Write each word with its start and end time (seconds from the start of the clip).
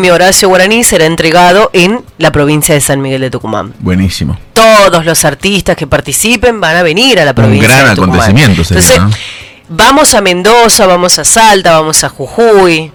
premio 0.00 0.14
Horacio 0.14 0.48
Guaraní 0.48 0.84
será 0.84 1.06
entregado 1.06 1.70
en 1.72 2.04
la 2.18 2.30
provincia 2.30 2.72
de 2.72 2.80
San 2.80 3.02
Miguel 3.02 3.20
de 3.20 3.30
Tucumán. 3.32 3.74
Buenísimo. 3.80 4.38
Todos 4.52 5.04
los 5.04 5.24
artistas 5.24 5.76
que 5.76 5.88
participen 5.88 6.60
van 6.60 6.76
a 6.76 6.84
venir 6.84 7.18
a 7.18 7.24
la 7.24 7.32
Un 7.32 7.34
provincia 7.34 7.68
gran 7.68 7.88
de 7.88 7.94
Tucumán. 7.96 8.20
acontecimiento 8.20 8.62
sería, 8.62 8.94
Entonces, 8.94 9.20
vamos 9.68 10.14
a 10.14 10.20
Mendoza, 10.20 10.86
vamos 10.86 11.18
a 11.18 11.24
Salta, 11.24 11.72
vamos 11.80 12.04
a 12.04 12.10
Jujuy, 12.10 12.92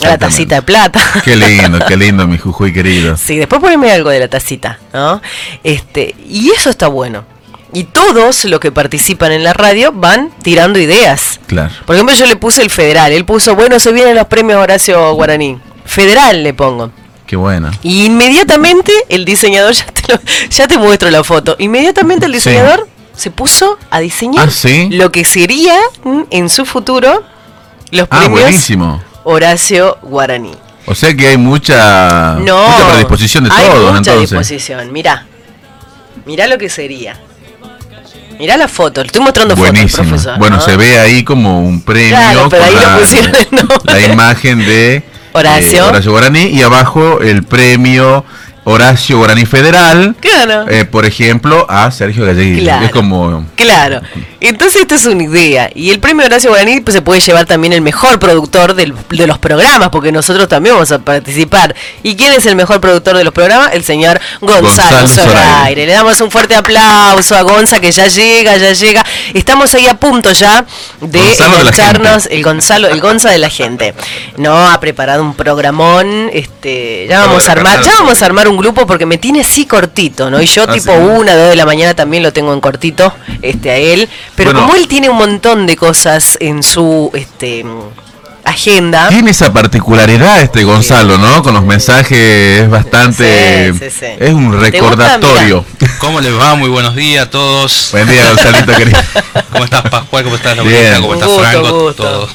a 0.00 0.06
la 0.06 0.16
tacita 0.16 0.54
de 0.54 0.62
plata. 0.62 1.00
Qué 1.24 1.34
lindo, 1.34 1.80
qué 1.88 1.96
lindo, 1.96 2.28
mi 2.28 2.38
Jujuy 2.38 2.72
querido. 2.72 3.16
Sí, 3.16 3.36
después 3.36 3.60
poneme 3.60 3.90
algo 3.90 4.10
de 4.10 4.20
la 4.20 4.28
tacita, 4.28 4.78
¿no? 4.92 5.20
Este, 5.64 6.14
y 6.24 6.50
eso 6.50 6.70
está 6.70 6.86
bueno. 6.86 7.24
Y 7.72 7.82
todos 7.82 8.44
los 8.44 8.60
que 8.60 8.70
participan 8.70 9.32
en 9.32 9.42
la 9.42 9.54
radio 9.54 9.90
van 9.90 10.30
tirando 10.42 10.78
ideas. 10.78 11.40
Claro. 11.48 11.74
Por 11.84 11.96
ejemplo, 11.96 12.14
yo 12.14 12.26
le 12.26 12.36
puse 12.36 12.62
el 12.62 12.70
federal. 12.70 13.10
Él 13.10 13.24
puso, 13.24 13.56
bueno, 13.56 13.80
se 13.80 13.90
vienen 13.90 14.14
los 14.14 14.28
premios 14.28 14.62
Horacio 14.62 15.14
Guaraní. 15.14 15.58
Federal 15.88 16.42
le 16.42 16.54
pongo. 16.54 16.90
Qué 17.26 17.34
buena. 17.36 17.72
Y 17.82 18.06
inmediatamente 18.06 18.92
el 19.08 19.24
diseñador, 19.24 19.72
ya 19.74 19.86
te, 19.86 20.12
lo- 20.12 20.20
ya 20.50 20.68
te 20.68 20.78
muestro 20.78 21.10
la 21.10 21.24
foto, 21.24 21.56
inmediatamente 21.58 22.26
el 22.26 22.32
Sí. 22.32 22.38
diseñador 22.38 22.88
se 23.14 23.30
puso 23.32 23.76
a 23.90 23.98
diseñar 23.98 24.46
Ah, 24.48 24.50
¿sí? 24.50 24.88
lo 24.92 25.10
que 25.10 25.24
sería 25.24 25.76
mm, 26.04 26.22
en 26.30 26.48
su 26.48 26.64
futuro 26.64 27.24
los 27.90 28.06
Ah, 28.10 28.18
premios 28.20 28.42
buenísimo. 28.42 29.02
Horacio 29.24 29.98
Guaraní. 30.02 30.52
O 30.86 30.94
sea 30.94 31.14
que 31.14 31.28
hay 31.28 31.36
mucha, 31.36 32.36
No, 32.40 32.66
mucha 32.68 32.88
predisposición 32.92 33.44
de 33.44 33.50
hay 33.52 33.66
todos, 33.66 33.86
mucha 33.86 33.98
entonces. 33.98 34.30
disposición. 34.30 34.92
Mirá, 34.92 35.26
mirá 36.24 36.46
lo 36.46 36.56
que 36.58 36.68
sería. 36.70 37.18
Mirá 38.38 38.56
la 38.56 38.68
foto, 38.68 39.00
le 39.02 39.08
estoy 39.08 39.20
mostrando 39.20 39.56
Buenísimo. 39.56 39.90
fotos, 39.90 40.08
profesor. 40.08 40.38
bueno, 40.38 40.56
¿no? 40.56 40.62
se 40.62 40.76
ve 40.76 40.98
ahí 41.00 41.24
como 41.24 41.60
un 41.60 41.82
premio 41.82 42.10
Claro, 42.16 42.48
pero 42.48 42.64
ahí 42.64 42.74
la, 42.74 42.96
pusieron 42.98 43.34
el 43.36 43.48
nombre. 43.50 43.78
la 43.84 44.00
imagen 44.12 44.58
de 44.60 45.02
Horacio. 45.32 45.78
eh, 45.78 45.88
Horacio 45.88 46.10
Guaraní 46.10 46.46
y 46.48 46.62
abajo 46.62 47.20
el 47.20 47.42
premio 47.44 48.24
Horacio 48.64 49.16
Guaraní 49.18 49.46
Federal, 49.46 50.14
Claro. 50.20 50.68
eh, 50.68 50.84
por 50.84 51.06
ejemplo, 51.06 51.64
a 51.70 51.90
Sergio 51.90 52.26
Gallegui. 52.26 52.60
Claro. 52.60 52.84
Es 52.84 52.90
como 52.92 53.46
Claro. 53.56 54.00
Entonces 54.40 54.82
esta 54.82 54.94
es 54.94 55.04
una 55.06 55.22
idea. 55.24 55.70
Y 55.74 55.90
el 55.90 55.98
premio 55.98 56.24
Horacio 56.24 56.50
Guaraní 56.50 56.80
pues, 56.80 56.94
se 56.94 57.02
puede 57.02 57.20
llevar 57.20 57.46
también 57.46 57.72
el 57.72 57.80
mejor 57.80 58.18
productor 58.20 58.74
del- 58.74 58.94
de 59.10 59.26
los 59.26 59.38
programas, 59.38 59.88
porque 59.90 60.12
nosotros 60.12 60.46
también 60.48 60.74
vamos 60.76 60.92
a 60.92 60.98
participar. 61.00 61.74
¿Y 62.04 62.14
quién 62.16 62.32
es 62.32 62.46
el 62.46 62.54
mejor 62.54 62.80
productor 62.80 63.16
de 63.16 63.24
los 63.24 63.34
programas? 63.34 63.70
El 63.72 63.82
señor 63.84 64.20
Gonzalo, 64.40 64.62
Gonzalo 65.00 65.08
Zoraire. 65.08 65.86
Le 65.86 65.92
damos 65.92 66.20
un 66.20 66.30
fuerte 66.30 66.54
aplauso 66.54 67.34
a 67.36 67.42
Gonza 67.42 67.80
que 67.80 67.90
ya 67.90 68.06
llega, 68.06 68.56
ya 68.56 68.72
llega. 68.72 69.04
Estamos 69.34 69.74
ahí 69.74 69.86
a 69.88 69.94
punto 69.94 70.30
ya 70.32 70.64
de 71.00 71.18
gente. 71.64 71.66
el 72.30 72.42
Gonzalo, 72.44 72.88
el 72.88 73.00
Gonza 73.00 73.30
de 73.30 73.38
la 73.38 73.50
gente. 73.50 73.94
No, 74.36 74.68
ha 74.70 74.78
preparado 74.78 75.22
un 75.22 75.34
programón, 75.34 76.30
este, 76.32 77.06
ya 77.08 77.20
vamos 77.26 77.48
a 77.48 77.52
armar, 77.52 77.80
ya 77.82 77.92
vamos 77.98 78.22
a 78.22 78.26
armar 78.26 78.46
un 78.48 78.56
grupo 78.56 78.86
porque 78.86 79.04
me 79.06 79.18
tiene 79.18 79.40
así 79.40 79.66
cortito, 79.66 80.30
¿no? 80.30 80.40
Y 80.40 80.46
yo 80.46 80.64
Ah, 80.68 80.72
tipo 80.72 80.92
sí. 80.92 80.98
una, 80.98 81.34
dos 81.34 81.50
de 81.50 81.56
la 81.56 81.66
mañana 81.66 81.94
también 81.94 82.22
lo 82.22 82.32
tengo 82.32 82.52
en 82.52 82.60
cortito, 82.60 83.12
este, 83.42 83.70
a 83.70 83.76
él. 83.76 84.08
Pero 84.38 84.52
Bueno. 84.52 84.66
como 84.66 84.76
él 84.80 84.88
tiene 84.88 85.10
un 85.10 85.18
montón 85.18 85.66
de 85.66 85.76
cosas 85.76 86.36
en 86.40 86.62
su 86.62 87.10
este 87.12 87.66
agenda. 88.44 89.08
Tiene 89.08 89.32
esa 89.32 89.52
particularidad 89.52 90.40
este 90.40 90.64
Gonzalo, 90.64 91.18
¿no? 91.18 91.42
Con 91.42 91.52
los 91.54 91.64
mensajes 91.64 92.62
es 92.62 92.70
bastante... 92.70 93.72
Sí, 93.74 93.78
sí, 93.78 93.96
sí. 94.00 94.06
Es 94.18 94.32
un 94.32 94.58
recordatorio. 94.58 95.64
¿Cómo 95.98 96.20
les 96.20 96.32
va? 96.32 96.54
Muy 96.54 96.70
buenos 96.70 96.94
días 96.94 97.26
a 97.26 97.30
todos. 97.30 97.88
Buen 97.92 98.06
día, 98.08 98.26
Gonzalito 98.28 98.72
querido. 98.74 98.98
¿Cómo 99.52 99.64
estás, 99.64 99.82
Pascual? 99.90 100.24
¿Cómo 100.24 100.36
estás, 100.36 100.54
Bien. 100.64 100.92
Laurita? 100.92 101.00
¿Cómo 101.00 101.14
estás, 101.14 101.28
gusto, 101.28 101.42
Franco? 101.42 101.80
gusto. 101.82 102.02
Todo. 102.04 102.28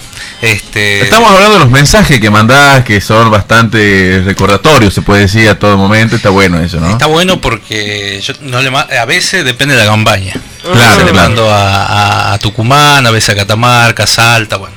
Este, 0.44 1.02
Estamos 1.04 1.32
hablando 1.32 1.54
de 1.54 1.60
los 1.60 1.72
mensajes 1.72 2.20
que 2.20 2.30
mandás, 2.30 2.84
que 2.84 3.00
son 3.00 3.32
bastante 3.32 4.22
recordatorios, 4.26 4.94
se 4.94 5.02
puede 5.02 5.22
decir 5.22 5.48
a 5.48 5.58
todo 5.58 5.78
momento. 5.78 6.18
Está 6.18 6.32
bueno 6.32 6.62
eso, 6.62 6.82
¿no? 6.82 6.92
Está 6.92 7.06
bueno 7.06 7.40
porque 7.40 8.20
yo 8.22 8.34
no 8.42 8.62
le 8.62 8.70
a 8.78 9.06
veces 9.06 9.46
depende 9.46 9.74
de 9.74 9.86
la 9.86 9.90
campaña. 9.90 10.34
Claro, 10.62 10.78
a 10.78 10.90
veces 10.90 11.06
le 11.06 11.12
claro. 11.12 11.30
mando 11.30 11.50
a, 11.50 12.38
Tucumán, 12.42 13.08
a 13.08 13.12
veces 13.12 13.30
a 13.30 13.36
Catamarca, 13.36 14.06
Salta, 14.06 14.58
bueno. 14.58 14.76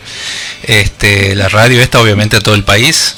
Este, 0.63 1.35
la 1.35 1.49
radio 1.49 1.81
esta 1.81 2.01
obviamente 2.01 2.37
a 2.37 2.41
todo 2.41 2.55
el 2.55 2.63
país. 2.63 3.17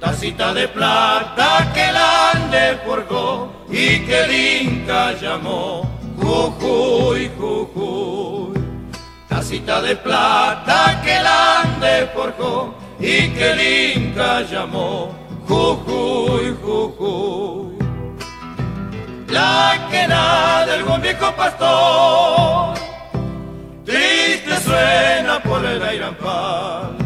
Tacita 0.00 0.52
de 0.52 0.68
plata 0.68 1.70
que 1.72 1.88
el 1.88 1.96
ande 1.96 2.78
forjó 2.86 3.50
y 3.70 4.00
que 4.00 4.20
el 4.24 4.66
Inca 4.66 5.12
llamó 5.12 5.88
Jujuy, 6.20 7.30
Jujuy. 7.38 8.60
Tacita 9.28 9.80
de 9.80 9.96
plata 9.96 11.00
que 11.02 11.16
el 11.16 11.26
ande 11.26 12.10
forjó 12.14 12.74
y 13.00 13.28
que 13.30 13.50
el 13.52 13.96
Inca 13.96 14.42
llamó 14.42 15.14
Jujuy, 15.48 16.54
Jujuy 16.62 17.63
la 19.34 19.88
quena 19.90 20.64
del 20.64 20.84
buen 20.84 21.02
viejo 21.02 21.34
pastor. 21.34 22.74
Triste 23.84 24.60
suena 24.60 25.42
por 25.42 25.64
el 25.64 25.82
airampal, 25.82 26.96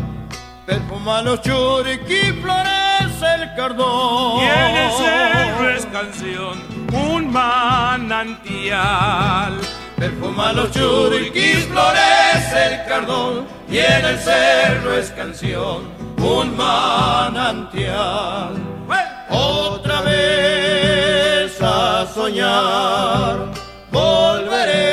perfuma 0.67 1.23
los 1.23 1.41
churiquí, 1.41 2.33
florece 2.43 3.29
el 3.39 3.55
cardón. 3.57 4.43
Y 4.43 4.45
en 4.45 4.77
el 4.77 4.91
cerro 4.93 5.71
es 5.71 5.87
canción, 5.87 6.63
un 6.93 7.33
manantial. 7.33 8.79
Perfuma 9.97 10.53
los 10.53 10.71
churiquís, 10.71 11.65
florece 11.67 12.59
el 12.71 12.85
cardón, 12.87 13.49
y 13.69 13.79
en 13.79 14.05
el 14.05 14.19
cerro 14.19 14.97
es 14.97 15.11
canción, 15.11 15.89
un 16.19 16.57
manantial. 16.57 17.89
A 19.31 19.78
soñar, 22.15 23.51
volveré 23.91 24.89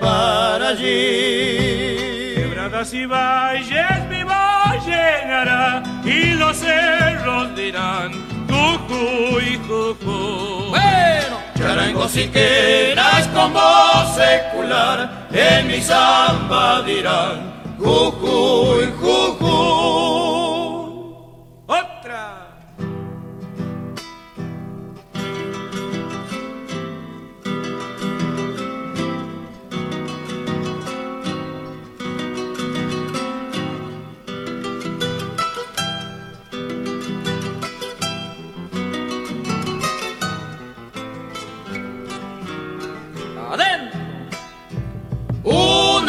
para 0.00 0.68
allí. 0.68 2.34
Quebradas 2.34 2.92
y 2.94 3.06
valles 3.06 4.08
mi 4.10 4.22
voz 4.24 4.86
llenará 4.86 5.82
y 6.04 6.34
los 6.34 6.56
cerros 6.56 7.54
dirán 7.56 8.12
Jujuy, 8.48 9.58
Jujuy. 9.66 10.70
Bueno, 10.70 11.36
charango 11.56 12.08
siqueras 12.08 13.26
con 13.28 13.52
voz 13.52 14.14
secular, 14.16 15.28
en 15.32 15.66
mi 15.66 15.80
samba 15.80 16.82
dirán, 16.82 17.54
Jujuy, 17.78 18.92
Jujuy. 19.00 20.23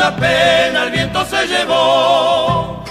Una 0.05 0.17
pena 0.17 0.83
el 0.83 0.91
viento 0.91 1.25
se 1.25 1.47
llevó 1.47 2.83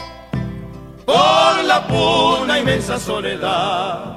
por 1.05 1.65
la 1.65 1.87
puna 1.87 2.59
inmensa 2.59 2.99
soledad. 2.99 4.17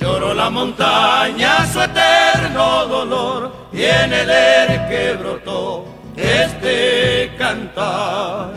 Lloró 0.00 0.34
la 0.34 0.50
montaña 0.50 1.64
su 1.72 1.80
eterno 1.80 2.86
dolor 2.86 3.68
y 3.72 3.84
en 3.84 4.12
el 4.12 4.28
aire 4.28 4.86
que 4.88 5.12
brotó 5.12 5.84
este 6.16 7.36
cantar. 7.38 8.48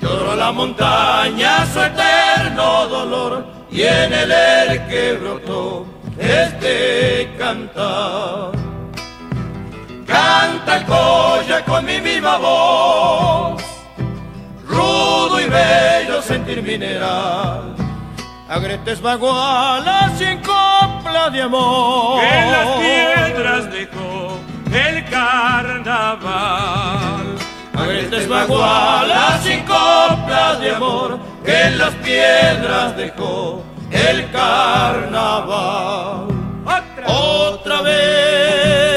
Lloró 0.00 0.34
la 0.34 0.50
montaña 0.50 1.66
su 1.66 1.82
eterno 1.82 2.86
dolor 2.86 3.44
y 3.70 3.82
en 3.82 4.14
el 4.14 4.32
aire 4.32 4.86
que 4.88 5.12
brotó 5.12 5.84
este 6.18 7.34
cantar. 7.36 8.67
Canta 10.08 10.76
el 10.78 10.84
colla 10.86 11.64
con 11.66 11.84
mi 11.84 12.00
viva 12.00 12.38
voz, 12.38 13.62
rudo 14.66 15.38
y 15.38 15.44
bello 15.44 16.22
sentir 16.22 16.62
mineral. 16.62 17.76
Agretes 18.48 19.02
bagualas 19.02 20.16
sin 20.18 20.38
copla 20.38 21.28
de 21.30 21.42
amor. 21.42 22.22
Que 22.22 22.38
en 22.38 22.50
las 22.50 22.68
piedras 22.78 23.70
dejó 23.70 24.38
el 24.72 25.04
carnaval. 25.10 26.28
Agretes 27.74 28.26
bagualas 28.26 29.42
sin 29.42 29.60
copla 29.60 30.56
de 30.58 30.74
amor. 30.74 31.18
Que 31.44 31.62
en 31.64 31.76
las 31.76 31.94
piedras 31.96 32.96
dejó 32.96 33.62
el 33.90 34.30
carnaval. 34.30 36.28
Otra. 36.64 37.06
Otra 37.06 37.82
vez. 37.82 38.17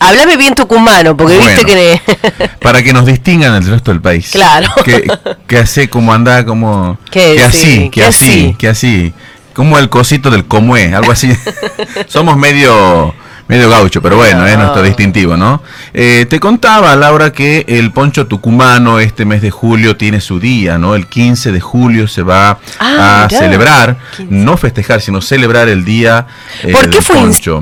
Háblame 0.00 0.36
bien 0.36 0.56
tucumano, 0.56 1.16
porque 1.16 1.36
Bueno. 1.38 1.50
viste 1.62 1.64
que... 1.64 2.48
para 2.60 2.82
que 2.82 2.92
nos 2.92 3.06
distingan 3.06 3.52
del 3.62 3.70
resto 3.70 3.92
del 3.92 4.00
país. 4.00 4.28
Claro. 4.32 4.68
Que, 4.84 5.06
que 5.46 5.58
hace 5.58 5.88
como 5.88 6.12
anda, 6.12 6.44
como... 6.44 6.98
Que 7.12 7.36
sí, 7.38 7.40
así, 7.44 7.90
que 7.90 8.04
así. 8.04 8.56
que 8.58 8.68
así. 8.68 9.14
Como 9.54 9.78
el 9.78 9.88
cosito 9.88 10.28
del 10.30 10.44
comue, 10.44 10.94
algo 10.94 11.12
así. 11.12 11.30
Somos 12.08 12.36
medio... 12.36 13.14
Medio 13.46 13.68
gaucho, 13.68 14.00
pero 14.00 14.16
bueno, 14.16 14.46
es 14.46 14.56
nuestro 14.56 14.80
distintivo, 14.82 15.36
¿no? 15.36 15.62
Eh, 15.92 16.24
te 16.30 16.40
contaba, 16.40 16.96
Laura, 16.96 17.30
que 17.30 17.66
el 17.68 17.92
poncho 17.92 18.26
tucumano 18.26 19.00
este 19.00 19.26
mes 19.26 19.42
de 19.42 19.50
julio 19.50 19.98
tiene 19.98 20.22
su 20.22 20.40
día, 20.40 20.78
¿no? 20.78 20.94
El 20.94 21.06
15 21.08 21.52
de 21.52 21.60
julio 21.60 22.08
se 22.08 22.22
va 22.22 22.58
Ah, 22.80 23.24
a 23.24 23.26
mirá. 23.26 23.38
celebrar, 23.38 23.98
15. 24.16 24.34
no 24.34 24.56
festejar, 24.56 25.02
sino 25.02 25.20
celebrar 25.20 25.68
el 25.68 25.84
día 25.84 26.26
eh, 26.62 26.72
¿Por 26.72 26.84
qué 26.88 26.96
del 26.96 27.02
fue 27.02 27.16
poncho. 27.16 27.60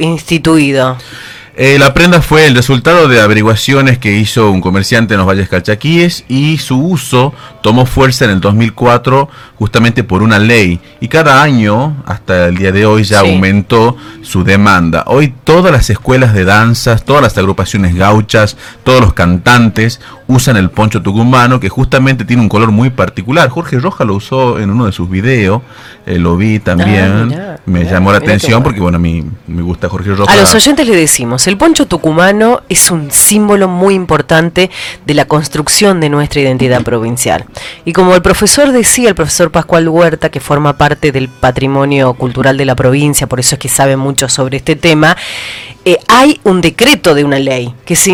instituido? 0.00 0.96
Eh, 1.58 1.78
la 1.78 1.94
prenda 1.94 2.20
fue 2.20 2.46
el 2.46 2.54
resultado 2.54 3.08
de 3.08 3.18
averiguaciones 3.18 3.96
que 3.96 4.12
hizo 4.18 4.50
un 4.50 4.60
comerciante 4.60 5.14
en 5.14 5.18
los 5.18 5.26
Valles 5.26 5.48
Calchaquíes 5.48 6.26
y 6.28 6.58
su 6.58 6.78
uso 6.78 7.32
tomó 7.62 7.86
fuerza 7.86 8.26
en 8.26 8.32
el 8.32 8.40
2004 8.42 9.26
justamente 9.58 10.04
por 10.04 10.22
una 10.22 10.38
ley 10.38 10.78
y 11.00 11.08
cada 11.08 11.42
año 11.42 11.96
hasta 12.04 12.48
el 12.48 12.58
día 12.58 12.72
de 12.72 12.84
hoy 12.84 13.04
ya 13.04 13.20
Sí. 13.22 13.30
aumentó 13.30 13.96
su 14.20 14.44
demanda. 14.44 15.04
Hoy 15.06 15.32
todas 15.44 15.72
las 15.72 15.88
escuelas 15.88 16.34
de 16.34 16.44
danzas, 16.44 17.06
todas 17.06 17.22
las 17.22 17.38
agrupaciones 17.38 17.94
gauchas, 17.94 18.58
todos 18.84 19.00
los 19.00 19.14
cantantes 19.14 19.98
usan 20.26 20.58
el 20.58 20.68
poncho 20.68 21.00
tucumano 21.00 21.58
que 21.58 21.70
justamente 21.70 22.26
tiene 22.26 22.42
un 22.42 22.50
color 22.50 22.70
muy 22.70 22.90
particular. 22.90 23.48
Jorge 23.48 23.78
Roja 23.78 24.04
lo 24.04 24.16
usó 24.16 24.58
en 24.58 24.68
uno 24.70 24.84
de 24.84 24.92
sus 24.92 25.08
videos, 25.08 25.62
eh, 26.04 26.18
lo 26.18 26.36
vi 26.36 26.58
también, 26.58 27.04
Ah, 27.10 27.24
mirá, 27.24 27.60
me 27.64 27.78
mirá, 27.80 27.92
llamó 27.92 28.12
la 28.12 28.18
atención 28.18 28.50
bueno. 28.54 28.64
porque 28.64 28.80
bueno, 28.80 28.96
a 28.96 29.00
mí 29.00 29.24
me 29.46 29.62
gusta 29.62 29.88
Jorge 29.88 30.10
Roja. 30.14 30.30
A 30.30 30.36
los 30.36 30.54
oyentes 30.54 30.86
le 30.86 30.96
decimos, 30.96 31.45
el 31.46 31.56
poncho 31.56 31.86
tucumano 31.86 32.62
es 32.68 32.90
un 32.90 33.10
símbolo 33.10 33.68
muy 33.68 33.94
importante 33.94 34.70
de 35.04 35.14
la 35.14 35.26
construcción 35.26 36.00
de 36.00 36.08
nuestra 36.08 36.40
identidad 36.40 36.82
provincial. 36.82 37.44
Y 37.84 37.92
como 37.92 38.14
el 38.14 38.22
profesor 38.22 38.72
decía, 38.72 39.10
el 39.10 39.14
profesor 39.14 39.50
Pascual 39.50 39.88
Huerta, 39.88 40.30
que 40.30 40.40
forma 40.40 40.76
parte 40.76 41.12
del 41.12 41.28
patrimonio 41.28 42.14
cultural 42.14 42.56
de 42.56 42.64
la 42.64 42.74
provincia, 42.74 43.26
por 43.26 43.40
eso 43.40 43.54
es 43.54 43.58
que 43.58 43.68
sabe 43.68 43.96
mucho 43.96 44.28
sobre 44.28 44.58
este 44.58 44.76
tema, 44.76 45.16
eh, 45.84 45.98
hay 46.08 46.40
un 46.44 46.60
decreto 46.60 47.14
de 47.14 47.24
una 47.24 47.38
ley 47.38 47.74
que 47.84 47.96
se 47.96 48.10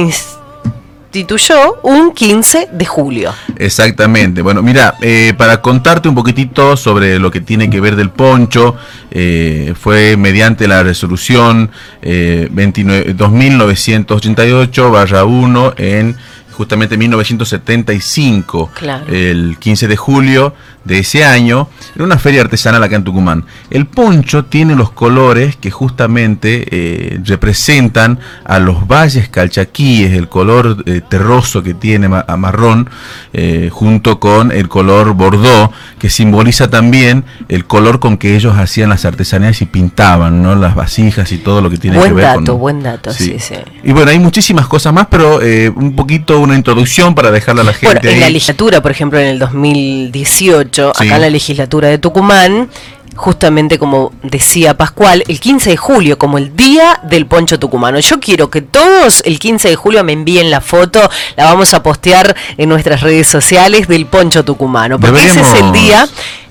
instituyó 1.12 1.78
un 1.82 2.12
15 2.12 2.68
de 2.72 2.86
julio. 2.86 3.34
Exactamente. 3.56 4.40
Bueno, 4.40 4.62
mira, 4.62 4.94
eh, 5.02 5.34
para 5.36 5.60
contarte 5.60 6.08
un 6.08 6.14
poquitito 6.14 6.74
sobre 6.76 7.18
lo 7.18 7.30
que 7.30 7.42
tiene 7.42 7.68
que 7.68 7.82
ver 7.82 7.96
del 7.96 8.08
poncho, 8.08 8.76
eh, 9.10 9.74
fue 9.78 10.16
mediante 10.16 10.66
la 10.66 10.82
resolución 10.82 11.70
eh, 12.00 12.48
29 12.50 13.14
2988-1 13.14 15.74
en 15.76 16.16
justamente 16.62 16.96
1975, 16.96 18.70
Claro. 18.78 19.06
el 19.12 19.56
15 19.58 19.88
de 19.88 19.96
julio 19.96 20.54
de 20.84 20.98
ese 20.98 21.24
año, 21.24 21.68
en 21.94 22.02
una 22.02 22.18
feria 22.18 22.40
artesanal 22.40 22.82
acá 22.82 22.96
en 22.96 23.04
Tucumán. 23.04 23.44
El 23.70 23.86
poncho 23.86 24.44
tiene 24.46 24.74
los 24.74 24.90
colores 24.90 25.54
que 25.56 25.70
justamente 25.70 26.66
eh, 26.70 27.20
representan 27.24 28.18
a 28.44 28.58
los 28.58 28.88
valles 28.88 29.28
calchaquíes, 29.28 30.12
el 30.14 30.28
color 30.28 30.82
eh, 30.86 31.00
terroso 31.08 31.62
que 31.62 31.74
tiene 31.74 32.08
ma- 32.08 32.24
a 32.26 32.36
marrón, 32.36 32.90
eh, 33.32 33.68
junto 33.72 34.18
con 34.18 34.50
el 34.50 34.68
color 34.68 35.14
bordó, 35.14 35.70
que 36.00 36.10
simboliza 36.10 36.68
también 36.68 37.24
el 37.48 37.64
color 37.64 38.00
con 38.00 38.16
que 38.18 38.34
ellos 38.34 38.56
hacían 38.58 38.88
las 38.90 39.04
artesanías 39.04 39.62
y 39.62 39.66
pintaban, 39.66 40.42
¿no? 40.42 40.56
Las 40.56 40.74
vasijas 40.74 41.30
y 41.30 41.38
todo 41.38 41.60
lo 41.60 41.70
que 41.70 41.78
tiene 41.78 41.96
Buen 41.96 42.10
que 42.10 42.14
ver 42.14 42.24
dato, 42.24 42.52
con... 42.52 42.58
buen 42.60 42.82
dato, 42.82 43.12
sí, 43.12 43.36
sí. 43.38 43.54
Y 43.84 43.92
bueno, 43.92 44.10
hay 44.10 44.18
muchísimas 44.18 44.66
cosas 44.66 44.92
más, 44.92 45.06
pero 45.08 45.40
eh, 45.42 45.68
un 45.72 45.94
poquito 45.94 46.40
una 46.40 46.51
introducción 46.56 47.14
para 47.14 47.30
dejarle 47.30 47.62
a 47.62 47.64
la 47.64 47.72
gente 47.72 47.94
Bueno, 47.96 48.10
en 48.10 48.20
la 48.20 48.28
legislatura, 48.30 48.80
por 48.82 48.90
ejemplo, 48.90 49.18
en 49.18 49.26
el 49.28 49.38
2018, 49.38 50.92
Sí. 50.96 51.06
acá 51.06 51.16
en 51.16 51.20
la 51.22 51.30
legislatura 51.30 51.88
de 51.88 51.98
Tucumán, 51.98 52.68
justamente 53.14 53.78
como 53.78 54.12
decía 54.22 54.76
Pascual, 54.76 55.22
el 55.28 55.38
15 55.40 55.70
de 55.70 55.76
julio 55.76 56.18
como 56.18 56.38
el 56.38 56.56
día 56.56 56.98
del 57.04 57.26
poncho 57.26 57.58
tucumano. 57.58 58.00
Yo 58.00 58.18
quiero 58.20 58.50
que 58.50 58.62
todos 58.62 59.22
el 59.24 59.38
15 59.38 59.68
de 59.68 59.76
julio 59.76 60.02
me 60.04 60.12
envíen 60.12 60.50
la 60.50 60.60
foto, 60.60 61.10
la 61.36 61.44
vamos 61.44 61.74
a 61.74 61.82
postear 61.82 62.34
en 62.56 62.68
nuestras 62.68 63.00
redes 63.02 63.26
sociales 63.28 63.88
del 63.88 64.06
poncho 64.06 64.44
tucumano, 64.44 64.98
porque 64.98 65.26
ese 65.26 65.40
es 65.40 65.54
el 65.60 65.72
día 65.72 66.08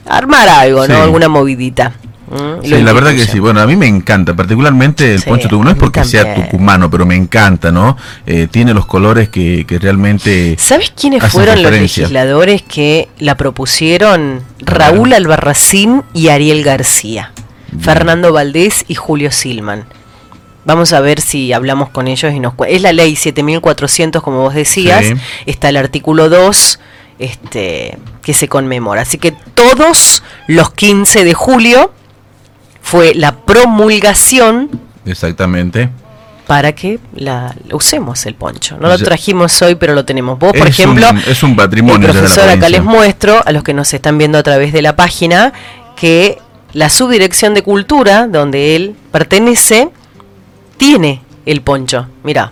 armar 0.08 0.50
algo, 0.50 0.88
¿no? 0.88 1.02
Alguna 1.02 1.28
movidita. 1.30 1.94
¿Mm? 2.32 2.64
Sí, 2.64 2.82
la 2.82 2.94
verdad 2.94 3.12
que 3.12 3.26
sí. 3.26 3.40
Bueno, 3.40 3.60
a 3.60 3.68
mí 3.68 3.76
me 3.76 3.88
encanta, 3.88 4.34
particularmente 4.34 5.16
el 5.16 5.22
Sí, 5.22 5.30
poncho 5.30 5.50
tucumano. 5.50 5.72
No 5.72 5.76
es 5.76 5.80
porque 5.80 6.04
sea 6.06 6.34
tucumano, 6.34 6.90
pero 6.90 7.06
me 7.06 7.16
encanta, 7.16 7.72
¿no? 7.72 7.98
Eh, 8.26 8.48
tiene 8.50 8.74
los 8.74 8.86
colores 8.86 9.30
que, 9.30 9.66
que 9.68 9.80
realmente. 9.80 10.56
¿Sabes 10.58 10.94
quiénes 10.96 11.24
fueron 11.32 11.62
los 11.62 11.72
legisladores 11.72 12.62
que 12.62 13.10
la 13.20 13.36
propusieron? 13.36 14.44
Raúl 14.60 15.14
Albarracín 15.14 16.04
y 16.14 16.30
Ariel 16.30 16.64
García. 16.64 17.32
Fernando 17.80 18.34
Valdés 18.34 18.86
y 18.88 18.96
Julio 18.96 19.32
Silman. 19.32 19.86
Vamos 20.64 20.94
a 20.94 21.00
ver 21.00 21.22
si 21.22 21.54
hablamos 21.54 21.90
con 21.90 22.08
ellos 22.08 22.34
y 22.34 22.40
nos 22.40 22.54
Es 22.68 22.82
la 22.82 22.94
ley 22.94 23.16
7400, 23.16 24.22
como 24.22 24.42
vos 24.42 24.54
decías. 24.54 25.06
Sí. 25.06 25.14
Está 25.46 25.70
el 25.70 25.78
artículo 25.78 26.30
2 26.30 26.80
este, 27.20 27.98
que 28.22 28.34
se 28.34 28.48
conmemora. 28.48 29.02
Así 29.02 29.18
que 29.18 29.32
todos 29.32 30.24
los 30.48 30.72
15 30.72 31.24
de 31.24 31.34
julio 31.34 31.92
fue 32.82 33.14
la 33.16 33.32
promulgación 33.36 34.70
Exactamente. 35.06 35.90
para 36.48 36.74
que 36.74 37.00
la, 37.16 37.54
usemos 37.72 38.26
el 38.26 38.36
poncho. 38.36 38.78
No 38.80 38.88
lo 38.90 38.98
trajimos 38.98 39.62
hoy, 39.62 39.76
pero 39.76 39.94
lo 39.94 40.04
tenemos. 40.06 40.38
Vos, 40.40 40.52
por 40.52 40.68
Es 40.68 40.80
ejemplo, 40.80 41.10
un- 41.10 41.18
es 41.20 41.44
un 41.44 41.56
patrimonio 41.56 42.08
el 42.10 42.14
ya 42.14 42.22
de 42.22 42.28
la 42.28 42.34
profesor 42.34 42.58
acá 42.58 42.70
les 42.70 42.84
muestro, 42.84 43.42
a 43.46 43.52
los 43.52 43.64
que 43.64 43.74
nos 43.74 43.94
están 43.94 44.18
viendo 44.18 44.38
a 44.38 44.44
través 44.44 44.74
de 44.74 44.82
la 44.82 44.96
página, 44.96 45.54
que 45.96 46.40
la 46.74 46.90
subdirección 46.90 47.54
de 47.54 47.64
cultura, 47.64 48.28
donde 48.28 48.76
él 48.76 48.96
pertenece, 49.12 49.90
tiene 50.78 51.22
el 51.46 51.62
poncho. 51.62 52.08
Mira. 52.24 52.52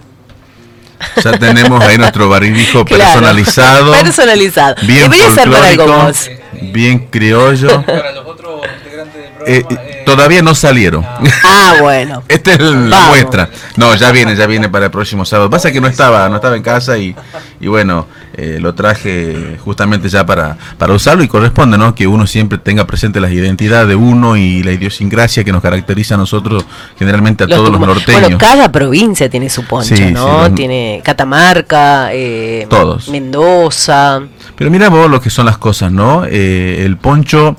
Ya 1.24 1.32
tenemos 1.38 1.82
ahí 1.82 1.98
nuestro 1.98 2.28
barbijo 2.28 2.84
Claro. 2.86 3.04
personalizado. 3.22 3.92
Personalizado. 3.94 4.76
Bien 4.86 5.04
Debería 5.10 5.30
ser 5.34 5.50
para 5.50 5.68
algo 5.68 5.88
vos. 5.88 6.30
bien 6.74 7.08
criollo. 7.10 7.82
Para 7.86 8.12
los 8.12 8.26
otros 8.28 8.62
integrantes 8.84 9.14
del 9.16 9.24
Eh, 9.48 9.62
programa, 9.64 9.82
eh, 9.82 9.89
eh, 9.89 9.89
todavía 10.16 10.42
no 10.42 10.56
salieron. 10.56 11.06
Ah, 11.44 11.76
bueno. 11.82 12.24
Esta 12.28 12.54
es 12.54 12.60
la 12.60 12.98
Vamos. 12.98 13.10
muestra. 13.10 13.50
No, 13.78 13.94
ya 13.96 14.12
viene, 14.12 14.36
ya 14.36 14.46
viene 14.48 14.70
para 14.70 14.86
el 14.86 14.92
próximo 14.92 15.26
sábado. 15.26 15.50
Pasa 15.50 15.72
que 15.72 15.80
no 15.82 15.88
estaba, 15.88 16.28
no 16.30 16.36
estaba 16.38 16.56
en 16.56 16.64
casa 16.64 16.98
y, 16.98 17.16
y 17.60 17.68
bueno, 17.68 18.08
eh, 18.34 18.58
lo 18.60 18.74
traje 18.74 19.58
justamente 19.64 20.10
ya 20.10 20.26
para, 20.26 20.58
para 20.78 20.94
usarlo 20.94 21.24
y 21.24 21.28
corresponde, 21.28 21.78
¿no? 21.78 21.94
Que 21.94 22.08
uno 22.08 22.26
siempre 22.28 22.58
tenga 22.58 22.86
presente 22.88 23.20
las 23.20 23.32
identidades 23.32 23.88
de 23.88 23.96
uno 23.96 24.36
y 24.38 24.64
la 24.64 24.72
idiosincrasia 24.72 25.44
que 25.44 25.52
nos 25.52 25.62
caracteriza 25.62 26.16
a 26.16 26.18
nosotros, 26.18 26.66
generalmente 26.98 27.44
a 27.44 27.48
Los 27.48 27.58
todos 27.58 27.72
los 27.72 27.80
norteños. 27.80 28.22
Bueno, 28.22 28.38
cada 28.38 28.72
provincia 28.72 29.30
tiene 29.30 29.50
su 29.50 29.64
poncho, 29.66 29.96
Sí, 29.96 29.98
sí, 29.98 30.12
¿no? 30.12 30.44
los- 30.48 30.56
Tiene 30.56 31.02
Catamarca, 31.04 32.10
eh, 32.14 32.66
Todos. 32.70 33.10
Mendoza. 33.10 34.22
Pero 34.56 34.70
mira 34.72 34.90
vos 34.90 35.10
lo 35.10 35.22
que 35.22 35.30
son 35.30 35.46
las 35.46 35.58
cosas, 35.58 35.92
¿no? 35.92 36.24
Eh, 36.26 36.84
el 36.86 36.98
poncho 36.98 37.56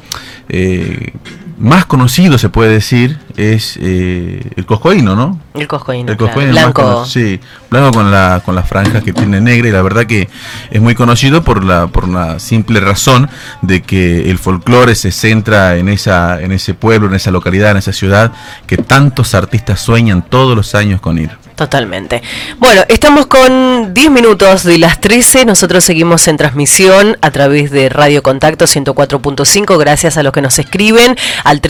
eh, 0.49 1.12
más 1.61 1.85
conocido, 1.85 2.38
se 2.38 2.49
puede 2.49 2.73
decir, 2.73 3.19
es 3.37 3.78
eh, 3.80 4.40
el 4.56 4.66
coscoíno, 4.66 5.14
¿no? 5.14 5.38
El 5.54 5.68
coscoíno, 5.68 6.12
El 6.12 6.16
claro, 6.16 6.32
coscoíno 6.32 6.52
más 6.52 6.72
blanco. 6.72 7.04
sí, 7.04 7.40
blanco 7.70 7.92
con 7.92 8.10
la 8.10 8.42
con 8.44 8.54
las 8.54 8.68
franjas 8.68 9.02
que 9.02 9.12
tiene 9.12 9.40
negra 9.40 9.68
y 9.68 9.72
la 9.72 9.82
verdad 9.82 10.06
que 10.06 10.28
es 10.70 10.80
muy 10.80 10.94
conocido 10.94 11.42
por 11.42 11.64
la 11.64 11.87
por 11.88 12.08
la 12.08 12.38
simple 12.38 12.80
razón 12.80 13.28
de 13.62 13.82
que 13.82 14.30
el 14.30 14.38
folclore 14.38 14.94
se 14.94 15.12
centra 15.12 15.76
en 15.76 15.88
esa 15.88 16.40
en 16.40 16.52
ese 16.52 16.75
pueblo, 16.75 17.08
en 17.08 17.14
esa 17.14 17.30
localidad, 17.30 17.72
en 17.72 17.78
esa 17.78 17.92
ciudad 17.92 18.32
que 18.66 18.76
tantos 18.76 19.34
artistas 19.34 19.80
sueñan 19.80 20.22
todos 20.22 20.56
los 20.56 20.75
años 20.75 21.00
con 21.00 21.18
ir. 21.18 21.30
Totalmente. 21.60 22.22
Bueno, 22.58 22.84
estamos 22.88 23.26
con 23.26 23.92
10 23.92 24.10
minutos 24.10 24.64
de 24.64 24.78
las 24.78 24.99
13. 24.99 25.44
Nosotros 25.44 25.84
seguimos 25.84 26.26
en 26.26 26.38
transmisión 26.38 27.18
a 27.20 27.30
través 27.32 27.70
de 27.70 27.90
Radio 27.90 28.22
Contacto 28.22 28.64
104.5. 28.64 29.78
Gracias 29.78 30.16
a 30.16 30.22
los 30.22 30.32
que 30.32 30.40
nos 30.40 30.58
escriben 30.58 31.18
al 31.44 31.60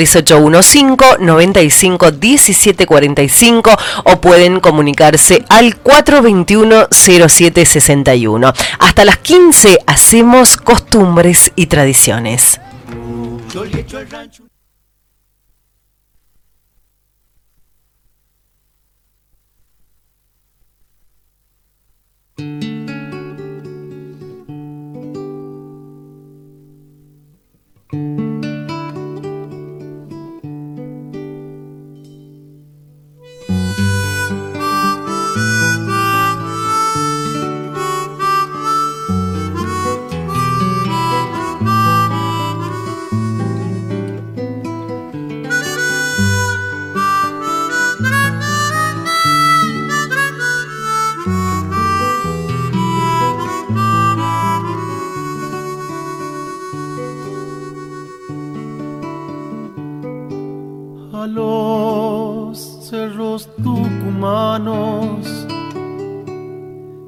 3815-951745 1.53 3.79
o 4.05 4.21
pueden 4.21 4.61
comunicarse 4.61 5.45
al 5.49 5.83
421-0761. 5.83 8.55
Hasta 8.79 9.05
las 9.05 9.19
15 9.19 9.81
hacemos 9.87 10.57
costumbres 10.57 11.51
y 11.57 11.67
tradiciones. 11.67 12.61
Yo 13.53 13.65
le 13.65 13.85
a 61.21 61.27
los 61.27 62.59
cerros 62.89 63.49
tucumanos. 63.57 65.47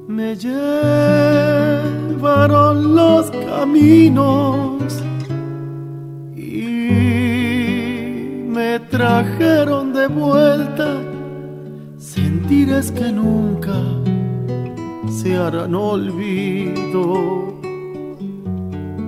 Me 0.07 0.35
llevaron 0.35 0.85
los 2.95 3.31
caminos 3.31 4.83
y 6.35 6.67
me 8.55 8.79
trajeron 8.91 9.93
de 9.93 10.05
vuelta 10.07 11.01
sentires 11.97 12.91
que 12.91 13.11
nunca 13.11 13.81
se 15.09 15.35
harán 15.35 15.73
olvido 15.73 17.55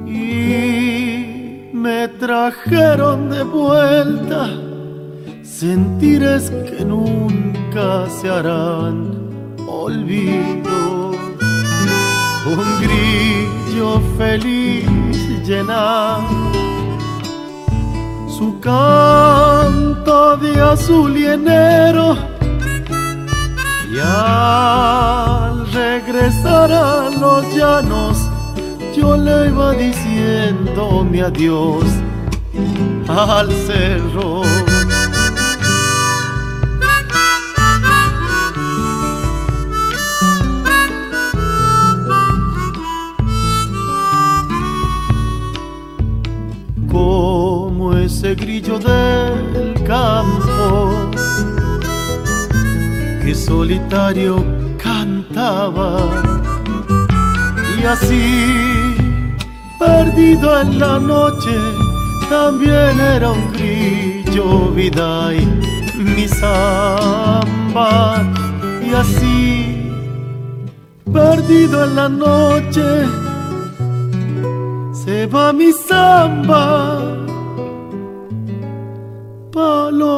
y 0.07 1.69
me 1.73 2.07
trajeron 2.07 3.29
de 3.29 3.43
vuelta 3.43 4.49
sentires 5.59 6.51
que 6.67 6.83
nunca 6.83 8.09
se 8.09 8.29
harán 8.29 8.95
olvido. 9.65 11.11
Un 12.45 12.67
grillo 12.83 14.01
feliz 14.17 14.85
llena 15.47 16.17
su 18.37 18.59
canto 18.59 20.35
de 20.37 20.59
azul 20.61 21.15
y 21.15 21.25
enero 21.25 22.17
y 23.93 23.97
al 23.99 25.71
regresar 25.71 26.69
a 26.71 27.09
los 27.09 27.55
llanos 27.55 28.17
yo 28.95 29.15
le 29.15 29.47
iba 29.47 29.71
diciendo 29.71 31.05
mi 31.09 31.21
adiós 31.21 31.85
al 33.07 33.49
cerro. 33.67 34.43
Como 46.95 47.93
ese 47.97 48.35
grillo 48.35 48.79
del 48.79 49.83
campo 49.83 51.11
que 53.21 53.35
solitario 53.35 54.41
cantaba. 54.81 55.97
Y 57.77 57.83
así 57.83 58.95
perdido 59.77 60.61
en 60.61 60.79
la 60.79 60.97
noche 60.97 61.57
también 62.29 62.97
era 62.97 63.29
un 63.29 63.51
grillo 63.51 64.69
vida 64.69 65.33
y 65.33 65.45
mi 65.99 66.29
samba. 66.29 68.23
Y 68.81 68.93
así 68.93 69.91
perdido 71.11 71.83
en 71.83 71.95
la 71.97 72.07
noche 72.07 73.24
se 75.05 75.27
va 75.27 75.53
mi 75.53 75.71
samba 75.71 76.63
palo 79.53 80.17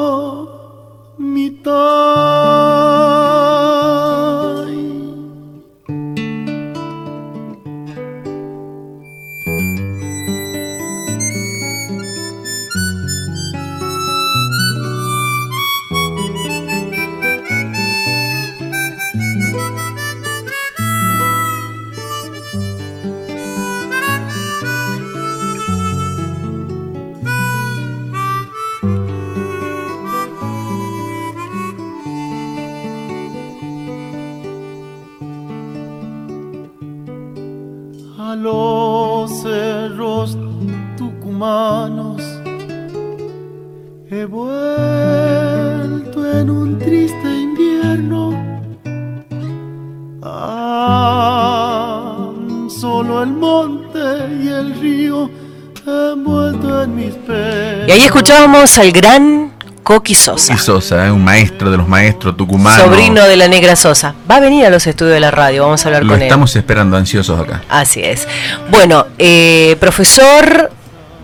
a 38.27 38.35
los 38.35 39.41
cerros 39.41 40.37
tucumanos. 40.97 42.21
He 44.09 44.25
vuelto 44.25 46.17
en 46.37 46.49
un 46.49 46.77
triste 46.77 47.29
invierno. 47.47 48.21
Ah, 50.21 52.29
solo 52.67 53.23
el 53.23 53.29
monte 53.29 53.99
y 54.43 54.47
el 54.49 54.77
río 54.81 55.29
envuelto 55.85 56.83
en 56.83 56.95
mis 56.97 57.15
penas. 57.15 57.87
Y 57.87 57.91
ahí 57.91 58.01
escuchábamos 58.01 58.77
al 58.77 58.91
gran 58.91 59.36
Coqui 59.87 60.15
Sosa. 60.15 60.53
Y 60.53 60.57
Sosa, 60.57 61.07
¿eh? 61.07 61.11
un 61.13 61.23
maestro 61.23 61.71
de 61.71 61.77
los 61.77 61.87
maestros 61.87 62.35
tucumanos. 62.35 62.83
Sobrino 62.83 63.23
de 63.23 63.37
la 63.37 63.47
Negra 63.47 63.77
Sosa. 63.77 64.13
Va 64.29 64.35
a 64.35 64.39
venir 64.41 64.65
a 64.65 64.69
los 64.69 64.85
estudios 64.85 65.13
de 65.13 65.21
la 65.21 65.31
radio, 65.31 65.63
vamos 65.63 65.85
a 65.85 65.87
hablar 65.87 66.03
Lo 66.03 66.11
con 66.11 66.19
él. 66.19 66.27
estamos 66.27 66.53
esperando 66.57 66.97
ansiosos 66.97 67.39
acá. 67.39 67.61
Así 67.69 68.01
es. 68.03 68.27
Bueno, 68.69 69.05
eh, 69.17 69.77
profesor 69.79 70.73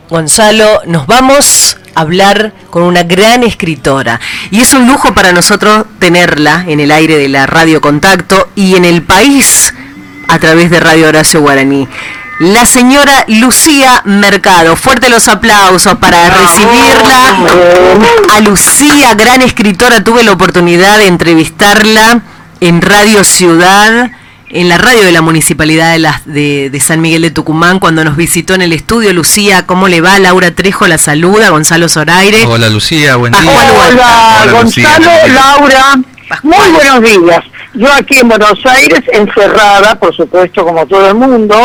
Gonzalo, 0.10 0.80
nos 0.86 1.08
vamos 1.08 1.76
a 1.94 2.00
hablar 2.00 2.54
con 2.70 2.84
una 2.84 3.04
gran 3.04 3.44
escritora. 3.44 4.22
Y 4.50 4.62
es 4.62 4.74
un 4.74 4.88
lujo 4.88 5.14
para 5.14 5.34
nosotros 5.34 5.86
tenerla 6.00 6.64
en 6.66 6.80
el 6.80 6.92
aire 6.92 7.18
de 7.18 7.28
la 7.28 7.46
Radio 7.46 7.82
Contacto 7.82 8.48
y 8.56 8.76
en 8.76 8.86
el 8.86 9.02
país 9.02 9.74
a 10.30 10.40
través 10.40 10.72
de 10.72 10.80
Radio 10.80 11.10
Horacio 11.10 11.42
Guaraní. 11.42 11.86
La 12.40 12.66
señora 12.66 13.26
Lucía 13.28 14.02
Mercado. 14.06 14.76
Fuerte 14.76 15.10
los 15.10 15.28
aplausos 15.28 15.96
para 16.00 16.30
recibirla. 16.30 17.38
A 18.36 18.40
Lucía, 18.42 19.14
gran 19.14 19.42
escritora, 19.42 20.04
tuve 20.04 20.24
la 20.24 20.32
oportunidad 20.32 20.98
de 20.98 21.08
entrevistarla 21.08 22.22
en 22.60 22.82
Radio 22.82 23.24
Ciudad, 23.24 24.10
en 24.50 24.68
la 24.70 24.78
radio 24.78 25.04
de 25.04 25.12
la 25.12 25.22
Municipalidad 25.22 25.92
de, 25.94 26.00
las- 26.00 26.26
de- 26.26 26.70
de 26.70 26.80
San 26.80 27.02
Miguel 27.02 27.22
de 27.22 27.32
Tucumán, 27.32 27.80
cuando 27.80 28.04
nos 28.04 28.16
visitó 28.18 28.56
en 28.56 28.62
el 28.64 28.74
estudio. 28.74 29.14
Lucía, 29.14 29.66
¿cómo 29.66 29.88
le 29.88 30.02
va? 30.02 30.18
Laura 30.20 30.52
Trejo 30.52 30.88
la 30.88 30.98
saluda, 30.98 31.50
Gonzalo 31.50 31.88
Zoraire. 31.88 32.46
Hola 32.46 32.68
Lucía, 32.70 33.16
buen 33.16 33.32
día. 33.34 33.42
Hola, 33.42 34.42
Hola, 34.44 34.62
Lucía. 34.64 34.90
Gonzalo, 34.98 35.28
Laura. 35.34 35.84
Pascual. 36.28 36.60
Muy 36.62 36.72
buenos 36.72 37.02
días. 37.02 37.44
Yo 37.76 37.92
aquí 37.92 38.18
en 38.20 38.30
Buenos 38.30 38.64
Aires, 38.66 39.02
encerrada, 39.12 39.96
por 40.00 40.16
supuesto, 40.16 40.64
como 40.64 40.86
todo 40.86 41.10
el 41.10 41.16
mundo, 41.16 41.56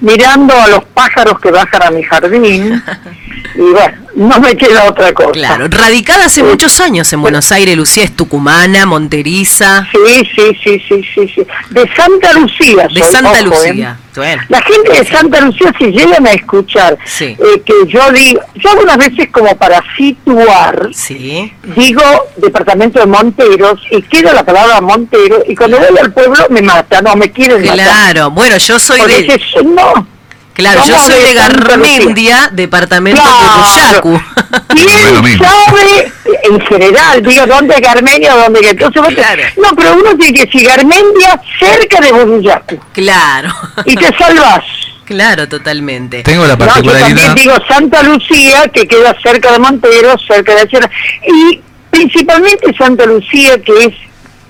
mirando 0.00 0.52
a 0.52 0.68
los 0.68 0.84
pájaros 0.86 1.38
que 1.40 1.50
bajan 1.50 1.82
a 1.84 1.90
mi 1.90 2.02
jardín. 2.02 2.82
Y 3.54 3.60
bueno, 3.60 3.96
no 4.16 4.40
me 4.40 4.56
queda 4.56 4.84
otra 4.88 5.12
cosa. 5.12 5.30
Claro, 5.32 5.66
radicada 5.68 6.24
hace 6.26 6.42
muchos 6.42 6.80
años 6.80 7.12
en 7.12 7.20
Buenos 7.22 7.52
Aires, 7.52 7.76
Lucía 7.76 8.04
es 8.04 8.14
tucumana, 8.16 8.86
monteriza, 8.86 9.86
Sí, 9.92 10.28
sí, 10.34 10.58
sí, 10.62 10.82
sí, 10.88 11.02
sí, 11.14 11.32
sí. 11.34 11.46
De 11.70 11.88
Santa 11.94 12.32
Lucía. 12.32 12.88
de 12.92 13.00
soy, 13.00 13.12
Santa 13.12 13.30
ojo, 13.30 13.38
¿eh? 13.64 13.68
Lucía. 13.68 13.98
Bueno, 14.16 14.42
La 14.48 14.62
gente 14.62 14.92
de 14.92 15.04
Santa 15.04 15.40
Lucía, 15.40 15.72
si 15.78 15.86
llegan 15.86 16.24
a 16.26 16.30
escuchar 16.32 16.96
Sí. 17.04 17.36
eh, 17.38 17.62
que 17.66 17.72
yo 17.88 18.10
digo, 18.12 18.40
yo 18.54 18.70
algunas 18.70 18.96
veces 18.96 19.28
como 19.32 19.56
para 19.56 19.82
situar, 19.96 20.90
sí. 20.94 21.52
digo 21.76 22.02
departamento 22.36 23.00
de 23.00 23.06
Monteros 23.06 23.80
y 23.90 24.00
queda 24.02 24.32
la 24.32 24.44
palabra 24.44 24.80
Montero 24.80 25.42
y 25.48 25.54
cuando 25.56 25.78
voy 25.78 25.98
al 26.00 26.12
pueblo 26.12 26.46
me 26.50 26.62
mata, 26.62 27.02
no 27.02 27.16
me 27.16 27.30
quieren 27.32 27.60
matar. 27.62 27.74
Claro, 27.76 28.30
bueno, 28.30 28.56
yo 28.56 28.78
soy 28.78 29.00
Porque 29.00 29.22
de... 29.22 29.64
no. 29.64 30.13
Claro, 30.54 30.82
yo 30.86 30.98
soy 31.00 31.20
de. 31.20 31.34
Garmendia, 31.34 32.48
departamento 32.52 33.20
Claro. 33.20 33.62
de 33.66 33.92
Ruyacu. 33.92 34.20
¿Quién 34.68 35.38
sabe 35.38 36.12
en 36.44 36.60
general? 36.60 37.22
Digo, 37.22 37.46
¿dónde 37.46 37.74
es 37.74 37.80
Garmendia? 37.80 38.34
¿Dónde 38.34 38.60
que 38.60 38.70
entonces 38.70 39.02
vos 39.02 39.08
te- 39.10 39.16
Claro. 39.16 39.42
No, 39.56 39.74
pero 39.76 39.94
uno 39.94 40.16
tiene 40.16 40.32
que 40.38 40.46
decir 40.46 40.66
Garmendia 40.66 41.40
cerca 41.58 42.00
de 42.00 42.12
Boruyacu 42.12 42.78
claro. 42.92 43.48
y 43.84 43.94
te 43.96 44.16
salvas. 44.16 44.64
Claro, 45.04 45.46
totalmente. 45.46 46.22
Tengo 46.22 46.46
la 46.46 46.56
No, 46.56 46.64
yo 46.64 46.72
también 46.72 46.94
particularidad. 46.94 47.34
digo 47.34 47.54
Santa 47.68 48.02
Lucía, 48.04 48.68
que 48.72 48.88
queda 48.88 49.14
cerca 49.22 49.52
de 49.52 49.58
Monteros, 49.58 50.22
cerca 50.26 50.54
de 50.54 50.64
la 50.64 50.70
Sierra, 50.70 50.90
y 51.28 51.60
principalmente 51.90 52.74
Santa 52.78 53.04
Lucía, 53.04 53.60
que 53.62 53.84
es 53.84 53.94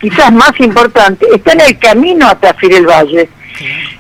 quizás 0.00 0.32
más 0.32 0.52
importante, 0.60 1.26
está 1.34 1.54
en 1.54 1.60
el 1.62 1.76
camino 1.80 2.28
hasta 2.28 2.54
Firel 2.54 2.86
Valle. 2.86 3.28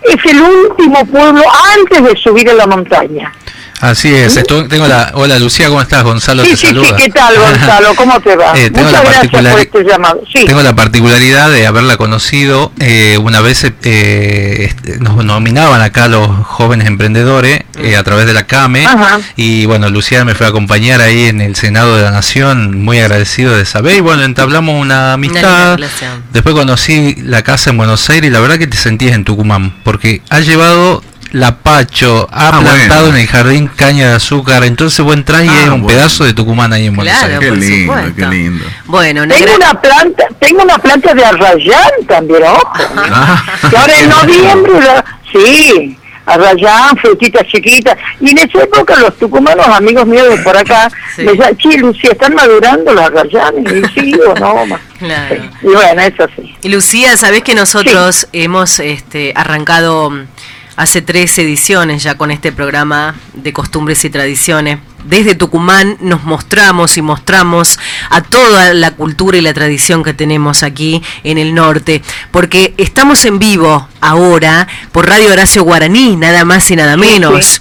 Es 0.02 0.32
el 0.32 0.40
último 0.40 1.04
pueblo 1.06 1.42
antes 1.76 2.02
de 2.02 2.16
subir 2.16 2.48
a 2.50 2.54
la 2.54 2.66
montaña. 2.66 3.32
Así 3.80 4.14
es. 4.14 4.34
tengo 4.46 4.86
la. 4.86 5.10
Hola 5.14 5.38
Lucía, 5.38 5.68
¿cómo 5.68 5.80
estás? 5.82 6.02
Gonzalo 6.04 6.44
Sí, 6.44 6.50
te 6.50 6.56
sí, 6.56 6.66
saluda. 6.68 6.86
sí, 6.88 6.94
¿qué 6.96 7.10
tal 7.10 7.34
Gonzalo? 7.38 7.94
¿Cómo 7.96 8.20
te 8.20 8.36
va? 8.36 8.52
Eh, 8.58 8.70
tengo 8.70 8.86
Muchas 8.88 9.04
la 9.04 9.10
gracias 9.10 9.42
por 9.52 9.60
este 9.60 9.84
llamado. 9.84 10.20
Sí. 10.32 10.44
Tengo 10.46 10.62
la 10.62 10.74
particularidad 10.74 11.50
de 11.50 11.66
haberla 11.66 11.96
conocido. 11.96 12.72
eh, 12.80 13.18
una 13.20 13.40
vez 13.40 13.64
eh, 13.64 14.64
este, 14.64 14.98
nos 15.00 15.22
nominaban 15.24 15.80
acá 15.80 16.08
los 16.08 16.28
jóvenes 16.46 16.86
emprendedores 16.86 17.60
eh, 17.78 17.96
a 17.96 18.02
través 18.04 18.26
de 18.26 18.32
la 18.32 18.46
CAME. 18.46 18.86
Ajá. 18.86 19.20
Y 19.36 19.66
bueno, 19.66 19.90
Lucía 19.90 20.24
me 20.24 20.34
fue 20.34 20.46
a 20.46 20.50
acompañar 20.50 21.00
ahí 21.00 21.24
en 21.24 21.40
el 21.40 21.56
Senado 21.56 21.96
de 21.96 22.02
la 22.04 22.10
Nación, 22.10 22.82
muy 22.82 23.00
agradecido 23.00 23.56
de 23.56 23.66
saber. 23.66 23.96
Y 23.96 24.00
bueno, 24.00 24.22
entablamos 24.22 24.80
una 24.80 25.12
amistad. 25.14 25.74
relación. 25.74 26.22
Después 26.32 26.54
conocí 26.54 27.16
la 27.22 27.42
casa 27.42 27.70
en 27.70 27.76
Buenos 27.76 28.08
Aires 28.08 28.28
y 28.28 28.32
la 28.32 28.40
verdad 28.40 28.56
que 28.58 28.66
te 28.66 28.76
sentías 28.76 29.14
en 29.14 29.24
Tucumán, 29.24 29.74
porque 29.84 30.22
ha 30.30 30.40
llevado 30.40 31.02
la 31.34 31.56
Pacho, 31.58 32.28
ha 32.30 32.48
Ah, 32.48 32.60
plantado 32.60 33.02
bueno. 33.06 33.16
en 33.16 33.22
el 33.22 33.28
jardín 33.28 33.66
caña 33.74 34.08
de 34.10 34.14
azúcar, 34.14 34.62
entonces 34.64 35.04
entrás 35.06 35.44
y 35.44 35.48
Ah, 35.48 35.60
es 35.64 35.68
un 35.68 35.82
bueno. 35.82 35.86
pedazo 35.88 36.24
de 36.24 36.32
Tucumán 36.32 36.72
ahí 36.72 36.86
en 36.86 36.94
Buenos 36.96 37.12
Claro, 37.18 37.34
Aires. 37.34 37.50
Qué 37.50 37.56
lindo, 37.56 37.92
supuesto. 37.92 38.14
qué 38.16 38.26
lindo. 38.26 38.64
Bueno, 38.86 39.22
una 39.24 39.34
Tengo 39.34 39.46
gran- 39.56 39.56
una 39.70 39.80
planta, 39.80 40.24
tengo 40.38 40.62
una 40.62 40.78
planta 40.78 41.12
de 41.14 41.24
arrayán 41.24 41.90
también, 42.08 42.42
ojo. 42.44 42.72
Ah, 42.96 43.44
que 43.70 43.76
ahora 43.76 43.98
en 44.00 44.08
noviembre, 44.10 44.72
la- 44.80 45.04
sí, 45.32 45.98
arrayán, 46.26 46.96
frutitas 46.98 47.46
chiquitas. 47.48 47.96
Y 48.20 48.30
en 48.30 48.38
esa 48.38 48.62
época 48.62 48.94
los 48.98 49.16
tucumanos, 49.18 49.66
amigos 49.68 50.06
míos 50.06 50.28
de 50.30 50.38
por 50.38 50.56
acá, 50.56 50.88
Sí. 51.16 51.22
me 51.22 51.32
decían, 51.32 51.56
che, 51.58 51.78
Lucía, 51.78 52.10
¿están 52.12 52.34
madurando 52.34 52.92
los 52.94 53.04
arrayanes? 53.04 53.72
Y 53.94 54.00
sí 54.00 54.14
o 54.26 54.34
no, 54.38 54.66
ma. 54.66 54.80
Claro. 54.98 55.36
Y 55.62 55.66
bueno, 55.66 56.00
eso 56.02 56.26
sí. 56.36 56.54
Y 56.62 56.68
Lucía, 56.70 57.16
sabés 57.16 57.42
que 57.42 57.54
nosotros 57.54 58.26
hemos 58.32 58.78
este, 58.80 59.32
arrancado 59.36 60.10
mm, 60.10 60.26
hace 60.76 61.02
tres 61.02 61.38
ediciones 61.38 62.02
ya 62.02 62.16
con 62.16 62.30
este 62.30 62.52
programa 62.52 63.14
de 63.34 63.52
costumbres 63.52 64.04
y 64.04 64.10
tradiciones. 64.10 64.78
Desde 65.04 65.34
Tucumán 65.34 65.98
nos 66.00 66.24
mostramos 66.24 66.96
y 66.96 67.02
mostramos 67.02 67.78
a 68.08 68.22
toda 68.22 68.72
la 68.72 68.92
cultura 68.92 69.36
y 69.36 69.42
la 69.42 69.52
tradición 69.52 70.02
que 70.02 70.14
tenemos 70.14 70.62
aquí 70.62 71.02
en 71.24 71.38
el 71.38 71.54
norte, 71.54 72.02
porque 72.30 72.74
estamos 72.78 73.24
en 73.24 73.38
vivo 73.38 73.88
ahora 74.00 74.66
por 74.92 75.06
Radio 75.06 75.32
Horacio 75.32 75.62
Guaraní, 75.62 76.16
nada 76.16 76.44
más 76.44 76.70
y 76.70 76.76
nada 76.76 76.96
menos. 76.96 77.44
sí. 77.44 77.60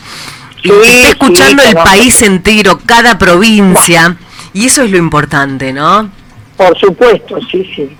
Sí, 0.63 0.69
está 0.69 1.09
escuchando 1.09 1.61
el 1.63 1.75
país 1.75 2.21
entero, 2.21 2.79
cada 2.85 3.17
provincia, 3.17 4.15
y 4.53 4.67
eso 4.67 4.83
es 4.83 4.91
lo 4.91 4.97
importante, 4.97 5.73
¿no? 5.73 6.09
Por 6.55 6.79
supuesto, 6.79 7.37
sí, 7.51 7.69
sí. 7.75 7.97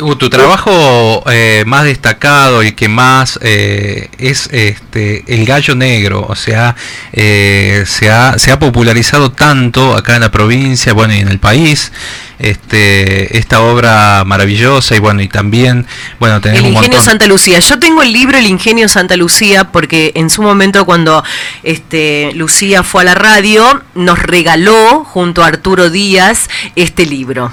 Uh, 0.00 0.14
tu 0.16 0.30
trabajo 0.30 1.22
eh, 1.30 1.64
más 1.66 1.84
destacado 1.84 2.62
y 2.62 2.72
que 2.72 2.88
más 2.88 3.38
eh, 3.42 4.08
es 4.18 4.48
este 4.52 5.24
el 5.26 5.44
gallo 5.44 5.74
negro, 5.74 6.24
o 6.28 6.34
sea, 6.34 6.74
eh, 7.12 7.84
se, 7.86 8.10
ha, 8.10 8.38
se 8.38 8.50
ha 8.52 8.58
popularizado 8.58 9.32
tanto 9.32 9.94
acá 9.94 10.14
en 10.14 10.22
la 10.22 10.30
provincia, 10.30 10.92
bueno, 10.92 11.14
y 11.14 11.18
en 11.18 11.28
el 11.28 11.38
país, 11.38 11.92
este 12.38 13.36
esta 13.36 13.60
obra 13.60 14.22
maravillosa 14.24 14.96
y 14.96 14.98
bueno, 15.00 15.20
y 15.20 15.28
también, 15.28 15.86
bueno, 16.18 16.40
tenés 16.40 16.60
El 16.60 16.66
un 16.66 16.70
Ingenio 16.72 16.96
montón. 16.96 17.04
Santa 17.04 17.26
Lucía. 17.26 17.58
Yo 17.58 17.78
tengo 17.78 18.02
el 18.02 18.12
libro 18.12 18.38
El 18.38 18.46
Ingenio 18.46 18.88
Santa 18.88 19.16
Lucía 19.16 19.64
porque 19.72 20.12
en 20.14 20.30
su 20.30 20.42
momento 20.42 20.86
cuando 20.86 21.22
este, 21.62 22.32
Lucía 22.34 22.82
fue 22.82 23.02
a 23.02 23.04
la 23.04 23.14
radio 23.14 23.82
nos 23.94 24.18
regaló 24.18 25.04
junto 25.04 25.42
a 25.42 25.48
Arturo 25.48 25.90
Díaz 25.90 26.48
este 26.76 27.04
libro. 27.06 27.50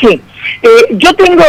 Sí, 0.00 0.22
Eh, 0.62 0.68
yo 0.92 1.14
tengo, 1.14 1.44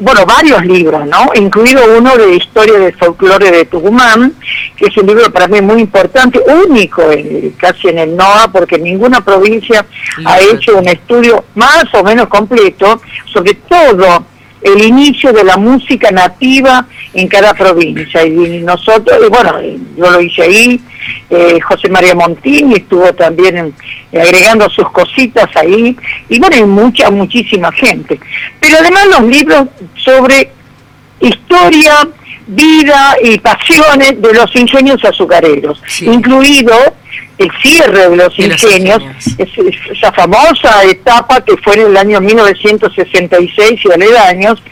bueno, 0.00 0.24
varios 0.26 0.64
libros, 0.64 1.06
¿no? 1.06 1.30
Incluido 1.34 1.82
uno 1.98 2.16
de 2.16 2.34
Historia 2.36 2.78
del 2.78 2.94
Folclore 2.94 3.50
de 3.50 3.64
Tucumán, 3.64 4.34
que 4.76 4.86
es 4.86 4.96
un 4.96 5.06
libro 5.06 5.30
para 5.32 5.48
mí 5.48 5.60
muy 5.60 5.80
importante, 5.80 6.40
único 6.66 7.10
en- 7.10 7.50
casi 7.58 7.88
en 7.88 7.98
el 7.98 8.16
NOA, 8.16 8.50
porque 8.52 8.78
ninguna 8.78 9.20
provincia 9.24 9.84
ha 10.24 10.40
hecho 10.40 10.78
un 10.78 10.88
estudio 10.88 11.44
más 11.54 11.84
o 11.94 12.02
menos 12.04 12.28
completo 12.28 13.00
sobre 13.32 13.54
todo 13.54 14.24
el 14.62 14.84
inicio 14.84 15.32
de 15.32 15.44
la 15.44 15.56
música 15.56 16.10
nativa 16.10 16.86
en 17.14 17.28
cada 17.28 17.54
provincia. 17.54 18.24
Y 18.24 18.60
nosotros, 18.60 19.18
y 19.24 19.28
bueno, 19.28 19.60
yo 19.96 20.10
lo 20.10 20.20
hice 20.20 20.42
ahí, 20.42 20.80
eh, 21.30 21.60
José 21.60 21.88
María 21.88 22.14
Montini 22.14 22.74
estuvo 22.74 23.12
también 23.12 23.74
agregando 24.12 24.68
sus 24.70 24.88
cositas 24.90 25.48
ahí, 25.56 25.96
y 26.28 26.38
bueno, 26.38 26.56
y 26.56 26.64
mucha, 26.64 27.10
muchísima 27.10 27.72
gente. 27.72 28.20
Pero 28.60 28.76
además 28.78 29.06
los 29.18 29.22
libros 29.28 29.68
sobre 29.96 30.50
historia, 31.20 32.08
vida 32.46 33.16
y 33.22 33.38
pasiones 33.38 34.20
de 34.20 34.32
los 34.34 34.54
ingenios 34.56 35.04
azucareros, 35.04 35.80
Sí. 35.86 36.06
incluido 36.06 36.74
el 37.38 37.50
cierre 37.62 38.08
de 38.10 38.16
los 38.16 38.36
De 38.36 38.48
los 38.48 38.62
ingenios, 38.62 39.02
ingenios. 39.02 39.26
es- 39.38 39.58
es- 39.58 39.96
esa 39.98 40.12
famosa 40.12 40.84
etapa 40.84 41.40
que 41.44 41.56
fue 41.58 41.74
en 41.74 41.86
el 41.88 41.96
año 41.96 42.20
1966 42.20 43.80
y 43.84 43.92
aledaños, 43.92 44.62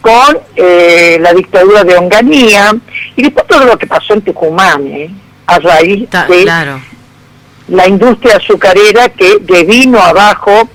con 0.00 0.38
eh, 0.56 1.18
la 1.20 1.32
dictadura 1.34 1.82
de 1.84 1.96
Onganía 1.96 2.74
y 3.16 3.22
después 3.22 3.46
todo 3.48 3.64
lo 3.64 3.76
que 3.76 3.86
pasó 3.86 4.14
en 4.14 4.22
Tucumán, 4.22 4.86
¿eh? 4.86 5.10
a 5.46 5.58
raíz 5.58 6.08
Ta- 6.08 6.26
de 6.26 6.42
claro. 6.42 6.80
la 7.68 7.88
industria 7.88 8.36
azucarera 8.36 9.08
que 9.08 9.38
de 9.40 9.64
vino 9.64 9.98
abajo, 10.00 10.68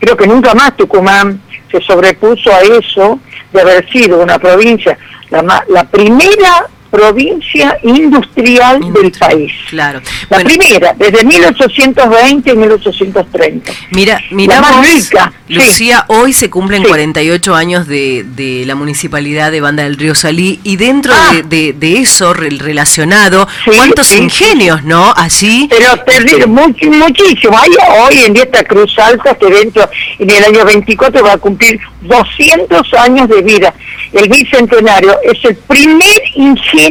creo 0.00 0.16
que 0.16 0.26
nunca 0.26 0.52
más 0.54 0.76
Tucumán 0.76 1.40
se 1.70 1.80
sobrepuso 1.82 2.50
a 2.52 2.60
eso 2.62 3.20
haber 3.60 3.88
sido 3.90 4.20
una 4.20 4.38
provincia, 4.38 4.98
la, 5.30 5.64
la 5.68 5.84
primera 5.84 6.66
provincia 6.90 7.78
industrial 7.82 8.80
del 8.92 9.12
país. 9.12 9.52
Claro. 9.70 10.00
La 10.30 10.38
Bueno, 10.38 10.50
primera, 10.50 10.94
desde 10.98 11.24
1820 11.24 12.50
y 12.50 12.56
1830. 12.56 13.72
Mira, 13.90 14.20
mira 14.30 14.60
más 14.60 14.86
sí. 14.86 15.08
Lucía, 15.48 16.04
hoy 16.08 16.32
se 16.32 16.50
cumplen 16.50 16.82
Sí. 16.82 16.88
48 16.88 17.54
años 17.54 17.86
de, 17.86 18.24
de 18.24 18.64
la 18.66 18.74
municipalidde 18.74 19.50
de 19.50 19.60
Banda 19.60 19.82
del 19.84 19.96
Río 19.96 20.14
Salí 20.14 20.60
y 20.64 20.76
dentro 20.76 21.12
Ah. 21.14 21.32
de, 21.34 21.42
de- 21.42 21.72
de 21.72 21.98
eso 22.00 22.32
re- 22.34 22.48
relacionado, 22.50 23.46
Sí, 23.64 23.70
cuántos 23.76 24.12
ingenios, 24.14 24.82
¿no? 24.84 25.12
Allí. 25.16 25.66
Pero 25.70 25.96
terrible, 26.04 26.46
much- 26.46 26.84
muchísimo. 26.90 27.56
Hay 27.58 27.70
hoy 28.00 28.18
en 28.24 28.36
esta 28.36 28.64
Cruz 28.64 28.98
Alta 28.98 29.34
que 29.34 29.46
dentro, 29.46 29.88
en 30.18 30.30
el 30.30 30.44
año 30.44 30.64
24 30.64 31.22
va 31.24 31.32
a 31.34 31.38
cumplir 31.38 31.78
200 32.02 32.94
años 32.94 33.28
de 33.28 33.42
vida. 33.42 33.74
El 34.12 34.28
bicentenario 34.28 35.16
es 35.22 35.44
el 35.44 35.56
primer 35.56 36.22
ingenio 36.34 36.85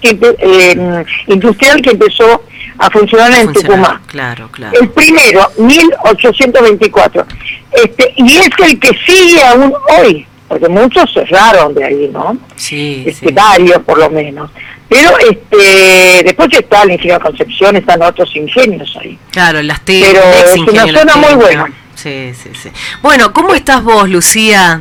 que, 0.00 0.10
empe- 0.18 0.36
eh, 0.38 1.04
industrial 1.28 1.80
que 1.82 1.90
empezó 1.90 2.42
a 2.78 2.90
funcionar 2.90 3.30
en 3.32 3.44
funcionar. 3.52 3.78
Tucumán. 3.78 4.02
Claro, 4.06 4.48
claro. 4.52 4.78
El 4.80 4.88
primero, 4.90 5.50
1824. 5.58 7.26
Este, 7.72 8.14
y 8.16 8.36
es 8.36 8.48
el 8.64 8.78
que 8.78 8.90
sigue 9.06 9.42
aún 9.44 9.72
hoy, 9.98 10.26
porque 10.48 10.68
muchos 10.68 11.12
cerraron 11.12 11.74
de 11.74 11.84
ahí, 11.84 12.10
¿no? 12.12 12.36
Sí, 12.56 13.04
este, 13.06 13.28
sí. 13.28 13.34
varios 13.34 13.82
por 13.82 13.98
lo 13.98 14.08
menos. 14.10 14.50
Pero 14.88 15.10
este, 15.18 16.22
después 16.24 16.48
está 16.52 16.82
el 16.82 16.92
ingenio 16.92 17.20
Concepción, 17.20 17.76
están 17.76 18.02
otros 18.02 18.34
ingenios 18.34 18.96
ahí. 19.00 19.18
Claro, 19.30 19.60
las 19.62 19.80
T. 19.84 20.00
Pero 20.02 20.22
es 20.22 20.56
una 20.56 20.86
zona 20.98 21.16
muy 21.16 21.34
buena. 21.34 21.66
Sí, 21.94 22.32
sí, 22.32 22.50
sí. 22.54 22.70
Bueno, 23.02 23.32
¿cómo 23.32 23.54
estás 23.54 23.82
vos, 23.82 24.08
Lucía? 24.08 24.80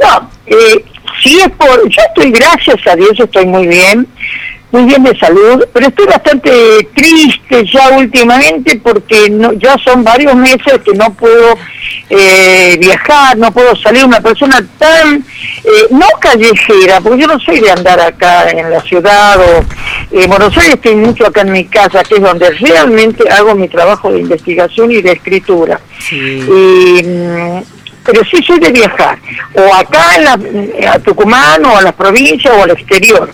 No, 0.00 0.30
eh, 0.46 0.84
sí 1.22 1.38
es 1.40 1.50
por, 1.50 1.88
yo 1.88 2.02
estoy, 2.08 2.30
gracias 2.30 2.76
a 2.86 2.96
Dios, 2.96 3.12
estoy 3.18 3.46
muy 3.46 3.66
bien, 3.66 4.06
muy 4.72 4.84
bien 4.84 5.02
de 5.04 5.16
salud, 5.18 5.64
pero 5.72 5.86
estoy 5.86 6.06
bastante 6.06 6.88
triste 6.94 7.64
ya 7.72 7.96
últimamente 7.96 8.80
porque 8.82 9.30
no, 9.30 9.52
ya 9.54 9.76
son 9.78 10.04
varios 10.04 10.34
meses 10.34 10.80
que 10.84 10.92
no 10.92 11.12
puedo 11.14 11.56
eh, 12.10 12.76
viajar, 12.78 13.36
no 13.38 13.52
puedo 13.52 13.74
salir, 13.76 14.04
una 14.04 14.20
persona 14.20 14.64
tan, 14.78 15.24
eh, 15.64 15.86
no 15.90 16.06
callejera, 16.20 17.00
porque 17.00 17.22
yo 17.22 17.26
no 17.26 17.38
soy 17.40 17.60
de 17.60 17.70
andar 17.70 18.00
acá 18.00 18.50
en 18.50 18.70
la 18.70 18.80
ciudad 18.82 19.38
o 19.40 19.64
en 20.10 20.28
Buenos 20.28 20.56
Aires, 20.56 20.74
estoy 20.74 20.96
mucho 20.96 21.26
acá 21.26 21.42
en 21.42 21.52
mi 21.52 21.64
casa, 21.64 22.02
que 22.02 22.16
es 22.16 22.22
donde 22.22 22.50
realmente 22.50 23.28
hago 23.30 23.54
mi 23.54 23.68
trabajo 23.68 24.10
de 24.12 24.20
investigación 24.20 24.90
y 24.90 25.00
de 25.00 25.12
escritura. 25.12 25.80
Sí. 25.98 26.44
Pero 28.06 28.22
sí 28.24 28.42
soy 28.46 28.58
de 28.60 28.70
viajar, 28.70 29.18
o 29.54 29.74
acá 29.74 30.14
en 30.16 30.24
la, 30.24 30.92
a 30.92 30.98
Tucumán, 31.00 31.64
o 31.64 31.76
a 31.76 31.82
las 31.82 31.92
provincias, 31.94 32.54
o 32.56 32.62
al 32.62 32.70
exterior. 32.70 33.32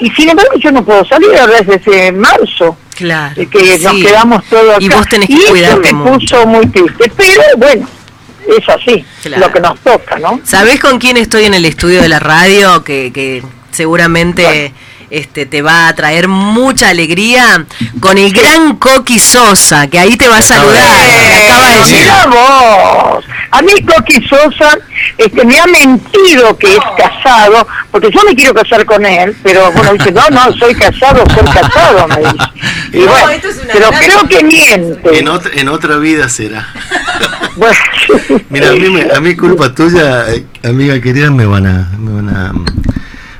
Y 0.00 0.10
sin 0.10 0.28
embargo 0.28 0.52
yo 0.58 0.70
no 0.72 0.84
puedo 0.84 1.04
salir 1.04 1.30
ahora 1.38 1.60
desde 1.62 2.12
marzo, 2.12 2.76
Claro. 2.96 3.40
eh, 3.40 3.46
que 3.46 3.78
nos 3.78 3.94
quedamos 3.94 4.44
todos 4.46 4.74
acá. 4.76 4.84
Y 4.84 4.88
vos 4.88 5.06
tenés 5.08 5.28
que 5.28 5.34
Y 5.34 5.38
eso 5.38 5.48
cuidarte 5.50 5.92
me 5.92 5.98
mucho. 6.10 6.36
puso 6.36 6.46
muy 6.46 6.66
triste, 6.66 7.12
pero 7.16 7.42
bueno, 7.56 7.88
es 8.58 8.68
así, 8.68 9.04
Claro. 9.22 9.46
lo 9.46 9.52
que 9.52 9.60
nos 9.60 9.78
toca, 9.80 10.18
¿no? 10.18 10.40
¿Sabés 10.44 10.80
con 10.80 10.98
quién 10.98 11.16
estoy 11.16 11.44
en 11.44 11.54
el 11.54 11.64
estudio 11.64 12.02
de 12.02 12.08
la 12.08 12.18
radio? 12.20 12.84
Que, 12.84 13.10
que 13.12 13.42
seguramente 13.70 14.72
este, 15.18 15.46
te 15.46 15.62
va 15.62 15.88
a 15.88 15.94
traer 15.94 16.28
mucha 16.28 16.88
alegría. 16.90 17.64
Con 18.00 18.18
el 18.18 18.32
gran 18.32 18.76
Coqui 18.76 19.18
Sosa, 19.18 19.86
que 19.88 19.98
ahí 19.98 20.16
te 20.16 20.28
va 20.28 20.38
a 20.38 20.42
saludar. 20.42 20.74
Me 20.74 21.36
acaba 21.44 21.68
de 21.68 21.74
Eh, 21.74 21.78
decir. 21.78 21.98
mira 22.00 22.26
vos. 22.26 23.24
A 23.50 23.62
mí 23.62 23.72
Coqui 23.86 24.26
Sosa 24.28 24.78
este, 25.18 25.44
me 25.44 25.58
ha 25.60 25.66
mentido 25.66 26.56
que 26.58 26.72
es 26.74 26.82
casado, 26.96 27.66
porque 27.90 28.10
yo 28.12 28.20
me 28.24 28.34
quiero 28.34 28.52
casar 28.52 28.84
con 28.84 29.06
él, 29.06 29.36
pero 29.42 29.70
bueno, 29.72 29.92
dice, 29.92 30.10
no, 30.12 30.28
no, 30.30 30.52
soy 30.56 30.74
casado, 30.74 31.22
soy 31.34 31.44
casado, 31.52 32.08
me 32.08 32.16
dice. 32.16 32.36
Y 32.92 32.98
No, 33.00 33.06
bueno, 33.12 33.28
esto 33.30 33.48
es 33.48 33.56
una 33.56 33.72
pero 33.72 33.90
gran- 33.90 34.02
creo 34.04 34.28
que 34.28 34.44
miente. 34.44 35.18
En 35.18 35.28
otra, 35.28 35.50
en 35.54 35.68
otra 35.68 35.96
vida 35.98 36.28
será. 36.28 36.66
Bueno, 37.56 37.76
Mira, 38.50 38.70
a 38.70 38.72
mí, 38.72 38.90
me- 38.90 39.14
a 39.14 39.20
mí 39.20 39.36
culpa 39.36 39.72
tuya, 39.72 40.28
eh, 40.32 40.44
amiga 40.64 41.00
querida, 41.00 41.30
me 41.30 41.46
van 41.46 41.66
a, 41.66 41.88
me 41.96 42.10
van 42.20 42.28
a, 42.28 42.52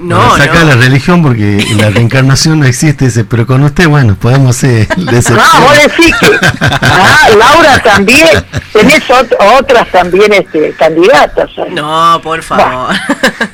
No, 0.05 0.19
van 0.19 0.41
a 0.41 0.45
sacar 0.45 0.65
no. 0.65 0.69
la 0.71 0.77
religión 0.77 1.23
porque 1.23 1.65
la 1.79 1.91
reencarnación 1.91 2.61
no 2.61 2.67
existe, 2.67 3.07
ese, 3.07 3.25
pero 3.25 3.47
con 3.47 3.63
usted, 3.63 3.89
bueno, 3.89 4.15
podemos 4.15 4.57
ser 4.57 4.87
de 4.89 5.19
excepción. 5.19 5.37
No, 5.37 5.61
vos 5.63 5.77
decís 5.83 6.15
que. 6.21 6.31
Ah, 6.61 7.29
Laura 7.39 7.79
también. 7.83 8.29
Tenés 8.73 9.03
ot- 9.09 9.37
otras 9.59 9.91
también 9.91 10.33
este, 10.33 10.73
candidatas. 10.79 11.51
¿eh? 11.57 11.71
No, 11.73 12.21
por 12.23 12.43
favor. 12.43 12.95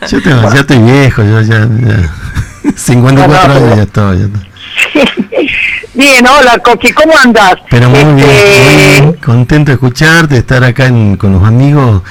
Yo 0.09 0.23
tengo- 0.23 0.53
ya 0.53 0.61
estoy 0.61 0.79
viejo, 0.79 1.23
yo 1.23 1.41
ya, 1.43 1.69
ya 1.81 2.73
54 2.77 3.27
No, 3.27 3.27
no, 3.27 3.55
años 3.55 3.63
pero- 3.63 3.77
ya 3.77 3.83
estoy. 3.83 4.19
ya 4.19 4.25
estoy. 4.25 4.51
Bien, 5.95 6.27
hola 6.27 6.59
Coqui, 6.59 6.93
¿cómo 6.93 7.13
andás? 7.19 7.55
Pero 7.69 7.91
muy 7.91 8.05
bien, 8.15 8.31
Este, 8.31 8.65
muy 8.65 8.77
bien, 8.77 9.13
contento 9.15 9.71
de 9.71 9.75
escucharte, 9.75 10.35
de 10.35 10.41
estar 10.41 10.63
acá 10.65 10.87
en- 10.87 11.17
con 11.17 11.33
los 11.33 11.45
amigos 11.47 12.03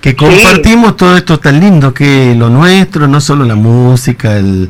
que 0.00 0.16
compartimos 0.16 0.96
todo 0.96 1.16
esto 1.16 1.38
tan 1.38 1.60
lindo 1.60 1.92
que 1.92 2.34
lo 2.36 2.48
nuestro, 2.48 3.06
no 3.06 3.20
solo 3.20 3.44
la 3.44 3.54
música, 3.54 4.36
el, 4.36 4.68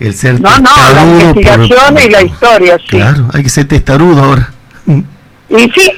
el 0.00 0.14
ser 0.14 0.40
No, 0.40 0.50
no, 0.58 0.70
la 0.70 0.74
testarudo 0.74 1.18
por- 1.18 1.36
investigación 1.36 1.98
y 2.04 2.10
la 2.10 2.22
historia, 2.22 2.78
sí. 2.78 2.84
Claro, 2.88 3.28
hay 3.32 3.42
que 3.42 3.48
ser 3.48 3.68
testarudo 3.68 4.22
ahora. 4.22 4.52
Y 4.86 5.70
sí, 5.74 5.90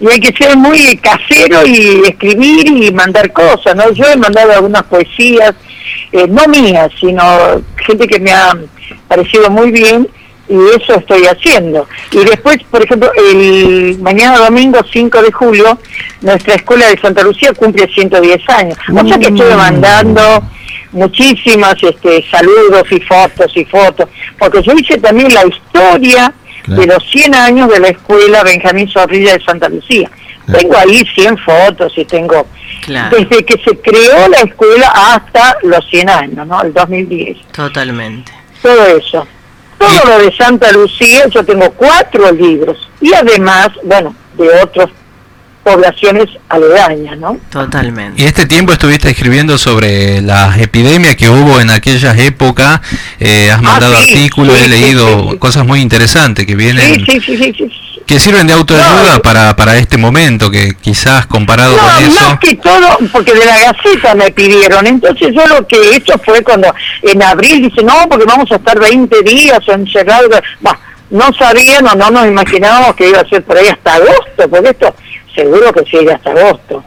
y 0.00 0.08
hay 0.08 0.20
que 0.20 0.32
ser 0.36 0.56
muy 0.56 0.96
casero 0.98 1.66
y 1.66 2.02
escribir 2.08 2.66
y 2.66 2.92
mandar 2.92 3.32
cosas, 3.32 3.74
¿no? 3.74 3.90
Yo 3.92 4.04
he 4.06 4.16
mandado 4.16 4.52
algunas 4.52 4.82
poesías, 4.84 5.54
eh, 6.12 6.26
no 6.28 6.46
mías, 6.46 6.90
sino 7.00 7.22
gente 7.86 8.06
que 8.06 8.20
me 8.20 8.32
ha 8.32 8.52
parecido 9.08 9.50
muy 9.50 9.70
bien 9.70 10.06
y 10.52 10.76
eso 10.82 10.94
estoy 10.94 11.22
haciendo. 11.24 11.88
Y 12.12 12.18
después, 12.24 12.58
por 12.70 12.82
ejemplo, 12.82 13.10
el 13.30 13.98
mañana 14.00 14.38
domingo 14.38 14.78
5 14.92 15.22
de 15.22 15.32
julio, 15.32 15.78
nuestra 16.20 16.54
escuela 16.54 16.86
de 16.88 17.00
Santa 17.00 17.22
Lucía 17.22 17.52
cumple 17.54 17.88
110 17.92 18.40
años. 18.50 18.76
O 18.90 19.06
sea 19.08 19.18
que 19.18 19.26
estuve 19.28 19.54
Mm. 19.54 19.58
mandando 19.58 20.42
muchísimas 20.92 21.74
este, 21.82 22.24
saludos 22.30 22.84
y 22.90 23.00
fotos 23.00 23.50
y 23.56 23.64
fotos, 23.64 24.08
porque 24.38 24.62
yo 24.62 24.72
hice 24.74 24.98
también 24.98 25.32
la 25.34 25.44
historia 25.46 26.32
Claro. 26.64 26.80
de 26.80 26.86
los 26.86 27.02
100 27.10 27.34
años 27.34 27.68
de 27.70 27.80
la 27.80 27.88
escuela 27.88 28.44
Benjamín 28.44 28.88
Zorrilla 28.88 29.32
de 29.36 29.44
Santa 29.44 29.68
Lucía. 29.68 30.08
Claro. 30.44 30.60
Tengo 30.60 30.76
ahí 30.76 31.02
100 31.14 31.36
fotos 31.38 31.92
y 31.96 32.04
tengo 32.04 32.46
Claro, 32.82 33.16
desde 33.16 33.44
que 33.44 33.54
se 33.64 33.76
creó 33.80 34.28
la 34.28 34.38
escuela 34.38 34.88
hasta 34.94 35.56
los 35.62 35.84
100 35.88 36.08
años, 36.08 36.46
¿no? 36.46 36.62
El 36.62 36.72
2010. 36.72 37.38
totalmente. 37.52 38.30
Todo 38.62 38.86
eso. 38.96 39.26
Todo 39.82 40.18
lo 40.18 40.24
de 40.24 40.36
Santa 40.36 40.70
Lucía, 40.72 41.26
yo 41.28 41.44
tengo 41.44 41.70
cuatro 41.72 42.30
libros 42.32 42.76
y 43.00 43.12
además, 43.14 43.68
bueno, 43.84 44.14
de 44.38 44.48
otras 44.62 44.88
poblaciones 45.64 46.28
aledañas, 46.48 47.18
¿no? 47.18 47.38
Totalmente. 47.50 48.20
Y 48.20 48.26
este 48.26 48.46
tiempo 48.46 48.72
estuviste 48.72 49.10
escribiendo 49.10 49.58
sobre 49.58 50.20
las 50.20 50.58
epidemias 50.58 51.14
que 51.16 51.28
hubo 51.28 51.60
en 51.60 51.70
aquellas 51.70 52.18
épocas, 52.18 52.80
eh, 53.20 53.50
has 53.50 53.62
mandado 53.62 53.94
Ah, 53.96 54.02
sí, 54.04 54.12
artículos, 54.14 54.56
sí, 54.58 54.64
he 54.64 54.68
leído 54.68 55.06
sí, 55.24 55.28
sí. 55.32 55.38
cosas 55.38 55.64
muy 55.66 55.80
interesantes 55.80 56.46
que 56.46 56.56
vienen, 56.56 57.04
Sí, 57.04 57.04
sí, 57.06 57.20
sí, 57.20 57.36
sí, 57.36 57.52
sí. 57.56 57.72
Que 58.12 58.20
sirven 58.20 58.46
de 58.46 58.52
autoayuda 58.52 59.14
No, 59.14 59.22
para, 59.22 59.56
para 59.56 59.76
este 59.78 59.96
momento, 59.96 60.50
que 60.50 60.74
quizás 60.74 61.26
comparado 61.26 61.76
No, 61.76 61.82
con 61.82 62.04
eso... 62.04 62.28
más 62.28 62.38
que 62.38 62.56
todo, 62.56 62.98
porque 63.10 63.32
de 63.32 63.46
la 63.46 63.58
Gaceta 63.58 64.14
me 64.14 64.30
pidieron. 64.30 64.86
Entonces 64.86 65.34
yo 65.34 65.46
lo 65.46 65.66
que 65.66 65.76
he 65.76 65.96
hecho 65.96 66.14
fue 66.22 66.42
cuando 66.42 66.74
en 67.02 67.22
abril 67.22 67.62
dice, 67.62 67.82
no, 67.82 68.06
porque 68.10 68.26
vamos 68.26 68.52
a 68.52 68.56
estar 68.56 68.78
20 68.78 69.22
días 69.22 69.60
encerrados. 69.66 70.28
Bah, 70.60 70.78
no 71.08 71.32
sabíamos, 71.32 71.96
no 71.96 72.10
nos 72.10 72.26
imaginábamos 72.26 72.94
que 72.96 73.08
iba 73.08 73.20
a 73.20 73.28
ser 73.28 73.42
por 73.44 73.56
ahí 73.56 73.68
hasta 73.68 73.94
agosto, 73.94 74.48
porque 74.50 74.68
esto 74.70 74.94
seguro 75.34 75.72
que 75.72 75.84
sigue 75.84 76.12
hasta 76.12 76.30
agosto. 76.32 76.84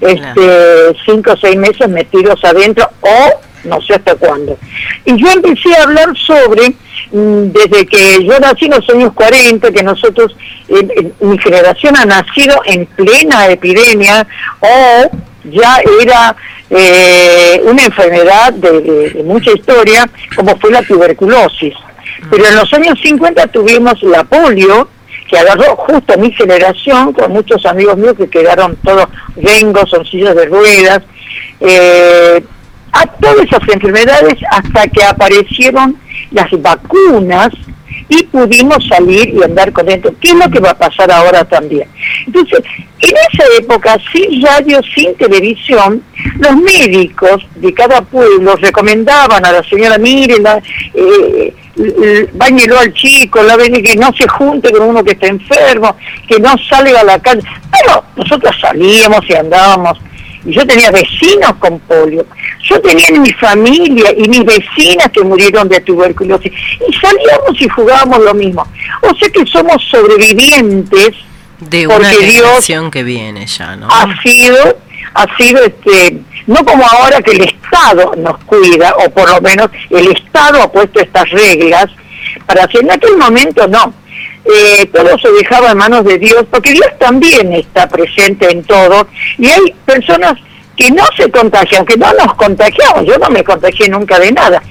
Este, 0.00 0.96
cinco 1.04 1.32
o 1.32 1.36
seis 1.36 1.56
meses 1.56 1.88
metidos 1.88 2.38
adentro 2.44 2.88
o 3.00 3.40
no 3.64 3.80
sé 3.82 3.94
hasta 3.94 4.14
cuándo. 4.14 4.58
Y 5.04 5.16
yo 5.16 5.30
empecé 5.30 5.74
a 5.76 5.84
hablar 5.84 6.16
sobre, 6.16 6.68
mm, 7.12 7.52
desde 7.52 7.86
que 7.86 8.24
yo 8.24 8.38
nací 8.38 8.66
en 8.66 8.72
los 8.72 8.88
años 8.90 9.12
40, 9.14 9.70
que 9.70 9.82
nosotros, 9.82 10.36
eh, 10.68 10.86
eh, 10.96 11.12
mi 11.20 11.38
generación 11.38 11.96
ha 11.96 12.04
nacido 12.04 12.60
en 12.64 12.86
plena 12.86 13.48
epidemia 13.48 14.26
o 14.60 15.10
ya 15.44 15.80
era 16.00 16.36
eh, 16.70 17.62
una 17.64 17.84
enfermedad 17.84 18.52
de, 18.52 19.22
mucha 19.24 19.52
historia, 19.52 20.08
como 20.36 20.56
fue 20.58 20.70
la 20.70 20.82
tuberculosis. 20.82 21.74
Pero 22.30 22.46
en 22.46 22.56
los 22.56 22.72
años 22.72 22.98
50 23.02 23.46
tuvimos 23.48 24.02
la 24.02 24.24
polio, 24.24 24.88
que 25.28 25.38
agarró 25.38 25.76
justo 25.76 26.14
a 26.14 26.16
mi 26.16 26.32
generación, 26.32 27.12
con 27.12 27.32
muchos 27.32 27.64
amigos 27.66 27.96
míos 27.96 28.14
que 28.16 28.28
quedaron 28.28 28.76
todos 28.76 29.06
vengos, 29.36 29.88
son 29.90 30.04
sillas 30.06 30.34
de 30.34 30.46
ruedas. 30.46 31.02
Eh, 31.60 32.42
a 32.92 33.06
todas 33.06 33.46
esas 33.46 33.68
enfermedades 33.68 34.34
hasta 34.50 34.86
que 34.88 35.04
aparecieron 35.04 35.96
las 36.30 36.50
vacunas 36.62 37.50
y 38.08 38.22
pudimos 38.24 38.86
salir 38.88 39.28
y 39.34 39.42
andar 39.42 39.72
con 39.72 39.88
esto. 39.88 40.12
¿Qué 40.20 40.28
es 40.28 40.34
lo 40.34 40.50
que 40.50 40.60
va 40.60 40.70
a 40.70 40.78
pasar 40.78 41.10
ahora 41.10 41.44
también? 41.44 41.88
Entonces, 42.26 42.60
en 43.00 43.10
esa 43.10 43.44
época, 43.58 43.96
sin 44.12 44.42
radio, 44.42 44.80
sin 44.94 45.14
televisión, 45.16 46.02
los 46.38 46.56
médicos 46.56 47.46
de 47.56 47.72
cada 47.74 48.00
pueblo 48.00 48.56
recomendaban 48.56 49.44
a 49.44 49.52
la 49.52 49.62
señora, 49.64 49.98
mire, 49.98 50.38
la, 50.40 50.60
eh, 50.94 51.54
bañelo 52.32 52.78
al 52.78 52.92
chico, 52.94 53.42
la 53.42 53.56
que 53.56 53.96
no 53.96 54.12
se 54.12 54.26
junte 54.26 54.72
con 54.72 54.88
uno 54.88 55.04
que 55.04 55.12
está 55.12 55.26
enfermo, 55.28 55.94
que 56.26 56.40
no 56.40 56.54
salga 56.68 57.00
a 57.00 57.04
la 57.04 57.18
calle. 57.18 57.42
Pero 57.70 58.04
nosotros 58.16 58.54
salíamos 58.60 59.20
y 59.28 59.34
andábamos 59.34 59.98
y 60.44 60.52
yo 60.52 60.66
tenía 60.66 60.90
vecinos 60.90 61.52
con 61.58 61.78
polio. 61.80 62.26
Yo 62.62 62.80
tenía 62.80 63.06
en 63.08 63.22
mi 63.22 63.32
familia 63.32 64.12
y 64.16 64.28
mis 64.28 64.44
vecinas 64.44 65.08
que 65.12 65.22
murieron 65.22 65.68
de 65.68 65.80
tuberculosis. 65.80 66.52
Y 66.88 66.92
salíamos 66.94 67.60
y 67.60 67.68
jugábamos 67.68 68.18
lo 68.20 68.34
mismo. 68.34 68.66
O 69.02 69.14
sea 69.16 69.28
que 69.30 69.46
somos 69.46 69.82
sobrevivientes 69.90 71.10
de 71.60 71.86
una 71.86 72.10
generación 72.10 72.90
que 72.90 73.02
viene 73.02 73.46
ya, 73.46 73.76
¿no? 73.76 73.88
Ha 73.90 74.20
sido, 74.22 74.78
ha 75.14 75.36
sido 75.36 75.64
este, 75.64 76.20
no 76.46 76.64
como 76.64 76.84
ahora 76.86 77.20
que 77.20 77.32
el 77.32 77.42
Estado 77.42 78.12
nos 78.16 78.38
cuida, 78.44 78.94
o 79.04 79.10
por 79.10 79.28
lo 79.28 79.40
menos 79.40 79.68
el 79.90 80.12
Estado 80.12 80.62
ha 80.62 80.70
puesto 80.70 81.00
estas 81.00 81.28
reglas, 81.30 81.86
para 82.46 82.64
hacer 82.64 82.82
en 82.82 82.92
aquel 82.92 83.16
momento 83.16 83.66
no 83.66 83.92
eh, 84.44 84.86
todo 84.92 85.18
se 85.18 85.30
dejaba 85.32 85.72
en 85.72 85.78
manos 85.78 86.04
de 86.04 86.18
Dios, 86.18 86.44
porque 86.50 86.72
Dios 86.72 86.88
también 86.98 87.52
está 87.52 87.88
presente 87.88 88.50
en 88.50 88.62
todo, 88.64 89.06
y 89.36 89.46
hay 89.48 89.74
personas 89.84 90.34
que 90.76 90.90
no 90.90 91.04
se 91.16 91.30
contagian, 91.30 91.84
que 91.84 91.96
no 91.96 92.12
nos 92.14 92.34
contagiamos, 92.34 93.04
yo 93.04 93.18
no 93.18 93.28
me 93.30 93.42
contagié 93.44 93.88
nunca 93.88 94.18
de 94.18 94.32
nada, 94.32 94.62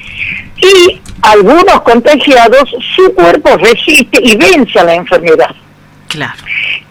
y 0.58 1.02
algunos 1.22 1.82
contagiados, 1.82 2.70
su 2.96 3.14
cuerpo 3.14 3.58
resiste 3.58 4.20
y 4.24 4.36
vence 4.36 4.80
a 4.80 4.84
la 4.84 4.96
enfermedad. 4.96 5.56
Claro. 6.08 6.40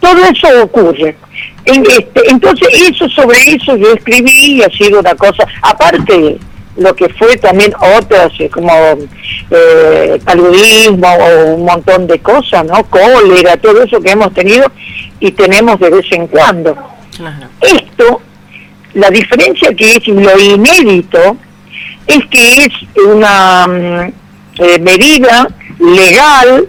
Todo 0.01 0.19
eso 0.25 0.62
ocurre. 0.62 1.16
este, 1.64 2.31
entonces, 2.31 2.69
eso 2.73 3.09
sobre 3.09 3.38
eso 3.38 3.77
yo 3.77 3.92
escribí 3.95 4.57
y 4.57 4.62
ha 4.62 4.69
sido 4.71 5.01
una 5.01 5.14
cosa, 5.14 5.47
aparte 5.62 6.38
lo 6.77 6.95
que 6.95 7.09
fue 7.11 7.37
también 7.37 7.73
otras, 7.99 8.33
como 8.53 8.73
eh, 9.51 10.21
paludismo 10.25 11.09
o 11.09 11.55
un 11.55 11.65
montón 11.65 12.07
de 12.07 12.19
cosas, 12.19 12.65
¿no? 12.65 12.85
Cólera, 12.85 13.57
todo 13.57 13.83
eso 13.83 14.01
que 14.01 14.11
hemos 14.11 14.33
tenido 14.35 14.71
y 15.21 15.33
tenemos 15.33 15.79
de 15.81 15.91
vez 15.91 16.07
en 16.11 16.27
cuando. 16.27 16.77
Esto, 17.61 18.21
la 18.95 19.11
diferencia 19.11 19.73
que 19.75 19.97
es 19.97 20.09
lo 20.09 20.39
inédito, 20.39 21.37
es 22.07 22.25
que 22.27 22.65
es 22.65 22.69
una 23.05 23.67
mm, 23.67 24.12
eh, 24.59 24.79
medida 24.79 25.49
legal 25.79 26.69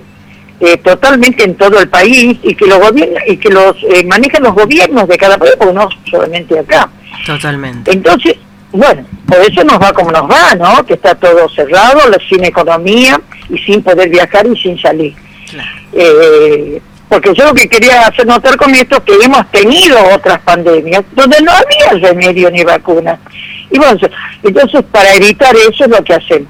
eh, 0.59 0.77
totalmente 0.77 1.43
en 1.43 1.55
todo 1.55 1.79
el 1.79 1.87
país 1.87 2.37
y 2.41 2.55
que 2.55 2.65
los 2.65 2.79
gobiernos 2.79 3.21
y 3.27 3.37
que 3.37 3.49
los 3.49 3.75
eh, 3.83 4.03
manejan 4.05 4.41
los 4.41 4.55
gobiernos 4.55 5.07
de 5.07 5.17
cada 5.17 5.37
país, 5.37 5.53
porque 5.57 5.73
no 5.73 5.87
solamente 6.09 6.57
acá. 6.57 6.89
Totalmente. 7.25 7.91
Entonces, 7.91 8.37
bueno, 8.71 9.05
por 9.27 9.37
eso 9.39 9.63
nos 9.63 9.81
va 9.81 9.93
como 9.93 10.11
nos 10.11 10.23
va, 10.23 10.55
¿no? 10.55 10.85
Que 10.85 10.95
está 10.95 11.15
todo 11.15 11.47
cerrado, 11.49 11.99
sin 12.29 12.43
economía 12.43 13.19
y 13.49 13.57
sin 13.59 13.81
poder 13.81 14.09
viajar 14.09 14.45
y 14.47 14.57
sin 14.57 14.79
salir. 14.79 15.15
Eh, 15.93 16.81
porque 17.07 17.33
yo 17.33 17.45
lo 17.45 17.53
que 17.53 17.69
quería 17.69 18.01
hacer 18.01 18.27
notar 18.27 18.57
con 18.57 18.73
esto 18.75 18.97
es 18.97 19.03
que 19.03 19.25
hemos 19.25 19.49
tenido 19.51 19.97
otras 20.13 20.39
pandemias 20.41 21.03
donde 21.13 21.37
no 21.41 21.51
había 21.51 22.09
remedio 22.09 22.51
ni 22.51 22.63
vacuna. 22.63 23.17
Y 23.71 23.77
bueno, 23.77 23.97
entonces 24.43 24.83
para 24.91 25.13
evitar 25.13 25.55
eso 25.55 25.85
es 25.85 25.89
lo 25.89 26.03
que 26.03 26.13
hacemos 26.13 26.49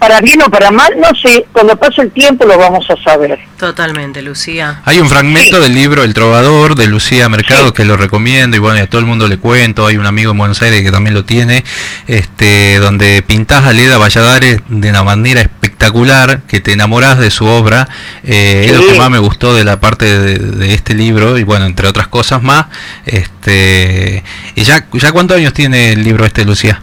para 0.00 0.22
bien 0.22 0.40
o 0.40 0.50
para 0.50 0.70
mal, 0.70 0.94
no 0.98 1.08
sé, 1.14 1.44
cuando 1.52 1.76
pase 1.76 2.00
el 2.00 2.10
tiempo 2.10 2.46
lo 2.46 2.56
vamos 2.56 2.86
a 2.88 2.96
saber. 3.04 3.38
Totalmente, 3.58 4.22
Lucía. 4.22 4.80
Hay 4.86 4.98
un 4.98 5.10
fragmento 5.10 5.60
del 5.60 5.74
libro 5.74 6.02
El 6.02 6.14
Trovador 6.14 6.74
de 6.74 6.86
Lucía 6.86 7.28
Mercado 7.28 7.74
que 7.74 7.84
lo 7.84 7.98
recomiendo 7.98 8.56
y 8.56 8.60
bueno, 8.60 8.82
a 8.82 8.86
todo 8.86 9.02
el 9.02 9.06
mundo 9.06 9.28
le 9.28 9.36
cuento, 9.36 9.86
hay 9.86 9.98
un 9.98 10.06
amigo 10.06 10.32
en 10.32 10.38
Buenos 10.38 10.62
Aires 10.62 10.82
que 10.82 10.90
también 10.90 11.12
lo 11.12 11.26
tiene, 11.26 11.64
este 12.06 12.78
donde 12.78 13.22
pintás 13.22 13.66
a 13.66 13.74
Leda 13.74 13.98
Valladares 13.98 14.62
de 14.70 14.88
una 14.88 15.04
manera 15.04 15.42
espectacular, 15.42 16.40
que 16.48 16.60
te 16.60 16.72
enamorás 16.72 17.18
de 17.18 17.30
su 17.30 17.44
obra, 17.44 17.86
eh, 18.24 18.68
es 18.70 18.72
lo 18.74 18.86
que 18.86 18.98
más 18.98 19.10
me 19.10 19.18
gustó 19.18 19.54
de 19.54 19.64
la 19.64 19.80
parte 19.80 20.18
de, 20.18 20.72
este 20.72 20.94
libro 20.94 21.36
y 21.36 21.42
bueno, 21.42 21.66
entre 21.66 21.86
otras 21.86 22.08
cosas 22.08 22.42
más, 22.42 22.66
este 23.04 24.24
y 24.54 24.62
ya, 24.62 24.86
ya 24.94 25.12
cuántos 25.12 25.36
años 25.36 25.52
tiene 25.52 25.92
el 25.92 26.02
libro 26.02 26.24
este, 26.24 26.46
Lucía? 26.46 26.80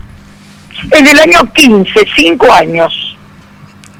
En 0.91 1.07
el 1.07 1.19
año 1.19 1.51
15, 1.53 2.07
cinco 2.15 2.51
años. 2.51 3.17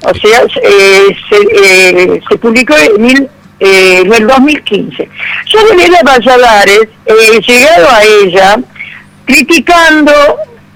O 0.04 0.14
sea, 0.14 0.42
eh, 0.62 1.16
se, 1.28 1.36
eh, 1.36 2.20
se, 2.28 2.38
publicó 2.38 2.74
en, 2.76 3.02
mil, 3.02 3.28
eh, 3.58 4.02
en 4.04 4.12
el 4.12 4.26
2015. 4.26 5.08
Yo 5.46 5.64
de 5.64 5.72
Elena 5.72 5.98
Valladares 6.04 6.88
he 7.04 7.40
llegado 7.40 7.88
a 7.90 8.02
ella 8.04 8.56
criticando, 9.24 10.12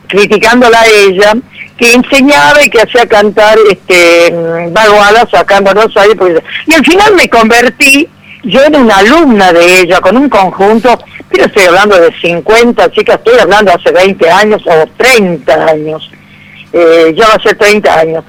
criticándola 0.08 0.80
a 0.80 0.86
ella, 0.86 1.34
que 1.78 1.94
enseñaba 1.94 2.62
y 2.64 2.68
que 2.68 2.82
hacía 2.82 3.06
cantar 3.06 3.56
este 3.70 4.34
vaguadas 4.70 5.30
sacándonos 5.30 5.96
ahí. 5.96 6.10
Y 6.66 6.74
al 6.74 6.84
final 6.84 7.14
me 7.14 7.28
convertí 7.28 8.08
yo 8.44 8.60
era 8.60 8.78
una 8.78 8.96
alumna 8.96 9.52
de 9.52 9.80
ella 9.80 10.00
con 10.00 10.16
un 10.16 10.28
conjunto, 10.28 10.98
pero 11.32 11.46
estoy 11.46 11.64
hablando 11.64 11.98
de 11.98 12.12
50 12.20 12.90
chicas, 12.92 13.16
estoy 13.16 13.38
hablando 13.40 13.72
hace 13.72 13.90
20 13.90 14.30
años 14.30 14.62
o 14.66 14.86
30 14.96 15.66
años, 15.66 16.10
eh, 16.72 17.14
ya 17.16 17.28
va 17.28 17.34
a 17.34 17.42
ser 17.42 17.56
30 17.56 17.98
años. 17.98 18.24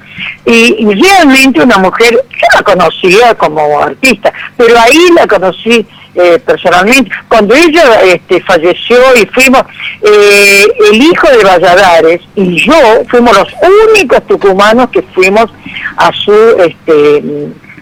Y, 0.46 0.86
realmente 0.94 1.62
una 1.62 1.78
mujer, 1.78 2.12
yo 2.12 2.46
la 2.54 2.62
conocía 2.62 3.34
como 3.34 3.80
artista, 3.80 4.32
pero 4.56 4.78
ahí 4.78 5.08
la 5.14 5.26
conocí 5.26 5.86
eh, 6.14 6.38
personalmente. 6.44 7.10
Cuando 7.28 7.54
ella 7.54 8.02
este, 8.02 8.40
falleció 8.42 8.98
y 9.20 9.26
fuimos, 9.26 9.62
eh, 10.02 10.66
el 10.92 11.02
hijo 11.02 11.28
de 11.28 11.44
Valladares 11.44 12.20
y 12.36 12.64
yo 12.64 12.74
fuimos 13.08 13.36
los 13.36 13.48
únicos 13.90 14.26
tucumanos 14.26 14.90
que 14.90 15.02
fuimos 15.02 15.50
a 15.96 16.12
su... 16.12 16.32
este 16.60 17.22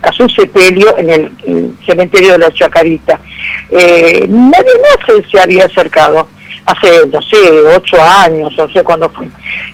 a 0.02 0.12
su 0.12 0.28
sepelio 0.28 0.96
en 0.98 1.10
el, 1.10 1.76
cementerio 1.86 2.32
de 2.32 2.38
la 2.38 2.52
Chacarita. 2.52 3.20
Eh, 3.70 4.26
nadie 4.28 4.72
más 4.82 5.24
se 5.30 5.40
había 5.40 5.66
acercado, 5.66 6.28
hace, 6.66 7.06
no 7.12 7.22
sé, 7.22 7.36
ocho 7.76 7.96
años, 8.00 8.52
no 8.56 8.68
sé 8.70 8.82
cuándo 8.82 9.08
fue. 9.10 9.28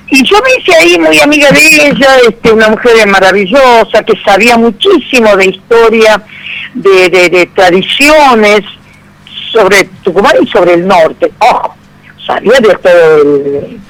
Y 0.08 0.22
yo 0.24 0.36
me 0.42 0.60
hice 0.60 0.76
ahí 0.76 0.98
muy 0.98 1.18
amiga 1.18 1.50
de 1.50 1.88
ella, 1.88 2.16
este, 2.28 2.52
una 2.52 2.68
mujer 2.68 3.06
maravillosa, 3.06 4.02
que 4.04 4.14
sabía 4.24 4.56
muchísimo 4.56 5.34
de 5.36 5.46
historia, 5.46 6.22
de, 6.74 7.08
de, 7.08 7.46
tradiciones 7.54 8.60
sobre 9.50 9.84
Tucumán 10.02 10.34
y 10.42 10.46
sobre 10.46 10.74
el 10.74 10.86
norte. 10.86 11.32
Ojo, 11.38 11.74
sabía 12.26 12.60
de 12.60 12.74
todo 12.74 13.22
el, 13.22 13.80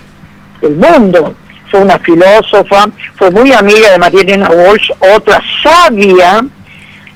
el 0.62 0.76
mundo 0.76 1.34
fue 1.70 1.80
una 1.80 1.98
filósofa, 1.98 2.88
fue 3.16 3.30
muy 3.30 3.52
amiga 3.52 3.90
de 3.90 3.98
Marielena 3.98 4.50
Walsh, 4.50 4.90
otra 5.14 5.40
sabia, 5.62 6.44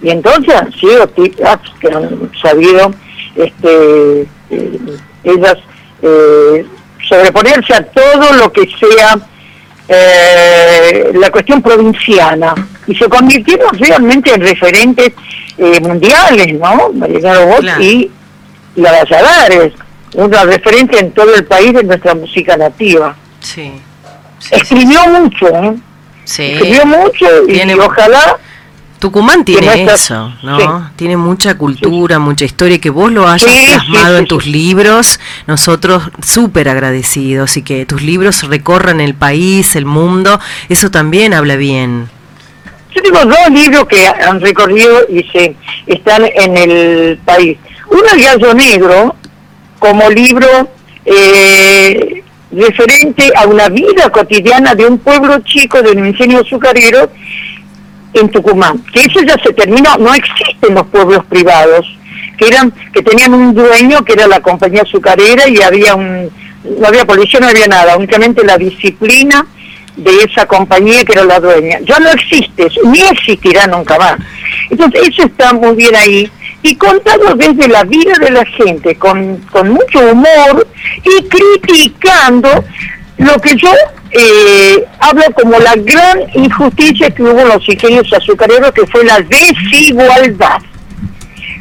y 0.03 0.11
entonces 0.11 0.55
han 0.55 0.73
sido 0.73 1.07
tipas 1.09 1.59
que 1.81 1.88
han 1.88 2.31
sabido 2.41 2.93
este, 3.37 4.23
eh, 4.51 4.79
ellas 5.25 5.57
eh, 6.03 6.67
sobreponerse 7.09 7.75
a 7.75 7.85
todo 7.85 8.33
lo 8.35 8.53
que 8.53 8.69
sea 8.79 9.19
eh, 9.88 11.12
la 11.15 11.31
cuestión 11.31 11.62
provinciana 11.62 12.55
y 12.87 12.95
se 12.95 13.09
convirtieron 13.09 13.79
realmente 13.79 14.35
en 14.35 14.41
referentes 14.41 15.12
mundiales, 15.81 16.59
¿no? 16.59 16.93
Marielena 16.93 17.41
Walsh 17.41 17.81
y 17.81 18.11
la 18.77 18.91
Valladares, 18.91 19.75
una 20.15 20.45
referente 20.45 20.99
en 20.99 21.12
todo 21.12 21.33
el 21.35 21.45
país 21.45 21.73
de 21.73 21.85
nuestra 21.85 22.15
música 22.15 22.57
nativa. 22.57 23.15
Sí 23.38 23.73
escribió 24.50 25.07
mucho, 25.09 25.48
¿eh? 25.48 25.76
Sí. 26.24 26.42
Escribió 26.42 26.87
mucho 26.87 27.26
y, 27.48 27.61
ojalá... 27.74 28.38
Tucumán 28.98 29.44
tiene 29.44 29.85
eso, 29.85 30.33
¿no? 30.44 30.92
Tiene 30.94 31.16
mucha 31.16 31.59
cultura, 31.59 32.20
mucha 32.20 32.44
historia, 32.44 32.78
que 32.78 32.88
vos 32.88 33.11
lo 33.11 33.26
hayas 33.26 33.50
plasmado 33.52 34.18
en 34.18 34.28
tus 34.28 34.46
libros, 34.46 35.18
nosotros 35.48 36.05
súper 36.22 36.68
agradecidos 36.68 37.57
y 37.57 37.62
que 37.62 37.85
tus 37.85 38.00
libros 38.00 38.44
recorran 38.44 39.00
el 39.00 39.14
país, 39.14 39.74
el 39.74 39.87
mundo, 39.87 40.38
eso 40.68 40.92
también 40.92 41.35
habla 41.35 41.57
bien. 41.57 42.09
Yo 42.94 43.02
tengo 43.02 43.24
dos 43.24 43.50
libros 43.50 43.88
que 43.88 44.07
han 44.07 44.40
recorrido 44.40 45.00
y 45.09 45.24
se 45.33 45.57
están 45.87 46.24
en 46.24 46.57
el 46.57 47.18
país. 47.24 47.59
Uno 47.90 48.05
es 48.16 48.24
Gallo 48.24 48.55
Negro, 48.55 49.16
como 49.81 50.09
libro 50.11 50.70
eh, 51.05 52.22
referente 52.53 53.33
a 53.35 53.47
una 53.47 53.69
vida 53.69 54.11
cotidiana 54.11 54.75
de 54.75 54.87
un 54.87 54.99
pueblo 54.99 55.41
chico 55.41 55.83
de 55.83 55.93
un 55.93 56.07
ingenio 56.07 56.41
azucarero 56.41 57.11
en 58.15 58.29
Tucumán, 58.31 58.85
que 58.93 59.01
eso 59.01 59.21
ya 59.23 59.37
se 59.43 59.53
terminó, 59.55 59.97
no 59.99 60.15
existen 60.15 60.75
los 60.75 60.87
pueblos 60.88 61.25
privados, 61.27 61.87
que 62.37 62.49
eran 62.49 62.73
que 62.93 63.03
tenían 63.03 63.33
un 63.33 63.55
dueño 63.55 64.05
que 64.05 64.12
era 64.12 64.27
la 64.27 64.41
compañía 64.41 64.83
azucarera 64.83 65.49
y 65.49 65.62
había 65.62 65.95
un 65.95 66.31
no 66.79 66.87
había 66.87 67.05
policía, 67.05 67.41
no 67.41 67.49
había 67.49 67.67
nada, 67.67 67.97
únicamente 67.97 68.45
la 68.45 68.57
disciplina 68.57 69.45
de 69.97 70.17
esa 70.19 70.47
compañía 70.47 71.05
que 71.05 71.12
era 71.12 71.25
la 71.25 71.41
dueña. 71.41 71.79
Ya 71.85 71.99
no 71.99 72.11
existe, 72.11 72.69
ni 72.85 73.01
existirá 73.01 73.67
nunca 73.67 73.99
más. 73.99 74.17
Entonces 74.71 75.09
eso 75.09 75.25
está 75.25 75.53
muy 75.53 75.75
bien 75.75 75.95
ahí 75.97 76.31
y 76.62 76.77
contado 76.77 77.35
desde 77.35 77.68
la 77.68 77.85
vida 77.85 78.12
de 78.20 78.31
la 78.31 78.44
gente, 78.44 78.94
con, 78.96 79.38
con 79.51 79.70
mucho 79.70 79.98
humor 80.12 80.66
y 81.05 81.25
criticando 81.29 82.64
lo 83.18 83.35
que 83.40 83.57
yo 83.57 83.70
eh, 84.11 84.85
hablo 85.01 85.22
como 85.35 85.59
la 85.59 85.75
gran 85.77 86.20
injusticia 86.35 87.11
que 87.11 87.22
hubo 87.22 87.40
en 87.40 87.48
los 87.48 87.68
ingenios 87.68 88.12
azucareros, 88.12 88.72
que 88.72 88.87
fue 88.87 89.05
la 89.05 89.20
desigualdad 89.20 90.61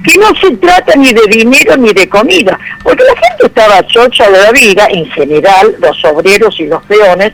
que 0.03 0.17
no 0.17 0.27
se 0.41 0.51
trata 0.57 0.95
ni 0.95 1.13
de 1.13 1.27
dinero 1.27 1.77
ni 1.77 1.93
de 1.93 2.09
comida, 2.09 2.59
porque 2.83 3.03
la 3.03 3.15
gente 3.15 3.45
estaba 3.45 3.85
chocha 3.87 4.29
de 4.29 4.41
la 4.41 4.51
vida, 4.51 4.87
en 4.89 5.05
general, 5.11 5.75
los 5.79 6.03
obreros 6.05 6.59
y 6.59 6.65
los 6.65 6.83
peones, 6.85 7.33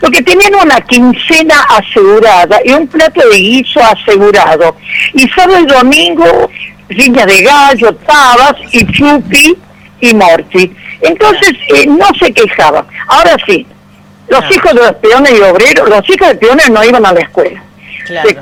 porque 0.00 0.22
tenían 0.22 0.54
una 0.56 0.80
quincena 0.80 1.62
asegurada 1.70 2.58
y 2.64 2.72
un 2.72 2.86
plato 2.88 3.20
de 3.28 3.36
guiso 3.36 3.80
asegurado. 3.80 4.76
Y 5.14 5.28
sábado 5.28 5.60
y 5.60 5.66
domingo, 5.66 6.50
riña 6.88 7.26
de 7.26 7.42
gallo, 7.42 7.94
tabas 8.06 8.54
y 8.72 8.86
chupi 8.92 9.56
y 10.00 10.14
morti. 10.14 10.72
Entonces, 11.00 11.52
eh, 11.74 11.86
no 11.86 12.06
se 12.18 12.32
quejaban. 12.32 12.86
Ahora 13.08 13.36
sí, 13.46 13.66
los 14.28 14.44
hijos 14.50 14.74
de 14.74 14.80
los 14.80 14.92
peones 14.94 15.32
y 15.32 15.40
obreros, 15.40 15.88
los 15.88 16.08
hijos 16.10 16.28
de 16.28 16.34
peones 16.36 16.70
no 16.70 16.84
iban 16.84 17.04
a 17.06 17.12
la 17.12 17.20
escuela. 17.20 17.62
Se 18.06 18.36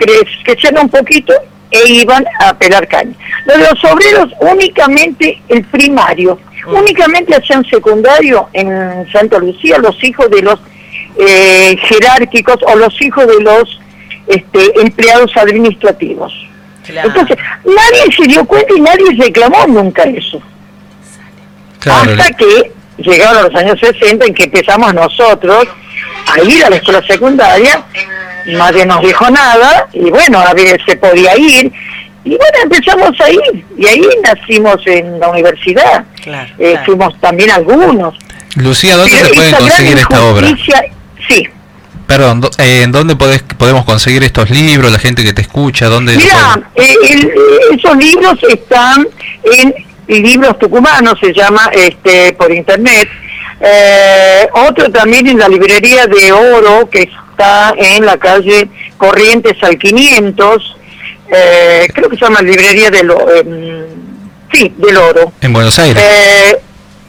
crecían 0.44 0.78
un 0.78 0.88
poquito 0.88 1.32
e 1.70 1.88
iban 1.88 2.24
a 2.40 2.54
pelar 2.54 2.87
caña. 2.87 3.14
Los, 3.44 3.59
los 3.59 3.85
obreros 3.92 4.32
únicamente 4.40 5.42
el 5.48 5.64
primario, 5.64 6.38
mm. 6.66 6.74
únicamente 6.74 7.35
hacían 7.35 7.64
secundario 7.64 8.48
en 8.52 9.06
Santa 9.12 9.38
Lucía 9.38 9.78
los 9.78 10.02
hijos 10.04 10.30
de 10.30 10.42
los 10.42 10.61
eh, 11.18 11.76
jerárquicos 11.82 12.59
o 12.62 12.76
los 12.76 13.00
hijos 13.00 13.26
de 13.26 13.40
los 13.42 13.80
este, 14.26 14.80
empleados 14.80 15.37
administrativos. 15.37 16.32
Entonces, 16.88 17.37
nadie 17.64 18.16
se 18.16 18.29
dio 18.29 18.44
cuenta 18.44 18.75
y 18.77 18.81
nadie 18.81 19.05
reclamó 19.18 19.66
nunca 19.66 20.03
eso. 20.05 20.40
Hasta 21.81 22.31
que 22.33 22.72
llegaron 22.99 23.44
los 23.44 23.55
años 23.55 23.79
60 23.81 24.27
en 24.27 24.35
que 24.35 24.44
empezamos 24.44 24.92
nosotros 24.94 25.66
a 26.27 26.40
ir 26.42 26.64
a 26.64 26.70
la 26.70 26.77
escuela 26.77 27.03
secundaria 27.07 27.85
nadie 28.46 28.87
nos 28.87 29.01
dijo 29.03 29.29
nada 29.31 29.88
y 29.92 30.11
bueno, 30.11 30.38
a 30.38 30.55
ver, 30.55 30.81
se 30.85 30.96
podía 30.96 31.37
ir. 31.37 31.72
Y 32.25 32.31
bueno, 32.31 32.59
empezamos 32.62 33.20
ahí 33.20 33.38
y 33.79 33.87
ahí 33.87 34.03
nacimos 34.22 34.79
en 34.87 35.20
la 35.20 35.29
universidad. 35.29 36.05
Eh, 36.59 36.77
fuimos 36.85 37.18
también 37.20 37.51
algunos. 37.51 38.14
Lucía, 38.57 38.96
¿dónde 38.96 39.16
se 39.16 39.35
puede 39.35 39.53
conseguir 39.53 39.99
esta 39.99 40.25
obra? 40.25 40.49
Perdón, 42.06 42.48
eh, 42.58 42.82
¿en 42.84 42.92
dónde 42.92 43.16
podemos 43.16 43.84
conseguir 43.84 44.22
estos 44.22 44.48
libros, 44.50 44.92
la 44.92 44.98
gente 44.98 45.24
que 45.24 45.32
te 45.32 45.42
escucha? 45.42 45.86
¿dónde 45.86 46.16
Mira, 46.16 46.70
eh, 46.76 46.94
esos 47.72 47.96
libros 47.96 48.38
están 48.48 49.06
en 49.44 49.74
Libros 50.06 50.58
Tucumanos, 50.58 51.18
se 51.20 51.32
llama 51.32 51.70
este 51.72 52.32
por 52.34 52.52
internet. 52.52 53.08
otro 54.52 54.90
también 54.90 55.26
en 55.26 55.38
la 55.38 55.48
librería 55.48 56.06
de 56.06 56.30
Oro, 56.30 56.88
que 56.88 57.02
es 57.02 57.10
está 57.36 57.74
en 57.76 58.06
la 58.06 58.16
calle 58.16 58.68
Corrientes 58.96 59.62
al 59.62 59.78
500, 59.78 60.76
eh, 61.30 61.86
creo 61.92 62.08
que 62.08 62.16
se 62.16 62.24
llama 62.24 62.40
Librería 62.40 62.90
del 62.90 63.10
eh, 63.10 63.86
sí, 64.52 64.72
del 64.78 64.96
Oro. 64.96 65.32
En 65.42 65.52
Buenos 65.52 65.78
Aires. 65.78 66.02
Eh, 66.02 66.58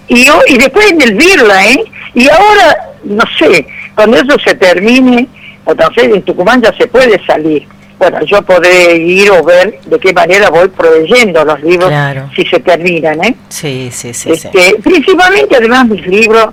y, 0.09 0.27
y 0.47 0.57
después 0.57 0.91
en 0.91 1.01
el 1.01 1.13
Birla, 1.13 1.65
¿eh? 1.65 1.83
Y 2.13 2.27
ahora, 2.29 2.77
no 3.05 3.23
sé, 3.39 3.67
cuando 3.97 4.17
eso 4.17 4.37
se 4.45 4.53
termine, 4.53 5.27
o 5.65 5.73
no 5.73 5.91
sé, 5.95 6.05
en 6.05 6.21
Tucumán 6.21 6.61
ya 6.61 6.71
se 6.77 6.85
puede 6.85 7.19
salir. 7.25 7.67
Bueno, 7.97 8.23
yo 8.25 8.43
podré 8.43 8.95
ir 8.95 9.31
o 9.31 9.43
ver 9.43 9.79
de 9.87 9.99
qué 9.99 10.13
manera 10.13 10.51
voy 10.51 10.67
proveyendo 10.67 11.43
los 11.43 11.59
libros 11.63 11.91
si 12.35 12.45
se 12.45 12.59
terminan, 12.59 13.23
¿eh? 13.23 13.35
Sí, 13.49 13.89
sí, 13.91 14.13
sí, 14.13 14.35
sí. 14.35 14.49
Este, 14.49 14.75
principalmente, 14.83 15.55
además, 15.55 15.87
mis 15.87 16.05
libros, 16.05 16.49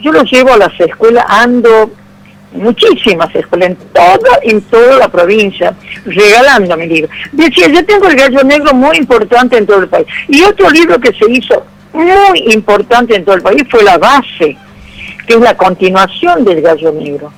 yo 0.00 0.10
los 0.10 0.24
llevo 0.32 0.54
a 0.54 0.56
las 0.56 0.80
escuelas, 0.80 1.26
ando 1.28 1.90
muchísimas 2.52 3.34
escuelas 3.34 3.68
en 3.68 3.76
toda, 3.92 4.38
en 4.40 4.62
toda 4.62 4.96
la 4.96 5.08
provincia, 5.08 5.74
regalando 6.06 6.78
mi 6.78 6.86
libro. 6.86 7.10
Decía, 7.32 7.68
yo 7.68 7.84
tengo 7.84 8.08
el 8.08 8.16
gallo 8.16 8.42
negro 8.42 8.72
muy 8.72 8.96
importante 8.96 9.58
en 9.58 9.66
todo 9.66 9.82
el 9.82 9.88
país. 9.88 10.06
Y 10.28 10.42
otro 10.44 10.70
libro 10.70 10.98
que 10.98 11.12
se 11.12 11.30
hizo 11.30 11.62
muy 11.92 12.54
importante 12.54 13.14
en 13.14 13.22
todo 13.22 13.34
el 13.34 13.42
país 13.42 13.64
fue 13.70 13.82
La 13.82 13.98
Base, 13.98 14.56
que 15.26 15.34
es 15.34 15.40
la 15.40 15.56
continuación 15.56 16.44
del 16.44 16.62
gallo 16.62 16.92
negro. 16.92 17.32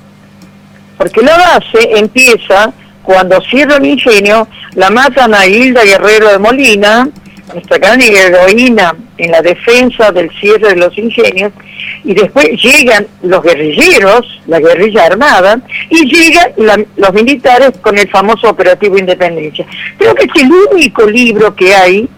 Porque 0.97 1.23
la 1.23 1.37
base 1.37 1.97
empieza 1.97 2.73
cuando 3.03 3.41
cierra 3.43 3.77
el 3.77 3.87
ingenio, 3.87 4.47
la 4.75 4.91
matan 4.91 5.35
a 5.35 5.47
Hilda 5.47 5.83
Guerrero 5.85 6.29
de 6.29 6.39
Molina, 6.39 7.09
nuestra 7.55 7.79
gran 7.79 8.01
heroína 8.03 8.95
en 9.17 9.31
la 9.31 9.41
defensa 9.41 10.13
del 10.13 10.31
cierre 10.39 10.69
de 10.69 10.77
los 10.77 10.97
ingenios, 10.99 11.53
y 12.05 12.13
después 12.13 12.47
llegan 12.63 13.07
los 13.23 13.43
guerrilleros, 13.43 14.41
la 14.47 14.61
guerrilla 14.61 15.07
armada, 15.07 15.59
y 15.89 16.05
llegan 16.05 16.53
los 16.97 17.13
militares 17.15 17.73
con 17.81 17.97
el 17.97 18.09
famoso 18.11 18.51
Operativo 18.51 18.99
Independencia. 18.99 19.65
Creo 19.97 20.15
que 20.15 20.25
es 20.25 20.43
el 20.43 20.51
único 20.73 21.07
libro 21.07 21.55
que 21.55 21.75
hay 21.75 22.09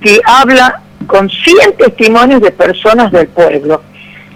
que 0.00 0.20
habla 0.24 0.80
con 1.06 1.28
100 1.28 1.76
testimonios 1.76 2.40
de 2.40 2.52
personas 2.52 3.10
del 3.10 3.26
pueblo, 3.28 3.82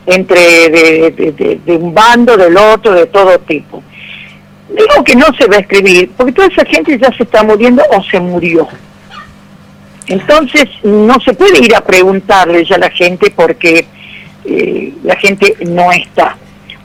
entre 0.07 0.69
de, 0.69 1.61
de 1.65 1.77
un 1.77 1.95
bando, 1.95 2.37
del 2.37 2.57
otro, 2.57 2.95
de 2.95 3.07
todo 3.07 3.39
tipo. 3.41 3.83
Digo 4.69 5.05
que 5.05 5.15
no 5.15 5.27
se 5.39 5.47
va 5.47 5.57
a 5.57 5.61
escribir, 5.61 6.11
porque 6.17 6.33
toda 6.33 6.49
esa 6.49 6.65
gente 6.65 6.99
ya 6.99 7.13
se 7.17 7.23
está 7.23 7.43
muriendo 7.43 7.83
o 7.91 8.03
se 8.03 8.19
murió. 8.19 8.67
Entonces 10.07 10.67
no 10.83 11.19
se 11.21 11.33
puede 11.33 11.65
ir 11.65 11.75
a 11.75 11.81
preguntarle 11.81 12.65
ya 12.65 12.77
a 12.77 12.81
la 12.81 12.91
gente 12.91 13.33
porque 13.35 13.87
eh, 14.45 14.93
la 15.03 15.17
gente 15.17 15.57
no 15.67 15.91
está. 15.93 16.37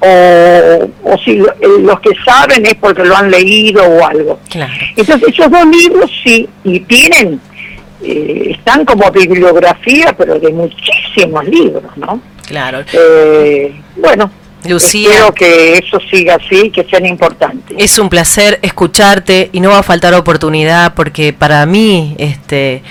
O, 0.02 0.90
o 1.04 1.18
si 1.18 1.40
eh, 1.40 1.46
los 1.82 2.00
que 2.00 2.12
saben 2.24 2.66
es 2.66 2.76
porque 2.76 3.04
lo 3.04 3.18
han 3.18 3.30
leído 3.30 3.84
o 3.84 4.06
algo. 4.06 4.40
Entonces 4.96 5.30
esos 5.34 5.52
dos 5.52 5.66
libros 5.66 6.10
sí, 6.24 6.48
y 6.64 6.80
tienen, 6.82 7.42
eh, 8.02 8.52
están 8.52 8.86
como 8.86 9.12
bibliografía, 9.12 10.16
pero 10.18 10.40
de 10.40 10.54
muchísimos 10.54 11.46
libros, 11.46 11.84
¿no? 11.98 12.22
Claro. 12.50 12.84
bueno, 13.96 14.32
Lucía. 14.68 15.10
Espero 15.10 15.34
que 15.34 15.74
eso 15.74 16.00
siga 16.12 16.36
así, 16.36 16.72
que 16.72 16.84
sean 16.84 17.06
importantes. 17.06 17.78
Es 17.80 18.00
un 18.00 18.10
placer 18.10 18.60
escucharte 18.62 19.50
y 19.54 19.60
no 19.60 19.70
va 19.70 19.80
a 19.80 19.84
faltar 19.84 20.14
oportunidad 20.16 20.96
porque 20.96 21.32
para 21.32 21.66
mí, 21.68 22.16
este, 22.18 22.82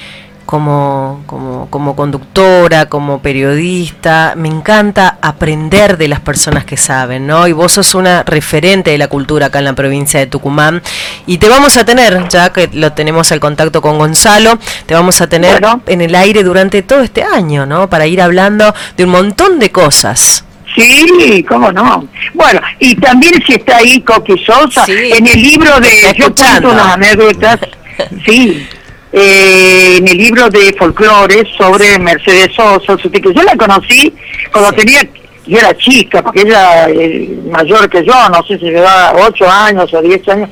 como, 0.48 1.24
como, 1.26 1.68
como 1.68 1.94
conductora, 1.94 2.86
como 2.86 3.20
periodista, 3.20 4.32
me 4.34 4.48
encanta 4.48 5.18
aprender 5.20 5.98
de 5.98 6.08
las 6.08 6.20
personas 6.20 6.64
que 6.64 6.78
saben, 6.78 7.26
¿no? 7.26 7.46
Y 7.46 7.52
vos 7.52 7.72
sos 7.72 7.94
una 7.94 8.22
referente 8.22 8.90
de 8.92 8.96
la 8.96 9.08
cultura 9.08 9.48
acá 9.48 9.58
en 9.58 9.66
la 9.66 9.74
provincia 9.74 10.18
de 10.18 10.26
Tucumán. 10.26 10.80
Y 11.26 11.36
te 11.36 11.50
vamos 11.50 11.76
a 11.76 11.84
tener, 11.84 12.28
ya 12.30 12.50
que 12.50 12.70
lo 12.72 12.94
tenemos 12.94 13.30
al 13.30 13.40
contacto 13.40 13.82
con 13.82 13.98
Gonzalo, 13.98 14.58
te 14.86 14.94
vamos 14.94 15.20
a 15.20 15.26
tener 15.26 15.60
en 15.86 16.00
el 16.00 16.14
aire 16.14 16.42
durante 16.42 16.80
todo 16.80 17.02
este 17.02 17.22
año, 17.22 17.66
¿no? 17.66 17.90
Para 17.90 18.06
ir 18.06 18.22
hablando 18.22 18.74
de 18.96 19.04
un 19.04 19.10
montón 19.10 19.58
de 19.58 19.70
cosas. 19.70 20.46
Sí, 20.74 21.44
cómo 21.46 21.70
no. 21.72 22.08
Bueno, 22.32 22.62
y 22.78 22.94
también 22.94 23.34
si 23.46 23.52
está 23.52 23.76
ahí 23.76 24.00
Coqui 24.00 24.42
Sosa, 24.46 24.86
en 24.88 25.26
el 25.26 25.42
libro 25.42 25.78
de 25.78 26.16
Yo 26.16 26.34
cuento 26.34 26.70
unas 26.70 26.94
anécdotas, 26.94 27.60
sí, 28.24 28.66
eh, 29.12 29.96
en 29.98 30.08
el 30.08 30.18
libro 30.18 30.48
de 30.50 30.74
folclore 30.78 31.46
sobre 31.56 31.98
Mercedes 31.98 32.54
Sosa, 32.54 32.96
yo 32.96 33.42
la 33.42 33.56
conocí 33.56 34.14
cuando 34.52 34.72
tenía, 34.72 35.00
yo 35.46 35.58
era 35.58 35.76
chica, 35.76 36.22
porque 36.22 36.42
ella 36.42 36.88
es 36.88 37.28
mayor 37.44 37.88
que 37.88 38.04
yo, 38.04 38.12
no 38.28 38.42
sé 38.46 38.58
si 38.58 38.66
llevaba 38.66 39.14
8 39.26 39.50
años 39.50 39.94
o 39.94 40.02
10 40.02 40.28
años, 40.28 40.50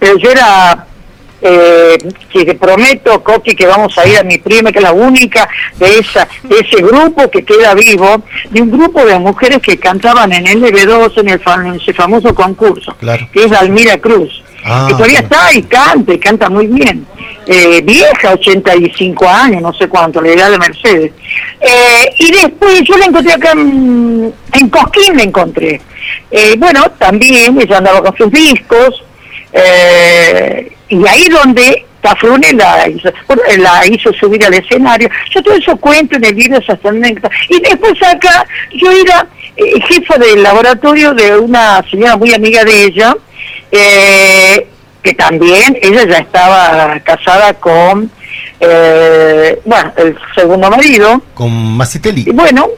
pero 0.00 0.18
yo 0.18 0.30
era 0.30 0.86
eh, 1.42 1.98
que 2.30 2.44
te 2.44 2.54
prometo, 2.54 3.22
Coqui, 3.22 3.54
que 3.54 3.66
vamos 3.66 3.96
a 3.98 4.06
ir 4.06 4.18
a 4.18 4.22
mi 4.22 4.38
prima, 4.38 4.72
que 4.72 4.78
es 4.78 4.84
la 4.84 4.92
única 4.92 5.48
de 5.76 5.98
esa 5.98 6.28
de 6.44 6.56
ese 6.58 6.82
grupo 6.82 7.30
que 7.30 7.44
queda 7.44 7.74
vivo, 7.74 8.22
de 8.50 8.62
un 8.62 8.70
grupo 8.70 9.04
de 9.04 9.18
mujeres 9.18 9.58
que 9.58 9.76
cantaban 9.76 10.32
en 10.32 10.44
LB2 10.44 11.18
en, 11.18 11.28
el, 11.28 11.66
en 11.66 11.80
ese 11.80 11.92
famoso 11.92 12.34
concurso, 12.34 12.96
que 13.32 13.44
es 13.44 13.52
Almira 13.52 13.98
Cruz, 13.98 14.41
ah, 14.64 14.86
que 14.88 14.94
todavía 14.94 15.20
está 15.20 15.52
y 15.54 15.62
canta, 15.62 16.12
y 16.14 16.18
canta 16.18 16.48
muy 16.48 16.66
bien 16.66 17.06
eh, 17.46 17.80
vieja, 17.82 18.32
85 18.34 19.28
años, 19.28 19.62
no 19.62 19.72
sé 19.72 19.88
cuánto, 19.88 20.20
la 20.20 20.28
edad 20.30 20.50
de 20.50 20.58
Mercedes. 20.58 21.12
Eh, 21.60 22.14
y 22.18 22.32
después 22.32 22.82
yo 22.82 22.96
la 22.96 23.06
encontré 23.06 23.32
acá 23.32 23.52
en, 23.52 24.32
en 24.52 24.68
Cosquín, 24.68 25.16
me 25.16 25.24
encontré. 25.24 25.80
Eh, 26.30 26.54
bueno, 26.58 26.84
también 26.98 27.60
ella 27.60 27.78
andaba 27.78 28.02
con 28.02 28.16
sus 28.16 28.30
discos, 28.30 29.02
eh, 29.52 30.72
y 30.88 31.06
ahí 31.06 31.28
donde 31.28 31.84
Cafrune 32.00 32.52
la 32.54 32.88
hizo, 32.88 33.12
bueno, 33.26 33.42
la 33.58 33.86
hizo 33.86 34.12
subir 34.12 34.44
al 34.44 34.54
escenario. 34.54 35.08
Yo 35.34 35.42
todo 35.42 35.54
eso 35.54 35.76
cuento 35.76 36.16
en 36.16 36.24
el 36.24 36.36
libro, 36.36 36.58
esas. 36.58 36.78
Y 37.48 37.60
después 37.60 37.94
acá, 38.02 38.46
yo 38.74 38.90
era 38.90 39.26
eh, 39.56 39.80
jefa 39.88 40.16
del 40.18 40.42
laboratorio 40.42 41.14
de 41.14 41.38
una 41.38 41.84
señora 41.90 42.16
muy 42.16 42.34
amiga 42.34 42.64
de 42.64 42.84
ella, 42.84 43.16
eh, 43.72 44.68
que 45.02 45.14
también 45.14 45.76
ella 45.82 46.04
ya 46.06 46.18
estaba 46.18 46.98
casada 47.00 47.54
con, 47.54 48.10
eh, 48.60 49.60
bueno, 49.64 49.92
el 49.96 50.16
segundo 50.34 50.70
marido. 50.70 51.20
Con 51.34 51.76
Macitelli. 51.76 52.24
Bueno, 52.32 52.68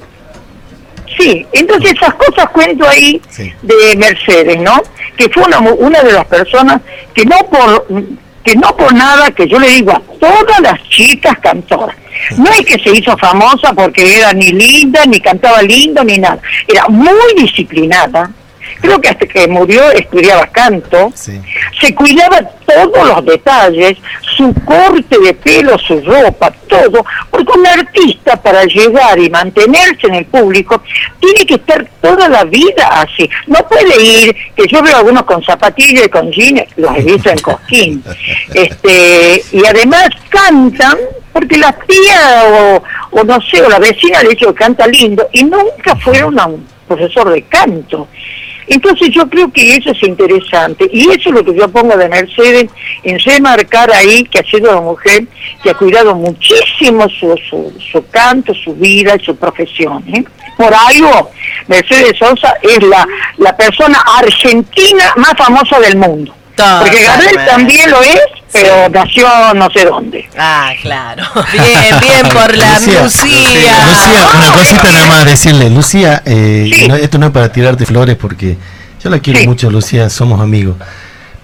sí, 1.18 1.47
entonces 1.53 1.92
esas 1.92 2.14
cosas 2.14 2.49
cuento 2.51 2.88
ahí 2.88 3.20
Sí. 3.28 3.53
de 3.62 3.97
Mercedes, 3.97 4.59
¿no? 4.61 4.80
Que 5.16 5.28
fue 5.28 5.42
una, 5.45 5.59
una 5.59 6.03
de 6.03 6.12
las 6.12 6.24
personas 6.24 6.80
que 7.14 7.24
no 7.26 7.36
por 7.51 7.86
que 8.42 8.55
no 8.57 8.76
por 8.76 8.92
nada, 8.92 9.30
que 9.30 9.49
yo 9.49 9.59
le 9.59 9.68
digo 9.68 9.90
a 9.92 10.03
todas 10.20 10.61
las 10.61 10.78
chicas 10.90 11.38
cantoras, 11.38 11.97
no 12.36 12.45
es 12.51 12.61
que 12.66 12.78
se 12.78 12.90
hizo 12.95 13.16
famosa 13.16 13.72
porque 13.72 14.18
era 14.18 14.34
ni 14.34 14.51
linda, 14.53 15.07
ni 15.07 15.18
cantaba 15.18 15.62
lindo, 15.62 16.05
ni 16.05 16.18
nada, 16.18 16.38
era 16.68 16.86
muy 16.88 17.09
disciplinada, 17.38 18.30
creo 18.81 19.01
que 19.01 19.09
hasta 19.09 19.27
que 19.27 19.47
murió 19.49 19.91
estudiaba 19.93 20.47
canto, 20.49 21.11
Sí. 21.15 21.41
se 21.81 21.95
cuidaba 21.95 22.41
todos 22.67 23.09
los 23.09 23.25
detalles, 23.25 23.99
su 24.37 24.53
corte 24.65 25.19
de 25.19 25.35
pelo, 25.35 25.79
su 25.79 26.01
ropa, 26.01 26.51
todo, 26.69 27.05
porque 27.31 27.59
un 27.59 27.67
artista 27.67 28.37
para 28.41 28.65
llegar 28.65 29.19
y 29.19 29.31
mantenerse 29.31 30.07
en 30.07 30.15
el 30.17 30.25
público 30.27 30.83
tiene 31.21 31.47
que 31.47 31.55
estar 31.55 31.87
toda 32.01 32.29
la 32.29 32.45
vida 32.45 32.89
así. 33.03 33.29
No 33.47 33.59
puede 33.69 34.03
ir, 34.03 34.37
que 34.57 34.67
yo 34.67 34.83
veo 34.83 34.97
algunos 34.97 35.23
con 35.25 35.43
zapatillas 35.45 36.07
y 36.07 36.09
con 36.09 36.31
jeans, 36.33 36.65
los 36.77 36.97
he 36.97 37.03
visto 37.03 37.31
en 37.31 37.39
Cosquín, 37.39 38.05
este, 38.55 39.43
y 39.53 39.65
además 39.65 40.09
cantan 40.31 40.97
porque 41.33 41.57
la 41.59 41.73
tía 41.73 42.45
o, 42.47 42.83
o 43.11 43.25
no 43.25 43.41
sé, 43.43 43.61
o 43.62 43.69
la 43.69 43.79
vecina 43.79 44.23
le 44.23 44.31
dicho 44.31 44.47
que 44.49 44.55
canta 44.55 44.87
lindo 44.87 45.29
y 45.33 45.45
nunca 45.45 45.97
fueron 45.97 46.39
a 46.39 46.47
un 46.47 46.67
profesor 46.87 47.31
de 47.33 47.43
canto. 47.43 48.09
Entonces 48.67 49.11
yo 49.11 49.29
creo 49.29 49.51
que 49.53 49.77
eso 49.77 49.91
es 49.91 50.03
interesante 50.03 50.89
y 50.93 51.09
eso 51.11 51.29
es 51.29 51.35
lo 51.35 51.45
que 51.45 51.55
yo 51.55 51.69
pongo 51.69 51.97
de 51.97 52.09
Mercedes 52.09 52.67
en 53.03 53.19
remarcar 53.19 53.91
ahí 53.93 54.25
que 54.25 54.39
ha 54.39 54.45
sido 54.45 54.71
una 54.73 54.81
mujer 54.81 55.27
que 55.62 55.71
ha 55.71 55.75
cuidado 55.75 56.15
muchísimo 56.15 57.09
su, 57.09 57.37
su, 57.49 57.73
su 57.93 58.07
canto, 58.09 58.55
su 58.55 58.75
vida 58.75 59.17
y 59.21 59.25
su 59.25 59.37
profesión. 59.37 60.05
¿eh? 60.09 60.25
Por 60.57 60.73
algo, 60.73 61.31
Mercedes 61.67 62.19
Sosa 62.19 62.55
es 62.62 62.83
la, 62.83 63.07
la 63.39 63.57
persona 63.57 63.99
argentina 64.19 65.12
más 65.17 65.35
famosa 65.37 65.81
del 65.81 65.97
mundo. 65.97 66.35
Porque 66.57 67.03
Gardel 67.03 67.37
también 67.47 67.91
lo 67.91 68.01
es, 68.03 68.21
pero 68.53 68.87
Sí. 68.87 68.93
nació 68.93 69.29
no 69.55 69.69
sé 69.71 69.85
dónde. 69.85 70.29
Ah, 70.39 70.73
claro. 70.81 71.25
Bien, 71.53 72.01
bien 72.01 72.29
por 72.33 72.57
la 72.57 72.79
Lucía, 72.79 73.03
Lucía. 73.03 73.87
Lucía, 73.89 74.29
una 74.37 74.53
cosita 74.53 74.93
nada 74.93 75.07
más 75.07 75.25
decirle, 75.25 75.71
Lucía, 75.71 76.23
eh, 76.25 76.71
Sí. 76.73 76.89
no- 76.89 76.95
esto 76.97 77.19
no 77.19 77.27
es 77.27 77.33
para 77.33 77.51
tirarte 77.51 77.85
flores 77.87 78.17
porque 78.17 78.57
yo 79.03 79.11
la 79.11 79.19
quiero 79.19 79.41
Sí. 79.41 79.47
mucho, 79.49 79.71
Lucía, 79.71 80.09
somos 80.11 80.41
amigos, 80.41 80.77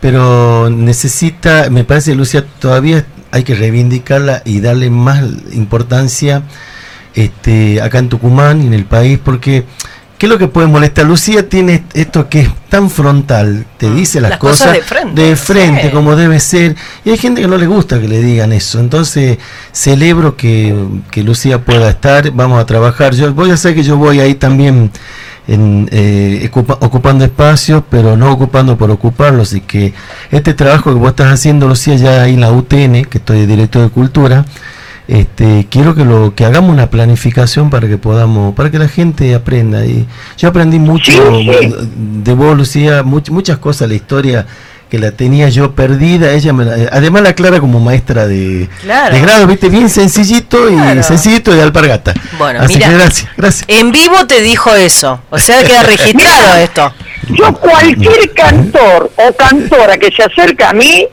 pero 0.01 0.71
necesita, 0.71 1.69
me 1.71 1.85
parece, 1.85 2.15
Lucía, 2.15 2.45
todavía 2.61 3.05
hay 3.33 3.43
que 3.45 3.55
reivindicarla 3.55 4.43
y 4.45 4.61
darle 4.61 4.91
más 4.91 5.23
importancia 5.53 6.43
este, 7.15 7.83
acá 7.83 7.99
en 7.99 8.09
Tucumán 8.09 8.63
y 8.63 8.67
en 8.69 8.75
el 8.75 8.85
país, 8.85 9.19
porque 9.23 9.65
¿qué 10.21 10.27
es 10.27 10.31
lo 10.31 10.37
que 10.39 10.49
puede 10.49 10.67
molestar? 10.67 11.07
Lucía 11.07 11.49
tiene 11.49 11.83
esto 11.95 12.29
que 12.29 12.43
es 12.43 12.51
tan 12.69 12.91
frontal, 12.91 13.65
te 13.79 13.91
dice 13.91 14.21
las, 14.21 14.29
Mm. 14.29 14.33
Las 14.33 14.39
cosas 14.39 14.59
cosas, 14.69 14.73
de 14.75 14.83
frente, 14.83 15.23
de 15.23 15.35
frente, 15.37 15.83
sí. 15.85 15.89
como 15.91 16.15
debe 16.15 16.39
ser, 16.39 16.77
y 17.07 17.11
hay 17.11 17.17
gente 17.17 17.41
que 17.41 17.49
no 17.49 17.57
le 17.57 17.67
gusta 17.67 17.99
que 17.99 18.07
le 18.07 18.21
digan 18.21 18.53
eso, 18.53 18.79
entonces 18.81 19.39
celebro 19.73 20.37
que, 20.37 20.77
que 21.11 21.23
Lucía 21.23 21.65
pueda 21.65 21.89
estar, 21.89 22.31
vamos 22.33 22.61
a 22.61 22.67
trabajar, 22.67 23.15
yo 23.15 23.33
voy 23.33 23.51
a 23.51 23.55
hacer 23.55 23.75
que 23.75 23.83
yo 23.83 23.97
voy 23.97 24.21
ahí 24.21 24.35
también 24.35 24.91
en, 25.49 25.89
eh, 25.91 26.47
ocupa- 26.53 26.77
ocupando 26.81 27.25
espacios, 27.25 27.83
pero 27.91 28.15
no 28.17 28.31
ocupando 28.31 28.77
por 28.77 28.91
ocuparlos, 28.91 29.55
y 29.55 29.63
que 29.63 29.95
este 30.31 30.53
trabajo 30.53 30.93
que 30.93 30.99
vos 30.99 31.11
estás 31.11 31.33
haciendo, 31.33 31.67
Lucía, 31.67 31.97
ya 31.97 32.23
ahí 32.23 32.35
en 32.35 32.41
la 32.43 32.53
UTN, 32.53 33.07
que 33.07 33.17
estoy 33.19 33.41
de 33.41 33.47
director 33.47 33.83
de 33.83 33.89
cultura, 33.89 34.45
este, 35.11 35.67
quiero 35.71 35.95
que 35.95 36.05
lo 36.05 36.35
que 36.35 36.45
hagamos 36.45 36.71
una 36.71 36.89
planificación 36.91 37.69
para 37.71 37.89
que 37.89 37.99
podamos, 37.99 38.55
para 38.55 38.71
que 38.71 38.79
la 38.79 38.89
gente 38.89 39.35
aprenda. 39.35 39.85
Y 39.85 40.07
yo 40.39 40.49
aprendí 40.49 40.79
mucho 40.79 41.11
Sí, 41.13 41.51
sí. 41.61 41.75
de 42.23 42.35
vos, 42.35 42.57
Lucía, 42.57 43.03
much- 43.03 43.31
muchas 43.31 43.59
cosas, 43.59 43.89
la 43.89 43.95
historia 43.97 44.47
que 44.89 44.99
la 44.99 45.13
tenía 45.13 45.49
yo 45.49 45.73
perdida, 45.77 46.33
ella 46.33 46.53
me 46.53 46.65
la- 46.65 46.77
eh, 46.77 46.89
además 46.91 47.23
la 47.23 47.29
aclara 47.31 47.61
como 47.61 47.79
maestra 47.79 48.27
de, 48.27 48.69
Claro. 48.83 49.15
de 49.15 49.21
grado, 49.21 49.47
viste, 49.47 49.69
bien 49.69 49.89
sencillito 49.89 50.69
y 50.69 51.03
sencillito 51.05 51.53
de 51.55 51.63
alpargata. 51.63 52.13
Bueno, 52.39 52.61
Así 52.61 52.75
mira. 52.75 52.89
que 52.89 52.95
gracias, 52.95 53.31
gracias. 53.37 53.65
En 53.69 53.93
vivo 53.93 54.27
te 54.27 54.41
dijo 54.43 54.75
eso. 54.75 55.21
O 55.31 55.39
sea, 55.39 55.63
queda 55.63 55.85
registrado 55.85 56.57
esto. 56.57 56.93
Yo 57.29 57.53
cualquier 57.55 58.33
cantor 58.35 59.13
o 59.17 59.33
cantora 59.37 59.97
que 59.97 60.11
se 60.11 60.25
acerca 60.25 60.71
a 60.71 60.73
mí, 60.73 61.07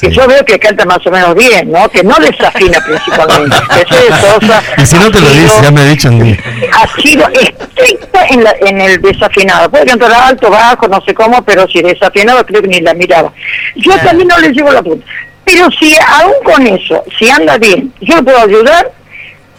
que 0.00 0.10
yo 0.10 0.26
veo 0.26 0.44
que 0.44 0.58
canta 0.58 0.84
más 0.84 0.98
o 1.06 1.10
menos 1.10 1.34
bien, 1.34 1.70
¿no? 1.70 1.88
Que 1.88 2.02
no 2.02 2.14
desafina 2.16 2.80
principalmente. 2.86 3.56
Mercedes 3.68 4.14
Sosa 4.20 4.62
Y 4.78 4.86
si 4.86 4.96
no 4.96 5.10
te 5.10 5.20
lo 5.20 5.28
dice, 5.30 5.62
ya 5.62 5.70
me 5.70 5.82
he 5.82 5.88
dicho 5.90 6.08
un 6.08 6.22
día. 6.24 6.38
ha 6.72 7.00
sido 7.02 7.28
estricta 7.28 8.26
en, 8.28 8.44
la- 8.44 8.54
en 8.60 8.80
el 8.80 9.00
desafinado. 9.02 9.70
Puede 9.70 9.86
cantar 9.86 10.12
alto, 10.12 10.50
bajo, 10.50 10.88
no 10.88 11.00
sé 11.04 11.14
cómo, 11.14 11.42
pero 11.44 11.66
si 11.68 11.82
desafinado 11.82 12.44
creo 12.46 12.62
que 12.62 12.68
ni 12.68 12.80
la 12.80 12.94
miraba. 12.94 13.32
Yo 13.76 13.92
Claro. 13.92 14.08
también 14.08 14.28
no 14.28 14.38
le 14.38 14.48
llevo 14.50 14.70
la 14.72 14.82
punta. 14.82 15.04
Pero 15.44 15.68
si 15.72 15.94
aún 16.06 16.34
con 16.44 16.66
eso, 16.66 17.04
si 17.18 17.28
anda 17.28 17.58
bien, 17.58 17.92
yo 18.00 18.22
puedo 18.24 18.38
ayudar, 18.40 18.90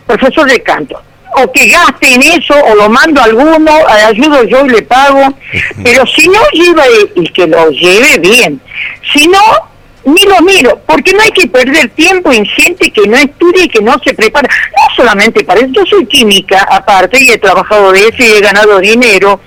profesor 0.08 0.50
de 0.50 0.62
canto. 0.64 1.02
O 1.36 1.52
que 1.52 1.68
gaste 1.68 2.14
en 2.14 2.22
eso, 2.22 2.54
o 2.56 2.76
lo 2.76 2.90
mando 2.90 3.20
a 3.20 3.24
alguno, 3.26 3.72
ayudo 4.08 4.44
yo 4.44 4.66
y 4.66 4.70
le 4.70 4.82
pago. 4.84 5.34
Pero 5.84 6.06
si 6.06 6.28
no 6.28 6.40
lleva 6.54 6.84
y 7.16 7.24
que 7.34 7.48
lo 7.48 7.70
lleve 7.72 8.20
bien. 8.20 8.62
Si 9.12 9.28
no, 9.28 9.40
ni 10.06 10.22
lo 10.24 10.42
miro, 10.42 10.82
porque 10.86 11.14
no 11.14 11.22
hay 11.22 11.32
que 11.32 11.48
perder 11.48 11.90
tiempo 11.90 12.32
en 12.32 12.46
gente 12.46 12.92
que 12.92 13.08
no 13.08 13.16
estudia 13.18 13.64
y 13.64 13.70
que 13.70 13.82
no 13.82 13.94
se 14.04 14.14
prepara. 14.14 14.50
No 14.50 14.96
solamente 14.96 15.44
para 15.44 15.62
eso, 15.62 15.70
yo 15.74 15.86
soy 15.86 16.06
química 16.06 16.68
aparte 16.70 17.22
y 17.24 17.30
he 17.30 17.38
trabajado 17.38 17.92
de 17.92 18.00
eso 18.08 18.18
y 18.20 18.38
he 18.38 18.42
ganado 18.42 18.80
dinero. 18.80 19.40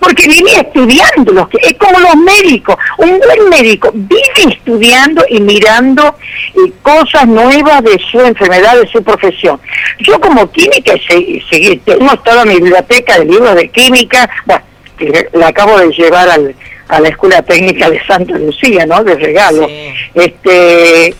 Porque 0.00 0.28
vivía 0.28 0.60
estudiando, 0.60 1.48
es 1.62 1.74
como 1.78 1.98
los 1.98 2.14
médicos. 2.16 2.76
Un 2.98 3.18
buen 3.20 3.48
médico 3.48 3.90
vive 3.94 4.52
estudiando 4.54 5.24
y 5.30 5.40
mirando 5.40 6.16
eh, 6.54 6.72
cosas 6.82 7.26
nuevas 7.26 7.82
de 7.82 7.98
su 8.10 8.20
enfermedad, 8.20 8.78
de 8.78 8.86
su 8.88 9.02
profesión. 9.02 9.58
Yo 10.00 10.20
como 10.20 10.50
química 10.52 10.92
se- 11.08 11.42
seguí, 11.48 11.76
tengo 11.86 12.14
toda 12.18 12.44
mi 12.44 12.56
biblioteca 12.56 13.18
de 13.18 13.24
libros 13.24 13.54
de 13.54 13.70
química, 13.70 14.28
bueno, 14.44 14.62
que 14.98 15.28
la 15.32 15.48
acabo 15.48 15.78
de 15.78 15.88
llevar 15.90 16.28
al- 16.28 16.54
a 16.88 17.00
la 17.00 17.08
Escuela 17.08 17.42
Técnica 17.42 17.90
de 17.90 18.04
Santa 18.06 18.38
Lucía, 18.38 18.86
¿no? 18.86 19.02
De 19.02 19.14
regalo. 19.14 19.66
Sí. 19.66 19.94
Este, 20.14 21.14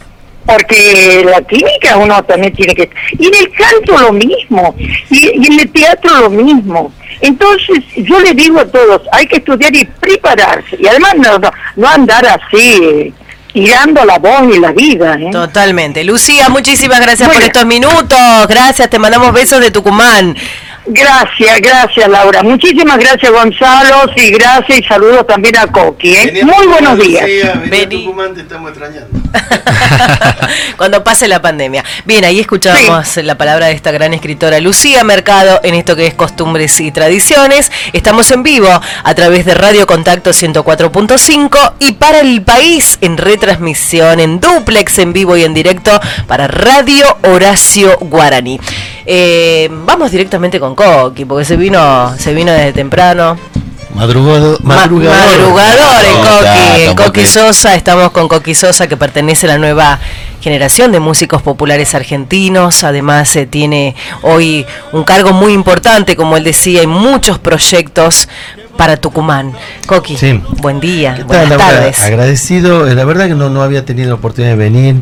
porque 0.46 1.24
la 1.24 1.40
química 1.42 1.96
uno 1.96 2.22
también 2.24 2.52
tiene 2.54 2.74
que... 2.74 2.90
Y 3.18 3.26
en 3.28 3.34
el 3.34 3.50
canto 3.52 3.98
lo 3.98 4.12
mismo, 4.12 4.74
y, 5.10 5.40
y 5.40 5.46
en 5.46 5.60
el 5.60 5.70
teatro 5.70 6.20
lo 6.20 6.30
mismo. 6.30 6.92
Entonces 7.20 7.78
yo 7.96 8.20
le 8.20 8.32
digo 8.34 8.60
a 8.60 8.66
todos, 8.66 9.02
hay 9.12 9.26
que 9.26 9.36
estudiar 9.36 9.74
y 9.74 9.84
prepararse, 9.84 10.76
y 10.78 10.86
además 10.86 11.14
no, 11.16 11.38
no, 11.38 11.50
no 11.76 11.88
andar 11.88 12.26
así, 12.26 13.14
tirando 13.54 14.04
la 14.04 14.18
voz 14.18 14.54
y 14.54 14.58
la 14.58 14.72
vida. 14.72 15.16
¿eh? 15.18 15.30
Totalmente. 15.32 16.04
Lucía, 16.04 16.48
muchísimas 16.48 17.00
gracias 17.00 17.30
por 17.32 17.42
estos 17.42 17.64
minutos. 17.64 18.18
Gracias, 18.48 18.90
te 18.90 18.98
mandamos 18.98 19.32
besos 19.32 19.60
de 19.60 19.70
Tucumán. 19.70 20.36
Gracias, 20.86 21.60
gracias 21.60 22.08
Laura. 22.08 22.42
Muchísimas 22.42 22.98
gracias 22.98 23.32
Gonzalo, 23.32 24.10
y 24.16 24.30
gracias 24.30 24.80
y 24.80 24.82
saludos 24.82 25.26
también 25.26 25.56
a 25.56 25.66
Coqui. 25.66 26.14
¿eh? 26.14 26.40
Muy 26.44 26.66
buenos 26.66 26.98
días. 26.98 27.26
Vení. 27.70 28.10
te 28.34 28.40
estamos 28.42 28.70
extrañando. 28.70 29.24
Cuando 30.76 31.02
pase 31.02 31.26
la 31.26 31.40
pandemia. 31.40 31.84
Bien, 32.04 32.24
ahí 32.24 32.40
escuchamos 32.40 33.16
la 33.16 33.36
palabra 33.38 33.66
de 33.66 33.72
esta 33.72 33.92
gran 33.92 34.12
escritora 34.14 34.60
Lucía 34.60 35.04
Mercado 35.04 35.60
en 35.62 35.74
esto 35.74 35.96
que 35.96 36.06
es 36.06 36.14
costumbres 36.14 36.78
y 36.80 36.92
tradiciones. 36.92 37.72
Estamos 37.92 38.30
en 38.30 38.42
vivo 38.42 38.68
a 38.68 39.14
través 39.14 39.46
de 39.46 39.54
Radio 39.54 39.86
Contacto 39.86 40.30
104.5 40.30 41.74
y 41.78 41.92
para 41.92 42.20
el 42.20 42.42
país 42.42 42.98
en 43.00 43.16
retransmisión, 43.16 44.20
en 44.20 44.38
duplex, 44.40 44.98
en 44.98 45.12
vivo 45.12 45.36
y 45.36 45.44
en 45.44 45.54
directo 45.54 45.98
para 46.26 46.46
Radio 46.46 47.16
Horacio 47.22 47.96
Guaraní. 48.00 48.60
Eh, 49.06 49.68
vamos 49.70 50.10
directamente 50.10 50.58
con 50.58 50.74
Coqui, 50.74 51.24
porque 51.24 51.44
se 51.44 51.56
vino, 51.56 52.14
se 52.18 52.32
vino 52.34 52.52
desde 52.52 52.72
temprano. 52.72 53.36
Madrugado, 53.94 54.58
Ma- 54.62 54.76
madrugador. 54.76 55.16
Madrugador 55.16 56.04
en 56.04 56.16
Coqui, 56.16 56.82
en 56.82 56.96
Coqui. 56.96 57.26
Sosa, 57.26 57.74
estamos 57.76 58.10
con 58.10 58.26
Coqui 58.26 58.54
Sosa 58.54 58.88
que 58.88 58.96
pertenece 58.96 59.46
a 59.46 59.50
la 59.50 59.58
nueva 59.58 60.00
generación 60.40 60.90
de 60.90 60.98
músicos 61.00 61.42
populares 61.42 61.94
argentinos, 61.94 62.82
además 62.82 63.34
eh, 63.36 63.46
tiene 63.46 63.94
hoy 64.22 64.66
un 64.92 65.04
cargo 65.04 65.32
muy 65.32 65.52
importante, 65.52 66.16
como 66.16 66.36
él 66.36 66.42
decía, 66.44 66.82
en 66.82 66.90
muchos 66.90 67.38
proyectos 67.38 68.28
para 68.76 68.96
Tucumán. 68.96 69.52
Coqui, 69.86 70.16
Sí. 70.16 70.40
buen 70.60 70.80
día, 70.80 71.14
¿Qué 71.14 71.24
tal, 71.24 71.46
buenas 71.48 71.58
tardes. 71.58 72.00
Agradecido, 72.02 72.88
eh, 72.88 72.94
la 72.96 73.04
verdad 73.04 73.28
que 73.28 73.34
no, 73.36 73.48
no 73.48 73.62
había 73.62 73.84
tenido 73.84 74.08
la 74.08 74.14
oportunidad 74.16 74.50
de 74.52 74.56
venir. 74.58 74.96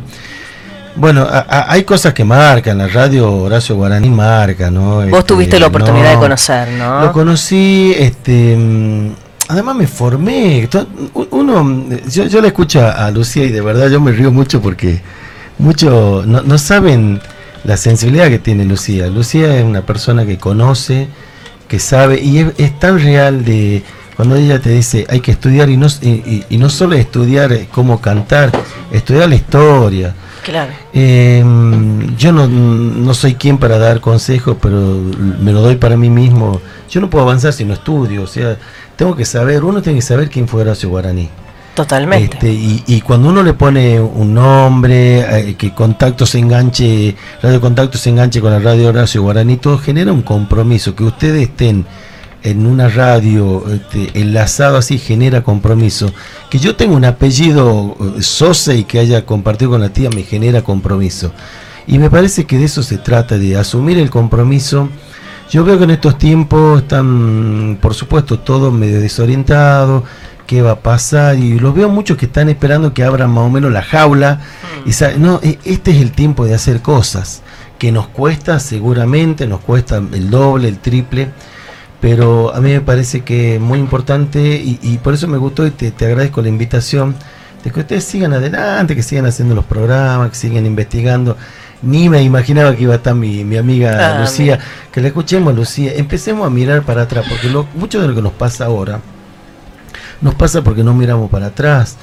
Bueno, 0.95 1.22
a- 1.22 1.47
a- 1.49 1.72
hay 1.72 1.84
cosas 1.84 2.12
que 2.12 2.22
marcan, 2.24 2.76
la 2.78 2.86
radio 2.86 3.32
Horacio 3.32 3.76
Guaraní 3.76 4.11
marca, 4.11 4.70
¿no? 4.70 4.97
Vos 4.97 5.07
Este, 5.07 5.22
tuviste 5.22 5.59
la 5.59 5.68
oportunidad 5.68 6.09
de 6.11 6.14
no, 6.16 6.20
conocer, 6.20 6.68
¿no? 6.72 7.01
Lo 7.01 7.12
conocí, 7.12 7.95
este, 7.97 8.55
mm, 8.57 9.12
además 9.49 9.76
me 9.76 9.86
formé. 9.86 10.68
Uno, 11.30 11.86
yo, 12.11 12.24
yo 12.26 12.40
le 12.43 12.49
escucho 12.49 12.86
a, 12.86 13.11
Lucía 13.11 13.45
y 13.45 13.49
de 13.51 13.61
verdad 13.62 13.88
yo 13.88 14.01
me 14.01 14.12
río 14.12 14.30
mucho 14.30 14.61
porque 14.61 15.01
mucho 15.59 16.24
no, 16.26 16.43
no 16.43 16.59
saben 16.59 17.20
la 17.64 17.76
sensibilidad 17.78 18.28
que 18.28 18.38
tiene 18.38 18.64
Lucía. 18.66 19.07
Lucía 19.07 19.57
es 19.57 19.64
una 19.64 19.80
persona 19.82 20.26
que 20.26 20.36
conoce, 20.36 21.09
que 21.68 21.78
sabe 21.78 22.20
y 22.20 22.38
es, 22.38 22.47
es 22.59 22.78
tan 22.78 22.99
real 23.01 23.47
de 23.47 23.82
cuando 24.14 24.36
ella 24.36 24.61
te 24.61 24.68
dice 24.68 25.07
hay 25.09 25.20
que 25.20 25.30
estudiar 25.32 25.70
y 25.70 25.78
no, 25.78 25.86
y, 26.03 26.09
y- 26.11 26.45
y 26.51 26.59
no 26.59 26.68
solo 26.68 26.97
estudiar 26.97 27.51
eh, 27.53 27.66
cómo 27.72 27.99
cantar, 27.99 28.53
estudiar 28.93 29.30
la 29.30 29.36
historia. 29.36 30.14
Claro. 30.43 30.72
Eh, 30.93 31.45
yo 32.16 32.32
no, 32.32 32.47
no 32.49 33.14
soy 33.14 33.34
quien 33.34 33.59
para 33.59 33.78
dar 33.78 34.01
consejos, 34.01 34.57
pero 34.61 34.78
me 35.40 35.53
lo 35.53 35.61
doy 35.62 35.76
para 35.76 35.97
mí 35.97 36.11
mismo. 36.11 36.61
Yo 36.90 37.01
no 37.01 37.09
puedo 37.09 37.24
avanzar 37.24 37.53
si 37.53 37.64
no 37.64 37.74
estudio, 37.74 38.22
o 38.22 38.26
sea, 38.26 38.59
tengo 38.97 39.14
que 39.16 39.24
saber, 39.24 39.64
uno 39.64 39.80
tiene 39.80 39.99
que 39.99 40.05
saber 40.05 40.28
quién 40.28 40.49
fue 40.49 40.62
Horacio 40.62 40.88
Guaraní. 40.88 41.28
Totalmente. 41.74 42.34
Este, 42.34 42.53
y, 42.53 42.84
y 42.86 43.01
cuando 43.01 43.30
uno 43.30 43.43
le 43.43 43.55
pone 43.55 43.99
un 43.99 44.34
nombre, 44.34 45.20
eh, 45.20 45.55
que 45.55 45.72
Contacto 45.72 46.26
se 46.26 46.38
enganche, 46.38 47.16
Radio 47.43 47.61
Contacto 47.61 47.97
se 47.97 48.11
enganche 48.11 48.40
con 48.40 48.51
la 48.51 48.59
radio 48.59 48.88
Horacio 48.88 49.22
Guaraní, 49.22 49.57
todo 49.57 49.78
genera 49.78 50.12
un 50.12 50.22
compromiso. 50.22 50.95
Que 50.95 51.05
ustedes 51.05 51.49
estén 51.49 51.86
en 52.43 52.66
una 52.66 52.88
radio 52.88 53.64
este, 53.72 54.20
enlazado 54.20 54.76
así 54.76 54.99
genera 54.99 55.43
compromiso. 55.43 56.12
Que 56.51 56.59
yo 56.59 56.76
tenga 56.76 56.95
un 56.97 57.05
apellido 57.05 57.97
eh, 58.18 58.22
Sosa 58.22 58.74
y 58.74 58.84
que 58.84 58.99
haya 58.99 59.24
compartido 59.26 59.70
con 59.72 59.80
la 59.80 59.90
tía 59.90 60.11
me 60.11 60.22
genera 60.22 60.62
compromiso. 60.62 61.32
Y 61.86 61.99
me 61.99 62.11
parece 62.11 62.45
que 62.45 62.59
de 62.59 62.64
eso 62.64 62.82
se 62.82 62.99
trata, 62.99 63.38
de 63.38 63.57
asumir 63.57 63.99
el 63.99 64.11
compromiso. 64.11 64.88
Yo 65.51 65.64
veo 65.64 65.76
que 65.78 65.84
en 65.84 65.90
estos 65.90 66.16
tiempos 66.18 66.82
están, 66.82 67.78
por 67.80 67.95
supuesto, 67.95 68.38
todos 68.38 68.72
medio 68.72 69.01
desorientados, 69.01 70.05
qué 70.47 70.62
va 70.62 70.72
a 70.72 70.80
pasar, 70.80 71.36
y 71.38 71.59
los 71.59 71.74
veo 71.74 71.88
muchos 71.88 72.16
que 72.16 72.26
están 72.26 72.49
esperando 72.49 72.95
que 72.95 73.05
abran 73.05 73.30
más 73.30 73.45
o 73.45 73.51
menos 73.51 73.70
la 73.72 73.82
jaula. 73.82 74.40
Y 74.86 74.93
sa- 74.93 75.12
no, 75.18 75.40
e- 75.43 75.59
este 75.64 75.90
es 75.90 75.99
el 75.99 76.12
tiempo 76.12 76.45
de 76.47 76.55
hacer 76.55 76.80
cosas, 76.82 77.43
que 77.78 77.93
nos 77.93 78.07
cuesta 78.09 78.61
seguramente, 78.61 79.47
nos 79.47 79.61
cuesta 79.61 79.97
el 79.97 80.30
doble, 80.30 80.68
el 80.68 80.78
triple, 80.78 81.30
pero 82.03 82.55
a 82.55 82.61
mí 82.61 82.72
me 82.72 82.80
parece 82.80 83.20
que 83.20 83.55
es 83.55 83.61
muy 83.61 83.78
importante 83.78 84.57
y, 84.57 84.78
y 84.82 84.98
por 84.98 85.14
eso 85.14 85.28
me 85.28 85.38
gustó 85.38 85.64
y 85.64 85.70
te, 85.70 85.92
te 85.92 86.07
agradezco 86.07 86.42
la 86.42 86.48
invitación 86.48 87.14
de 87.62 87.70
que 87.70 87.80
ustedes 87.80 88.03
sigan 88.03 88.32
adelante, 88.32 88.96
que 88.96 89.05
sigan 89.05 89.24
haciendo 89.24 89.55
los 89.55 89.64
programas, 89.64 90.30
que 90.30 90.36
sigan 90.36 90.66
investigando. 90.66 91.36
Ni 91.80 92.09
me 92.09 92.20
imaginaba 92.22 92.74
que 92.74 92.82
iba 92.82 92.94
a 92.94 92.96
estar 92.96 93.14
mi, 93.14 93.44
mi 93.44 93.57
amiga 93.57 94.16
Ah, 94.16 94.20
Lucía, 94.20 94.59
que 94.90 95.00
la 95.00 95.09
escuchemos 95.09 95.55
Lucía, 95.55 95.92
empecemos 95.94 96.44
a 96.44 96.50
mirar 96.50 96.82
para 96.82 97.03
atrás, 97.03 97.24
porque 97.28 97.48
lo, 97.48 97.68
mucho 97.74 98.00
de 98.03 98.09
lo 98.09 98.14
que 98.14 98.22
nos 98.22 98.32
pasa 98.32 98.66
ahora 98.66 99.00
nos 100.22 100.34
pasa 100.34 100.62
porque 100.62 100.82
no 100.82 100.94
miramos 100.94 101.30
para 101.30 101.46
atrás. 101.46 101.96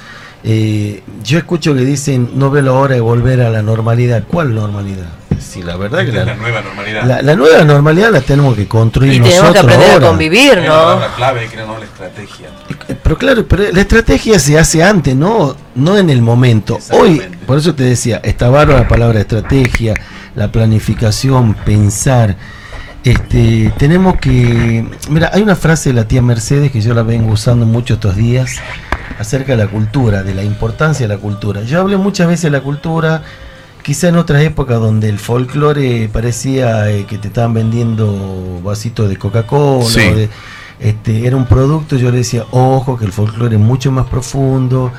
Eh, 0.44 1.04
yo 1.24 1.38
escucho 1.38 1.74
que 1.74 1.82
dicen, 1.82 2.32
no 2.36 2.52
veo 2.52 2.62
la 2.62 2.74
hora 2.74 2.96
de 2.96 3.02
volver 3.02 3.42
a 3.42 3.50
la 3.50 3.62
normalidad. 3.62 4.24
¿Cuál 4.28 4.54
normalidad? 4.54 5.08
Sí, 5.40 5.62
la 5.64 5.76
verdad 5.78 6.06
que 6.06 6.12
la, 6.12 6.36
nueva 6.36 6.62
normalidad. 6.62 7.04
la- 7.06 7.22
la 7.22 7.36
nueva 7.36 7.64
normalidad 7.64 8.12
la 8.12 8.22
tenemos 8.22 8.56
que 8.56 8.68
construir 8.68 9.14
Y 9.14 9.20
tenemos 9.20 9.36
que 9.36 9.42
nosotros 9.42 9.64
aprender 9.66 9.92
ahora. 9.94 10.06
a 10.06 10.10
convivir, 10.10 10.58
¿no? 10.68 11.00
clave 11.16 11.48
que 11.48 11.58
no 11.58 11.78
la 11.78 11.86
estrategia. 11.86 12.48
Pero 13.04 13.18
claro, 13.18 13.46
pero 13.48 13.64
la 13.72 13.82
estrategia 13.82 14.38
se 14.40 14.58
hace 14.60 14.84
antes, 14.84 15.16
no, 15.16 15.56
no 15.76 15.98
en 15.98 16.10
el 16.10 16.22
momento. 16.22 16.78
Hoy, 16.92 17.22
por 17.46 17.58
eso 17.58 17.74
te 17.76 17.84
decía, 17.84 18.20
está 18.24 18.50
bárbara 18.50 18.82
la 18.82 18.88
palabra 18.88 19.20
estrategia, 19.20 19.94
la 20.36 20.52
planificación, 20.52 21.54
pensar. 21.54 22.36
Este, 23.04 23.72
tenemos 23.78 24.18
que, 24.20 24.86
mira, 25.10 25.32
hay 25.34 25.42
una 25.42 25.56
frase 25.56 25.90
de 25.90 25.96
la 25.96 26.08
tía 26.08 26.22
Mercedes 26.22 26.72
que 26.72 26.82
yo 26.82 26.94
la 26.94 27.04
vengo 27.04 27.32
usando 27.32 27.66
mucho 27.66 27.94
estos 27.96 28.16
días 28.16 28.58
acerca 29.18 29.54
de 29.56 29.64
la 29.64 29.68
cultura, 29.70 30.22
de 30.24 30.34
la 30.36 30.44
importancia 30.44 31.08
de 31.08 31.14
la 31.16 31.20
cultura. 31.20 31.62
Yo 31.64 31.80
hablé 31.80 31.98
muchas 31.98 32.28
veces 32.28 32.44
de 32.44 32.50
la 32.52 32.62
cultura, 32.62 33.24
quizá 33.84 34.10
en 34.10 34.18
otras 34.18 34.42
épocas 34.44 34.80
donde 34.80 35.10
el 35.10 35.20
folclore 35.20 36.10
parecía 36.12 36.90
eh, 36.92 37.06
que 37.06 37.18
te 37.18 37.28
estaban 37.30 37.54
vendiendo 37.54 38.60
vasitos 38.64 39.10
de 39.10 39.18
Coca-Cola, 39.18 39.86
Sí. 39.86 40.00
o 40.12 40.16
de- 40.16 40.30
este, 40.80 41.28
era 41.28 41.36
un 41.36 41.46
producto, 41.46 41.98
yo 41.98 42.10
le 42.12 42.18
decía, 42.20 42.46
ojo, 42.52 42.98
que 42.98 43.04
el 43.06 43.12
folclore 43.12 43.56
es 43.56 43.62
mucho 43.62 43.92
más 43.92 44.08
profundo, 44.08 44.92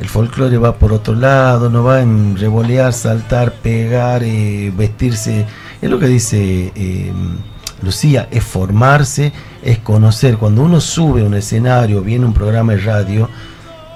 el 0.00 0.08
folclore 0.08 0.56
va 0.58 0.76
por 0.76 0.92
otro 0.92 1.14
lado, 1.14 1.70
no 1.70 1.84
va 1.84 2.00
en 2.02 2.36
revolear, 2.36 2.92
saltar, 2.92 3.52
pegar, 3.54 4.22
eh, 4.24 4.72
vestirse, 4.76 5.46
es 5.80 5.90
lo 5.90 5.98
que 6.00 6.06
dice 6.08 6.72
eh, 6.74 7.12
Lucía, 7.82 8.26
es 8.32 8.42
formarse, 8.42 9.32
es 9.62 9.78
conocer, 9.78 10.36
cuando 10.38 10.62
uno 10.62 10.80
sube 10.80 11.20
a 11.22 11.24
un 11.24 11.34
escenario, 11.34 12.00
viene 12.02 12.24
un 12.26 12.32
programa 12.34 12.72
de 12.72 12.80
radio, 12.80 13.28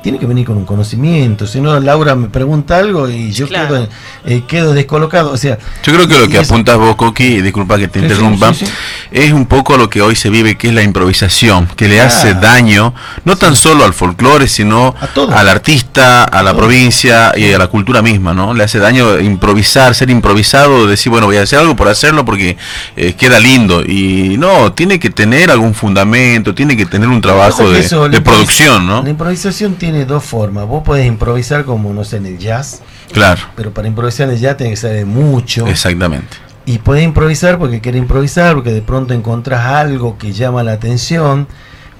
tiene 0.02 0.18
que 0.18 0.26
venir 0.26 0.44
con 0.46 0.56
un 0.56 0.64
conocimiento, 0.64 1.46
si 1.46 1.60
no 1.60 1.78
Laura 1.80 2.14
me 2.14 2.28
pregunta 2.28 2.76
algo 2.78 3.08
y 3.08 3.30
yo 3.32 3.46
Claro. 3.46 3.68
quedo, 3.74 3.88
eh, 4.26 4.42
quedo 4.46 4.74
descolocado, 4.74 5.30
o 5.32 5.36
sea, 5.36 5.58
Yo 5.84 5.92
creo 5.94 6.08
que 6.08 6.18
lo 6.18 6.28
que 6.28 6.38
apuntas 6.38 6.76
vos, 6.76 6.96
Coqui, 6.96 7.24
y 7.24 7.42
disculpa 7.42 7.78
que 7.78 7.88
te 7.88 8.00
sí, 8.00 8.04
interrumpa, 8.06 8.52
sí, 8.52 8.66
sí. 8.66 8.72
es 9.12 9.32
un 9.32 9.46
poco 9.46 9.76
lo 9.76 9.88
que 9.88 10.02
hoy 10.02 10.16
se 10.16 10.28
vive, 10.30 10.56
que 10.56 10.68
es 10.68 10.74
la 10.74 10.82
improvisación, 10.82 11.68
que 11.76 11.88
le 11.88 12.00
Ah. 12.00 12.06
hace 12.06 12.34
daño, 12.34 12.94
no 13.24 13.36
tan 13.36 13.54
solo 13.54 13.84
al 13.84 13.94
folclore, 13.94 14.48
sino 14.48 14.94
A 15.00 15.38
al 15.38 15.48
artista, 15.48 16.24
a 16.24 16.42
la 16.42 16.50
todo. 16.50 16.60
provincia 16.62 17.32
y 17.36 17.52
a 17.52 17.58
la 17.58 17.68
cultura 17.68 18.02
misma, 18.02 18.34
¿no? 18.34 18.54
Le 18.54 18.64
hace 18.64 18.78
daño 18.78 19.20
improvisar, 19.20 19.94
ser 19.94 20.10
improvisado, 20.10 20.86
decir, 20.86 21.10
bueno, 21.10 21.26
voy 21.26 21.36
a 21.36 21.42
hacer 21.42 21.58
algo 21.60 21.76
por 21.76 21.88
hacerlo 21.88 22.24
porque 22.24 22.56
eh, 22.96 23.12
queda 23.14 23.38
lindo. 23.38 23.82
Y 23.84 24.36
no, 24.38 24.72
tiene 24.72 24.98
que 24.98 25.10
tener 25.10 25.50
algún 25.50 25.74
fundamento, 25.74 26.54
tiene 26.54 26.76
que 26.76 26.86
tener 26.86 27.08
un 27.08 27.20
trabajo 27.20 27.70
de, 27.70 27.80
eso, 27.80 28.08
de 28.08 28.20
producción, 28.20 28.86
¿no? 28.86 29.02
La 29.02 29.10
improvisación 29.10 29.74
tiene 29.74 29.91
dos 30.06 30.24
formas. 30.24 30.66
Vos 30.66 30.82
podés 30.82 31.06
improvisar 31.06 31.64
como, 31.64 31.92
no 31.92 32.04
sé, 32.04 32.16
en 32.18 32.26
el 32.26 32.38
jazz, 32.38 32.80
Claro, 33.12 33.40
pero 33.56 33.72
para 33.72 33.88
improvisar 33.88 34.28
en 34.28 34.34
el 34.34 34.40
jazz 34.40 34.56
tenés 34.56 34.72
que 34.80 34.88
saber 34.88 35.06
mucho. 35.06 35.66
exactamente. 35.66 36.36
Y 36.64 36.78
podés 36.78 37.04
improvisar 37.04 37.58
porque 37.58 37.80
querés 37.80 38.00
improvisar, 38.00 38.54
porque 38.54 38.72
de 38.72 38.82
pronto 38.82 39.14
encontrás 39.14 39.66
algo 39.66 40.16
que 40.16 40.32
llama 40.32 40.62
la 40.62 40.72
atención, 40.72 41.48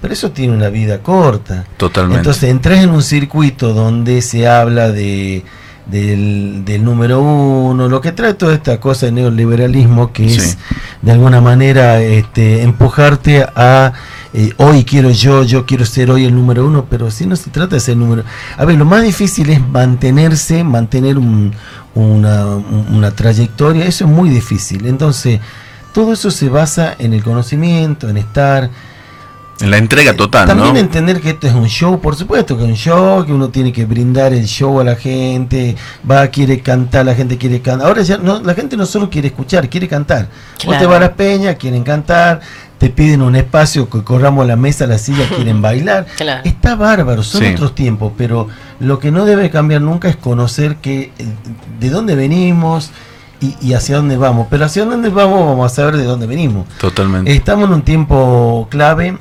pero 0.01 0.15
eso 0.15 0.31
tiene 0.31 0.55
una 0.55 0.69
vida 0.69 0.99
corta. 1.01 1.65
Totalmente. 1.77 2.19
Entonces 2.19 2.45
entras 2.51 2.79
en 2.83 2.91
un 2.91 3.03
circuito 3.03 3.73
donde 3.75 4.23
se 4.23 4.47
habla 4.49 4.91
de 4.91 5.45
del, 5.87 6.63
del 6.65 6.85
número 6.85 7.21
uno, 7.21 7.89
lo 7.89 8.01
que 8.01 8.13
trae 8.13 8.35
toda 8.35 8.55
esta 8.55 8.79
cosa 8.79 9.07
de 9.07 9.13
neoliberalismo 9.13 10.13
que 10.13 10.29
Sí. 10.29 10.37
es 10.39 10.59
de 11.03 11.11
alguna 11.11 11.41
manera 11.41 12.01
este, 12.01 12.63
empujarte 12.63 13.45
a 13.57 13.93
eh, 14.35 14.53
hoy 14.57 14.85
quiero 14.85 15.11
yo, 15.11 15.43
yo 15.43 15.67
quiero 15.67 15.85
ser 15.85 16.11
hoy 16.11 16.25
el 16.25 16.35
número 16.35 16.67
uno, 16.67 16.87
pero 16.89 17.11
si 17.11 17.27
no 17.27 17.37
se 17.37 17.51
trata 17.51 17.77
de 17.77 17.81
ser 17.81 17.93
el 17.95 17.99
número 18.01 18.25
A 18.57 18.65
ver, 18.65 18.77
lo 18.79 18.85
más 18.87 19.03
difícil 19.03 19.51
es 19.51 19.61
mantenerse, 19.67 20.65
mantener 20.65 21.19
un- 21.19 21.53
una, 21.95 22.47
un- 22.47 22.87
una 22.95 23.11
trayectoria, 23.11 23.85
eso 23.85 24.05
es 24.07 24.11
muy 24.11 24.31
difícil. 24.31 24.87
Entonces, 24.87 25.41
todo 25.93 26.15
eso 26.15 26.31
se 26.31 26.49
basa 26.49 26.95
en 26.99 27.13
el 27.13 27.23
conocimiento, 27.23 28.09
en 28.09 28.17
estar, 28.17 28.71
En 29.63 29.71
la 29.71 29.79
entrega 29.79 30.15
total, 30.15 30.47
también 30.49 30.75
¿no? 30.75 30.81
entender 30.81 31.21
que 31.21 31.31
esto 31.31 31.47
es 31.47 31.55
un 31.55 31.69
show, 31.69 32.01
por 32.01 32.17
supuesto 32.17 32.57
que 32.57 32.65
es 32.65 32.69
un 32.69 32.75
show, 32.77 33.25
que 33.25 33.33
uno 33.33 33.49
tiene 33.49 33.73
que 33.73 33.85
brindar 33.85 34.33
el 34.35 34.45
show 34.47 34.81
a 34.81 34.85
la 34.85 34.97
gente, 34.97 35.77
va, 36.11 36.27
quiere 36.29 36.61
cantar, 36.61 37.07
la 37.07 37.15
gente 37.15 37.39
quiere 37.39 37.61
cantar. 37.61 37.87
Ahora 37.87 38.03
ya 38.03 38.19
no, 38.19 38.41
la 38.43 38.55
gente 38.55 38.77
no 38.77 38.85
solo 38.87 39.09
quiere 39.09 39.29
escuchar, 39.29 39.69
quiere 39.71 39.87
cantar. 39.89 40.27
Vos 40.27 40.65
Claro. 40.65 40.81
te 40.81 40.87
vas 40.87 40.97
a 40.97 41.01
las 41.01 41.11
peñas, 41.11 41.57
quieren 41.57 41.85
cantar, 41.85 42.41
te 42.79 42.91
piden 42.91 43.23
un 43.23 43.37
espacio 43.37 43.89
que 43.89 44.03
corramos 44.03 44.45
la 44.49 44.57
mesa, 44.57 44.87
la 44.89 44.99
silla, 44.99 45.29
quieren 45.37 45.63
bailar. 45.63 46.07
Claro. 46.17 46.41
Está 46.45 46.75
bárbaro, 46.75 47.23
son 47.23 47.43
Sí. 47.43 47.47
otros 47.55 47.75
tiempos, 47.77 48.13
pero 48.19 48.49
lo 48.81 48.99
que 48.99 49.13
no 49.13 49.25
debe 49.25 49.49
cambiar 49.51 49.81
nunca 49.81 50.09
es 50.09 50.17
conocer 50.17 50.77
que 50.77 51.13
eh, 51.17 51.27
de 51.79 51.89
dónde 51.91 52.17
venimos 52.17 52.91
y, 53.41 53.55
y 53.61 53.75
hacia 53.75 53.95
dónde 53.97 54.17
vamos. 54.17 54.49
Pero 54.51 54.65
hacia 54.65 54.85
dónde 54.85 55.09
vamos 55.09 55.47
vamos 55.47 55.71
a 55.71 55.75
saber 55.75 55.97
de 55.97 56.05
dónde 56.05 56.27
venimos. 56.27 56.67
Totalmente. 56.81 57.33
Estamos 57.33 57.69
en 57.69 57.75
un 57.75 57.83
tiempo 57.83 58.67
clave. 58.69 59.17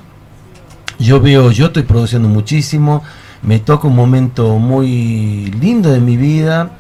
Yo 1.02 1.20
veo, 1.20 1.52
yo 1.52 1.68
estoy 1.68 1.84
produciendo 1.84 2.30
muchísimo. 2.30 3.04
Me 3.42 3.60
toca 3.60 3.88
un 3.88 3.96
momento 3.96 4.60
muy 4.60 5.52
lindo 5.60 5.92
de 5.92 6.00
mi 6.00 6.16
vida, 6.16 6.72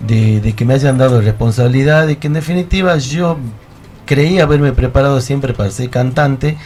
de, 0.00 0.40
de 0.40 0.54
que 0.54 0.64
me 0.64 0.74
hayan 0.74 0.96
dado 0.96 1.20
responsabilidad, 1.20 2.06
de 2.06 2.16
que 2.16 2.26
en 2.26 2.32
definitiva 2.32 2.96
yo 2.96 3.38
creí 4.06 4.38
haberme 4.38 4.72
preparado 4.72 5.20
siempre 5.20 5.52
para 5.52 5.70
ser 5.70 5.90
cantante 5.90 6.56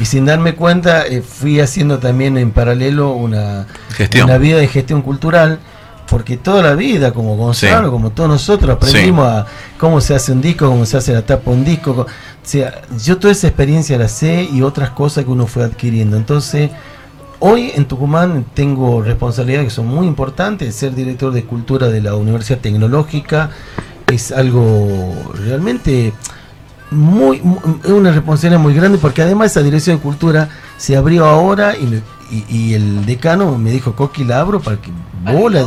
y 0.00 0.04
sin 0.04 0.26
darme 0.26 0.54
cuenta 0.54 1.06
eh, 1.06 1.22
fui 1.22 1.58
haciendo 1.58 1.98
también 1.98 2.38
en 2.38 2.52
paralelo 2.52 3.12
una, 3.12 3.66
Gestión. 3.96 4.26
una 4.26 4.38
vida 4.38 4.58
de 4.58 4.68
gestión 4.68 5.02
cultural 5.02 5.58
porque 6.10 6.36
toda 6.36 6.62
la 6.62 6.74
vida, 6.74 7.12
como 7.12 7.36
Gonzalo, 7.36 7.86
Sí. 7.86 7.90
como 7.92 8.10
todos 8.10 8.28
nosotros, 8.28 8.76
aprendimos 8.76 9.26
a 9.26 9.46
cómo 9.78 10.00
se 10.00 10.14
hace 10.14 10.32
un 10.32 10.40
disco, 10.42 10.66
cómo 10.68 10.84
se 10.84 10.96
hace 10.98 11.12
la 11.12 11.22
tapa 11.22 11.50
de 11.52 11.56
un 11.56 11.64
disco. 11.64 11.94
co- 11.94 12.02
O 12.02 12.06
sea, 12.42 12.82
yo 13.02 13.16
toda 13.18 13.32
esa 13.32 13.46
experiencia 13.46 13.96
la 13.96 14.08
sé 14.08 14.48
y 14.52 14.62
otras 14.62 14.90
cosas 14.90 15.24
que 15.24 15.30
uno 15.30 15.46
fue 15.46 15.62
adquiriendo. 15.62 16.16
Entonces, 16.16 16.70
hoy 17.38 17.70
en 17.74 17.84
Tucumán 17.84 18.44
tengo 18.54 19.02
responsabilidades 19.02 19.68
que 19.68 19.74
son 19.74 19.86
muy 19.86 20.06
importantes. 20.06 20.74
Ser 20.74 20.94
director 20.94 21.32
de 21.32 21.44
cultura 21.44 21.88
de 21.88 22.00
la 22.00 22.14
Universidad 22.16 22.58
Tecnológica 22.58 23.50
es 24.10 24.32
algo 24.32 25.12
realmente 25.46 26.12
muy, 26.90 27.40
mu- 27.40 27.60
es 27.84 27.90
una 27.90 28.10
responsabilidad 28.10 28.60
muy 28.60 28.74
grande 28.74 28.98
porque 28.98 29.22
además 29.22 29.52
esa 29.52 29.62
dirección 29.62 29.96
de 29.96 30.02
cultura 30.02 30.48
se 30.76 30.96
abrió 30.96 31.24
ahora 31.26 31.76
y, 31.76 31.84
me- 31.86 32.02
y- 32.30 32.44
y 32.48 32.74
el 32.74 33.04
decano 33.06 33.56
me 33.58 33.70
dijo, 33.70 33.94
Coqui, 33.94 34.24
la 34.24 34.40
abro 34.40 34.60
para 34.60 34.76
que 34.76 34.90
vos 35.32 35.52
la, 35.52 35.64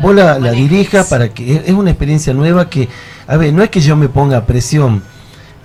vos 0.00 0.14
la- 0.14 0.38
la 0.38 0.50
dirijas, 0.52 1.08
para 1.08 1.28
que 1.30 1.62
es, 1.66 1.72
una 1.72 1.90
experiencia 1.90 2.32
nueva 2.34 2.68
que, 2.70 2.88
a 3.26 3.36
ver, 3.36 3.52
no 3.52 3.62
es 3.62 3.70
que 3.70 3.80
yo 3.80 3.96
me 3.96 4.08
ponga 4.08 4.44
presión, 4.46 5.02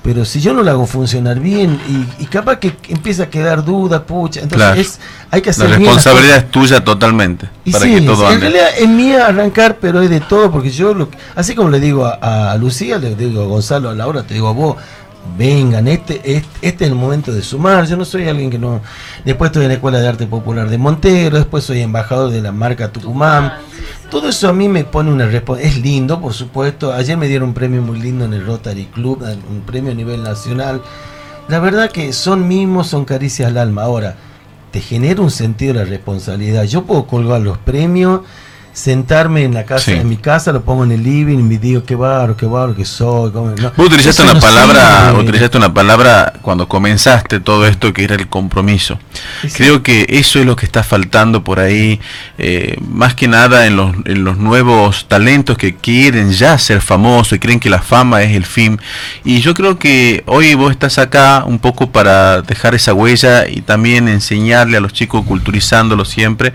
pero 0.04 0.24
si 0.24 0.40
yo 0.40 0.54
no 0.54 0.64
la 0.64 0.72
hago 0.72 0.86
funcionar 0.86 1.40
bien 1.42 1.78
y, 2.20 2.24
y 2.24 2.26
capaz 2.28 2.60
que 2.60 2.74
empieza 2.88 3.24
a 3.24 3.30
quedar 3.30 3.66
duda, 3.66 4.06
pucha, 4.06 4.40
entonces 4.42 4.66
Claro. 4.68 4.80
es, 4.82 5.00
hay 5.32 5.42
que 5.42 5.48
La 5.48 5.52
hacer 5.52 5.68
bien 5.68 5.84
las 5.84 5.96
responsabilidad 5.96 6.38
es 6.38 6.52
tuya 6.52 6.84
totalmente. 6.84 7.50
y 7.66 7.72
para 7.72 7.84
sí, 7.84 7.96
que 7.96 8.02
todo 8.02 8.28
sí, 8.30 8.34
en 8.36 8.42
realidad 8.42 8.68
es 8.80 8.88
mía 8.90 9.28
arrancar, 9.28 9.78
pero 9.82 10.02
es 10.02 10.10
de 10.10 10.22
todo, 10.22 10.50
porque 10.50 10.70
yo, 10.70 10.94
lo, 10.94 11.10
así 11.36 11.56
como 11.56 11.70
le 11.70 11.80
digo 11.82 12.06
a, 12.06 12.52
a 12.54 12.58
Lucía, 12.58 12.98
le 13.00 13.16
digo 13.16 13.42
a 13.44 13.48
Gonzalo, 13.48 13.90
a 13.90 13.94
Laura, 13.96 14.24
te 14.24 14.34
digo 14.34 14.48
a 14.48 14.54
vos, 14.54 14.78
vengan, 15.38 15.88
este, 15.88 16.16
este, 16.24 16.48
este 16.62 16.86
es 16.86 16.92
el 16.92 16.96
momento 16.96 17.32
de 17.32 17.42
sumar, 17.42 17.86
yo 17.86 17.98
no 17.98 18.06
soy 18.06 18.28
alguien 18.28 18.50
que 18.50 18.60
no... 18.60 18.82
Después 19.26 19.50
estoy 19.50 19.64
en 19.64 19.70
la 19.70 19.74
Escuela 19.76 20.00
de 20.00 20.08
Arte 20.08 20.28
Popular 20.28 20.70
de 20.70 20.78
Montero, 20.78 21.38
después 21.38 21.64
soy 21.64 21.82
embajador 21.82 22.32
de 22.32 22.42
la 22.42 22.52
marca 22.52 22.92
Tucumán. 22.92 23.54
Todo 24.10 24.30
eso 24.30 24.48
a 24.48 24.54
mí 24.54 24.70
me 24.70 24.86
pone 24.86 25.12
una 25.12 25.26
responsabilidad. 25.26 25.78
Es 25.78 25.84
lindo, 25.84 26.22
por 26.22 26.34
supuesto. 26.34 26.94
Ayer 26.94 27.18
me 27.18 27.28
dieron 27.28 27.50
un 27.50 27.54
premio 27.54 27.82
muy 27.82 28.00
lindo 28.00 28.26
en 28.26 28.34
el 28.34 28.46
Rotary 28.46 28.86
Club, 28.86 29.22
un 29.50 29.62
premio 29.62 29.92
a 29.92 29.96
nivel 29.96 30.24
nacional. 30.24 30.82
La 31.50 31.60
verdad 31.60 31.92
que 31.92 32.14
son 32.14 32.48
mimos, 32.48 32.88
son 32.88 33.04
caricias 33.04 33.50
al 33.50 33.58
alma. 33.58 33.84
Ahora, 33.84 34.16
te 34.72 34.80
genera 34.80 35.22
un 35.22 35.32
sentido 35.32 35.74
de 35.74 35.80
la 35.80 35.86
responsabilidad. 35.86 36.64
Yo 36.64 36.84
puedo 36.84 37.06
colgar 37.06 37.42
los 37.42 37.58
premios, 37.58 38.22
sentarme 38.78 39.44
en 39.44 39.56
la 39.56 39.66
casa, 39.66 39.86
Sí. 39.86 39.92
en 39.94 40.08
mi 40.08 40.18
casa, 40.18 40.52
lo 40.52 40.62
pongo 40.62 40.84
en 40.84 40.92
el 40.92 41.02
living 41.04 41.40
y 41.40 41.44
me 41.44 41.58
digo 41.58 41.84
qué 41.84 41.96
baro, 41.96 42.38
qué 42.38 42.46
baro 42.46 42.76
que 42.76 42.86
soy. 42.86 43.32
cómo- 43.32 43.50
no. 43.60 43.72
Vos 43.76 43.88
utilizaste 43.88 44.22
una 44.22 44.36
no 44.36 44.40
palabra, 44.40 45.08
sirve. 45.10 45.22
utilizaste 45.24 45.58
una 45.58 45.74
palabra 45.74 46.34
cuando 46.44 46.68
comenzaste 46.68 47.40
todo 47.40 47.66
esto 47.66 47.92
que 47.92 48.04
era 48.04 48.14
el 48.16 48.28
compromiso. 48.28 49.00
Sí, 49.42 49.50
sí. 49.50 49.58
Creo 49.58 49.82
que 49.82 50.06
eso 50.10 50.40
es 50.40 50.46
lo 50.46 50.56
que 50.56 50.66
está 50.68 50.84
faltando 50.84 51.44
por 51.44 51.60
ahí, 51.60 52.00
eh, 52.38 52.78
más 52.88 53.16
que 53.16 53.28
nada 53.28 53.66
en 53.66 53.76
los, 53.78 53.96
en 54.06 54.24
los 54.24 54.38
nuevos 54.38 55.08
talentos 55.08 55.58
que 55.58 55.76
quieren 55.76 56.32
ya 56.32 56.58
ser 56.60 56.82
famosos 56.82 57.34
y 57.34 57.40
creen 57.40 57.60
que 57.60 57.70
la 57.72 57.82
fama 57.82 58.22
es 58.22 58.36
el 58.36 58.46
fin. 58.46 58.80
Y 59.24 59.40
yo 59.42 59.56
creo 59.56 59.80
que 59.80 60.24
hoy 60.28 60.54
vos 60.54 60.72
estás 60.72 61.00
acá 61.00 61.44
un 61.48 61.58
poco 61.58 61.90
para 61.92 62.42
dejar 62.44 62.76
esa 62.76 62.94
huella 62.94 63.48
y 63.48 63.62
también 63.62 64.08
enseñarle 64.08 64.78
a 64.78 64.82
los 64.82 64.94
chicos, 64.94 65.26
culturizándolos 65.26 66.10
siempre. 66.10 66.54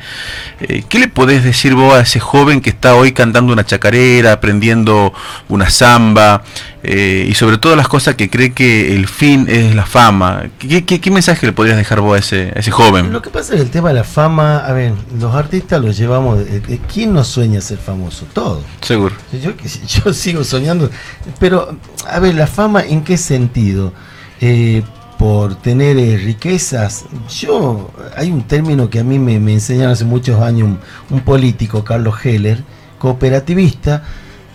Eh, 0.60 0.84
¿Qué 0.88 0.98
le 1.00 1.08
podés 1.08 1.42
decir 1.42 1.74
vos 1.74 1.94
a 1.94 1.98
ese 2.12 2.20
joven 2.20 2.60
que 2.60 2.68
está 2.68 2.94
hoy 2.94 3.12
cantando 3.12 3.54
una 3.54 3.64
chacarera, 3.64 4.32
aprendiendo 4.32 5.14
una 5.48 5.70
samba 5.70 6.42
eh, 6.82 7.26
y 7.26 7.32
sobre 7.34 7.56
todo 7.56 7.74
las 7.74 7.88
cosas 7.88 8.16
que 8.16 8.28
cree 8.28 8.52
que 8.52 8.94
el 8.94 9.08
fin 9.08 9.46
es 9.48 9.74
la 9.74 9.86
fama? 9.86 10.44
¿Qué, 10.58 10.84
qué- 10.84 11.00
qué 11.00 11.10
mensaje 11.10 11.46
le 11.46 11.52
podrías 11.52 11.78
dejar 11.78 12.00
vos 12.00 12.16
a 12.16 12.18
ese, 12.18 12.52
a 12.54 12.58
ese 12.58 12.70
joven? 12.70 13.10
Lo 13.12 13.22
que 13.22 13.30
pasa 13.30 13.54
es 13.54 13.60
que 13.60 13.62
el 13.64 13.70
tema 13.70 13.88
de 13.88 13.94
la 13.94 14.04
fama, 14.04 14.58
a 14.58 14.72
ver, 14.72 14.92
los 15.18 15.34
artistas 15.34 15.80
los 15.80 15.96
llevamos. 15.96 16.40
eh, 16.40 16.60
eh, 16.68 16.80
¿Quién 16.92 17.14
no 17.14 17.24
sueña 17.24 17.60
ser 17.62 17.78
famoso? 17.78 18.26
Todos. 18.34 18.62
Seguro. 18.82 19.14
Yo, 19.42 19.52
yo 20.04 20.12
sigo 20.12 20.44
soñando, 20.44 20.90
pero 21.38 21.78
a 22.06 22.18
ver, 22.18 22.34
la 22.34 22.46
fama 22.46 22.82
en 22.82 23.02
qué 23.04 23.16
sentido? 23.16 23.94
Eh, 24.40 24.82
por 25.22 25.54
tener 25.54 25.98
eh, 25.98 26.16
riquezas. 26.16 27.04
Yo, 27.30 27.92
hay 28.16 28.32
un 28.32 28.42
término 28.42 28.90
que 28.90 28.98
a 28.98 29.04
mí 29.04 29.20
me, 29.20 29.38
me 29.38 29.52
enseñaron 29.52 29.92
hace 29.92 30.04
muchos 30.04 30.40
años 30.42 30.66
un, 30.66 30.78
un 31.10 31.20
político, 31.20 31.84
Carlos 31.84 32.16
Heller, 32.26 32.64
cooperativista, 32.98 34.02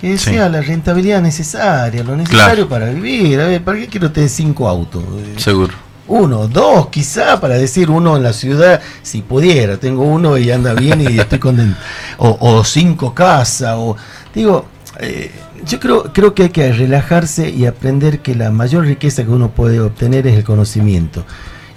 que 0.01 0.09
decía 0.09 0.45
Sí. 0.47 0.51
la 0.51 0.59
rentabilidad 0.59 1.21
necesaria, 1.21 2.03
lo 2.03 2.17
necesario 2.17 2.67
para 2.67 2.89
vivir. 2.89 3.39
A 3.39 3.47
ver, 3.47 3.63
¿para 3.63 3.79
qué 3.79 3.87
quiero 3.87 4.11
tener 4.11 4.27
cinco 4.29 4.67
autos? 4.67 5.03
Eh, 5.03 5.35
Seguro. 5.37 5.73
uno, 6.05 6.49
dos, 6.49 6.89
quizá, 6.89 7.39
para 7.39 7.55
decir 7.55 7.89
uno 7.89 8.17
en 8.17 8.23
la 8.23 8.33
ciudad, 8.33 8.81
si 9.03 9.21
pudiera, 9.21 9.77
tengo 9.77 10.03
uno 10.03 10.37
y 10.37 10.51
anda 10.51 10.73
bien 10.73 10.99
y 10.99 11.17
estoy 11.17 11.39
contento. 11.39 11.77
O, 12.17 12.35
o 12.41 12.63
cinco 12.65 13.13
casas, 13.13 13.75
o 13.77 13.95
digo, 14.35 14.65
eh, 14.99 15.31
yo 15.65 15.79
creo, 15.79 16.13
creo 16.13 16.33
que 16.33 16.43
hay 16.43 16.49
que 16.49 16.71
relajarse 16.71 17.49
y 17.49 17.65
aprender 17.65 18.19
que 18.19 18.35
la 18.35 18.51
mayor 18.51 18.85
riqueza 18.85 19.23
que 19.23 19.31
uno 19.31 19.49
puede 19.49 19.79
obtener 19.79 20.27
es 20.27 20.37
el 20.37 20.43
conocimiento. 20.43 21.25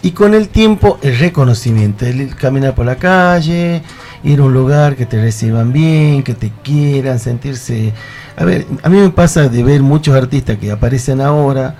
Y 0.02 0.12
con 0.12 0.34
el 0.34 0.48
tiempo 0.48 0.98
el 1.02 1.18
reconocimiento, 1.18 2.06
el 2.06 2.34
caminar 2.34 2.74
por 2.74 2.86
la 2.86 2.96
calle, 2.96 3.82
ir 4.24 4.40
a 4.40 4.44
un 4.44 4.52
lugar 4.52 4.96
que 4.96 5.06
te 5.06 5.20
reciban 5.20 5.72
bien, 5.72 6.22
que 6.22 6.34
te 6.34 6.52
quieran, 6.62 7.18
sentirse... 7.18 7.92
A 8.36 8.44
ver, 8.44 8.66
a 8.82 8.88
mí 8.88 8.98
me 8.98 9.10
pasa 9.10 9.48
de 9.48 9.62
ver 9.62 9.82
muchos 9.82 10.14
artistas 10.14 10.56
que 10.56 10.70
aparecen 10.70 11.20
ahora, 11.20 11.76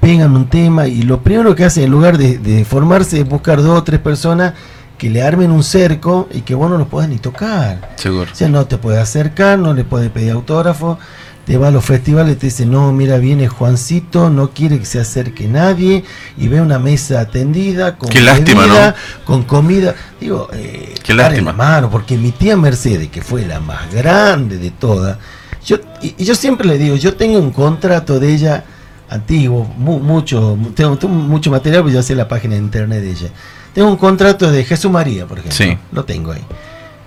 pegan 0.00 0.36
un 0.36 0.48
tema 0.48 0.86
y 0.86 1.02
lo 1.02 1.22
primero 1.22 1.54
que 1.56 1.64
hacen 1.64 1.84
en 1.84 1.90
lugar 1.90 2.18
de, 2.18 2.38
de 2.38 2.64
formarse 2.64 3.20
es 3.20 3.28
buscar 3.28 3.60
dos 3.60 3.78
o 3.78 3.82
tres 3.82 3.98
personas 3.98 4.54
que 4.98 5.10
le 5.10 5.22
armen 5.22 5.50
un 5.50 5.62
cerco 5.62 6.28
y 6.32 6.42
que 6.42 6.54
vos 6.54 6.70
no 6.70 6.78
los 6.78 6.88
puedas 6.88 7.08
ni 7.08 7.18
tocar. 7.18 7.94
Seguro. 7.96 8.30
O 8.32 8.34
sea, 8.34 8.48
no 8.48 8.66
te 8.66 8.78
puedes 8.78 9.00
acercar, 9.00 9.58
no 9.58 9.74
le 9.74 9.84
puedes 9.84 10.10
pedir 10.10 10.32
autógrafo, 10.32 10.98
te 11.46 11.56
va 11.56 11.68
a 11.68 11.70
los 11.70 11.84
festivales 11.84 12.34
y 12.34 12.36
te 12.38 12.46
dice, 12.46 12.66
no, 12.66 12.92
mira, 12.92 13.18
viene 13.18 13.46
Juancito, 13.48 14.28
no 14.30 14.50
quiere 14.50 14.78
que 14.80 14.84
se 14.84 14.98
acerque 15.00 15.46
nadie 15.46 16.02
y 16.36 16.48
ve 16.48 16.60
una 16.60 16.78
mesa 16.80 17.20
atendida 17.20 17.96
con 17.96 18.08
Qué 18.10 18.20
lástima, 18.20 18.62
bebida, 18.62 18.94
con 19.24 19.44
comida. 19.44 19.94
Digo, 20.20 20.48
eh, 20.52 20.92
Qué 21.04 21.14
lástima. 21.14 21.52
mano, 21.52 21.88
porque 21.88 22.18
mi 22.18 22.32
tía 22.32 22.56
Mercedes, 22.56 23.08
que 23.10 23.22
fue 23.22 23.46
la 23.46 23.60
más 23.60 23.92
grande 23.94 24.58
de 24.58 24.72
todas, 24.72 25.18
yo, 25.64 25.76
y, 26.02 26.14
y 26.18 26.24
yo 26.24 26.34
siempre 26.34 26.66
le 26.66 26.78
digo, 26.78 26.96
yo 26.96 27.14
tengo 27.14 27.38
un 27.38 27.52
contrato 27.52 28.18
de 28.18 28.34
ella 28.34 28.64
antiguo, 29.08 29.72
mu- 29.78 30.00
mucho, 30.00 30.58
tengo, 30.74 30.96
tengo 30.98 31.14
mucho 31.14 31.50
material, 31.52 31.82
porque 31.82 31.94
yo 31.94 32.02
sé 32.02 32.16
la 32.16 32.26
página 32.26 32.54
de 32.54 32.60
internet 32.60 33.02
de 33.02 33.10
ella. 33.12 33.28
Tengo 33.72 33.88
un 33.88 33.96
contrato 33.96 34.50
de 34.50 34.64
Jesús 34.64 34.90
María, 34.90 35.26
por 35.26 35.38
ejemplo. 35.38 35.56
Sí. 35.56 35.78
Lo 35.92 36.04
tengo 36.04 36.32
ahí. 36.32 36.42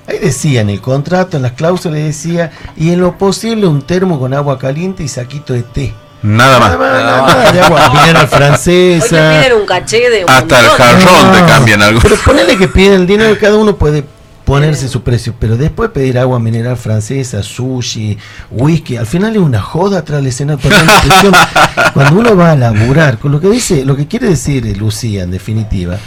Ahí 0.10 0.18
decía 0.18 0.62
en 0.62 0.72
el 0.72 0.82
contrato, 0.82 1.38
en 1.38 1.44
las 1.44 1.52
cláusulas 1.52 2.00
decía, 2.00 2.52
y 2.76 2.92
en 2.92 3.00
lo 3.00 3.18
posible 3.18 3.68
un 3.68 3.84
termo 3.84 4.20
con 4.20 4.34
agua 4.34 4.58
caliente 4.58 5.04
y 5.04 5.08
saquito 5.08 5.54
de 5.54 5.62
té. 5.62 5.94
Nada 6.24 6.60
más. 6.60 6.80
nada 6.80 7.22
más, 7.22 7.54
de 7.54 7.62
agua 7.62 7.90
mineral 7.90 8.24
Hoy 8.24 8.30
te 8.30 8.36
francesa. 8.36 9.40
piden 9.40 9.58
un 9.58 9.66
caché 9.68 10.10
de 10.10 10.26
un 10.26 10.30
Hasta 10.32 10.60
el 10.60 10.68
jarrón 10.68 11.32
te 11.32 11.42
No, 11.42 11.48
cambian 11.48 11.82
algo. 11.84 12.00
Pero 12.02 12.16
ponele 12.26 12.58
que 12.58 12.68
piden 12.68 12.94
el 13.02 13.08
dinero, 13.08 13.38
cada 13.40 13.56
uno 13.56 13.76
puede 13.76 14.04
ponerse 14.46 14.88
su 14.88 15.04
precio, 15.04 15.36
pero 15.40 15.58
después 15.58 15.92
pedir 15.92 16.18
agua 16.18 16.40
mineral 16.40 16.76
francesa, 16.76 17.44
sushi, 17.44 18.18
whisky, 18.50 18.98
al 18.98 19.06
final 19.06 19.34
es 19.34 19.42
una 19.44 19.62
joda 19.62 20.04
perdón 20.58 20.88
la 20.88 20.94
expresión. 20.94 21.34
Cuando 21.94 22.20
uno 22.20 22.36
va 22.36 22.54
a 22.54 22.56
laburar, 22.56 23.20
con 23.20 23.32
lo 23.32 23.40
que 23.40 23.48
dice, 23.48 23.86
lo 23.86 23.96
que 23.96 24.08
quiere 24.08 24.28
decir 24.28 24.66
Lucía 24.76 25.22
en 25.22 25.30
definitiva, 25.30 26.00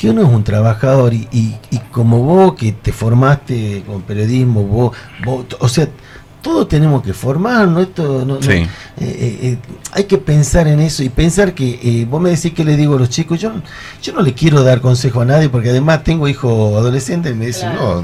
que 0.00 0.08
uno 0.10 0.22
es 0.22 0.28
un 0.28 0.42
trabajador 0.44 1.12
y, 1.12 1.28
y- 1.30 1.56
y 1.70 1.78
como 1.92 2.20
vos 2.22 2.54
que 2.54 2.72
te 2.72 2.90
formaste 2.90 3.82
con 3.86 4.00
periodismo, 4.02 4.62
vos, 4.64 4.96
vos- 5.24 5.44
o 5.58 5.68
sea, 5.68 5.88
todos 6.40 6.68
tenemos 6.68 7.02
que 7.02 7.12
formarnos, 7.12 7.82
esto 7.82 8.24
no, 8.24 8.36
no- 8.36 8.42
Sí. 8.42 8.52
eh, 8.52 8.66
eh, 8.98 9.38
eh, 9.42 9.58
hay 9.92 10.04
que 10.04 10.16
pensar 10.16 10.66
en 10.68 10.80
eso 10.80 11.02
y 11.02 11.10
pensar 11.10 11.52
que 11.54 11.78
eh, 11.82 12.06
vos 12.08 12.18
me 12.18 12.30
decís 12.30 12.54
que 12.54 12.64
le 12.64 12.78
digo 12.78 12.96
a 12.96 12.98
los 12.98 13.10
chicos, 13.10 13.38
yo, 13.38 13.52
yo 14.02 14.14
no 14.14 14.22
le 14.22 14.32
quiero 14.32 14.62
dar 14.62 14.80
consejo 14.80 15.20
a 15.20 15.26
nadie 15.26 15.50
porque 15.50 15.68
además 15.68 16.02
tengo 16.02 16.26
hijos 16.28 16.78
adolescentes 16.78 17.32
y 17.32 17.34
me 17.34 17.46
dicen, 17.48 17.74
no, 17.74 18.02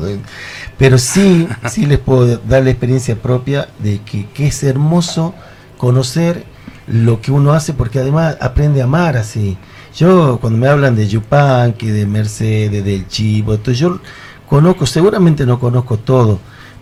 pero 0.76 0.98
sí, 0.98 1.48
sí 1.70 1.86
les 1.86 1.98
puedo 1.98 2.36
dar 2.36 2.62
la 2.62 2.68
experiencia 2.70 3.16
propia 3.16 3.68
de 3.78 4.00
que, 4.02 4.26
que 4.34 4.48
es 4.48 4.62
hermoso 4.62 5.34
conocer 5.78 6.44
lo 6.86 7.22
que 7.22 7.32
uno 7.32 7.54
hace 7.54 7.72
porque 7.72 8.00
además 8.00 8.36
aprende 8.38 8.82
a 8.82 8.84
amar 8.84 9.16
así. 9.16 9.56
Yo 9.96 10.38
cuando 10.40 10.58
me 10.58 10.68
hablan 10.68 10.94
de 10.94 11.08
Yupanqui, 11.08 11.86
de 11.88 12.06
Mercedes, 12.06 12.84
del 12.84 13.08
Chivo, 13.08 13.54
entonces 13.54 13.78
yo 13.78 13.98
conozco, 14.48 14.84
seguramente 14.86 15.46
no 15.46 15.58
conozco 15.58 15.96
todo, 15.96 16.38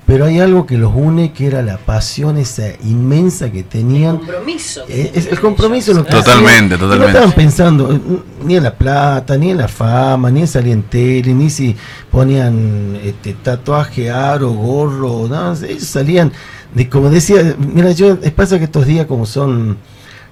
pero 0.06 0.26
hay 0.26 0.40
algo 0.40 0.66
que 0.66 0.76
los 0.76 0.92
une 0.94 1.32
que 1.32 1.46
era 1.46 1.62
la 1.62 1.78
pasión 1.78 2.36
esa 2.36 2.64
inmensa 2.84 3.50
que 3.50 3.62
tenían 3.62 4.18
Compromiso. 4.18 4.82
eh, 4.88 5.12
es 5.14 5.26
el 5.28 5.40
compromiso 5.40 5.92
es 5.92 5.96
lo 5.98 6.04
que 6.04 6.10
Totalmente, 6.10 6.74
hacían. 6.74 6.80
totalmente. 6.80 6.98
No 6.98 7.06
estaban 7.06 7.32
pensando 7.32 8.00
ni 8.44 8.56
en 8.56 8.62
la 8.64 8.74
plata, 8.74 9.38
ni 9.38 9.50
en 9.52 9.58
la 9.58 9.68
fama, 9.68 10.30
ni 10.30 10.40
en 10.40 10.48
salir 10.48 10.72
en 10.72 10.82
tele, 10.82 11.32
ni 11.32 11.48
si 11.50 11.74
ponían 12.10 12.98
este, 13.02 13.32
tatuaje, 13.34 14.10
aro, 14.10 14.50
gorro, 14.50 15.26
no, 15.28 15.52
ellos 15.54 15.84
salían 15.84 16.32
de 16.74 16.88
como 16.88 17.08
decía, 17.08 17.54
mira, 17.58 17.92
yo 17.92 18.18
es 18.20 18.32
pasa 18.32 18.58
que 18.58 18.64
estos 18.64 18.84
días 18.86 19.06
como 19.06 19.24
son 19.24 19.78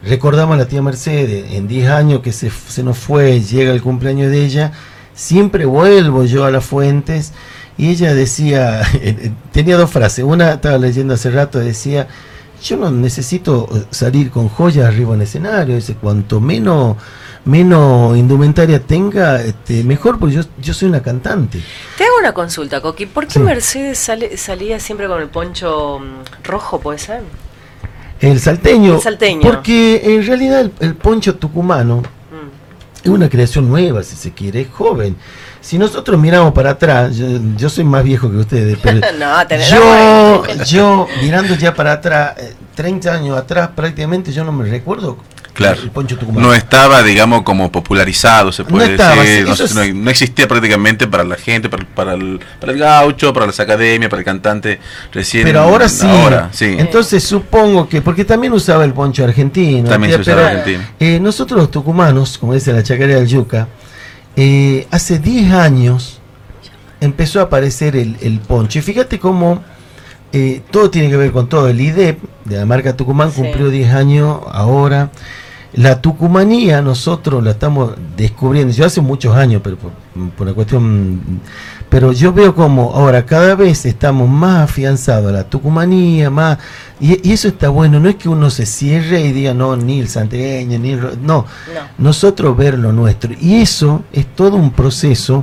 recordamos 0.02 0.54
a 0.54 0.58
la 0.58 0.66
tía 0.66 0.82
Mercedes, 0.82 1.52
en 1.52 1.68
10 1.68 1.90
años 1.90 2.20
que 2.20 2.32
se, 2.32 2.50
se 2.50 2.82
nos 2.82 2.98
fue, 2.98 3.40
llega 3.40 3.72
el 3.72 3.82
cumpleaños 3.82 4.30
de 4.30 4.44
ella, 4.44 4.72
siempre 5.14 5.64
vuelvo 5.64 6.24
yo 6.24 6.44
a 6.44 6.50
las 6.50 6.64
fuentes 6.64 7.32
y 7.78 7.90
ella 7.90 8.14
decía, 8.14 8.82
tenía 9.52 9.76
dos 9.76 9.90
frases, 9.90 10.24
una 10.24 10.52
estaba 10.52 10.78
leyendo 10.78 11.14
hace 11.14 11.30
rato, 11.30 11.58
decía, 11.58 12.08
yo 12.62 12.76
no 12.76 12.90
necesito 12.90 13.68
salir 13.90 14.30
con 14.30 14.48
joyas 14.48 14.86
arriba 14.86 15.14
en 15.14 15.22
escenario, 15.22 15.74
dice, 15.74 15.94
cuanto 15.94 16.40
menos 16.40 16.96
menos 17.44 18.16
indumentaria 18.16 18.80
tenga, 18.80 19.42
este, 19.42 19.82
mejor, 19.82 20.18
porque 20.18 20.36
yo, 20.36 20.42
yo 20.60 20.74
soy 20.74 20.88
una 20.88 21.02
cantante. 21.02 21.60
Te 21.98 22.04
hago 22.04 22.18
una 22.20 22.32
consulta, 22.32 22.80
Coqui. 22.80 23.06
¿Por 23.06 23.26
qué 23.26 23.38
Mercedes 23.40 23.98
sale, 23.98 24.36
salía 24.36 24.78
siempre 24.78 25.08
con 25.08 25.20
el 25.20 25.28
poncho 25.28 25.98
mm, 25.98 26.44
rojo, 26.44 26.80
puede 26.80 26.98
ser? 26.98 27.22
El 28.22 28.40
salteño. 28.40 28.94
El 28.94 29.00
salteño. 29.00 29.42
Porque 29.42 30.00
en 30.04 30.26
realidad 30.26 30.60
el, 30.60 30.72
el 30.80 30.94
poncho 30.94 31.34
tucumano 31.34 32.02
Mm. 32.32 33.04
es 33.04 33.10
una 33.10 33.28
creación 33.28 33.68
nueva, 33.68 34.02
si 34.02 34.16
se 34.16 34.32
quiere, 34.32 34.62
es 34.62 34.68
joven. 34.70 35.16
Si 35.60 35.78
nosotros 35.78 36.18
miramos 36.18 36.52
para 36.52 36.70
atrás, 36.70 37.16
yo, 37.16 37.26
yo 37.56 37.68
soy 37.68 37.84
más 37.84 38.02
viejo 38.02 38.30
que 38.30 38.38
ustedes, 38.38 38.78
pero 38.82 39.00
no, 39.18 39.44
yo, 39.70 40.44
yo 40.64 41.08
mirando 41.22 41.54
ya 41.54 41.74
para 41.74 41.92
atrás, 41.92 42.34
eh, 42.38 42.54
30 42.74 43.12
años 43.12 43.36
atrás 43.38 43.70
prácticamente, 43.76 44.32
yo 44.32 44.44
no 44.44 44.50
me 44.52 44.68
recuerdo 44.68 45.18
Claro. 45.54 45.82
el 45.82 45.90
poncho 45.90 46.16
tucumano. 46.18 46.48
No 46.48 46.54
estaba, 46.54 47.02
digamos, 47.02 47.42
como 47.42 47.70
popularizado, 47.70 48.52
se 48.52 48.64
puede 48.64 48.86
No 48.86 48.92
estaba, 48.92 49.16
decir. 49.22 49.38
sí, 49.42 49.44
No, 49.48 49.52
eso 49.54 49.64
es- 49.64 49.74
no- 49.74 49.84
no 50.04 50.10
existía 50.10 50.48
prácticamente 50.48 51.06
para 51.06 51.24
la 51.24 51.36
gente, 51.36 51.68
para, 51.68 51.84
para 51.86 52.14
el, 52.14 52.40
para 52.60 52.72
el 52.72 52.78
gaucho, 52.78 53.32
para 53.34 53.46
las 53.46 53.60
academias, 53.60 54.08
para 54.08 54.20
el 54.20 54.24
cantante 54.24 54.80
recién. 55.12 55.44
Pero 55.44 55.60
ahora 55.60 55.88
sí. 55.88 56.06
Ahora, 56.06 56.48
sí. 56.52 56.74
Entonces 56.78 57.22
supongo 57.22 57.88
que, 57.88 58.00
porque 58.00 58.24
también 58.24 58.52
usaba 58.54 58.84
el 58.84 58.92
poncho 58.94 59.24
argentino. 59.24 59.88
También 59.88 60.14
se 60.14 60.20
usaba 60.20 60.36
pero, 60.42 60.48
argentino. 60.60 60.82
eh, 60.98 61.20
nosotros 61.20 61.58
los 61.60 61.70
tucumanos, 61.70 62.38
como 62.38 62.54
dice 62.54 62.72
la 62.72 62.82
chacarera 62.82 63.18
del 63.18 63.28
Yuca, 63.28 63.68
eh, 64.36 64.86
hace 64.90 65.18
10 65.18 65.52
años 65.52 66.18
empezó 67.00 67.40
a 67.40 67.44
aparecer 67.44 67.96
el, 67.96 68.16
el 68.22 68.38
poncho. 68.40 68.78
Y 68.78 68.82
fíjate 68.82 69.18
cómo 69.18 69.62
eh, 70.32 70.62
todo 70.70 70.88
tiene 70.88 71.10
que 71.10 71.16
ver 71.18 71.30
con 71.32 71.46
todo. 71.48 71.68
El 71.68 71.78
IDEP 71.80 72.18
de 72.46 72.56
la 72.56 72.64
marca 72.64 72.96
Tucumán 72.96 73.30
Sí. 73.30 73.42
cumplió 73.42 73.68
10 73.68 73.92
años 73.92 74.38
ahora. 74.50 75.10
La 75.74 76.02
tucumanía 76.02 76.82
nosotros 76.82 77.42
la 77.42 77.52
estamos 77.52 77.92
descubriendo, 78.16 78.74
yo 78.74 78.84
hace 78.84 79.00
muchos 79.00 79.34
años, 79.34 79.62
pero 79.64 79.76
por, 79.78 79.90
por 80.36 80.46
una 80.46 80.52
cuestión, 80.54 81.18
pero 81.88 82.12
yo 82.12 82.30
veo 82.34 82.54
como 82.54 82.92
ahora 82.94 83.24
cada 83.24 83.54
vez 83.54 83.86
estamos 83.86 84.28
más 84.28 84.64
afianzados 84.64 85.30
a 85.30 85.32
la 85.32 85.44
tucumanía, 85.44 86.28
más, 86.28 86.58
y, 87.00 87.26
y 87.26 87.32
eso 87.32 87.48
está 87.48 87.70
bueno, 87.70 87.98
no 88.00 88.10
es 88.10 88.16
que 88.16 88.28
uno 88.28 88.50
se 88.50 88.66
cierre 88.66 89.22
y 89.22 89.32
diga, 89.32 89.54
no, 89.54 89.74
ni 89.74 90.00
el 90.00 90.08
santiagueño, 90.08 90.78
ni 90.78 90.90
el, 90.90 91.00
ro-", 91.00 91.12
no, 91.22 91.46
No. 91.46 91.46
nosotros 91.96 92.54
ver 92.54 92.78
lo 92.78 92.92
nuestro, 92.92 93.32
y 93.40 93.62
eso 93.62 94.02
es 94.12 94.26
todo 94.34 94.56
un 94.58 94.72
proceso, 94.72 95.42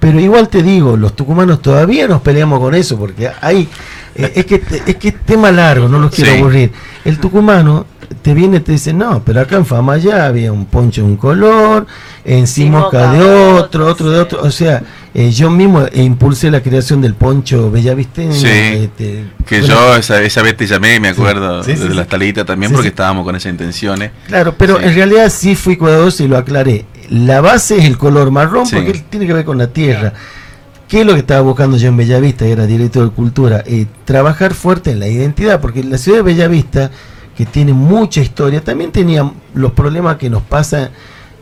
pero 0.00 0.18
igual 0.18 0.48
te 0.48 0.62
digo, 0.62 0.96
los 0.96 1.14
tucumanos 1.14 1.60
todavía 1.60 2.08
nos 2.08 2.22
peleamos 2.22 2.58
con 2.58 2.74
eso, 2.74 2.96
porque 2.98 3.30
hay, 3.42 3.68
eh, 4.14 4.32
es, 4.34 4.46
que, 4.46 4.62
es 4.86 4.96
que 4.96 5.08
es 5.08 5.20
tema 5.26 5.52
largo, 5.52 5.88
no 5.88 5.98
los 5.98 6.10
quiero 6.10 6.32
Sí. 6.32 6.38
aburrir. 6.38 6.72
El 7.04 7.18
tucumano 7.18 7.84
te 8.20 8.34
viene 8.34 8.58
y 8.58 8.60
te 8.60 8.72
dice, 8.72 8.92
no, 8.92 9.22
pero 9.24 9.40
acá 9.40 9.56
en 9.56 9.64
Fama 9.66 9.96
ya 9.98 10.26
había 10.26 10.52
un 10.52 10.66
poncho 10.66 11.02
de 11.02 11.06
un 11.08 11.16
color, 11.16 11.86
en 12.24 12.46
Simoca 12.46 13.12
de 13.12 13.18
de 13.18 13.24
otro, 13.24 13.86
otro, 13.86 14.10
de 14.10 14.18
otro, 14.20 14.42
o 14.42 14.50
sea, 14.50 14.82
eh, 15.14 15.30
yo 15.30 15.50
mismo 15.50 15.84
impulsé 15.94 16.50
la 16.50 16.62
creación 16.62 17.00
del 17.00 17.14
poncho 17.14 17.70
bellavisteño. 17.70 18.32
Sí, 18.32 18.46
este, 18.48 19.24
Que 19.46 19.60
bueno, 19.60 19.74
yo 19.74 19.96
esa, 19.96 20.20
esa 20.22 20.42
vez 20.42 20.56
te 20.56 20.66
llamé, 20.66 20.98
me 21.00 21.08
acuerdo, 21.08 21.62
Sí, 21.62 21.72
sí, 21.72 21.78
desde 21.78 21.90
sí. 21.90 21.96
las 21.96 22.08
talitas 22.08 22.46
también, 22.46 22.70
Sí, 22.70 22.74
porque 22.74 22.88
sí. 22.88 22.92
estábamos 22.92 23.24
con 23.24 23.36
esas 23.36 23.50
intenciones. 23.52 24.10
Claro, 24.28 24.54
pero 24.56 24.78
Sí. 24.78 24.84
en 24.84 24.94
realidad 24.94 25.28
sí 25.30 25.54
fui 25.54 25.76
cuidadoso 25.76 26.22
y 26.24 26.28
lo 26.28 26.36
aclaré. 26.38 26.84
La 27.10 27.40
base 27.40 27.76
es 27.78 27.84
el 27.84 27.98
color 27.98 28.30
marrón 28.30 28.66
Sí. 28.66 28.76
porque 28.76 28.92
tiene 29.10 29.26
que 29.26 29.32
ver 29.34 29.44
con 29.44 29.58
la 29.58 29.66
tierra. 29.66 30.12
¿Qué 30.88 31.00
es 31.00 31.06
lo 31.06 31.14
que 31.14 31.20
estaba 31.20 31.40
buscando 31.40 31.78
yo 31.78 31.88
en 31.88 31.96
Bellavista, 31.96 32.44
que 32.44 32.52
era 32.52 32.66
director 32.66 33.04
de 33.04 33.10
cultura? 33.14 33.62
Eh, 33.66 33.86
trabajar 34.04 34.52
fuerte 34.52 34.90
en 34.90 35.00
la 35.00 35.08
identidad, 35.08 35.58
porque 35.60 35.82
la 35.82 35.96
ciudad 35.96 36.18
de 36.18 36.22
Bellavista, 36.22 36.90
que 37.36 37.46
tiene 37.46 37.72
mucha 37.72 38.20
historia, 38.20 38.62
también 38.62 38.92
tenía 38.92 39.30
los 39.54 39.72
problemas 39.72 40.16
que 40.16 40.28
nos 40.30 40.42
pasa 40.42 40.90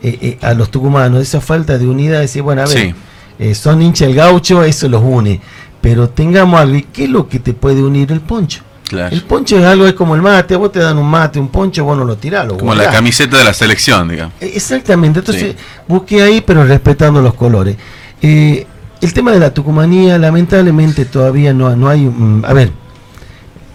eh, 0.03 0.17
eh, 0.21 0.37
a 0.41 0.53
los 0.53 0.71
tucumanos, 0.71 1.21
esa 1.21 1.41
falta 1.41 1.77
de 1.77 1.85
unidad, 1.85 2.21
decir, 2.21 2.41
bueno, 2.41 2.61
a 2.63 2.65
ver, 2.65 2.77
Sí. 2.77 2.95
eh, 3.39 3.53
son 3.55 3.81
hincha 3.81 4.05
el 4.05 4.15
gaucho, 4.15 4.63
eso 4.63 4.87
los 4.89 5.01
une, 5.03 5.39
pero 5.81 6.09
tengamos 6.09 6.59
algo, 6.59 6.75
¿y 6.75 6.83
qué 6.83 7.03
es 7.03 7.09
lo 7.09 7.27
que 7.27 7.39
te 7.39 7.53
puede 7.53 7.83
unir 7.83 8.11
el 8.11 8.21
poncho? 8.21 8.61
Claro. 8.87 9.15
El 9.15 9.21
poncho 9.23 9.57
es 9.57 9.63
algo, 9.63 9.85
es 9.85 9.93
como 9.93 10.15
el 10.15 10.21
mate, 10.21 10.55
vos 10.55 10.71
te 10.71 10.79
dan 10.79 10.97
un 10.97 11.09
mate, 11.09 11.39
un 11.39 11.47
poncho, 11.49 11.83
vos 11.85 11.97
no 11.97 12.03
lo 12.03 12.17
tirás, 12.17 12.45
lo 12.47 12.57
Como 12.57 12.73
la 12.75 12.89
camiseta 12.89 13.37
de 13.37 13.43
la 13.45 13.53
selección, 13.53 14.09
digamos. 14.09 14.33
Eh, 14.41 14.51
Exactamente, 14.55 15.19
entonces 15.19 15.51
Sí. 15.51 15.55
busqué 15.87 16.21
ahí, 16.21 16.41
pero 16.41 16.65
respetando 16.65 17.21
los 17.21 17.33
colores. 17.35 17.77
Eh, 18.21 18.65
el 19.01 19.13
tema 19.13 19.31
de 19.31 19.39
la 19.39 19.53
tucumanía, 19.53 20.17
lamentablemente 20.17 21.05
todavía 21.05 21.53
no, 21.53 21.73
no 21.75 21.87
hay. 21.89 22.01
mm, 22.01 22.43
a 22.45 22.53
ver, 22.53 22.71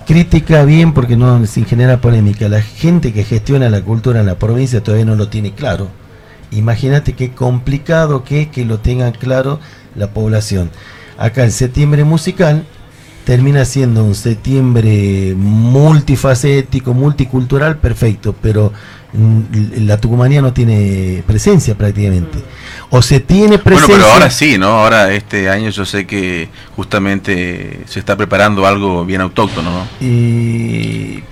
crítica 0.07 0.65
bien 0.65 0.95
porque 0.95 1.17
no 1.17 1.45
sin 1.47 1.67
genera 1.67 2.01
polémica. 2.01 2.49
La 2.49 2.63
gente 2.63 3.13
que 3.13 3.25
gestiona 3.25 3.69
la 3.69 3.83
cultura 3.83 4.21
en 4.21 4.27
la 4.27 4.39
provincia 4.39 4.83
todavía 4.83 5.05
no 5.05 5.17
lo 5.17 5.29
tiene 5.29 5.53
claro. 5.53 5.89
Imagínate 6.53 7.15
qué 7.15 7.33
complicado 7.33 8.25
que 8.25 8.43
es 8.43 8.49
que 8.49 8.65
lo 8.65 8.79
tengan 8.79 9.13
claro 9.13 9.59
la 9.95 10.11
población. 10.11 10.71
Acá 11.19 11.45
el 11.45 11.53
septiembre 11.53 12.05
musical 12.05 12.65
termina 13.25 13.65
siendo 13.65 14.05
un 14.05 14.15
septiembre 14.15 15.35
multifacético, 15.37 16.95
multicultural, 16.95 17.79
perfecto, 17.79 18.35
pero 18.41 18.73
la 19.13 19.97
tucumanía 19.99 20.43
no 20.43 20.53
tiene 20.53 21.23
presencia 21.27 21.75
prácticamente. 21.75 22.39
O 22.91 23.01
se 23.03 23.21
tiene 23.21 23.47
Bueno, 23.59 23.63
presencia. 23.65 23.95
pero 23.97 24.13
ahora 24.13 24.31
sí, 24.31 24.59
¿no? 24.59 24.69
Ahora 24.81 25.13
este 25.13 25.49
año 25.49 25.71
yo 25.71 25.85
sé 25.85 26.07
que 26.07 26.49
justamente 26.77 27.81
se 27.87 27.99
está 27.99 28.17
preparando 28.17 28.67
algo 28.67 29.05
bien 29.05 29.21
autóctono, 29.21 29.71
¿no? 29.71 30.07
Y. 30.07 31.23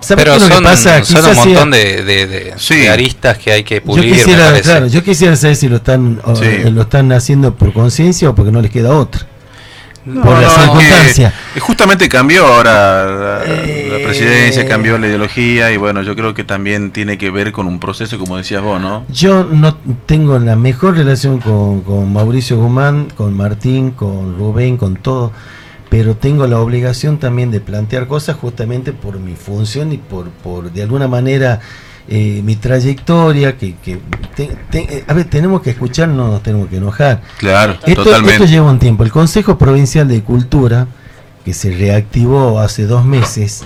¿Sabes 0.00 0.24
Pero 0.24 0.38
lo 0.38 0.46
que 0.46 0.54
son, 0.54 0.62
pasa? 0.62 1.04
son 1.04 1.24
un 1.24 1.34
sea- 1.34 1.44
montón 1.44 1.70
de, 1.72 2.04
de- 2.04 2.26
de- 2.28 2.54
Sí. 2.56 2.76
de 2.76 2.88
aristas 2.88 3.36
que 3.38 3.50
hay 3.52 3.64
que 3.64 3.76
Yo 3.76 3.82
pulir, 3.82 4.10
me 4.10 4.16
quisiera, 4.16 4.60
claro, 4.60 4.86
yo 4.86 5.02
quisiera 5.02 5.34
saber 5.34 5.56
si 5.56 5.68
lo 5.68 5.76
están, 5.76 6.20
Sí. 6.36 6.44
eh, 6.44 6.70
lo 6.72 6.82
están 6.82 7.10
haciendo 7.12 7.54
por 7.56 7.72
conciencia 7.72 8.30
o 8.30 8.34
porque 8.34 8.52
no 8.52 8.60
les 8.62 8.70
queda 8.70 8.94
otra. 8.96 9.26
No, 10.04 10.22
por 10.22 10.38
la 10.40 10.48
que 10.48 10.50
circunstancia. 10.50 11.32
justamente 11.60 12.08
cambió 12.08 12.46
ahora 12.46 13.04
la, 13.06 13.44
la 13.86 13.98
Eh, 13.98 14.02
presidencia, 14.02 14.66
cambió 14.66 14.98
la 14.98 15.06
ideología 15.06 15.70
y 15.70 15.76
bueno, 15.76 16.02
yo 16.02 16.16
creo 16.16 16.34
que 16.34 16.44
también 16.44 16.90
tiene 16.92 17.18
que 17.18 17.30
ver 17.30 17.52
con 17.52 17.66
un 17.66 17.78
proceso, 17.78 18.18
como 18.18 18.36
decías 18.36 18.62
vos, 18.62 18.80
¿no? 18.80 19.04
Yo 19.08 19.44
no 19.44 19.76
tengo 20.06 20.38
la 20.38 20.56
mejor 20.56 20.96
relación 20.96 21.38
con, 21.40 21.82
con 21.82 22.12
Mauricio 22.12 22.56
Guzmán, 22.58 23.08
con 23.16 23.36
Martín, 23.36 23.92
con 23.92 24.36
Rubén, 24.36 24.76
con 24.76 24.96
todo, 24.96 25.32
pero 25.88 26.16
tengo 26.16 26.46
la 26.46 26.58
obligación 26.58 27.18
también 27.18 27.50
de 27.50 27.60
plantear 27.60 28.06
cosas 28.08 28.36
justamente 28.36 28.92
por 28.92 29.20
mi 29.20 29.36
función 29.36 29.92
y 29.92 29.98
por, 29.98 30.30
por 30.30 30.72
de 30.72 30.82
alguna 30.82 31.06
manera 31.08 31.60
eh, 32.08 32.40
mi 32.44 32.56
trayectoria, 32.56 33.56
que, 33.56 33.74
que 33.76 33.98
te- 34.34 34.50
te- 34.70 34.98
eh, 34.98 35.04
a 35.06 35.14
ver, 35.14 35.26
tenemos 35.26 35.62
que 35.62 35.70
escuchar, 35.70 36.08
no 36.08 36.28
nos 36.28 36.42
tenemos 36.42 36.68
que 36.68 36.76
enojar. 36.76 37.22
Claro, 37.38 37.76
Esto, 37.86 38.04
totalmente. 38.04 38.34
esto 38.34 38.46
lleva 38.46 38.70
un 38.70 38.78
tiempo. 38.78 39.04
El 39.04 39.12
Consejo 39.12 39.56
Provincial 39.58 40.08
de 40.08 40.22
Cultura, 40.22 40.86
que 41.44 41.54
se 41.54 41.70
reactivó 41.70 42.60
hace 42.60 42.86
dos 42.86 43.04
meses, 43.04 43.64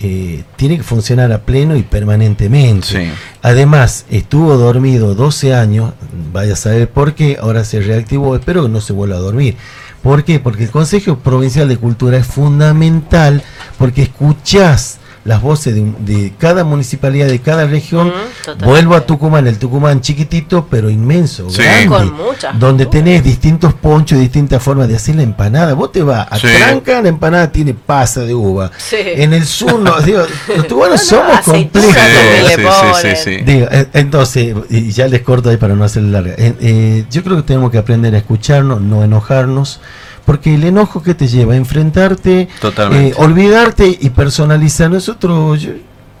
eh, 0.00 0.44
tiene 0.56 0.76
que 0.76 0.82
funcionar 0.82 1.32
a 1.32 1.38
pleno 1.42 1.74
y 1.76 1.82
permanentemente. 1.82 2.86
Sí. 2.86 3.10
Además, 3.42 4.04
estuvo 4.10 4.56
dormido 4.56 5.14
12 5.14 5.54
años, 5.54 5.92
vaya 6.32 6.52
a 6.52 6.56
saber 6.56 6.90
por 6.90 7.14
qué, 7.14 7.38
ahora 7.40 7.64
se 7.64 7.80
reactivó, 7.80 8.36
espero 8.36 8.62
que 8.64 8.68
no 8.68 8.80
se 8.80 8.92
vuelva 8.92 9.16
a 9.16 9.20
dormir. 9.20 9.56
¿Por 10.02 10.22
qué? 10.24 10.38
Porque 10.38 10.64
el 10.64 10.70
Consejo 10.70 11.18
Provincial 11.18 11.68
de 11.68 11.78
Cultura 11.78 12.18
es 12.18 12.26
fundamental 12.26 13.42
porque 13.78 14.02
escuchás 14.02 14.98
las 15.26 15.42
voces 15.42 15.74
de, 15.74 15.80
un- 15.82 15.96
de 16.06 16.32
cada 16.38 16.64
municipalidad, 16.64 17.26
de 17.26 17.40
cada 17.40 17.66
región. 17.66 18.08
Mm. 18.08 18.64
Vuelvo 18.64 18.94
a 18.94 19.04
Tucumán, 19.04 19.46
el 19.46 19.58
Tucumán 19.58 20.00
chiquitito, 20.00 20.66
pero 20.70 20.88
inmenso, 20.88 21.50
Sí. 21.50 21.62
grande, 21.62 21.88
Con 21.88 22.12
muchas 22.14 22.58
donde 22.58 22.86
tenés 22.86 23.22
distintos 23.24 23.74
ponchos, 23.74 24.18
distintas 24.18 24.62
formas 24.62 24.88
de 24.88 24.96
hacer 24.96 25.16
la 25.16 25.22
empanada. 25.22 25.74
Vos 25.74 25.92
te 25.92 26.02
vas 26.02 26.26
a 26.30 26.38
Sí. 26.38 26.46
Tranca, 26.56 27.02
la 27.02 27.08
empanada 27.08 27.50
tiene 27.50 27.74
pasa 27.74 28.20
de 28.22 28.34
uva. 28.34 28.70
Sí. 28.78 28.96
En 29.00 29.32
el 29.32 29.44
sur, 29.44 29.78
no, 29.80 30.00
digo, 30.02 30.22
los 30.56 30.66
tucumanos 30.68 31.00
somos 31.02 31.38
aceitunas 31.38 31.86
complejos. 31.86 31.94
también 31.96 32.44
le 32.44 32.48
Sí, 32.48 32.56
sí, 32.56 32.62
ponen. 33.02 33.16
sí, 33.16 33.22
sí. 33.24 33.36
Digo, 33.44 33.66
eh, 33.70 33.86
entonces, 33.92 34.54
y 34.70 34.90
ya 34.92 35.08
les 35.08 35.22
corto 35.22 35.50
ahí 35.50 35.56
para 35.56 35.74
no 35.74 35.84
hacer 35.84 36.02
larga. 36.04 36.34
Eh, 36.38 36.54
eh, 36.60 37.04
yo 37.10 37.22
creo 37.24 37.36
que 37.36 37.42
tenemos 37.42 37.70
que 37.72 37.78
aprender 37.78 38.14
a 38.14 38.18
escucharnos, 38.18 38.80
no 38.80 39.02
enojarnos, 39.02 39.80
porque 40.26 40.54
el 40.54 40.64
enojo 40.64 41.02
que 41.02 41.14
te 41.14 41.26
lleva 41.26 41.54
a 41.54 41.56
enfrentarte, 41.56 42.48
eh, 42.92 43.14
olvidarte 43.16 43.96
y 43.98 44.10
personalizar. 44.10 44.90
Nosotros, 44.90 45.62
yo, 45.62 45.70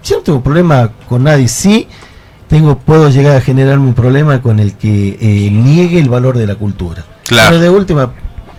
yo 0.02 0.16
no 0.16 0.22
tengo 0.22 0.42
problema 0.42 0.92
con 1.08 1.24
nadie, 1.24 1.48
sí 1.48 1.86
tengo, 2.48 2.78
puedo 2.78 3.10
llegar 3.10 3.36
a 3.36 3.40
generarme 3.40 3.88
un 3.88 3.94
problema 3.94 4.40
con 4.40 4.60
el 4.60 4.74
que 4.74 5.18
eh, 5.20 5.50
niegue 5.50 5.98
el 5.98 6.08
valor 6.08 6.38
de 6.38 6.46
la 6.46 6.54
cultura. 6.54 7.04
Claro. 7.24 7.50
Pero 7.50 7.60
de 7.60 7.70
última, 7.70 8.12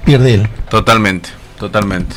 pierde 0.05 0.35
él. 0.35 0.49
Totalmente, 0.69 1.29
totalmente. 1.57 2.15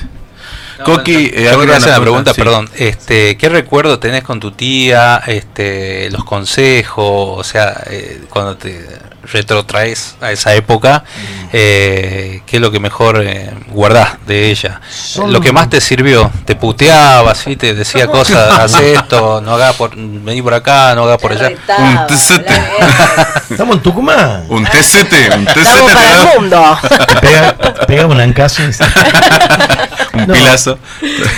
No, 0.81 0.85
Coqui, 0.85 1.31
eh, 1.35 1.49
hacer 1.49 1.89
una 1.89 2.01
pregunta, 2.01 2.33
sí. 2.35 2.41
perdón. 2.41 2.69
Este, 2.75 3.37
¿Qué 3.37 3.49
recuerdo 3.49 3.99
tenés 3.99 4.23
con 4.25 4.41
tu 4.41 4.51
tía? 4.53 5.23
Este, 5.27 6.11
los 6.11 6.25
consejos, 6.25 7.39
o 7.39 7.45
sea, 7.45 7.83
eh, 7.87 8.23
cuando 8.29 8.57
te 8.57 8.87
retrotraes 9.23 10.17
a 10.23 10.33
esa 10.33 10.55
época, 10.55 11.05
eh, 11.53 12.41
¿qué 12.47 12.57
es 12.57 12.63
lo 12.63 12.71
que 12.73 12.81
mejor 12.81 13.23
eh, 13.23 13.51
guardás 13.69 14.15
de 14.27 14.51
ella? 14.51 14.81
Son- 14.91 15.31
Lo 15.33 15.41
que 15.41 15.53
más 15.53 15.69
te 15.69 15.81
sirvió, 15.81 16.31
te 16.47 16.57
puteaba, 16.57 17.35
¿sí? 17.35 17.55
te 17.57 17.75
decía 17.75 18.07
cosas, 18.07 18.59
haz 18.59 18.81
esto, 18.81 19.41
no 19.43 19.55
hagas 19.55 19.77
por, 19.77 19.93
vení 19.95 20.41
por 20.43 20.55
acá, 20.55 20.95
no 20.95 21.05
hagas 21.05 21.19
por 21.19 21.33
allá. 21.33 21.51
Un 21.79 22.07
tecete. 22.07 22.55
Estamos 23.51 23.77
en 23.77 23.83
Tucumán. 23.83 24.47
Un 24.49 24.65
tecete, 24.65 25.31
un 25.37 25.45
tecete. 25.45 25.61
Estamos 25.69 25.93
para 25.93 26.23
el 26.33 26.39
mundo. 26.41 26.79
Te 27.07 27.17
pega, 27.17 27.57
pega 27.87 28.07
un 28.07 28.21
ancazo. 28.21 28.63
y- 28.63 28.71
Un 30.15 30.21
No. 30.27 30.35
pilazo. 30.35 30.79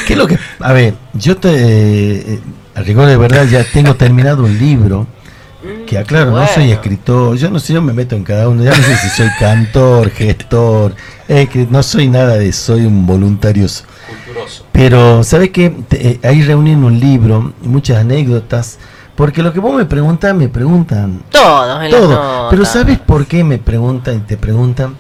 ¿Qué 0.07 0.13
es 0.15 0.19
lo 0.19 0.27
que.? 0.27 0.39
A 0.61 0.73
ver, 0.73 0.95
yo 1.15 1.37
te. 1.37 1.51
eh, 2.35 2.41
a 2.75 2.81
rigor 2.81 3.07
de 3.07 3.17
verdad, 3.17 3.45
ya 3.47 3.65
tengo 3.65 3.95
terminado 3.95 4.45
un 4.45 4.59
libro. 4.59 5.07
Que 5.87 5.97
aclaro, 5.99 6.33
no 6.33 6.45
soy 6.49 6.65
bueno. 6.65 6.73
escritor. 6.73 7.37
Yo 7.37 7.49
no 7.51 7.61
sé, 7.61 7.73
yo 7.75 7.81
me 7.83 7.93
meto 7.93 8.17
en 8.17 8.25
cada 8.25 8.49
uno. 8.49 8.65
Ya 8.65 8.71
no 8.71 8.83
sé 8.83 8.97
si 8.97 9.09
soy 9.11 9.29
cantor, 9.39 10.11
gestor. 10.11 10.95
eh, 11.29 11.47
que 11.47 11.67
no 11.71 11.83
soy 11.85 12.09
nada 12.09 12.35
de. 12.37 12.53
Soy 12.53 12.85
un 12.85 13.07
voluntario. 13.07 13.67
Pero, 14.73 15.23
¿sabes 15.23 15.51
qué? 15.51 15.71
Te- 15.71 16.09
eh, 16.09 16.21
ahí 16.25 16.43
reuní 16.43 16.73
en 16.73 16.83
un 16.85 16.99
libro 16.99 17.53
muchas 17.63 17.99
anécdotas. 17.99 18.79
Porque 19.15 19.43
lo 19.43 19.53
que 19.53 19.61
vos 19.61 19.75
me 19.77 19.85
preguntas, 19.85 20.35
me 20.35 20.49
preguntan 20.49 21.23
Todos 21.31 21.85
en 21.85 21.91
todo. 21.91 22.49
Pero 22.51 22.65
¿sabes 22.65 22.99
por 22.99 23.27
qué 23.27 23.45
me 23.45 23.59
preguntan 23.59 24.17
y 24.17 24.21
te 24.21 24.37
preguntan? 24.39 24.97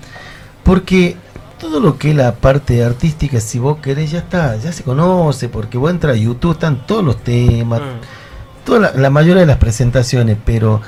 Porque 0.62 1.16
todo 1.62 1.78
lo 1.80 1.96
que 1.96 2.10
es 2.10 2.16
la 2.16 2.34
parte 2.34 2.82
artística, 2.84 3.38
si 3.40 3.58
vos 3.60 3.78
querés, 3.78 4.10
ya 4.10 4.18
está, 4.18 4.56
ya 4.56 4.72
se 4.72 4.82
conoce, 4.82 5.48
porque 5.48 5.78
vos 5.78 5.90
entras 5.92 6.16
a 6.16 6.18
YouTube, 6.18 6.52
están 6.52 6.86
todos 6.86 7.04
los 7.04 7.22
temas, 7.22 7.80
Mm. 7.80 8.64
toda 8.66 8.80
la, 8.80 8.92
la 8.94 9.10
mayoría 9.10 9.40
de 9.42 9.46
las 9.46 9.58
presentaciones, 9.58 10.36
pero 10.44 10.80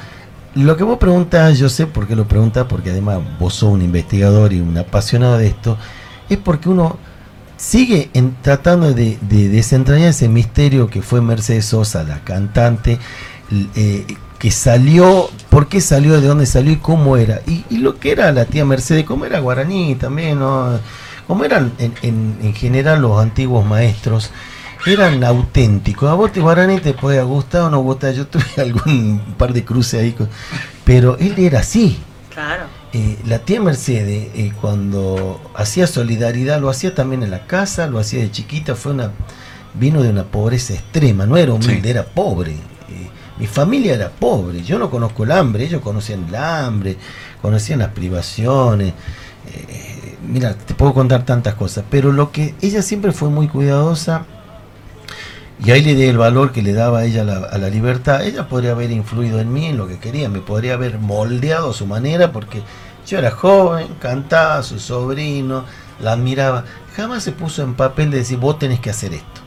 lo 0.57 0.77
que 0.77 0.83
vos 0.83 0.99
preguntas, 0.99 1.57
yo 1.59 1.69
sé 1.69 1.87
por 1.87 2.07
qué 2.09 2.17
lo 2.17 2.27
preguntas, 2.27 2.67
porque 2.69 2.91
además 2.91 3.21
vos 3.39 3.55
sos 3.55 3.71
un 3.73 3.83
investigador 3.83 4.53
y 4.53 4.61
un 4.61 4.77
apasionado 4.77 5.39
de 5.39 5.47
esto, 5.47 5.79
es 6.29 6.39
porque 6.39 6.69
uno 6.69 6.97
sigue 7.57 8.11
en- 8.13 8.37
tratando 8.43 8.93
de, 8.93 9.17
de 9.21 9.49
desentrañar 9.49 10.09
ese 10.09 10.29
misterio 10.29 10.89
que 10.89 11.03
fue 11.03 11.21
Mercedes 11.21 11.67
Sosa, 11.67 12.03
la 12.03 12.19
cantante, 12.25 12.99
eh, 13.77 14.07
que 14.45 14.51
salió, 14.51 15.31
por 15.49 15.69
qué 15.69 15.81
salió, 15.81 16.21
de 16.21 16.29
dónde 16.29 16.45
salió 16.45 16.71
y 16.71 16.77
cómo 16.77 17.17
era. 17.17 17.41
Y, 17.47 17.65
y 17.71 17.79
lo 17.79 17.99
que 17.99 18.13
era 18.13 18.31
la 18.31 18.45
tía 18.45 18.67
Mercedes, 18.67 19.05
cómo 19.07 19.25
era 19.25 19.39
guaraní 19.41 19.95
también, 19.95 20.39
¿no? 20.39 20.79
Cómo 21.27 21.47
eran 21.47 21.73
en, 21.79 21.95
en- 22.03 22.37
en 22.43 22.53
general 22.53 23.01
los 23.01 23.19
antiguos 23.19 23.65
maestros, 23.65 24.29
eran 24.85 25.25
auténticos. 25.25 26.11
A 26.11 26.13
vos 26.13 26.31
te 26.31 26.41
guaraní 26.41 26.79
te 26.79 26.93
puede 26.93 27.23
gustar 27.23 27.63
o 27.63 27.71
no 27.71 27.81
gustar, 27.81 28.13
yo 28.13 28.27
tuve 28.27 28.45
algún 28.59 29.19
par 29.39 29.55
de 29.55 29.65
cruces 29.65 30.03
ahí, 30.03 30.13
con- 30.13 30.29
pero 30.85 31.17
él 31.19 31.33
era 31.39 31.61
así. 31.61 31.99
Claro. 32.35 32.65
Eh, 32.93 33.17
la 33.25 33.39
tía 33.39 33.63
Mercedes, 33.63 34.29
eh, 34.35 34.53
cuando 34.61 35.41
hacía 35.55 35.87
solidaridad, 35.87 36.61
lo 36.61 36.69
hacía 36.69 36.95
también 36.95 37.23
en 37.23 37.31
la 37.31 37.47
casa, 37.47 37.87
lo 37.87 37.99
hacía 37.99 38.21
de 38.21 38.31
chiquita, 38.31 38.75
fue 38.75 38.93
una 38.93 39.11
vino 39.73 40.03
de 40.03 40.11
una 40.11 40.25
pobreza 40.25 40.75
extrema, 40.75 41.25
no 41.25 41.39
era 41.39 41.55
humilde, 41.55 41.81
Sí. 41.83 41.89
era 41.89 42.05
pobre. 42.05 42.57
Mi 43.45 43.49
familia 43.49 43.93
era 43.93 44.09
pobre, 44.09 44.63
yo 44.63 44.79
no 44.79 44.89
conozco 44.89 45.25
el 45.25 45.31
hambre, 45.31 45.65
ellos 45.65 45.83
conocían 45.83 46.25
el 46.29 46.35
hambre, 46.35 46.97
conocían 47.43 47.81
las 47.81 47.91
privaciones. 47.91 48.95
eh, 49.53 50.17
mira, 50.27 50.55
te 50.55 50.73
puedo 50.73 50.95
contar 50.95 51.27
tantas 51.27 51.53
cosas, 51.53 51.85
pero 51.91 52.11
lo 52.11 52.33
que 52.33 52.55
ella 52.63 52.81
siempre 52.81 53.13
fue 53.13 53.29
muy 53.29 53.49
cuidadosa 53.49 54.25
y 55.63 55.73
ahí 55.73 55.83
le 55.83 55.95
di 55.95 56.05
el 56.05 56.17
valor 56.17 56.53
que 56.53 56.63
le 56.63 56.73
daba 56.73 57.01
a 57.01 57.05
ella 57.05 57.21
a 57.21 57.59
la, 57.59 57.69
libertad. 57.69 58.25
Ella 58.25 58.49
podría 58.49 58.71
haber 58.71 58.91
influido 58.91 59.39
en 59.39 59.53
mí 59.53 59.67
en 59.67 59.77
lo 59.77 59.89
que 59.89 59.99
quería, 59.99 60.31
me 60.31 60.41
podría 60.41 60.73
haber 60.73 60.99
moldeado 60.99 61.69
a 61.69 61.75
su 61.75 61.85
manera 61.85 62.33
porque 62.33 62.63
yo 63.07 63.19
era 63.19 63.31
joven, 63.31 63.89
cantaba 64.01 64.63
su 64.63 64.79
sobrino, 64.79 65.67
la 66.01 66.13
admiraba. 66.13 66.65
Jamás 66.97 67.23
se 67.23 67.33
puso 67.33 67.63
en 67.63 67.75
papel 67.75 68.11
de 68.11 68.17
decir, 68.21 68.39
vos 68.39 68.59
tenés 68.59 68.81
que 68.81 68.89
hacer 68.89 69.13
esto. 69.13 69.44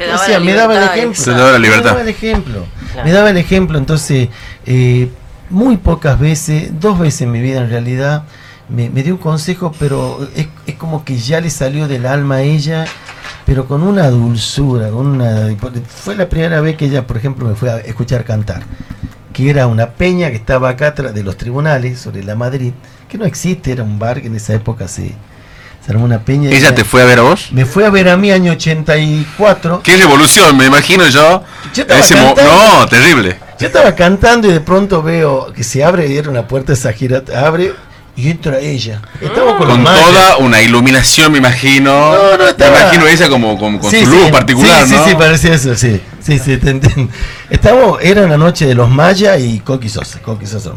Te 0.00 0.06
¿Qué 0.06 0.12
daba 0.12 0.28
la 0.28 0.40
me 0.40 0.54
daba 0.54 0.78
el 0.78 0.82
ejemplo. 0.84 1.22
Se 1.22 1.30
daba 1.30 1.52
la 1.52 1.58
libertad. 1.58 1.84
Me 1.84 1.90
daba 1.90 2.00
el 2.00 2.08
ejemplo. 2.08 2.66
Claro. 2.92 3.06
Me 3.06 3.12
daba 3.12 3.30
el 3.30 3.36
ejemplo. 3.36 3.76
Entonces, 3.76 4.30
eh, 4.64 5.10
muy 5.50 5.76
pocas 5.76 6.18
veces, 6.18 6.70
dos 6.80 6.98
veces 6.98 7.20
en 7.20 7.32
mi 7.32 7.42
vida 7.42 7.60
en 7.60 7.68
realidad, 7.68 8.24
me, 8.70 8.88
me 8.88 9.02
dio 9.02 9.12
un 9.12 9.20
consejo, 9.20 9.74
pero 9.78 10.26
es, 10.34 10.48
es 10.66 10.76
como 10.76 11.04
que 11.04 11.18
ya 11.18 11.42
le 11.42 11.50
salió 11.50 11.86
del 11.86 12.06
alma 12.06 12.36
a 12.36 12.40
ella, 12.40 12.86
pero 13.44 13.66
con 13.66 13.82
una 13.82 14.08
dulzura, 14.08 14.88
con 14.88 15.06
una, 15.06 15.54
fue 15.86 16.16
la 16.16 16.30
primera 16.30 16.62
vez 16.62 16.78
que 16.78 16.86
ella, 16.86 17.06
por 17.06 17.18
ejemplo, 17.18 17.46
me 17.46 17.54
fue 17.54 17.70
a 17.70 17.76
escuchar 17.80 18.24
cantar, 18.24 18.62
que 19.34 19.50
era 19.50 19.66
una 19.66 19.90
peña 19.90 20.30
que 20.30 20.36
estaba 20.36 20.70
acá 20.70 20.86
atrás 20.88 21.12
de 21.12 21.22
los 21.22 21.36
tribunales, 21.36 21.98
sobre 21.98 22.24
la 22.24 22.36
Madrid, 22.36 22.72
que 23.06 23.18
no 23.18 23.26
existe, 23.26 23.72
era 23.72 23.82
un 23.82 23.98
bar 23.98 24.22
que 24.22 24.28
en 24.28 24.36
esa 24.36 24.54
época 24.54 24.88
se, 24.88 25.14
se 25.90 25.94
armó 25.94 26.04
una 26.04 26.20
peña. 26.20 26.50
¿Ella 26.50 26.72
te 26.72 26.84
fue 26.84 27.02
a 27.02 27.04
ver 27.04 27.18
a 27.18 27.22
vos? 27.22 27.48
Me 27.50 27.66
fue 27.66 27.84
a 27.84 27.90
ver 27.90 28.08
a 28.08 28.16
mí 28.16 28.30
año 28.30 28.52
84. 28.52 29.80
Qué 29.82 29.96
revolución, 29.96 30.56
me 30.56 30.66
imagino 30.66 31.06
yo. 31.08 31.42
Yo 31.74 31.84
Ese 31.88 32.14
no, 32.14 32.86
terrible. 32.88 33.38
Yo 33.58 33.66
estaba 33.66 33.94
cantando 33.96 34.48
y 34.48 34.52
de 34.52 34.60
pronto 34.60 35.02
veo 35.02 35.52
que 35.52 35.64
se 35.64 35.82
abre 35.82 36.06
y 36.06 36.16
era 36.16 36.30
una 36.30 36.46
puerta 36.46 36.72
esa 36.72 36.92
gira, 36.92 37.22
abre 37.36 37.72
y 38.16 38.30
entra 38.30 38.58
ella. 38.60 39.02
Estaba 39.20 39.56
con, 39.58 39.66
Con 39.68 39.82
toda 39.84 40.36
una 40.38 40.62
iluminación, 40.62 41.32
me 41.32 41.38
imagino. 41.38 41.90
No, 42.14 42.36
no, 42.36 42.48
estaba- 42.48 42.70
Me 42.70 42.80
imagino 42.82 43.06
ella 43.08 43.28
como, 43.28 43.58
como 43.58 43.80
con 43.80 43.90
Sí, 43.90 44.04
su 44.04 44.10
luz 44.12 44.26
sí, 44.26 44.32
particular, 44.32 44.86
sí, 44.86 44.92
¿no? 44.94 45.04
Sí, 45.04 45.10
sí, 45.10 45.16
parecía 45.16 45.54
eso, 45.54 45.74
sí. 45.74 46.00
Sí, 46.20 46.38
sí, 46.38 46.56
te 46.58 46.70
entiendo. 46.70 47.12
Estábamos, 47.50 47.98
era 48.00 48.22
una 48.22 48.36
noche 48.36 48.66
de 48.66 48.74
los 48.76 48.88
mayas 48.88 49.40
y 49.40 49.58
Coqui 49.60 49.88
Sosa, 49.88 50.20
Coqui 50.20 50.46
Sosa. 50.46 50.70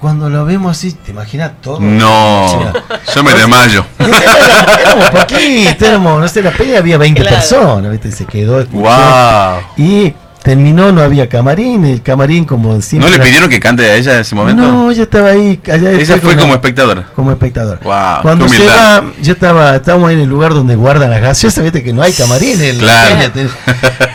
Cuando 0.00 0.30
lo 0.30 0.44
vemos 0.44 0.76
así, 0.78 0.92
¿te 0.92 1.10
imaginas 1.10 1.52
todo? 1.60 1.80
No, 1.80 2.72
yo 3.14 3.24
me 3.24 3.32
desmayo. 3.34 3.84
Éramos, 3.98 5.10
poquitos, 5.10 5.82
éramos, 5.88 6.20
no 6.20 6.28
sé, 6.28 6.40
la 6.42 6.52
peña 6.52 6.78
había 6.78 6.98
20 6.98 7.20
Claro. 7.20 7.36
personas, 7.36 7.90
¿viste? 7.90 8.08
Y 8.08 8.12
se 8.12 8.24
quedó. 8.24 8.60
escuchó. 8.60 8.82
Wow. 8.82 9.60
Y 9.76 10.14
terminó, 10.48 10.90
no 10.92 11.02
había 11.02 11.28
camarín, 11.28 11.84
el 11.84 12.00
camarín 12.00 12.46
como 12.46 12.80
siempre. 12.80 13.10
¿No 13.10 13.14
le 13.18 13.22
pidieron 13.22 13.50
que 13.50 13.60
cante 13.60 13.84
a 13.84 13.96
ella 13.96 14.14
en 14.14 14.20
ese 14.20 14.34
momento? 14.34 14.62
No, 14.62 14.90
yo 14.92 15.02
estaba 15.02 15.28
ahí. 15.28 15.60
Allá 15.70 15.90
ella 15.90 16.16
fue 16.16 16.38
como 16.38 16.54
espectadora. 16.54 17.06
como 17.14 17.30
espectador. 17.32 17.80
Wow, 17.82 18.22
Cuando 18.22 18.48
se 18.48 18.64
va, 18.66 19.04
yo 19.20 19.34
estaba, 19.34 19.76
estábamos 19.76 20.08
ahí 20.08 20.14
en 20.14 20.22
el 20.22 20.28
lugar 20.30 20.54
donde 20.54 20.74
guardan 20.74 21.10
las 21.10 21.20
gaseosas, 21.20 21.62
viste 21.62 21.82
que 21.82 21.92
no 21.92 22.00
hay 22.00 22.14
camarines. 22.14 22.62
en 22.62 22.86
la 22.86 23.30
Claro. 23.30 23.50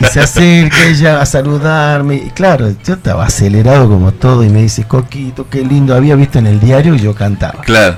Y 0.00 0.04
se 0.06 0.20
acerca 0.20 0.84
ella 0.88 1.20
a 1.22 1.26
saludarme. 1.26 2.16
Y 2.16 2.30
claro, 2.30 2.68
yo 2.84 2.94
estaba 2.94 3.26
acelerado 3.26 3.88
como 3.88 4.10
todo 4.10 4.42
y 4.42 4.48
me 4.48 4.62
dice, 4.62 4.82
Coquito, 4.88 5.48
qué 5.48 5.64
lindo, 5.64 5.94
había 5.94 6.16
visto 6.16 6.40
en 6.40 6.48
el 6.48 6.58
diario 6.58 6.96
y 6.96 6.98
yo 6.98 7.14
cantaba. 7.14 7.60
Claro. 7.60 7.96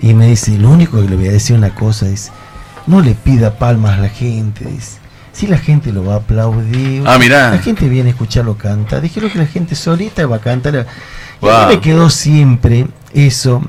Y 0.00 0.14
me 0.14 0.28
dice, 0.28 0.56
lo 0.56 0.70
único 0.70 1.02
que 1.02 1.08
le 1.08 1.16
voy 1.16 1.26
a 1.26 1.32
decir 1.32 1.56
una 1.56 1.74
cosa 1.74 2.08
es, 2.08 2.30
no 2.86 3.00
le 3.00 3.14
pida 3.14 3.58
palmas 3.58 3.98
a 3.98 4.02
la 4.02 4.08
gente, 4.08 4.66
dice. 4.66 5.01
Si 5.32 5.46
la 5.46 5.56
gente 5.58 5.92
lo 5.92 6.04
va 6.04 6.14
a 6.14 6.16
aplaudir, 6.18 7.02
Ah, 7.06 7.18
mirá. 7.18 7.50
la 7.52 7.58
gente 7.58 7.88
viene 7.88 8.10
a 8.10 8.12
escucharlo 8.12 8.56
cantar. 8.56 9.00
Dijeron 9.00 9.30
que 9.30 9.38
la 9.38 9.46
gente 9.46 9.74
solita 9.74 10.26
va 10.26 10.36
a 10.36 10.40
cantar. 10.40 10.86
Y 11.40 11.48
a 11.48 11.66
mí 11.66 11.74
me 11.74 11.80
quedó 11.80 12.10
siempre 12.10 12.86
eso, 13.14 13.62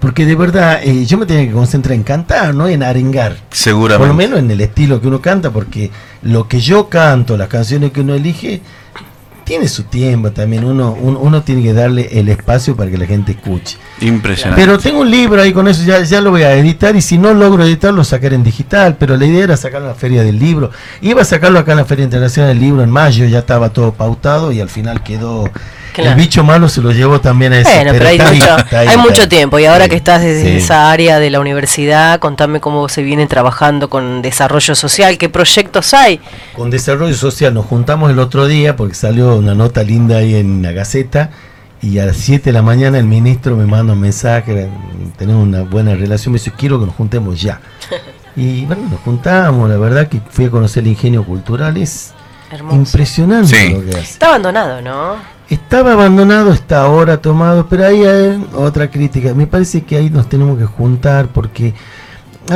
porque 0.00 0.24
de 0.26 0.34
verdad 0.34 0.80
eh, 0.82 1.04
yo 1.04 1.18
me 1.18 1.26
tenía 1.26 1.46
que 1.46 1.52
concentrar 1.52 1.94
en 1.94 2.02
cantar, 2.02 2.54
no 2.54 2.66
en 2.68 2.82
arengar. 2.82 3.36
Seguramente. 3.50 3.98
Por 3.98 4.08
lo 4.08 4.14
menos 4.14 4.38
en 4.38 4.50
el 4.50 4.60
estilo 4.62 5.00
que 5.00 5.08
uno 5.08 5.20
canta, 5.20 5.50
porque 5.50 5.90
lo 6.22 6.48
que 6.48 6.58
yo 6.60 6.88
canto, 6.88 7.36
las 7.36 7.48
canciones 7.48 7.92
que 7.92 8.00
uno 8.00 8.14
elige, 8.14 8.62
tiene 9.46 9.68
su 9.68 9.84
tiempo 9.84 10.32
también. 10.32 10.64
Uno, 10.64 10.96
uno, 11.00 11.20
uno 11.20 11.42
tiene 11.42 11.62
que 11.62 11.72
darle 11.72 12.08
el 12.10 12.28
espacio 12.28 12.74
para 12.74 12.90
que 12.90 12.98
la 12.98 13.06
gente 13.06 13.32
escuche. 13.32 13.78
Impresionante. 14.00 14.60
Pero 14.60 14.76
tengo 14.76 15.00
un 15.00 15.10
libro 15.10 15.40
ahí 15.40 15.52
con 15.52 15.68
eso, 15.68 15.84
ya, 15.84 16.02
ya 16.02 16.20
lo 16.20 16.32
voy 16.32 16.42
a 16.42 16.52
editar 16.56 16.96
y 16.96 17.00
si 17.00 17.16
no 17.16 17.32
logro 17.32 17.64
editarlo, 17.64 18.02
sacar 18.02 18.34
en 18.34 18.42
digital. 18.42 18.96
Pero 18.98 19.16
la 19.16 19.24
idea 19.24 19.44
era 19.44 19.56
sacarlo 19.56 19.86
en 19.86 19.92
la 19.92 19.98
Feria 19.98 20.24
del 20.24 20.40
Libro. 20.40 20.72
Iba 21.00 21.22
a 21.22 21.24
sacarlo 21.24 21.60
acá 21.60 21.72
en 21.72 21.78
la 21.78 21.84
Feria 21.84 22.04
Internacional 22.04 22.50
del 22.50 22.60
Libro 22.60 22.82
en 22.82 22.90
mayo, 22.90 23.24
ya 23.24 23.38
estaba 23.38 23.70
todo 23.70 23.92
pautado 23.92 24.50
y 24.50 24.60
al 24.60 24.68
final 24.68 25.02
quedó... 25.02 25.48
Claro. 25.96 26.10
El 26.10 26.16
bicho 26.16 26.44
malo 26.44 26.68
se 26.68 26.80
lo 26.82 26.92
llevó 26.92 27.20
también 27.20 27.52
a 27.54 27.60
eso. 27.60 27.70
Bueno, 27.74 27.92
pero 27.92 28.08
hay 28.08 28.18
mucho, 28.18 28.56
ahí, 28.76 28.86
hay 28.88 28.96
mucho 28.98 29.22
ahí. 29.22 29.28
tiempo 29.28 29.58
y 29.58 29.64
ahora 29.64 29.84
Sí, 29.84 29.90
que 29.90 29.96
estás 29.96 30.20
desde 30.22 30.42
sí. 30.44 30.56
esa 30.58 30.90
área 30.92 31.18
de 31.18 31.30
la 31.30 31.40
universidad, 31.40 32.18
contame 32.20 32.60
cómo 32.60 32.88
se 32.90 33.02
viene 33.02 33.26
trabajando 33.26 33.88
con 33.88 34.20
desarrollo 34.22 34.74
social, 34.74 35.16
qué 35.18 35.28
proyectos 35.30 35.94
hay. 35.94 36.20
Con 36.54 36.68
Desarrollo 36.70 37.14
Social 37.14 37.54
nos 37.54 37.64
juntamos 37.66 38.10
el 38.10 38.18
otro 38.18 38.46
día 38.46 38.76
porque 38.76 38.94
salió 38.94 39.36
una 39.36 39.54
nota 39.54 39.82
linda 39.82 40.18
ahí 40.18 40.34
en 40.34 40.60
la 40.62 40.72
Gaceta 40.72 41.30
y 41.80 41.98
a 41.98 42.06
las 42.06 42.16
7 42.18 42.44
de 42.44 42.52
la 42.52 42.62
mañana 42.62 42.98
el 42.98 43.04
ministro 43.06 43.56
me 43.56 43.64
manda 43.66 43.92
un 43.94 44.00
mensaje, 44.00 44.68
tenemos 45.16 45.42
una 45.46 45.62
buena 45.62 45.94
relación, 45.94 46.32
me 46.32 46.38
dice, 46.38 46.52
quiero 46.56 46.78
que 46.78 46.86
nos 46.86 46.94
juntemos 46.94 47.40
ya. 47.40 47.60
Y 48.38 48.66
bueno, 48.66 48.82
nos 48.90 49.00
juntamos, 49.00 49.70
la 49.70 49.78
verdad 49.78 50.08
que 50.08 50.20
fui 50.28 50.44
a 50.44 50.50
conocer 50.50 50.82
el 50.82 50.90
ingenio 50.90 51.24
cultural, 51.24 51.74
es 51.78 52.12
Hermoso. 52.50 52.76
impresionante 52.76 53.48
Sí. 53.56 53.72
lo 53.72 53.82
que 53.82 53.90
hace. 53.92 54.00
Está 54.12 54.26
abandonado, 54.28 54.82
¿no? 54.82 55.16
Estaba 55.48 55.92
abandonado, 55.92 56.52
está 56.52 56.82
ahora 56.82 57.20
tomado, 57.20 57.66
pero 57.68 57.86
ahí 57.86 58.04
hay 58.04 58.44
otra 58.54 58.90
crítica. 58.90 59.32
Me 59.32 59.46
parece 59.46 59.84
que 59.84 59.96
ahí 59.96 60.10
nos 60.10 60.28
tenemos 60.28 60.58
que 60.58 60.64
juntar 60.64 61.28
porque 61.28 61.72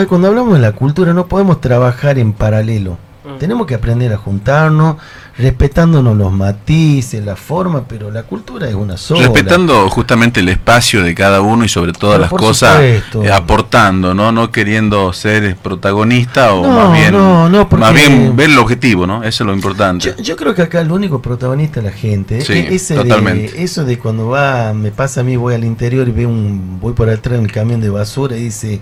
cuando 0.08 0.28
hablamos 0.28 0.54
de 0.54 0.60
la 0.60 0.72
cultura 0.72 1.14
no 1.14 1.26
podemos 1.26 1.60
trabajar 1.60 2.18
en 2.18 2.32
paralelo. 2.32 2.98
Mm. 3.24 3.38
Tenemos 3.38 3.66
que 3.66 3.74
aprender 3.74 4.12
a 4.12 4.16
juntarnos, 4.16 4.96
respetándonos 5.36 6.16
los 6.16 6.32
matices, 6.32 7.24
la 7.24 7.36
forma, 7.36 7.84
pero 7.86 8.10
la 8.10 8.22
cultura 8.24 8.68
es 8.68 8.74
una 8.74 8.96
sola. 8.96 9.22
Respetando 9.22 9.88
justamente 9.90 10.40
el 10.40 10.48
espacio 10.48 11.02
de 11.02 11.14
cada 11.14 11.40
uno 11.40 11.64
y 11.64 11.68
sobre 11.68 11.92
todas 11.92 12.16
Pero 12.18 12.22
las 12.22 12.30
cosas 12.30 12.80
eh, 12.80 13.02
aportando, 13.32 14.14
¿no? 14.14 14.32
No 14.32 14.50
queriendo 14.50 15.12
ser 15.12 15.56
protagonista 15.56 16.52
o 16.54 16.66
No, 16.66 16.72
más 16.72 16.92
bien 16.98 17.12
no, 17.12 17.48
no, 17.48 17.68
porque- 17.68 17.84
más 17.84 17.94
bien 17.94 18.34
ver 18.36 18.50
el 18.50 18.58
objetivo, 18.58 19.06
¿no? 19.06 19.22
Eso 19.22 19.44
es 19.44 19.46
lo 19.46 19.54
importante. 19.54 20.14
Yo, 20.16 20.22
yo 20.22 20.36
creo 20.36 20.54
que 20.54 20.62
acá 20.62 20.80
el 20.80 20.90
único 20.92 21.20
protagonista 21.22 21.80
es 21.80 21.84
la 21.86 21.92
gente. 21.92 22.40
Sí, 22.42 22.66
ese 22.70 22.94
de- 22.94 23.02
totalmente. 23.02 23.62
eso 23.62 23.84
de 23.84 23.98
cuando 23.98 24.28
va, 24.28 24.72
me 24.74 24.90
pasa 24.90 25.20
a 25.20 25.24
mí, 25.24 25.36
voy 25.36 25.54
al 25.54 25.64
interior 25.64 26.08
y 26.08 26.12
veo 26.12 26.28
un, 26.28 26.78
voy 26.80 26.92
por 26.92 27.08
atrás 27.08 27.38
en 27.38 27.44
el 27.44 27.52
camión 27.52 27.80
de 27.80 27.90
basura 27.90 28.36
y 28.36 28.44
dice 28.44 28.80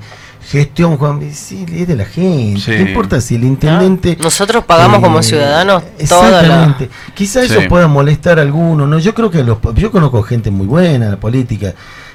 gestión 0.50 0.96
Juan, 0.96 1.20
sí, 1.32 1.66
es 1.74 1.86
de 1.88 1.96
la 1.96 2.04
gente. 2.06 2.60
Sí. 2.60 2.70
No 2.82 2.88
importa 2.88 3.20
si 3.20 3.34
el 3.34 3.44
intendente. 3.44 4.16
Nosotros 4.20 4.64
pagamos 4.64 5.00
como 5.00 5.20
Eh, 5.20 5.22
ciudadanos 5.22 5.82
toda 6.08 6.30
la... 6.30 6.40
Exactamente. 6.40 6.90
Quizá 7.14 7.42
eso 7.42 7.60
Sí. 7.60 7.68
pueda 7.68 7.86
molestar 7.88 8.38
a 8.38 8.42
algunos. 8.42 8.88
¿no? 8.88 8.98
Yo 8.98 9.14
creo 9.14 9.30
que 9.30 9.42
los, 9.44 9.58
yo 9.74 9.90
conozco 9.92 10.22
gente 10.22 10.50
muy 10.50 10.66
buena 10.66 11.04
en 11.06 11.10
la 11.12 11.20
política 11.20 11.74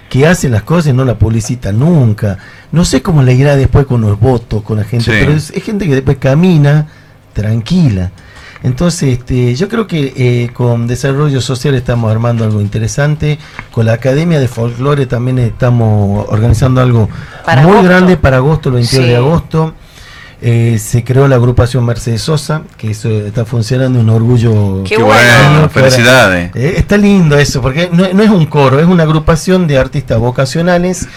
que 0.09 0.27
hace 0.27 0.49
las 0.49 0.63
cosas 0.63 0.87
y 0.87 0.93
no 0.93 1.05
la 1.05 1.17
publicita 1.17 1.71
nunca. 1.71 2.37
No 2.71 2.85
sé 2.85 3.01
cómo 3.01 3.21
le 3.23 3.33
irá 3.33 3.55
después 3.55 3.85
con 3.85 4.01
los 4.01 4.19
votos, 4.19 4.61
con 4.63 4.77
la 4.77 4.83
gente, 4.83 5.05
Sí. 5.05 5.11
pero 5.19 5.31
es, 5.33 5.49
es 5.51 5.63
gente 5.63 5.85
que 5.87 5.95
después 5.95 6.17
camina 6.17 6.87
tranquila. 7.33 8.11
Entonces, 8.63 9.19
este, 9.19 9.53
yo 9.55 9.67
creo 9.67 9.87
que 9.87 10.13
eh, 10.15 10.49
con 10.53 10.87
Desarrollo 10.87 11.41
Social 11.41 11.75
estamos 11.75 12.09
armando 12.11 12.45
algo 12.45 12.61
interesante. 12.61 13.37
Con 13.71 13.85
la 13.85 13.93
Academia 13.93 14.39
de 14.39 14.47
Folclore 14.47 15.05
también 15.05 15.37
estamos 15.39 16.25
organizando 16.29 16.79
algo 16.81 17.09
Para 17.45 17.63
muy 17.63 17.71
agosto. 17.73 17.89
grande 17.89 18.17
para 18.17 18.37
agosto, 18.37 18.69
el 18.69 18.75
22 18.75 19.03
Sí. 19.05 19.09
de 19.11 19.15
agosto. 19.17 19.73
Eh, 20.45 20.77
se 20.77 21.03
creó 21.05 21.27
la 21.29 21.35
agrupación 21.37 21.85
Mercedes 21.85 22.21
Sosa, 22.21 22.63
que 22.77 22.91
eso 22.91 23.09
está 23.09 23.45
funcionando, 23.45 23.99
un 23.99 24.09
orgullo. 24.09 24.83
Qué 24.83 24.95
Qué 24.95 25.03
bueno. 25.03 25.19
ahora- 25.55 25.69
felicidades. 25.69 26.51
Eh, 26.55 26.73
está 26.77 26.97
lindo 26.97 27.37
eso, 27.37 27.61
porque 27.61 27.89
no, 27.91 28.05
no 28.13 28.23
es 28.23 28.29
un 28.29 28.45
coro, 28.45 28.79
es 28.79 28.85
una 28.85 29.03
agrupación 29.03 29.67
de 29.67 29.77
artistas 29.77 30.19
vocacionales 30.19 31.07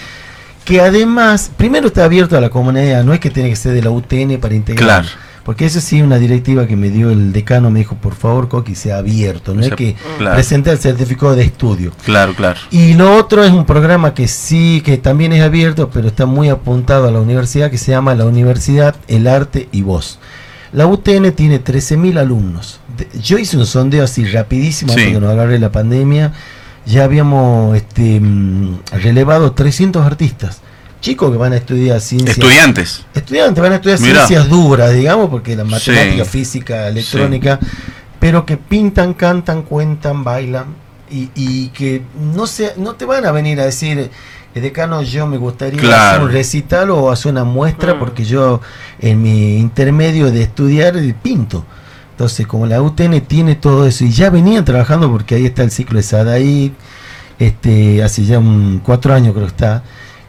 que 0.65 0.81
además, 0.81 1.51
primero 1.57 1.87
está 1.89 2.05
abierto 2.05 2.37
a 2.37 2.41
la 2.41 2.51
comunidad, 2.51 3.05
no 3.05 3.13
es 3.15 3.21
que 3.21 3.31
tiene 3.31 3.49
que 3.51 3.57
ser 3.57 3.73
de 3.73 3.83
la 3.83 3.91
UTN 3.91 4.39
para 4.39 4.55
integrar. 4.55 5.03
Claro. 5.03 5.09
Porque 5.47 5.65
eso 5.65 5.81
sí, 5.81 6.03
una 6.03 6.19
directiva 6.19 6.67
que 6.67 6.75
me 6.75 6.91
dio 6.91 7.09
el 7.09 7.33
decano, 7.33 7.71
me 7.71 7.79
dijo, 7.79 7.95
por 7.95 8.17
favor, 8.17 8.49
Coqui, 8.49 8.75
sea 8.75 8.99
abierto, 8.99 9.55
no 9.55 9.61
O 9.61 9.63
sea, 9.63 9.71
es 9.71 9.77
que 9.77 9.95
claro. 10.19 10.35
presente 10.35 10.73
el 10.73 10.79
certificado 10.79 11.37
de 11.37 11.45
estudio. 11.45 11.93
Claro, 12.05 12.35
claro. 12.35 12.59
Y 12.73 12.95
lo 12.95 13.15
otro 13.17 13.45
es 13.45 13.53
un 13.53 13.65
programa 13.65 14.13
que 14.13 14.27
sí, 14.27 14.83
que 14.85 14.99
también 14.99 15.33
es 15.33 15.43
abierto, 15.45 15.89
pero 15.89 16.09
está 16.09 16.27
muy 16.27 16.49
apuntado 16.49 17.07
a 17.07 17.13
la 17.13 17.21
universidad, 17.21 17.71
que 17.71 17.79
se 17.79 17.93
llama 17.93 18.17
la 18.17 18.25
Universidad, 18.25 18.97
el 19.07 19.29
Arte 19.29 19.69
y 19.71 19.83
Voz. 19.83 20.19
La 20.73 20.89
UTN 20.89 21.31
tiene 21.31 21.63
13.000 21.63 22.19
alumnos. 22.19 22.81
Yo 23.23 23.39
hice 23.39 23.57
un 23.57 23.67
sondeo 23.67 24.03
así 24.03 24.25
rapidísimo 24.25 24.93
Sí. 24.95 24.99
antes 24.99 25.15
que 25.15 25.21
nos 25.21 25.31
agarre 25.31 25.61
la 25.61 25.71
pandemia. 25.71 26.33
Ya 26.87 27.05
habíamos 27.05 27.77
este, 27.77 28.19
mm, 28.21 28.81
relevado 29.01 29.53
300 29.53 30.05
artistas. 30.05 30.61
Chicos 31.01 31.31
que 31.31 31.37
van 31.37 31.53
a 31.53 31.57
estudiar 31.57 32.01
ciencias. 32.01 32.37
Estudiantes. 32.39 33.05
Estudiantes 33.15 33.63
van 33.63 33.73
a 33.73 33.77
estudiar 33.77 34.01
Mirá. 34.01 34.27
ciencias 34.27 34.49
duras, 34.49 34.93
digamos, 34.95 35.29
porque 35.31 35.55
la 35.55 35.65
Sí. 35.65 35.71
matemática, 35.71 36.25
física, 36.25 36.89
electrónica, 36.89 37.61
pero 38.19 38.45
que 38.47 38.57
pintan, 38.57 39.15
cantan, 39.15 39.63
cuentan, 39.63 40.25
bailan 40.25 40.67
y, 41.11 41.31
y 41.35 41.69
que 41.69 42.03
no 42.35 42.47
se, 42.47 42.73
no 42.79 42.95
te 42.95 43.05
van 43.05 43.25
a 43.27 43.31
venir 43.31 43.61
a 43.61 43.67
decir, 43.67 44.11
"Eh, 44.55 44.61
decano, 44.61 45.03
yo 45.03 45.27
me 45.27 45.37
gustaría 45.37 45.79
Claro. 45.81 46.11
hacer 46.13 46.23
un 46.25 46.33
recital 46.33 46.91
o 46.91 47.11
hacer 47.13 47.31
una 47.31 47.45
muestra 47.45 47.95
Mm. 47.95 47.99
porque 48.01 48.25
yo 48.25 48.61
en 48.99 49.23
mi 49.23 49.59
intermedio 49.59 50.33
de 50.33 50.43
estudiar 50.43 50.95
pinto. 51.23 51.65
Entonces, 52.13 52.47
como 52.47 52.67
la 52.67 52.81
UTN 52.81 53.21
tiene 53.21 53.55
todo 53.55 53.87
eso 53.87 54.03
y 54.05 54.11
ya 54.11 54.31
venían 54.31 54.65
trabajando 54.65 55.11
porque 55.13 55.35
ahí 55.35 55.45
está 55.45 55.63
el 55.63 55.71
ciclo 55.71 55.99
de 55.99 56.03
Sadaí, 56.03 56.73
este, 57.39 58.03
hace 58.03 58.25
ya 58.25 58.39
un, 58.39 58.81
cuatro 58.83 59.13
años 59.15 59.35
creo 59.35 59.45
que 59.47 59.51
está. 59.53 59.83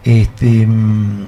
Este, 0.08 0.66
mm, 0.66 1.26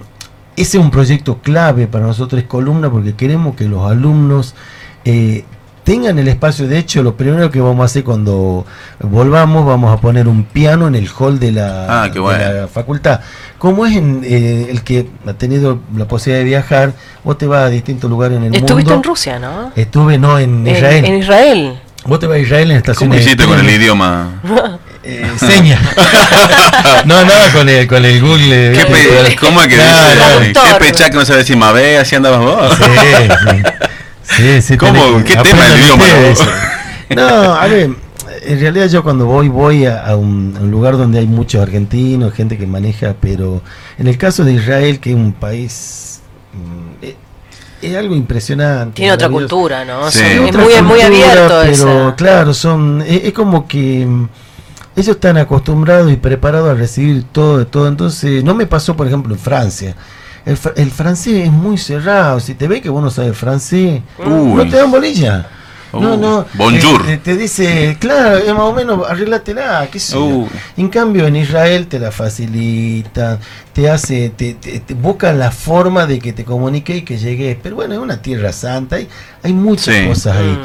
ese 0.56 0.78
es 0.78 0.84
un 0.84 0.90
proyecto 0.90 1.40
clave 1.40 1.88
para 1.88 2.06
nosotros, 2.08 2.42
columna, 2.48 2.90
porque 2.90 3.14
queremos 3.14 3.56
que 3.56 3.66
los 3.66 3.90
alumnos 3.92 4.56
eh, 5.04 5.44
tengan 5.84 6.18
el 6.18 6.28
espacio. 6.30 6.66
De 6.68 6.78
hecho, 6.78 7.04
lo 7.04 7.16
primero 7.18 7.52
que 7.52 7.60
vamos 7.60 7.82
a 7.82 7.86
hacer 7.86 8.04
cuando 8.06 8.66
volvamos, 9.02 9.66
vamos 9.66 9.92
a 9.92 10.00
poner 10.00 10.28
un 10.30 10.44
piano 10.46 10.88
en 10.88 10.96
el 10.96 11.10
hall 11.10 11.40
de 11.40 11.52
la, 11.52 12.04
Ah, 12.04 12.08
qué 12.08 12.14
de 12.16 12.20
bueno. 12.22 12.54
la 12.54 12.68
facultad. 12.70 13.20
Como 13.58 13.86
es 13.86 13.98
en, 13.98 14.22
eh, 14.24 14.68
el 14.70 14.82
que 14.84 15.10
ha 15.28 15.34
tenido 15.34 15.80
la 15.98 16.08
posibilidad 16.08 16.40
de 16.40 16.46
viajar, 16.50 16.94
vos 17.26 17.38
te 17.38 17.48
vas 17.48 17.64
a 17.66 17.70
distintos 17.70 18.10
lugares 18.10 18.38
en 18.38 18.46
el 18.46 18.56
Estuviste 18.56 18.92
mundo. 18.92 18.94
en 18.96 19.04
Rusia, 19.04 19.40
¿no? 19.40 19.72
Estuve, 19.76 20.18
no, 20.18 20.40
en 20.40 20.66
En- 20.66 20.76
Israel. 20.76 21.06
En, 21.06 21.16
Israel. 21.16 21.80
Vos 22.06 22.20
te 22.20 22.28
vas 22.28 22.38
a 22.38 22.40
Israel 22.40 22.72
en 22.72 22.78
¿Cómo 22.82 22.92
estaciones 22.92 23.26
hiciste 23.26 23.46
con 23.46 23.60
el 23.60 23.70
idioma? 23.70 24.40
Eh, 25.12 25.32
seña. 25.40 25.80
no, 27.06 27.24
no, 27.26 27.32
con 27.54 27.68
el, 27.70 27.88
con 27.88 28.06
el 28.06 28.22
Google. 28.22 28.74
¿Qué 28.74 28.86
pe- 28.86 29.36
¿Cómo 29.40 29.62
es 29.62 29.68
que 29.68 29.76
Claro, 29.76 30.40
dice? 30.42 31.10
¿Qué 31.10 31.18
no 31.18 31.26
sabe 31.26 31.40
decir 31.40 31.58
Mabé? 31.58 31.98
Así 31.98 32.16
andabas 32.16 32.40
vos. 32.42 32.78
Sí, 34.24 34.62
sí. 34.62 34.78
¿Cómo? 34.78 35.24
¿Qué 35.24 35.36
tema 35.38 35.66
el 35.68 35.80
idioma, 35.80 36.06
no? 37.10 37.16
No, 37.16 37.54
a 37.56 37.66
ver, 37.68 37.90
en 38.44 38.60
realidad 38.60 38.88
yo 38.88 39.02
cuando 39.04 39.26
voy, 39.26 39.50
voy 39.50 39.86
a, 39.88 40.06
a 40.06 40.16
un, 40.16 40.54
a 40.56 40.62
un 40.62 40.70
lugar 40.70 40.96
donde 40.98 41.18
hay 41.20 41.26
muchos 41.26 41.62
argentinos, 41.62 42.34
gente 42.34 42.56
que 42.58 42.68
maneja, 42.68 43.16
pero 43.20 43.62
en 43.98 44.08
el 44.08 44.18
caso 44.20 44.44
de 44.44 44.54
Israel, 44.54 45.00
que 45.00 45.10
es 45.10 45.16
un 45.16 45.34
país, 45.34 46.22
mm, 46.54 47.04
eh, 47.04 47.16
es 47.82 47.96
algo 47.96 48.16
impresionante. 48.16 48.98
Tiene 48.98 49.14
otra 49.14 49.30
cultura, 49.30 49.84
¿no? 49.86 50.12
Sí. 50.12 50.20
Son- 50.20 50.28
Tiene 50.28 50.50
es 50.50 50.56
muy, 50.56 50.64
muy 50.84 51.00
cultura, 51.00 51.06
abierto 51.08 51.60
pero 51.62 51.72
esa- 52.10 52.16
claro, 52.16 52.54
son 52.54 53.02
es, 53.08 53.24
es 53.24 53.34
como 53.34 53.68
que 53.68 54.06
mm, 54.06 54.30
ellos 54.96 55.16
están 55.16 55.38
acostumbrados 55.38 56.12
y 56.12 56.16
preparados 56.18 56.70
a 56.70 56.74
recibir 56.74 57.24
todo 57.32 57.58
de 57.60 57.66
todo. 57.66 57.88
Entonces, 57.88 58.44
no 58.44 58.54
me 58.56 58.66
pasó, 58.66 58.96
por 58.96 59.08
ejemplo, 59.08 59.34
en 59.34 59.40
Francia. 59.40 59.96
El, 60.46 60.58
fr- 60.58 60.74
el 60.78 60.90
francés 60.92 61.46
es 61.46 61.52
muy 61.52 61.78
cerrado. 61.78 62.40
Si 62.40 62.56
te 62.56 62.68
ve 62.68 62.82
que 62.82 62.90
vos 62.90 63.04
no 63.04 63.10
sabes 63.12 63.38
francés, 63.38 64.02
Uy. 64.18 64.54
no 64.54 64.68
te 64.70 64.78
dan 64.78 64.90
bolilla. 64.92 65.48
no, 65.94 66.14
Uh, 66.14 66.18
no. 66.18 66.46
bonjour. 66.54 67.02
eh, 67.10 67.18
te 67.18 67.36
dice, 67.36 67.98
claro, 68.00 68.38
es 68.38 68.48
más 68.54 68.62
o 68.62 68.74
menos, 68.74 69.10
arréglatela, 69.10 69.88
qué 69.92 70.00
sé. 70.00 70.18
Uh. 70.18 70.48
En 70.78 70.88
cambio, 70.90 71.26
en 71.28 71.36
Israel 71.36 71.88
te 71.88 71.98
la 72.00 72.12
facilitan, 72.12 73.40
te 73.74 73.90
hace, 73.90 74.30
te, 74.30 74.54
te, 74.54 74.80
te 74.82 74.94
buscan 74.94 75.40
la 75.40 75.50
forma 75.52 76.06
de 76.06 76.20
que 76.20 76.32
te 76.34 76.46
comunique 76.46 76.96
y 76.98 77.02
que 77.02 77.18
llegues. 77.18 77.58
Pero 77.62 77.76
bueno, 77.76 77.94
es 77.96 78.00
una 78.00 78.22
tierra 78.22 78.52
santa, 78.54 78.98
hay, 78.98 79.08
hay 79.44 79.54
muchas 79.54 79.96
Sí. 79.96 80.08
cosas 80.08 80.38
ahí. 80.38 80.52
Mm. 80.52 80.60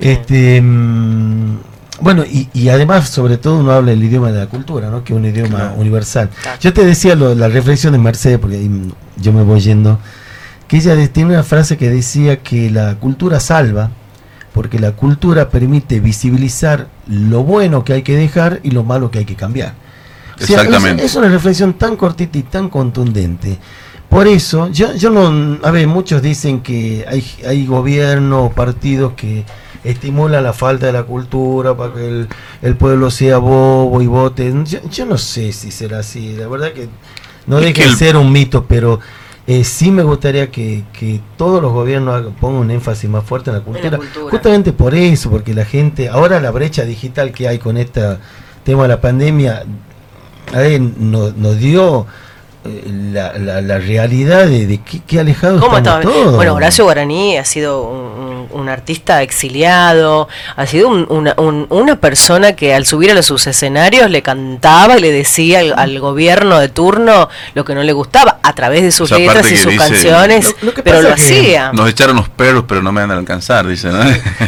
Este, 0.00 0.60
mm, 0.60 1.56
bueno, 2.00 2.24
y, 2.24 2.48
y 2.52 2.68
además, 2.70 3.08
sobre 3.08 3.36
todo, 3.38 3.58
uno 3.58 3.72
habla 3.72 3.92
el 3.92 4.02
idioma 4.02 4.32
de 4.32 4.38
la 4.40 4.46
cultura, 4.46 4.90
¿no? 4.90 5.04
que 5.04 5.12
es 5.12 5.16
un 5.18 5.24
idioma 5.26 5.56
Claro. 5.58 5.74
universal. 5.76 6.28
Claro. 6.42 6.58
Yo 6.60 6.72
te 6.72 6.84
decía 6.84 7.14
lo- 7.14 7.34
la 7.34 7.48
reflexión 7.48 7.92
de 7.92 7.98
Mercedes, 7.98 8.38
porque 8.38 8.56
ahí 8.56 8.70
yo 9.16 9.32
me 9.32 9.42
voy 9.42 9.60
yendo, 9.60 9.98
que 10.66 10.78
ella 10.78 10.96
tiene 11.12 11.30
una 11.30 11.42
frase 11.42 11.76
que 11.76 11.88
decía 11.90 12.40
que 12.42 12.70
la 12.70 12.96
cultura 12.96 13.38
salva, 13.38 13.90
porque 14.52 14.78
la 14.78 14.92
cultura 14.92 15.48
permite 15.50 16.00
visibilizar 16.00 16.88
lo 17.06 17.42
bueno 17.44 17.84
que 17.84 17.92
hay 17.92 18.02
que 18.02 18.16
dejar 18.16 18.60
y 18.62 18.70
lo 18.70 18.82
malo 18.84 19.10
que 19.10 19.18
hay 19.20 19.24
que 19.24 19.34
cambiar. 19.36 19.74
O 20.40 20.44
sea, 20.44 20.56
Exactamente. 20.62 21.04
Es, 21.04 21.12
es 21.12 21.16
una 21.16 21.28
reflexión 21.28 21.74
tan 21.74 21.96
cortita 21.96 22.38
y 22.38 22.42
tan 22.42 22.68
contundente. 22.68 23.58
Por 24.08 24.26
eso, 24.28 24.68
yo, 24.68 24.94
yo 24.94 25.10
no, 25.10 25.58
a 25.64 25.70
ver, 25.70 25.86
muchos 25.88 26.22
dicen 26.22 26.60
que 26.60 27.04
hay, 27.08 27.24
hay 27.46 27.66
gobiernos 27.66 28.50
o 28.50 28.54
partidos 28.54 29.14
que 29.14 29.44
estimulan 29.84 30.42
la 30.42 30.52
falta 30.52 30.86
de 30.86 30.92
la 30.92 31.04
cultura 31.04 31.76
para 31.76 31.94
que 31.94 32.08
el, 32.08 32.28
el 32.62 32.76
pueblo 32.76 33.10
sea 33.10 33.38
bobo 33.38 34.00
y 34.02 34.06
vote. 34.06 34.52
Yo, 34.64 34.78
yo 34.90 35.06
no 35.06 35.18
sé 35.18 35.52
si 35.52 35.70
será 35.70 35.98
así, 36.00 36.34
la 36.36 36.48
verdad 36.48 36.72
que 36.72 36.88
no 37.46 37.58
que 37.60 37.72
de 37.72 37.84
el- 37.84 37.96
ser 37.96 38.16
un 38.16 38.32
mito, 38.32 38.64
pero 38.66 38.98
eh, 39.46 39.62
sí 39.64 39.90
me 39.90 40.02
gustaría 40.02 40.50
que, 40.50 40.84
que 40.98 41.20
todos 41.36 41.60
los 41.60 41.70
gobiernos 41.72 42.32
pongan 42.40 42.62
un 42.62 42.70
énfasis 42.70 43.08
más 43.10 43.24
fuerte 43.24 43.50
en 43.50 43.56
la 43.56 43.62
cultura. 43.62 43.98
cultura. 43.98 44.30
Justamente 44.30 44.72
por 44.72 44.94
eso, 44.94 45.30
porque 45.30 45.52
la 45.52 45.66
gente, 45.66 46.08
ahora 46.08 46.40
la 46.40 46.50
brecha 46.50 46.84
digital 46.84 47.30
que 47.32 47.46
hay 47.46 47.58
con 47.58 47.76
este 47.76 48.00
tema 48.64 48.82
de 48.84 48.88
la 48.88 49.00
pandemia, 49.02 49.64
a 50.54 50.58
ver, 50.58 50.80
nos, 50.80 51.36
nos 51.36 51.58
dio 51.58 52.06
la, 53.12 53.32
la, 53.38 53.60
la 53.60 53.78
realidad 53.78 54.46
de, 54.46 54.66
de 54.66 54.78
qué, 54.82 55.00
qué 55.06 55.20
alejados 55.20 55.60
¿Cómo 55.60 55.76
estamos 55.78 56.00
estaba? 56.00 56.14
todos. 56.14 56.36
Bueno, 56.36 56.54
Horacio 56.54 56.84
Guaraní 56.84 57.36
ha 57.36 57.44
sido 57.44 57.82
un, 57.82 57.98
un- 57.98 58.34
un 58.50 58.68
artista 58.68 59.20
exiliado, 59.22 60.28
ha 60.56 60.66
sido 60.66 60.88
un- 60.88 61.06
una, 61.10 61.34
un- 61.38 61.66
una 61.70 61.96
persona 61.96 62.54
que 62.54 62.74
al 62.74 62.86
subir 62.86 63.10
a 63.10 63.14
los 63.14 63.26
sus 63.26 63.46
escenarios 63.46 64.10
le 64.10 64.22
cantaba 64.22 64.96
y 64.96 65.00
le 65.00 65.10
decía 65.12 65.60
al, 65.60 65.74
al 65.76 65.98
gobierno 66.00 66.58
de 66.58 66.68
turno 66.68 67.28
lo 67.54 67.64
que 67.64 67.74
no 67.74 67.82
le 67.82 67.92
gustaba. 67.92 68.33
A 68.46 68.52
través 68.54 68.82
de 68.82 68.92
sus 68.92 69.10
letras 69.10 69.50
y 69.50 69.56
sus 69.56 69.72
dice- 69.72 69.78
canciones, 69.88 70.54
Lo- 70.60 70.66
lo 70.66 70.74
que 70.74 70.82
pero 70.82 71.00
lo 71.00 71.14
hacía. 71.14 71.72
Nos 71.72 71.88
echaron 71.88 72.16
los 72.16 72.28
perros, 72.28 72.64
pero 72.68 72.82
no 72.82 72.92
me 72.92 73.00
van 73.00 73.10
a 73.10 73.14
alcanzar, 73.16 73.66
dice, 73.66 73.88
¿no? 73.88 73.98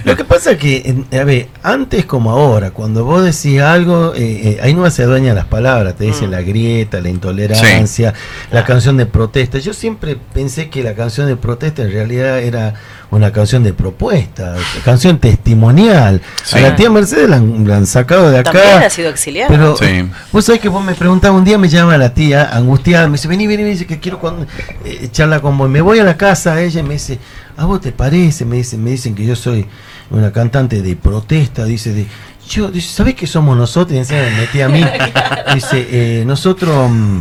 Lo 0.04 0.14
que 0.16 0.22
pasa 0.24 0.52
es 0.52 0.58
que, 0.58 0.94
a 1.18 1.24
ver, 1.24 1.48
antes 1.62 2.04
como 2.04 2.30
ahora, 2.30 2.72
cuando 2.72 3.04
vos 3.04 3.24
decís 3.24 3.60
algo, 3.62 4.12
eh, 4.14 4.18
eh, 4.20 4.58
ahí 4.62 4.74
no 4.74 4.88
se 4.90 5.02
adueñan 5.04 5.34
las 5.34 5.46
palabras, 5.46 5.96
te 5.96 6.04
dicen 6.04 6.28
Mm. 6.28 6.32
la 6.32 6.42
grieta, 6.42 7.00
la 7.00 7.08
intolerancia, 7.08 8.12
la 8.50 8.64
canción 8.64 8.98
de 8.98 9.06
protesta. 9.06 9.58
Yo 9.58 9.72
siempre 9.72 10.16
pensé 10.34 10.68
que 10.68 10.82
la 10.82 10.94
canción 10.94 11.26
de 11.26 11.36
protesta 11.36 11.82
en 11.82 11.90
realidad 11.92 12.38
era 12.40 12.74
una 13.10 13.32
canción 13.32 13.62
de 13.62 13.72
propuesta, 13.72 14.56
canción 14.84 15.18
testimonial. 15.18 16.20
Sí. 16.44 16.58
A 16.58 16.60
la 16.62 16.76
tía 16.76 16.90
Mercedes 16.90 17.28
la 17.30 17.36
han, 17.36 17.66
la 17.66 17.76
han 17.76 17.86
sacado 17.86 18.30
de 18.30 18.38
acá. 18.38 18.52
También 18.52 18.82
ha 18.82 18.90
sido 18.90 19.08
exiliada. 19.10 19.48
Pero 19.48 19.76
Sí. 19.76 20.08
vos 20.32 20.44
sabés 20.44 20.60
que 20.60 20.68
vos 20.68 20.84
me 20.84 20.94
preguntabas 20.94 21.38
un 21.38 21.44
día, 21.44 21.56
me 21.58 21.68
llama 21.68 21.96
la 21.96 22.12
tía 22.12 22.50
angustiada, 22.52 23.06
me 23.06 23.12
dice, 23.12 23.28
vení, 23.28 23.46
vení, 23.46 23.62
me 23.62 23.70
dice 23.70 23.86
que 23.86 23.98
quiero 24.00 24.18
cuando, 24.18 24.46
eh, 24.84 25.08
charla 25.12 25.40
con 25.40 25.56
vos. 25.56 25.68
Me 25.70 25.80
voy 25.80 25.98
a 26.00 26.04
la 26.04 26.16
casa, 26.16 26.60
ella 26.60 26.80
y 26.80 26.82
me 26.82 26.94
dice, 26.94 27.18
¿a 27.56 27.64
vos 27.64 27.80
te 27.80 27.92
parece? 27.92 28.44
Me 28.44 28.56
dicen, 28.56 28.82
me 28.82 28.90
dicen 28.90 29.14
que 29.14 29.24
yo 29.24 29.36
soy 29.36 29.66
una 30.10 30.32
cantante 30.32 30.82
de 30.82 30.96
protesta, 30.96 31.64
dice, 31.64 31.92
de, 31.92 32.06
yo, 32.48 32.68
dice, 32.70 32.88
¿sabés 32.94 33.14
qué 33.14 33.26
somos 33.26 33.56
nosotros? 33.56 33.94
Y 33.94 33.98
encima 33.98 34.20
me 34.22 34.30
metí 34.36 34.60
a 34.60 34.68
mí. 34.68 34.84
Dice, 35.54 35.86
eh, 35.90 36.24
nosotros 36.26 36.90
mm, 36.90 37.20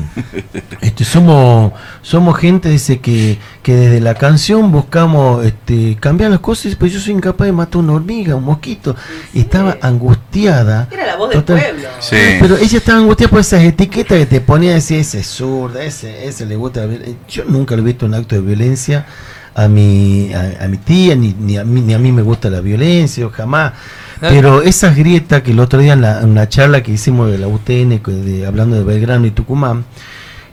este, 0.81 1.05
somos, 1.05 1.71
somos 2.01 2.37
gente, 2.37 2.69
dice, 2.69 2.99
que, 2.99 3.37
que 3.61 3.73
desde 3.75 4.01
la 4.01 4.15
canción 4.15 4.71
buscamos 4.71 5.45
este, 5.45 5.95
cambiar 5.99 6.31
las 6.31 6.39
cosas, 6.39 6.75
pues 6.75 6.91
yo 6.91 6.99
soy 6.99 7.13
incapaz 7.13 7.45
de 7.45 7.51
matar 7.53 7.77
una 7.77 7.93
hormiga, 7.93 8.35
un 8.35 8.43
mosquito. 8.43 8.95
Y 9.33 9.41
estaba 9.41 9.77
angustiada. 9.81 10.87
Era 10.91 11.05
la 11.05 11.15
voz 11.15 11.29
del 11.29 11.43
Total- 11.43 11.61
pueblo. 11.61 11.89
Sí. 11.99 12.15
pero 12.41 12.57
ella 12.57 12.77
estaba 12.79 12.97
angustiada 12.99 13.29
por 13.29 13.39
esas 13.39 13.61
etiquetas 13.63 14.17
que 14.17 14.25
te 14.25 14.41
ponía 14.41 14.73
decir 14.73 14.99
ese 14.99 15.19
es 15.19 15.27
zurda, 15.27 15.83
ese, 15.83 16.25
ese 16.27 16.45
le 16.45 16.55
gusta 16.55 16.81
la 16.81 16.87
violencia. 16.87 17.15
Yo 17.29 17.43
nunca 17.45 17.75
le 17.75 17.81
he 17.83 17.85
visto 17.85 18.05
un 18.07 18.15
acto 18.15 18.35
de 18.35 18.41
violencia 18.41 19.05
a 19.53 19.67
mi, 19.67 20.33
a, 20.33 20.65
a 20.65 20.67
mi 20.67 20.77
tía, 20.77 21.15
ni, 21.15 21.33
ni, 21.39 21.57
a 21.57 21.63
mí, 21.63 21.79
ni 21.81 21.93
a 21.93 21.99
mí 21.99 22.11
me 22.11 22.21
gusta 22.23 22.49
la 22.49 22.59
violencia, 22.59 23.29
jamás. 23.31 23.73
Pero 24.19 24.61
esas 24.61 24.95
grietas 24.95 25.41
que 25.41 25.51
el 25.51 25.59
otro 25.59 25.79
día 25.79 25.93
en 25.93 26.01
la, 26.01 26.21
en 26.21 26.33
la 26.35 26.47
charla 26.49 26.81
que 26.83 26.91
hicimos 26.91 27.29
de 27.31 27.37
la 27.37 27.47
UTN, 27.47 28.01
de- 28.03 28.45
hablando 28.47 28.75
de 28.75 28.83
Belgrano 28.83 29.25
y 29.27 29.31
Tucumán, 29.31 29.85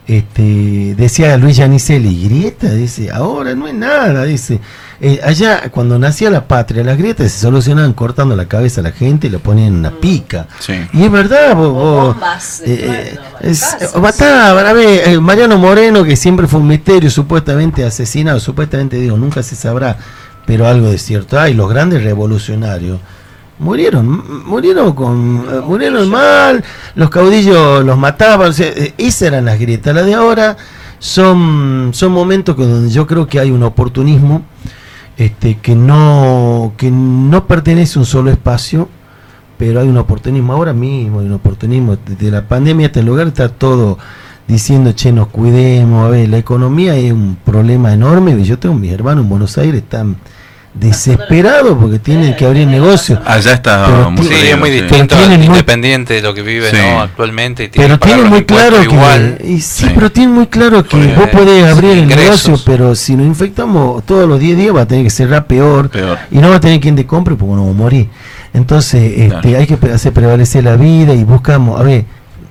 este, 0.05 0.95
decía 0.97 1.37
Luis 1.37 1.55
Yaniceli, 1.57 2.25
grieta, 2.27 2.69
dice, 2.73 3.09
ahora 3.09 3.55
no 3.55 3.67
es 3.67 3.73
nada, 3.73 4.25
dice. 4.25 4.59
Eh, 4.99 5.19
allá, 5.23 5.69
cuando 5.71 5.97
nacía 5.97 6.29
la 6.29 6.45
patria, 6.47 6.83
las 6.83 6.97
grietas 6.97 7.31
se 7.31 7.39
solucionaban 7.39 7.93
cortando 7.93 8.35
la 8.35 8.45
cabeza 8.47 8.81
a 8.81 8.83
la 8.83 8.91
gente 8.91 9.27
y 9.27 9.29
le 9.29 9.39
ponían 9.39 9.69
en 9.69 9.75
una 9.75 9.91
pica. 9.91 10.47
Sí. 10.59 10.73
Y 10.93 11.03
es 11.03 11.11
verdad, 11.11 11.55
vos, 11.55 11.71
vos, 11.73 12.13
bombas 12.13 12.61
eh, 12.65 13.17
es- 13.41 13.61
batazos. 13.61 14.01
mataban, 14.01 14.65
a 14.65 14.73
ver, 14.73 15.07
eh, 15.09 15.19
Mariano 15.19 15.57
Moreno, 15.57 16.03
que 16.03 16.15
siempre 16.17 16.47
fue 16.47 16.59
un 16.59 16.67
misterio, 16.67 17.09
supuestamente 17.09 17.85
asesinado, 17.85 18.39
supuestamente 18.41 18.97
digo, 18.97 19.15
nunca 19.17 19.41
se 19.41 19.55
sabrá, 19.55 19.97
pero 20.45 20.67
algo 20.67 20.89
de 20.89 20.97
cierto 20.97 21.39
hay, 21.39 21.53
los 21.53 21.69
grandes 21.69 22.03
revolucionarios 22.03 22.99
murieron, 23.59 24.45
murieron 24.45 24.93
con, 24.93 25.45
eh, 25.51 25.61
murieron 25.65 26.09
mal, 26.09 26.63
los 26.95 27.09
caudillos 27.09 27.83
los 27.83 27.97
mataban, 27.97 28.49
o 28.49 28.53
sea, 28.53 28.67
eh, 28.67 28.93
esas 28.97 29.23
eran 29.23 29.45
las 29.45 29.59
grietas, 29.59 29.93
las 29.93 30.05
de 30.05 30.13
ahora 30.13 30.57
son, 30.99 31.91
son 31.93 32.11
momentos 32.11 32.55
que 32.55 32.63
donde 32.63 32.89
yo 32.89 33.05
creo 33.05 33.27
que 33.27 33.39
hay 33.39 33.51
un 33.51 33.63
oportunismo 33.63 34.43
este, 35.17 35.57
que 35.57 35.75
no, 35.75 36.73
que 36.77 36.89
no 36.91 37.45
pertenece 37.45 37.99
a 37.99 38.01
un 38.01 38.05
solo 38.05 38.31
espacio, 38.31 38.89
pero 39.57 39.79
hay 39.79 39.87
un 39.87 39.97
oportunismo. 39.97 40.53
Ahora 40.53 40.73
mismo, 40.73 41.19
hay 41.19 41.27
un 41.27 41.33
oportunismo. 41.33 41.97
Desde 41.97 42.31
la 42.31 42.47
pandemia 42.47 42.87
hasta 42.87 42.99
el 42.99 43.05
lugar 43.05 43.27
está 43.27 43.49
todo 43.49 43.97
diciendo, 44.47 44.91
che, 44.93 45.11
nos 45.11 45.27
cuidemos, 45.27 46.05
a 46.05 46.09
ver, 46.09 46.29
la 46.29 46.37
economía 46.37 46.95
es 46.95 47.13
un 47.13 47.37
problema 47.43 47.93
enorme, 47.93 48.43
yo 48.43 48.59
tengo 48.59 48.75
mis 48.75 48.91
hermanos 48.91 49.23
en 49.23 49.29
Buenos 49.29 49.57
Aires, 49.57 49.83
están 49.83 50.17
desesperados 50.73 51.77
porque 51.79 51.99
tienen 51.99 52.35
que 52.35 52.45
abrir 52.45 52.67
negocios. 52.67 53.19
Allá 53.25 53.53
está 53.53 53.85
Pero 53.85 54.11
muy 54.11 54.25
Sí, 54.25 54.33
es 54.33 54.39
jodido, 54.39 54.57
muy 54.57 54.69
sí. 54.69 54.81
distinto, 54.81 55.15
Tienen 55.17 55.37
muy- 55.39 55.47
independiente 55.47 56.13
de 56.15 56.21
lo 56.21 56.33
que 56.33 56.41
vive 56.41 56.69
Sí. 56.71 56.77
¿no? 56.77 57.01
actualmente. 57.01 57.65
y 57.65 57.69
tiene 57.69 57.87
Pero 57.87 57.99
tienen 57.99 58.27
muy 58.29 58.43
claro 58.45 58.81
igual. 58.83 59.37
que 59.39 59.47
y 59.47 59.61
sí, 59.61 59.85
Sí. 59.85 59.91
pero 59.93 60.11
tienen 60.11 60.33
muy 60.33 60.47
claro 60.47 60.83
que 60.83 60.97
vos 61.15 61.29
podés 61.29 61.65
abrir 61.71 61.91
el 61.91 61.99
ingresos. 61.99 62.47
negocio, 62.47 62.63
pero 62.65 62.95
si 62.95 63.15
nos 63.15 63.25
infectamos 63.27 64.03
todos 64.05 64.27
los 64.27 64.39
10 64.39 64.57
días 64.57 64.75
va 64.75 64.81
a 64.81 64.87
tener 64.87 65.03
que 65.03 65.09
cerrar 65.11 65.45
peor, 65.45 65.89
Peor. 65.89 66.17
y 66.31 66.37
no 66.39 66.49
va 66.49 66.55
a 66.55 66.59
tener 66.59 66.79
quien 66.79 66.95
te 66.95 67.05
compre 67.05 67.35
porque 67.35 67.53
no 67.55 67.65
va 67.65 67.71
a 67.71 67.75
morir. 67.75 68.09
Entonces, 68.53 69.13
este, 69.17 69.41
Claro. 69.41 69.57
hay 69.59 69.67
que 69.67 69.77
hacer 69.91 70.13
prevalecer 70.13 70.63
la 70.63 70.75
vida 70.75 71.13
y 71.13 71.23
buscamos, 71.23 71.79
a 71.79 71.83
ver, 71.83 72.05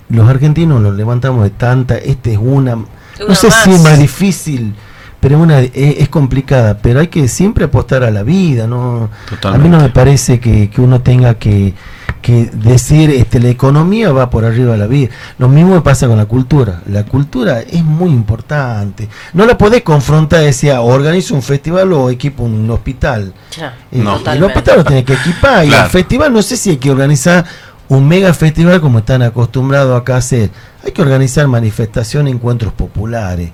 los 0.08 0.28
argentinos 0.28 0.80
nos 0.80 0.94
levantamos 0.94 1.42
de 1.44 1.50
tanta, 1.50 1.96
este 1.96 2.32
es 2.32 2.38
una, 2.40 2.76
no 2.76 3.34
sé 3.34 3.50
si 3.50 3.70
es 3.72 3.80
más 3.82 3.98
difícil, 3.98 4.74
pero 5.22 5.38
una 5.38 5.60
es, 5.60 5.70
es 5.74 6.08
complicada, 6.08 6.78
pero 6.82 6.98
hay 6.98 7.06
que 7.06 7.28
siempre 7.28 7.66
apostar 7.66 8.02
a 8.02 8.10
la 8.10 8.24
vida, 8.24 8.66
¿no? 8.66 9.08
A 9.44 9.56
mí 9.56 9.68
no 9.68 9.78
me 9.80 9.88
parece 9.88 10.40
que, 10.40 10.68
que 10.68 10.80
uno 10.80 11.00
tenga 11.00 11.34
que, 11.34 11.74
que 12.20 12.46
decir, 12.52 13.08
este, 13.10 13.38
la 13.38 13.48
economía 13.48 14.10
va 14.10 14.28
por 14.30 14.44
arriba 14.44 14.72
de 14.72 14.78
la 14.78 14.88
vida. 14.88 15.10
Lo 15.38 15.48
mismo 15.48 15.74
me 15.76 15.80
pasa 15.80 16.08
con 16.08 16.16
la 16.16 16.26
cultura. 16.26 16.82
La 16.90 17.04
cultura 17.04 17.60
es 17.60 17.84
muy 17.84 18.10
importante. 18.10 19.08
No 19.32 19.46
la 19.46 19.56
podés 19.56 19.82
confrontar, 19.82 20.40
decía, 20.40 20.80
organizo 20.80 21.36
un 21.36 21.42
festival 21.42 21.92
o 21.92 22.10
equipo 22.10 22.42
un 22.42 22.68
hospital. 22.68 23.32
Ya, 23.56 23.76
Eh, 23.92 23.98
No. 23.98 24.16
el 24.26 24.42
hospital 24.42 24.78
lo 24.78 24.84
tiene 24.84 25.04
que 25.04 25.12
equipar 25.14 25.64
y 25.64 25.68
Claro. 25.68 25.84
el 25.84 25.90
festival 25.90 26.32
no 26.32 26.42
sé 26.42 26.56
si 26.56 26.70
hay 26.70 26.76
que 26.78 26.90
organizar 26.90 27.44
un 27.88 28.08
mega 28.08 28.34
festival 28.34 28.80
como 28.80 28.98
están 28.98 29.22
acostumbrados 29.22 30.00
acá 30.00 30.14
a 30.16 30.18
hacer. 30.18 30.50
Hay 30.84 30.90
que 30.90 31.00
organizar 31.02 31.46
manifestaciones, 31.46 32.34
encuentros 32.34 32.72
populares, 32.72 33.50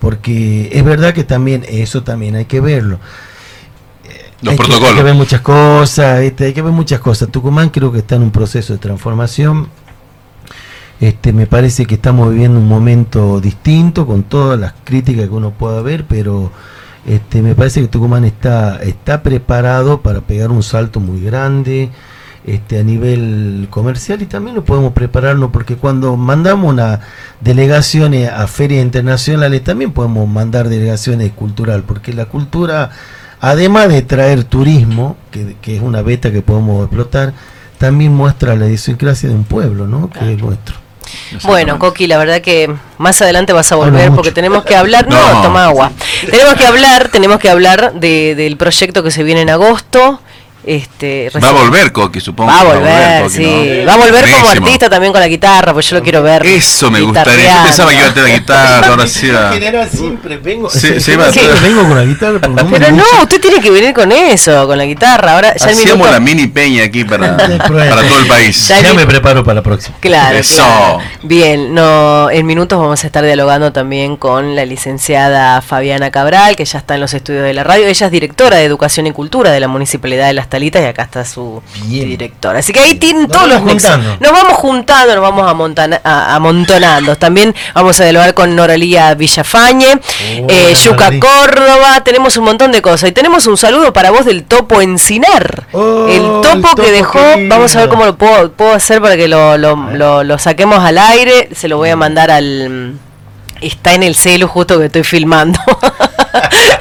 porque 0.00 0.70
es 0.72 0.84
verdad 0.84 1.12
que 1.14 1.24
también 1.24 1.64
eso 1.68 2.02
también 2.02 2.34
hay 2.36 2.46
que 2.46 2.60
verlo. 2.60 2.98
Los 4.42 4.52
hay 4.52 4.56
que- 4.58 4.64
protocolos. 4.64 4.88
hay 4.90 4.96
que 4.96 5.02
ver 5.02 5.14
muchas 5.14 5.40
cosas, 5.42 6.20
este, 6.20 6.46
hay 6.46 6.52
que 6.54 6.62
ver 6.62 6.72
muchas 6.72 7.00
cosas. 7.00 7.28
Tucumán 7.30 7.68
creo 7.68 7.92
que 7.92 7.98
está 7.98 8.16
en 8.16 8.22
un 8.22 8.30
proceso 8.30 8.72
de 8.72 8.78
transformación. 8.78 9.68
Este, 11.00 11.32
me 11.32 11.46
parece 11.46 11.86
que 11.86 11.94
estamos 11.94 12.30
viviendo 12.30 12.58
un 12.58 12.68
momento 12.68 13.40
distinto 13.40 14.06
con 14.06 14.22
todas 14.22 14.58
las 14.60 14.74
críticas 14.84 15.24
que 15.28 15.34
uno 15.34 15.50
pueda 15.50 15.80
ver, 15.80 16.04
pero 16.06 16.52
este, 17.06 17.40
me 17.40 17.54
parece 17.54 17.80
que 17.80 17.88
Tucumán 17.88 18.24
está, 18.26 18.82
está 18.82 19.22
preparado 19.22 20.02
para 20.02 20.20
pegar 20.20 20.50
un 20.50 20.62
salto 20.62 21.00
muy 21.00 21.20
grande 21.22 21.90
este, 22.54 22.80
a 22.80 22.82
nivel 22.82 23.68
comercial 23.70 24.22
y 24.22 24.26
también 24.26 24.56
lo 24.56 24.64
podemos 24.64 24.92
prepararnos 24.92 25.50
porque 25.52 25.76
cuando 25.76 26.16
mandamos 26.16 26.72
una 26.72 27.00
delegaciones 27.40 28.28
a 28.28 28.46
ferias 28.48 28.82
internacionales 28.82 29.62
también 29.62 29.92
podemos 29.92 30.28
mandar 30.28 30.68
delegaciones 30.68 31.30
cultural 31.32 31.84
porque 31.86 32.12
la 32.12 32.26
cultura 32.26 32.90
además 33.40 33.88
de 33.88 34.02
traer 34.02 34.44
turismo 34.44 35.16
que, 35.30 35.56
que 35.62 35.76
es 35.76 35.82
una 35.82 36.02
beta 36.02 36.30
que 36.32 36.42
podemos 36.42 36.84
explotar 36.86 37.32
también 37.78 38.12
muestra 38.12 38.56
la 38.56 38.66
idiosincrasia 38.66 39.28
de 39.28 39.34
un 39.34 39.44
pueblo 39.44 39.86
¿no? 39.86 40.10
que 40.10 40.32
es 40.32 40.38
nuestro 40.42 40.76
Bueno, 41.44 41.78
Coqui, 41.78 42.06
la 42.06 42.18
verdad 42.18 42.40
que 42.40 42.72
más 42.98 43.20
adelante 43.22 43.52
vas 43.52 43.70
a 43.72 43.76
volver 43.76 44.10
porque 44.12 44.32
tenemos 44.32 44.64
que 44.64 44.76
hablar. 44.76 45.08
No, 45.08 45.34
No. 45.34 45.42
toma 45.42 45.64
agua. 45.66 45.90
Tenemos 46.30 46.54
que 46.54 46.66
hablar, 46.66 47.08
tenemos 47.08 47.38
que 47.38 47.50
hablar 47.50 47.94
de, 47.94 48.34
del 48.36 48.56
proyecto 48.56 49.02
que 49.02 49.10
se 49.10 49.22
viene 49.24 49.40
en 49.40 49.50
agosto. 49.50 50.20
Este, 50.64 51.30
Va 51.42 51.48
a 51.48 51.52
volver 51.52 51.90
Coqui, 51.90 52.20
supongo. 52.20 52.50
Va 52.52 52.60
a 52.60 52.64
que 52.64 52.76
volver, 52.78 53.22
Coqui, 53.22 53.34
sí. 53.36 53.42
¿no? 53.80 53.86
Va 53.86 53.94
a 53.94 53.96
volver 53.96 54.30
como 54.30 54.48
artista 54.50 54.90
también 54.90 55.12
con 55.12 55.20
la 55.20 55.28
guitarra, 55.28 55.72
pues 55.72 55.88
yo 55.88 55.96
lo 55.96 56.02
quiero 56.02 56.22
ver. 56.22 56.44
Eso 56.46 56.90
me 56.90 57.00
gustaría. 57.00 57.56
Yo 57.58 57.62
pensaba 57.64 57.90
que 57.90 57.96
iba 57.96 58.06
a 58.08 58.14
tener 58.14 58.28
la 58.30 58.36
guitarra, 58.38 58.86
ahora 58.88 59.06
sí 59.06 59.30
siempre 59.92 60.36
vengo 60.38 60.68
Sí, 60.70 60.88
va- 61.16 61.30
vengo 61.60 61.82
con 61.88 61.96
la 61.96 62.04
guitarra 62.04 62.38
pero 62.40 62.52
no 62.54 62.68
Pero 62.70 63.22
usted 63.22 63.40
tiene 63.40 63.60
que 63.60 63.70
venir 63.70 63.94
con 63.94 64.12
eso, 64.12 64.66
con 64.66 64.76
la 64.78 64.84
guitarra. 64.84 65.34
Ahora 65.34 65.54
ya 65.56 65.66
Hacíamos 65.66 65.94
minuto- 65.94 66.10
la 66.12 66.20
mini 66.20 66.46
peña 66.46 66.84
aquí 66.84 67.04
para, 67.04 67.36
para 67.36 68.02
todo 68.02 68.18
el 68.18 68.26
país. 68.26 68.68
Ya 68.68 68.92
me 68.94 69.06
preparo 69.06 69.42
para 69.44 69.56
la 69.56 69.62
próxima 69.62 69.96
Claro, 70.00 70.36
Eso. 70.36 70.56
claro. 70.56 70.98
Bien, 71.22 71.74
no, 71.74 72.30
en 72.30 72.44
minutos 72.46 72.78
vamos 72.78 73.02
a 73.02 73.06
estar 73.06 73.24
dialogando 73.24 73.72
también 73.72 74.16
con 74.16 74.54
la 74.56 74.64
licenciada 74.66 75.60
Fabiana 75.62 76.10
Cabral, 76.10 76.56
que 76.56 76.64
ya 76.64 76.78
está 76.78 76.94
en 76.94 77.00
los 77.00 77.14
estudios 77.14 77.44
de 77.44 77.54
la 77.54 77.64
radio. 77.64 77.86
Ella 77.86 78.06
es 78.06 78.12
directora 78.12 78.56
de 78.56 78.64
Educación 78.64 79.06
y 79.06 79.12
Cultura 79.12 79.50
de 79.50 79.60
la 79.60 79.68
Municipalidad 79.68 80.26
de 80.26 80.32
Las 80.34 80.48
Y 80.58 80.68
acá 80.86 81.02
está 81.02 81.24
su 81.24 81.62
Bien. 81.84 82.08
directora. 82.08 82.58
Así 82.58 82.72
que 82.72 82.80
ahí 82.80 82.94
tienen 82.96 83.22
Nos 83.22 83.32
todos 83.32 83.48
los 83.48 83.62
nexos. 83.62 83.90
juntando. 83.92 84.16
Nos 84.20 84.32
vamos 84.32 84.52
juntando, 84.58 85.14
nos 85.14 85.22
vamos 85.22 85.50
amontana- 85.50 86.00
a- 86.02 86.34
amontonando. 86.34 87.16
También 87.16 87.54
vamos 87.74 88.00
a 88.00 88.04
dialogar 88.04 88.34
con 88.34 88.54
Noralía 88.56 89.14
Villafañe, 89.14 89.94
Oh, 89.94 90.46
eh, 90.48 90.74
Yuca. 90.74 91.10
Córdoba, 91.20 92.02
tenemos 92.04 92.36
un 92.36 92.44
montón 92.44 92.72
de 92.72 92.82
cosas. 92.82 93.10
Y 93.10 93.12
tenemos 93.12 93.46
un 93.46 93.56
saludo 93.56 93.92
para 93.92 94.10
vos 94.10 94.24
del 94.24 94.44
Topo 94.44 94.80
Encinar. 94.80 95.66
Oh, 95.72 96.06
el 96.08 96.20
el 96.20 96.40
topo 96.42 96.74
que 96.82 96.90
dejó, 96.90 97.18
vamos 97.48 97.74
a 97.76 97.80
ver 97.80 97.88
cómo 97.88 98.04
lo 98.04 98.16
puedo, 98.16 98.52
puedo 98.52 98.72
hacer 98.74 99.00
para 99.00 99.16
que 99.16 99.28
lo, 99.28 99.56
lo, 99.58 99.76
lo- 99.92 100.24
lo 100.24 100.38
saquemos 100.38 100.78
al 100.80 100.98
aire. 100.98 101.48
Se 101.54 101.68
lo 101.68 101.76
voy 101.76 101.90
a 101.90 101.96
mandar 101.96 102.30
al. 102.30 102.94
Está 103.60 103.92
en 103.94 104.02
el 104.02 104.14
celu 104.16 104.48
justo 104.48 104.78
que 104.78 104.86
estoy 104.86 105.04
filmando. 105.04 105.58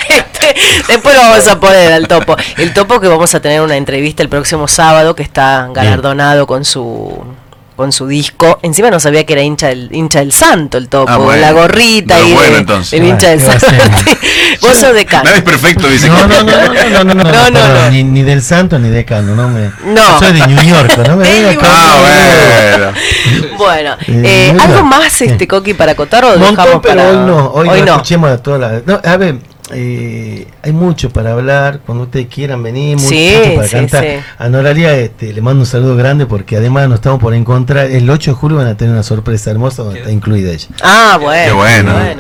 Después 0.88 1.16
lo 1.16 1.22
vamos 1.22 1.48
a 1.48 1.60
poner 1.60 1.92
al 1.94 2.08
topo. 2.08 2.36
El 2.58 2.74
topo 2.74 3.00
que 3.00 3.08
vamos 3.08 3.34
a 3.36 3.40
tener 3.42 3.62
una 3.62 3.78
entrevista 3.78 4.24
el 4.24 4.30
próximo 4.30 4.68
sábado 4.68 5.16
que 5.16 5.24
está 5.24 5.68
galardonado 5.74 6.48
con 6.48 6.66
su 6.66 7.24
con 7.76 7.94
su 7.94 8.08
disco. 8.08 8.60
Encima 8.62 8.92
no 8.92 9.00
sabía 9.00 9.26
que 9.26 9.32
era 9.32 9.42
hincha 9.42 9.68
del, 9.68 9.88
hincha 9.94 10.20
del 10.20 10.34
santo 10.34 10.78
el 10.78 10.90
topo, 10.90 11.10
Ah, 11.10 11.16
bueno. 11.16 11.40
la 11.40 11.54
gorrita 11.54 12.20
y 12.20 12.34
bueno, 12.34 12.52
de- 12.56 12.58
entonces. 12.60 12.92
del 13.00 13.08
hincha 13.10 13.30
del 13.30 13.40
¿qué 13.40 13.48
va 13.48 13.54
a 13.54 13.60
santo. 13.62 14.12
Vos 14.62 14.78
sos 14.78 14.94
de 14.94 15.06
Cano. 15.06 15.24
Nada 15.24 15.38
es 15.38 15.44
perfecto, 15.44 15.88
dice. 15.88 16.10
No, 16.10 16.28
no, 16.28 16.44
no, 16.44 16.44
no, 16.44 16.74
no, 16.74 16.90
no, 16.90 17.04
no, 17.06 17.14
no, 17.14 17.24
No, 17.24 17.50
no, 17.52 17.68
no. 17.86 17.90
Ni, 17.90 18.04
ni 18.04 18.24
del 18.24 18.42
santo 18.42 18.78
ni 18.80 18.90
de 18.90 19.06
Cano, 19.06 19.34
no 19.34 19.48
me. 19.48 19.72
No. 19.86 20.20
Soy 20.20 20.34
de 20.34 20.46
New 20.48 20.62
York, 20.62 20.98
no 21.08 21.16
me 21.16 21.26
acá. 21.52 21.62
Ah, 21.64 22.74
bueno. 22.76 23.58
Bueno, 23.58 23.94
Eh, 24.08 24.52
eh, 24.54 24.58
¿algo 24.60 24.84
más, 24.84 25.22
este 25.22 25.48
Coqui, 25.48 25.74
para 25.74 25.94
acotar 25.94 26.26
o 26.26 26.30
Montón, 26.38 26.50
dejamos 26.58 26.82
pero 26.84 26.96
para 26.98 27.10
hoy 27.12 27.18
no, 27.26 27.46
hoy, 27.54 27.70
Hoy 27.70 27.80
no, 27.80 27.86
no. 27.86 27.92
escuchemos 27.94 28.30
a 28.32 28.38
todas 28.44 28.60
las... 28.60 28.86
No, 28.86 29.00
a 29.02 29.16
ver, 29.18 29.38
eh, 29.72 30.48
hay 30.64 30.72
mucho 30.72 31.10
para 31.10 31.32
hablar, 31.34 31.80
cuando 31.86 32.06
ustedes 32.06 32.28
quieran 32.28 32.62
venir, 32.64 32.98
mucho, 32.98 33.10
Sí, 33.10 33.34
mucho 33.38 33.56
para 33.56 33.68
sí, 33.68 33.74
cantar. 33.76 34.04
sí. 34.04 34.10
A 34.38 34.50
Noralia 34.50 34.96
este, 34.96 35.34
le 35.34 35.42
mando 35.42 35.62
un 35.62 35.66
saludo 35.66 35.96
grande 35.96 36.26
porque 36.26 36.58
además 36.58 36.88
nos 36.90 36.96
estamos 36.96 37.20
por 37.20 37.34
encontrar, 37.34 37.86
el 37.92 38.10
8 38.10 38.32
de 38.32 38.36
julio 38.36 38.58
van 38.58 38.68
a 38.68 38.76
tener 38.78 38.94
una 38.94 39.04
sorpresa 39.04 39.52
hermosa 39.52 39.84
donde 39.84 40.00
está 40.00 40.12
incluida 40.12 40.52
ella. 40.52 40.68
Ah, 40.82 41.18
bueno. 41.22 41.46
Qué 41.46 41.52
bueno. 41.54 42.00
Eh, 42.00 42.16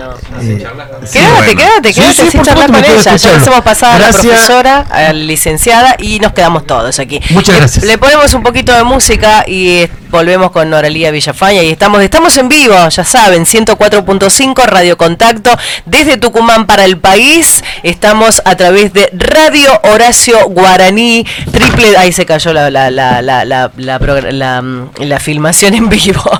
sí, 1.05 1.13
Quédate, 1.19 1.33
bueno. 1.35 1.61
quédate, 1.61 1.93
quédate 1.93 2.13
sí, 2.13 2.31
sin 2.31 2.39
por 2.39 2.45
charlar 2.47 2.65
supuesto, 2.67 2.87
con 2.93 2.99
ella. 3.01 3.15
Ya 3.17 3.29
le 3.31 3.35
hacemos 3.37 3.61
pasar 3.61 3.95
a 3.95 3.99
la 3.99 4.11
profesora, 4.11 4.79
a 4.89 5.01
la 5.01 5.13
licenciada 5.13 5.95
y 5.99 6.19
nos 6.19 6.33
quedamos 6.33 6.65
todos 6.67 6.99
aquí. 6.99 7.19
Muchas 7.31 7.55
Le- 7.55 7.59
gracias. 7.61 7.85
Le 7.85 7.97
ponemos 7.97 8.33
un 8.33 8.43
poquito 8.43 8.73
de 8.75 8.83
música 8.83 9.43
y 9.47 9.69
eh, 9.79 9.89
volvemos 10.09 10.51
con 10.51 10.69
Noralía 10.69 11.11
Villafaña 11.11 11.63
y 11.63 11.69
estamos, 11.69 12.01
estamos 12.01 12.35
en 12.37 12.49
vivo, 12.49 12.75
ya 12.89 13.03
saben, 13.03 13.45
104.5 13.45 14.65
Radio 14.65 14.97
Contacto 14.97 15.51
desde 15.85 16.17
Tucumán 16.17 16.65
para 16.65 16.85
el 16.85 16.97
país. 16.97 17.63
Estamos 17.83 18.41
a 18.45 18.55
través 18.55 18.93
de 18.93 19.09
Radio 19.13 19.69
Horacio 19.83 20.49
Guaraní, 20.49 21.25
triple, 21.51 21.97
ahí 21.97 22.11
se 22.11 22.25
cayó 22.25 22.53
la, 22.53 22.69
la, 22.69 22.89
la, 22.91 23.21
la, 23.21 24.61
mm, 24.61 24.89
filmación 25.19 25.73
en 25.75 25.89
vivo. 25.89 26.23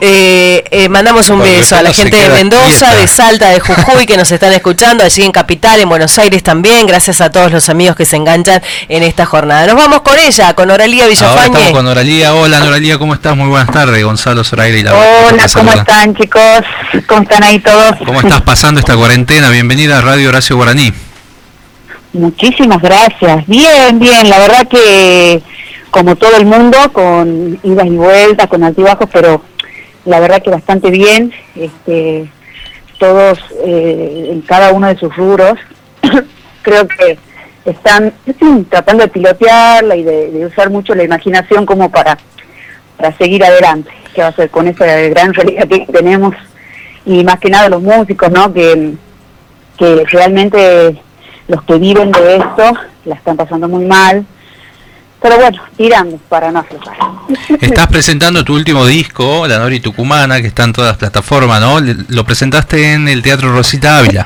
Eh, 0.00 0.64
eh, 0.70 0.88
mandamos 0.88 1.28
un 1.28 1.40
beso 1.40 1.76
a 1.76 1.82
la 1.82 1.92
gente 1.92 2.16
de 2.16 2.28
Mendoza, 2.28 2.86
quieta. 2.86 2.94
de 2.94 3.08
Salta, 3.08 3.48
de 3.50 3.60
Jujuy 3.60 4.06
que 4.06 4.16
nos 4.16 4.30
están 4.30 4.52
escuchando, 4.52 5.02
allí 5.02 5.22
en 5.22 5.32
Capital, 5.32 5.80
en 5.80 5.88
Buenos 5.88 6.18
Aires 6.18 6.42
también. 6.42 6.86
Gracias 6.86 7.20
a 7.20 7.30
todos 7.30 7.50
los 7.50 7.68
amigos 7.68 7.96
que 7.96 8.04
se 8.04 8.16
enganchan 8.16 8.62
en 8.88 9.02
esta 9.02 9.26
jornada. 9.26 9.66
Nos 9.66 9.76
vamos 9.76 10.02
con 10.02 10.18
ella, 10.18 10.54
con 10.54 10.70
Oralía 10.70 11.04
Ahora 11.04 11.14
Villafañe. 11.14 11.46
estamos 11.46 11.70
con 11.72 11.84
Noralía. 11.84 12.34
Hola 12.34 12.60
Noralía, 12.60 12.97
¿cómo 12.98 13.14
estás? 13.14 13.36
Muy 13.36 13.48
buenas 13.48 13.70
tardes. 13.70 14.04
Gonzalo 14.04 14.42
Zoraire 14.42 14.80
y 14.80 14.82
la 14.82 14.92
Hola, 14.92 15.46
¿cómo 15.54 15.72
están 15.72 16.14
chicos? 16.16 16.62
¿Cómo 17.06 17.22
están 17.22 17.42
ahí 17.44 17.60
todos? 17.60 17.96
¿Cómo 18.04 18.20
estás 18.20 18.42
pasando 18.42 18.80
esta 18.80 18.96
cuarentena? 18.96 19.50
Bienvenida 19.50 19.98
a 19.98 20.00
Radio 20.00 20.28
Horacio 20.28 20.56
Guaraní. 20.56 20.92
Muchísimas 22.12 22.82
gracias. 22.82 23.46
Bien, 23.46 23.98
bien, 23.98 24.28
la 24.28 24.38
verdad 24.38 24.66
que 24.68 25.40
como 25.90 26.16
todo 26.16 26.36
el 26.36 26.46
mundo, 26.46 26.76
con 26.92 27.58
idas 27.62 27.86
y 27.86 27.96
vueltas, 27.96 28.46
con 28.48 28.64
altibajos, 28.64 29.08
pero 29.12 29.42
la 30.04 30.20
verdad 30.20 30.42
que 30.42 30.50
bastante 30.50 30.90
bien. 30.90 31.32
Este, 31.54 32.28
todos 32.98 33.38
eh, 33.64 34.30
en 34.32 34.40
cada 34.42 34.72
uno 34.72 34.88
de 34.88 34.98
sus 34.98 35.14
rubros, 35.14 35.58
creo 36.62 36.88
que 36.88 37.18
están 37.64 38.12
tratando 38.70 39.04
de 39.04 39.08
pilotearla 39.08 39.94
y 39.94 40.02
de, 40.02 40.30
de 40.30 40.46
usar 40.46 40.70
mucho 40.70 40.94
la 40.94 41.04
imaginación 41.04 41.64
como 41.64 41.90
para, 41.90 42.18
para 42.98 43.16
seguir 43.16 43.42
adelante, 43.42 43.90
que 44.14 44.20
va 44.20 44.28
a 44.28 44.32
ser 44.32 44.50
con 44.50 44.68
esa 44.68 44.84
gran 44.84 45.32
realidad 45.32 45.66
que 45.66 45.86
tenemos 45.90 46.34
y 47.06 47.24
más 47.24 47.38
que 47.38 47.48
nada 47.48 47.70
los 47.70 47.80
músicos, 47.80 48.30
¿no? 48.30 48.52
Que, 48.52 48.94
que 49.78 50.04
realmente 50.10 51.00
los 51.46 51.62
que 51.62 51.78
viven 51.78 52.12
de 52.12 52.36
esto 52.36 52.72
la 53.06 53.14
están 53.14 53.36
pasando 53.36 53.68
muy 53.68 53.86
mal. 53.86 54.26
Pero 55.20 55.36
bueno, 55.36 55.60
tirando 55.76 56.16
para 56.28 56.52
no 56.52 56.60
aflojar. 56.60 56.96
Estás 57.60 57.88
presentando 57.88 58.44
tu 58.44 58.54
último 58.54 58.86
disco, 58.86 59.48
La 59.48 59.58
Nori 59.58 59.80
Tucumana, 59.80 60.40
que 60.40 60.46
está 60.46 60.62
en 60.64 60.72
todas 60.72 60.90
las 60.90 60.98
plataformas, 60.98 61.60
¿no? 61.60 61.80
Lo 62.08 62.24
presentaste 62.24 62.92
en 62.92 63.08
el 63.08 63.22
Teatro 63.22 63.52
Rosita 63.52 63.98
Ávila. 63.98 64.24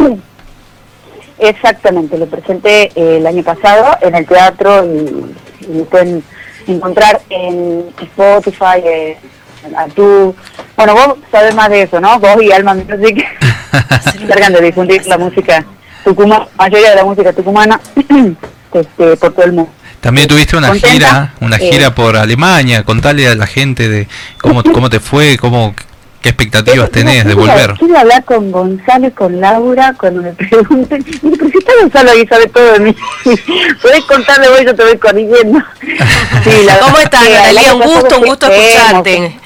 Exactamente, 1.39 2.19
lo 2.19 2.27
presenté 2.27 2.93
eh, 2.94 3.16
el 3.16 3.27
año 3.27 3.43
pasado 3.43 3.97
en 4.03 4.15
el 4.15 4.27
teatro 4.27 4.85
y, 4.85 5.35
y 5.78 5.82
pueden 5.85 6.23
encontrar 6.66 7.20
en 7.28 7.84
Spotify, 8.01 8.78
eh, 8.84 9.16
en 9.64 9.89
YouTube. 9.89 10.36
Bueno, 10.76 10.94
vos 10.94 11.16
sabés 11.30 11.55
más 11.55 11.68
de 11.70 11.82
eso, 11.82 12.01
¿no? 12.01 12.18
Vos 12.18 12.36
y 12.43 12.51
Alma 12.52 12.74
Music 12.74 13.24
se 14.12 14.18
encargan 14.22 14.52
de 14.52 14.60
difundir 14.62 15.06
la 15.06 15.18
música 15.18 15.64
tucumana, 16.05 16.47
mayoría 16.56 16.90
de 16.90 16.97
la 16.97 17.05
música 17.05 17.32
tucumana 17.32 17.80
este, 18.74 19.16
por 19.16 19.32
todo 19.32 19.44
el 19.44 19.52
mundo. 19.52 19.70
También 20.01 20.26
tuviste 20.26 20.56
una 20.56 20.68
¿Contenta? 20.68 20.89
gira, 20.93 21.34
una 21.40 21.56
Eh. 21.56 21.70
gira 21.70 21.94
por 21.94 22.16
Alemania. 22.16 22.82
Contale 22.82 23.28
a 23.28 23.36
la 23.36 23.47
gente 23.47 23.89
de 23.89 24.09
cómo, 24.40 24.64
cómo 24.64 24.90
te 24.90 24.98
fue, 24.98 25.39
cómo, 25.39 25.74
qué 26.23 26.31
expectativas 26.31 26.90
tenés 26.90 27.24
de 27.27 27.35
volver. 27.35 27.74
Quiero 27.78 27.99
hablar 27.99 28.24
con 28.24 28.51
Gonzalo 28.51 29.09
y 29.09 29.11
con 29.11 29.40
Laura 29.40 29.94
cuando 29.99 30.23
me 30.23 30.32
pregunten. 30.32 31.05
Pero 31.23 31.51
si 31.51 31.59
está 31.59 31.73
Gonzalo 31.81 32.11
ahí, 32.12 32.27
sabe 32.27 32.47
todo 32.47 32.73
de 32.73 32.78
mí. 32.81 32.97
Podés 33.82 34.05
contarle 34.05 34.49
vos, 34.49 34.61
yo 34.65 34.74
te 34.74 34.85
voy 34.85 34.99
corrigiendo. 34.99 35.59
Sí, 36.44 36.51
la 36.65 36.78
¿Cómo 36.78 36.99
estás, 36.99 37.23
Analia? 37.24 37.74
Un 37.74 37.82
gusto, 37.82 38.19
un 38.19 38.24
gusto 38.27 38.47
escucharte. 38.51 39.39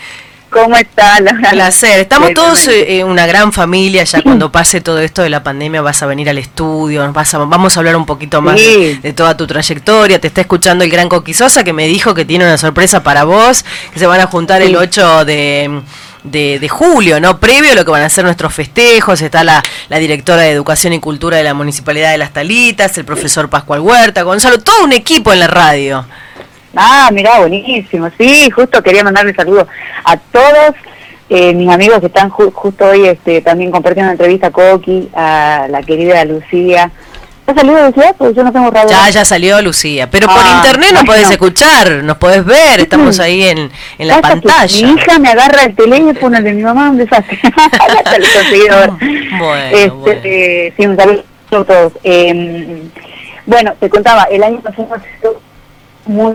¿Cómo 0.48 0.74
está, 0.77 1.20
Laura? 1.20 1.51
Placer. 1.51 1.98
Estamos 2.01 2.32
todos 2.32 2.69
eh, 2.69 3.05
una 3.05 3.27
gran 3.27 3.53
familia. 3.53 4.05
Ya 4.05 4.23
cuando 4.23 4.51
pase 4.51 4.81
todo 4.81 5.01
esto 5.01 5.20
de 5.20 5.28
la 5.28 5.43
pandemia 5.43 5.82
vas 5.82 6.03
a 6.03 6.07
venir 6.07 6.31
al 6.31 6.39
estudio. 6.39 7.05
nos 7.05 7.12
Vas 7.12 7.35
a, 7.35 7.39
vamos 7.39 7.77
a 7.77 7.81
hablar 7.81 7.97
un 7.97 8.07
poquito 8.07 8.40
más 8.40 8.59
Sí. 8.59 8.65
de, 8.65 8.98
de 9.03 9.12
toda 9.12 9.36
tu 9.36 9.47
trayectoria. 9.47 10.19
Te 10.20 10.28
está 10.28 10.40
escuchando 10.40 10.85
el 10.85 10.90
gran 10.90 11.09
Coquisosa 11.11 11.65
que 11.65 11.74
me 11.74 11.86
dijo 11.86 12.15
que 12.15 12.24
tiene 12.24 12.44
una 12.47 12.57
sorpresa 12.57 13.03
para 13.03 13.24
vos. 13.24 13.65
Que 13.93 13.98
se 13.98 14.07
van 14.07 14.20
a 14.20 14.27
juntar 14.28 14.62
el 14.62 14.69
Sí. 14.70 14.77
8 14.77 15.24
de, 15.27 15.82
de, 16.31 16.59
de 16.59 16.69
julio, 16.69 17.20
¿no? 17.20 17.39
Previo 17.40 17.73
a 17.73 17.74
lo 17.74 17.85
que 17.85 17.90
van 17.90 18.03
a 18.03 18.09
ser 18.09 18.24
nuestros 18.24 18.53
festejos. 18.55 19.20
Está 19.23 19.44
la, 19.44 19.62
la 19.89 19.98
directora 19.98 20.43
de 20.43 20.51
Educación 20.51 20.93
y 20.93 21.01
Cultura 21.01 21.36
de 21.36 21.44
la 21.44 21.55
Municipalidad 21.55 22.11
de 22.12 22.19
Las 22.19 22.32
Talitas, 22.32 22.97
el 22.98 23.05
profesor 23.05 23.48
Pascual 23.48 23.81
Huerta, 23.81 24.23
Gonzalo, 24.23 24.59
todo 24.59 24.85
un 24.85 24.93
equipo 24.93 25.32
en 25.32 25.40
la 25.40 25.47
radio. 25.47 26.05
Ah, 26.74 27.09
mirá, 27.12 27.39
buenísimo. 27.40 28.11
Sí, 28.19 28.51
justo 28.51 28.82
quería 28.82 29.03
mandarle 29.03 29.35
saludos 29.35 29.66
a 30.05 30.16
todos 30.16 30.74
eh, 31.31 31.55
mis 31.55 31.69
amigos 31.70 32.01
que 32.01 32.07
están 32.07 32.31
ju- 32.31 32.53
justo 32.53 32.85
hoy 32.86 33.07
este, 33.07 33.40
también 33.40 33.70
compartiendo 33.70 34.09
una 34.09 34.12
entrevista 34.12 34.48
a 34.48 34.51
Coqui, 34.51 35.09
a 35.15 35.66
la 35.70 35.82
querida 35.82 36.24
Lucía. 36.24 36.90
¿Ya 37.47 37.55
salió 37.55 37.86
Lucía? 37.86 38.14
Porque 38.18 38.35
yo 38.35 38.43
no 38.44 38.52
tengo 38.52 38.70
radio. 38.70 38.89
Ya, 38.90 39.09
ya 39.10 39.24
salió 39.24 39.62
Lucía. 39.62 40.10
Pero 40.10 40.27
por 40.27 40.39
Ah, 40.39 40.55
internet 40.64 40.90
nos 40.93 41.05
podés 41.05 41.31
escuchar, 41.31 41.90
nos 42.02 42.16
podés 42.16 42.44
ver, 42.44 42.81
estamos 42.81 43.20
ahí 43.20 43.44
en, 43.44 43.70
en 43.98 44.09
la 44.09 44.20
pantalla. 44.20 44.86
Mi 44.86 44.93
hija 44.94 45.18
me 45.18 45.28
agarra 45.28 45.62
el 45.64 45.74
teléfono, 45.77 46.36
el 46.39 46.44
de 46.44 46.52
mi 46.52 46.62
mamá, 46.62 46.90
un 46.90 46.98
desastre. 46.98 47.39
Hasta 47.56 48.18
lo 48.18 48.24
he 48.24 48.32
conseguido 48.32 48.74
ahora. 48.77 48.97
Bueno, 49.39 49.77
Este, 49.77 49.90
bueno. 49.90 50.20
eh, 50.24 50.73
sí, 50.77 50.86
un 50.86 50.97
saludo 50.97 51.24
a 51.52 51.64
todos. 51.64 51.93
Eh, 52.02 52.82
bueno, 53.47 53.74
te 53.78 53.89
contaba, 53.90 54.24
el 54.24 54.43
año 54.43 54.60
pasado 54.60 54.89
sido 55.20 55.40
muy 56.06 56.35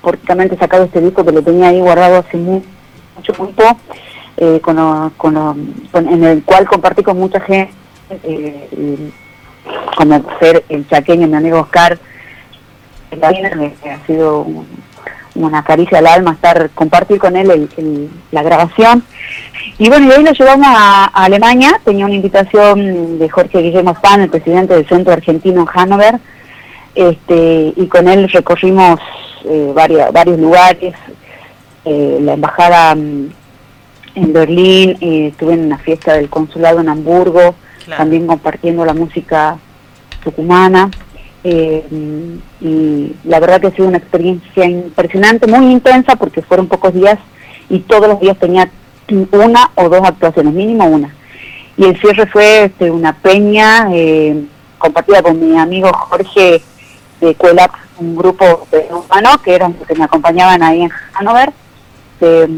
porque 0.00 0.26
también 0.26 0.50
he 0.50 0.56
sacado 0.58 0.84
este 0.84 1.00
disco 1.02 1.22
que 1.24 1.32
lo 1.32 1.42
tenía 1.42 1.68
ahí 1.68 1.80
guardado 1.80 2.16
hace 2.26 2.38
muy, 2.38 2.62
mucho 3.14 3.32
tiempo, 3.34 3.76
eh, 4.38 4.58
con, 4.62 5.10
con, 5.18 5.34
con- 5.92 6.08
en 6.08 6.24
el 6.24 6.42
cual 6.44 6.66
compartí 6.66 7.02
con 7.02 7.18
mucha 7.18 7.40
gente, 7.40 7.70
eh, 8.22 9.10
como 9.96 10.24
ser 10.38 10.64
el 10.68 10.88
chaqueño, 10.88 11.26
mi 11.28 11.36
amigo 11.36 11.60
Oscar, 11.60 11.98
me- 13.56 13.90
ha 13.90 14.06
sido 14.06 14.42
un- 14.42 14.66
una 15.34 15.62
caricia 15.62 15.98
al 15.98 16.06
alma 16.06 16.32
estar 16.32 16.70
compartir 16.70 17.18
con 17.18 17.36
él 17.36 17.68
la 18.32 18.42
grabación. 18.42 19.04
Y 19.78 19.88
bueno, 19.88 20.06
y 20.08 20.12
ahí 20.12 20.22
lo 20.24 20.32
llevamos 20.32 20.66
a, 20.70 21.04
Alemania, 21.06 21.80
tenía 21.84 22.04
una 22.06 22.14
invitación 22.14 23.18
de 23.18 23.28
Jorge 23.28 23.58
Guillermo 23.62 23.94
Spahn, 23.94 24.22
el 24.22 24.30
presidente 24.30 24.74
del 24.74 24.86
Centro 24.86 25.12
Argentino 25.12 25.60
en 25.62 25.66
Hannover, 25.66 26.18
este, 26.94 27.72
y 27.76 27.86
con 27.86 28.08
él 28.08 28.28
recorrimos 28.28 29.00
eh, 29.44 29.72
varios, 29.74 30.12
varios 30.12 30.38
lugares, 30.38 30.94
eh, 31.84 32.18
la 32.20 32.34
embajada 32.34 32.94
mm, 32.94 33.28
en 34.16 34.32
Berlín, 34.32 34.98
eh, 35.00 35.28
estuve 35.28 35.54
en 35.54 35.64
una 35.66 35.78
fiesta 35.78 36.14
del 36.14 36.28
consulado 36.28 36.80
en 36.80 36.88
Hamburgo, 36.88 37.54
También 37.86 38.26
compartiendo 38.26 38.84
la 38.84 38.94
música 38.94 39.58
tucumana. 40.22 40.90
eh, 41.42 41.86
y 42.60 43.16
la 43.24 43.40
verdad 43.40 43.60
que 43.60 43.68
ha 43.68 43.70
sido 43.70 43.88
una 43.88 43.96
experiencia 43.96 44.66
impresionante, 44.66 45.46
muy 45.46 45.72
intensa 45.72 46.16
porque 46.16 46.42
fueron 46.42 46.68
pocos 46.68 46.92
días 46.92 47.18
y 47.70 47.78
todos 47.80 48.08
los 48.08 48.20
días 48.20 48.36
tenía 48.38 48.68
una 49.32 49.70
o 49.74 49.88
dos 49.88 50.02
actuaciones, 50.04 50.52
mínimo 50.52 50.84
una. 50.86 51.14
Y 51.76 51.84
el 51.84 51.98
cierre 52.00 52.26
fue 52.26 52.64
este, 52.64 52.90
una 52.90 53.14
peña 53.14 53.88
eh, 53.92 54.44
compartida 54.78 55.22
con 55.22 55.40
mi 55.40 55.56
amigo 55.56 55.90
Jorge 55.92 56.62
de 57.20 57.34
Cuelap, 57.34 57.72
un 57.98 58.16
grupo 58.16 58.66
humano 58.90 59.30
que 59.42 59.54
eran 59.54 59.74
los 59.78 59.88
que 59.88 59.94
me 59.94 60.04
acompañaban 60.04 60.62
ahí 60.62 60.82
en 60.82 60.90
Hannover. 61.12 61.52
Eh, 62.20 62.48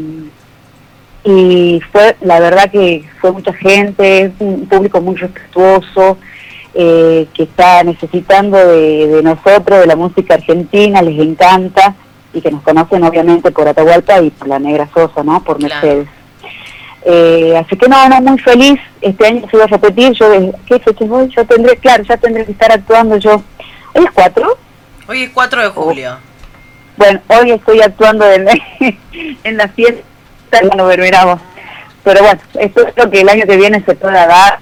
y 1.23 1.81
fue, 1.91 2.15
la 2.21 2.39
verdad 2.39 2.69
que 2.71 3.03
fue 3.21 3.31
mucha 3.31 3.53
gente, 3.53 4.31
un 4.39 4.67
público 4.67 4.99
muy 5.01 5.15
respetuoso, 5.15 6.17
eh, 6.73 7.27
que 7.33 7.43
está 7.43 7.83
necesitando 7.83 8.57
de, 8.57 9.07
de 9.07 9.23
nosotros, 9.23 9.79
de 9.81 9.87
la 9.87 9.95
música 9.95 10.33
argentina, 10.35 11.01
les 11.01 11.19
encanta. 11.19 11.95
y 12.33 12.41
que 12.41 12.49
nos 12.49 12.63
conocen 12.63 13.03
obviamente 13.03 13.51
por 13.51 13.67
Atahualpa 13.67 14.19
y 14.21 14.31
por 14.31 14.47
la 14.47 14.57
Negra 14.59 14.89
Sosa, 14.93 15.23
¿no? 15.23 15.43
Por 15.43 15.57
Claro. 15.59 15.75
Mercedes. 15.75 16.07
Eh, 17.05 17.55
así 17.63 17.75
que 17.77 17.87
no, 17.87 18.09
no, 18.09 18.21
muy 18.21 18.39
feliz. 18.39 18.79
Este 19.01 19.27
año 19.27 19.41
se 19.51 19.55
iba 19.57 19.65
a 19.65 19.67
repetir. 19.67 20.13
Yo, 20.13 20.25
¿qué 20.65 20.79
fecha 20.79 21.05
voy? 21.05 21.27
Yo 21.29 21.45
tendré, 21.45 21.77
claro, 21.77 22.03
ya 22.03 22.17
tendré 22.17 22.45
que 22.45 22.53
estar 22.53 22.71
actuando 22.71 23.17
yo. 23.17 23.41
¿Hoy 23.93 24.05
es 24.05 24.11
cuatro? 24.11 24.57
Hoy 25.07 25.23
es 25.23 25.29
4 25.31 25.61
de 25.61 25.67
julio. 25.69 26.17
Bueno, 26.97 27.19
hoy 27.27 27.51
estoy 27.51 27.81
actuando 27.81 28.25
en, 28.31 28.47
en 29.43 29.57
la 29.57 29.67
fiesta, 29.67 30.01
Pero 32.03 32.21
bueno, 32.21 32.39
espero 32.59 33.09
que 33.09 33.21
el 33.21 33.29
año 33.29 33.45
que 33.45 33.57
viene 33.57 33.83
se 33.83 33.95
pueda 33.95 34.27
dar, 34.27 34.59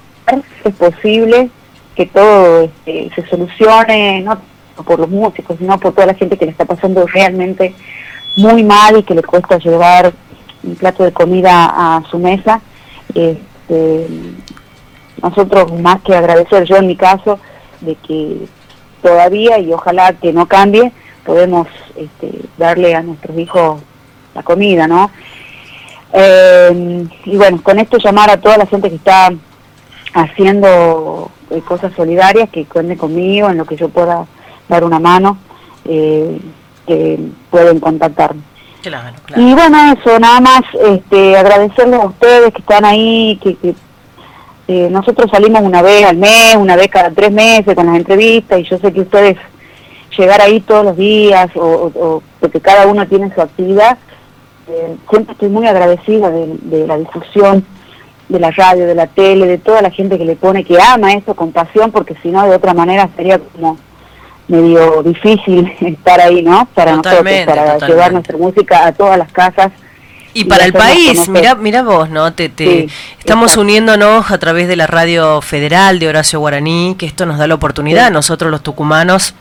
es 0.64 0.74
posible 0.76 1.50
que 1.96 2.06
todo 2.06 2.64
este, 2.64 3.12
se 3.16 3.28
solucione, 3.28 4.22
no 4.22 4.40
por 4.84 5.00
los 5.00 5.10
músicos, 5.10 5.58
sino 5.60 5.80
por 5.80 5.94
toda 5.94 6.08
la 6.08 6.14
gente 6.14 6.38
que 6.38 6.46
le 6.46 6.52
está 6.52 6.66
pasando 6.66 7.06
realmente 7.06 7.76
muy 8.38 8.64
mal 8.64 8.98
y 8.98 9.04
que 9.04 9.14
le 9.14 9.22
cuesta 9.22 9.58
llevar 9.58 10.14
un 10.64 10.76
plato 10.76 11.04
de 11.04 11.12
comida 11.12 11.66
a 11.68 12.04
su 12.10 12.18
mesa. 12.18 12.62
Este, 13.14 14.08
nosotros 15.22 15.80
más 15.80 16.02
que 16.02 16.16
agradecer, 16.16 16.64
yo 16.64 16.78
en 16.78 16.88
mi 16.88 16.96
caso, 16.96 17.40
de 17.82 17.96
que 17.96 18.48
todavía 19.02 19.60
y 19.60 19.72
ojalá 19.74 20.14
que 20.14 20.34
no 20.34 20.48
cambie, 20.48 20.92
podemos 21.26 21.68
este, 21.96 22.32
darle 22.58 22.96
a 22.96 23.02
nuestros 23.02 23.38
hijos 23.38 23.82
la 24.34 24.44
comida, 24.44 24.88
¿no? 24.88 25.12
Eh, 26.14 27.06
y 27.26 27.38
bueno, 27.38 27.62
con 27.64 27.80
esto 27.80 27.98
llamar 27.98 28.30
a 28.30 28.38
toda 28.38 28.58
la 28.58 28.66
gente 28.66 28.90
que 28.90 28.96
está 28.96 29.32
haciendo 30.14 31.32
eh, 31.50 31.62
cosas 31.68 31.94
solidarias, 31.96 32.50
que 32.50 32.66
cuente 32.66 32.98
conmigo 32.98 33.50
en 33.50 33.58
lo 33.58 33.66
que 33.66 33.76
yo 33.78 33.90
pueda 33.90 34.26
dar 34.68 34.84
una 34.84 35.00
mano, 35.00 35.38
eh, 35.86 36.40
que 36.88 37.20
pueden 37.50 37.80
contactarme. 37.80 38.42
Claro, 38.82 39.16
claro. 39.26 39.42
Y 39.44 39.54
bueno, 39.54 39.78
eso, 39.94 40.20
nada 40.20 40.40
más 40.42 40.62
este, 40.88 41.38
agradecerles 41.38 42.00
a 42.00 42.06
ustedes 42.08 42.54
que 42.54 42.60
están 42.62 42.84
ahí, 42.84 43.40
que, 43.42 43.56
que, 43.56 43.76
eh, 44.68 44.88
nosotros 44.90 45.30
salimos 45.30 45.62
una 45.62 45.82
vez 45.82 46.06
al 46.06 46.18
mes, 46.18 46.56
una 46.56 46.76
vez 46.76 46.88
cada 46.88 47.12
tres 47.12 47.32
meses 47.32 47.76
con 47.76 47.86
las 47.88 47.96
entrevistas 47.98 48.60
y 48.60 48.64
yo 48.64 48.78
sé 48.80 48.92
que 48.92 49.02
ustedes 49.02 49.38
llegar 50.18 50.42
ahí 50.42 50.62
todos 50.62 50.84
los 50.86 50.98
días 50.98 51.50
o, 51.56 51.62
o- 51.62 52.06
o 52.06 52.24
porque 52.40 52.60
cada 52.60 52.88
uno 52.88 53.08
tiene 53.08 53.34
su 53.34 53.42
actividad, 53.42 53.98
eh, 54.72 54.96
siempre 55.10 55.34
estoy 55.34 55.50
muy 55.50 55.68
agradecida 55.68 56.30
de, 56.30 56.56
de 56.62 56.88
la 56.88 56.98
difusión 56.98 57.66
de 58.30 58.40
la 58.40 58.52
radio, 58.52 58.86
de 58.88 58.96
la 58.96 59.08
tele, 59.08 59.46
de 59.46 59.58
toda 59.58 59.82
la 59.82 59.90
gente 59.92 60.18
que 60.18 60.24
le 60.26 60.36
pone, 60.38 60.64
que 60.64 60.78
ama 60.82 61.12
esto 61.14 61.36
con 61.36 61.52
pasión, 61.52 61.92
porque 61.92 62.16
si 62.24 62.30
no 62.30 62.48
de 62.48 62.56
otra 62.56 62.74
manera 62.74 63.10
sería 63.18 63.38
como 63.40 63.78
medio 64.48 65.04
difícil 65.04 65.72
estar 65.82 66.20
ahí, 66.22 66.42
¿no? 66.42 66.68
Para 66.74 66.94
Totalmente, 66.96 67.46
nosotros, 67.46 67.46
para 67.46 67.62
totalmente. 67.74 67.88
llevar 67.88 68.14
nuestra 68.14 68.38
música 68.38 68.86
a 68.88 68.92
todas 68.94 69.18
las 69.18 69.32
casas. 69.32 69.72
Y 70.34 70.42
y 70.42 70.44
para 70.46 70.64
el 70.64 70.72
país, 70.72 71.28
mira, 71.28 71.56
mira 71.56 71.84
vos, 71.84 72.10
¿no? 72.10 72.32
Te, 72.34 72.48
te- 72.48 72.66
Sí, 72.88 72.88
estamos 73.20 73.48
exacto. 73.52 73.62
uniéndonos 73.64 74.32
a 74.32 74.38
través 74.38 74.70
de 74.70 74.78
la 74.78 74.88
radio 74.88 75.42
federal 75.42 76.00
de 76.00 76.08
Horacio 76.08 76.40
Guaraní, 76.40 76.96
que 76.98 77.06
esto 77.06 77.26
nos 77.26 77.38
da 77.38 77.48
la 77.48 77.56
oportunidad, 77.56 78.08
Sí. 78.08 78.14
nosotros 78.14 78.50
los 78.50 78.64
tucumanos, 78.64 79.36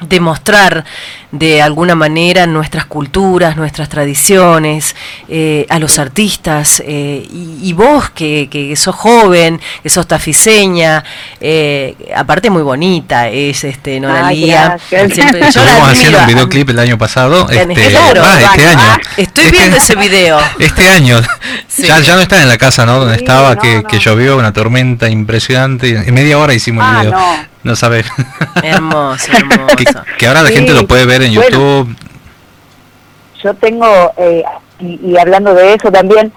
de 0.00 0.20
mostrar 0.20 0.84
de 1.32 1.60
alguna 1.62 1.94
manera 1.94 2.46
nuestras 2.46 2.84
culturas, 2.86 3.56
nuestras 3.56 3.88
tradiciones, 3.88 4.94
eh, 5.28 5.66
a 5.68 5.78
los 5.78 5.98
artistas. 5.98 6.82
eh, 6.84 7.26
y, 7.30 7.58
y 7.62 7.72
vos 7.72 8.10
que, 8.10 8.48
que 8.50 8.74
sos 8.76 8.94
joven, 8.94 9.60
que 9.82 9.88
sos 9.88 10.06
tafiseña, 10.06 11.02
eh, 11.40 11.94
aparte 12.14 12.50
muy 12.50 12.62
bonita, 12.62 13.28
es 13.28 13.64
este 13.64 14.00
Nora 14.00 14.26
Ay, 14.28 14.40
Lía. 14.40 14.78
gracias. 14.90 15.12
Siempre- 15.14 15.40
yo 15.40 15.44
la 15.44 15.48
Estuvimos 15.48 15.88
haciendo 15.90 16.18
un 16.20 16.26
videoclip 16.26 16.70
el 16.70 16.78
año 16.78 16.98
pasado. 16.98 17.48
Este, 17.50 17.74
claro, 17.90 18.22
ah, 18.24 18.38
este 18.40 18.64
bueno, 18.64 18.80
año. 18.80 18.90
ah, 18.92 19.00
Estoy 19.16 19.44
Este- 19.46 19.50
viendo 19.58 19.76
ese 19.76 19.94
video. 19.96 20.38
Este 20.58 20.88
año. 20.88 21.20
Sí. 21.68 21.84
Ya, 21.86 22.00
ya 22.00 22.14
no 22.14 22.20
está 22.22 22.40
en 22.40 22.48
la 22.48 22.56
casa, 22.58 22.86
¿no? 22.86 22.98
Donde 23.00 23.16
Sí, 23.16 23.20
estaba, 23.24 23.54
no, 23.54 23.60
que, 23.60 23.76
no. 23.76 23.82
que 23.84 23.98
llovió, 23.98 24.36
una 24.38 24.52
tormenta 24.52 25.08
impresionante. 25.08 25.90
En 26.08 26.14
media 26.14 26.38
hora 26.38 26.54
hicimos 26.54 26.84
Ah, 26.86 27.00
el 27.02 27.06
video. 27.08 27.18
no. 27.18 27.55
No, 27.66 27.74
sabes. 27.76 28.06
Hermoso, 28.62 29.30
que, 29.30 29.36
hermoso. 29.38 30.04
que 30.18 30.26
ahora 30.28 30.42
la 30.42 30.48
Sí, 30.50 30.54
gente 30.54 30.72
lo 30.72 30.86
puede 30.86 31.04
ver 31.04 31.22
en 31.22 31.34
bueno. 31.34 31.50
YouTube. 31.50 31.96
Yo 33.42 33.54
tengo, 33.54 33.86
eh, 34.16 34.44
y, 34.78 35.00
y 35.10 35.18
hablando 35.18 35.52
de 35.54 35.74
eso 35.74 35.90
también, 35.90 36.32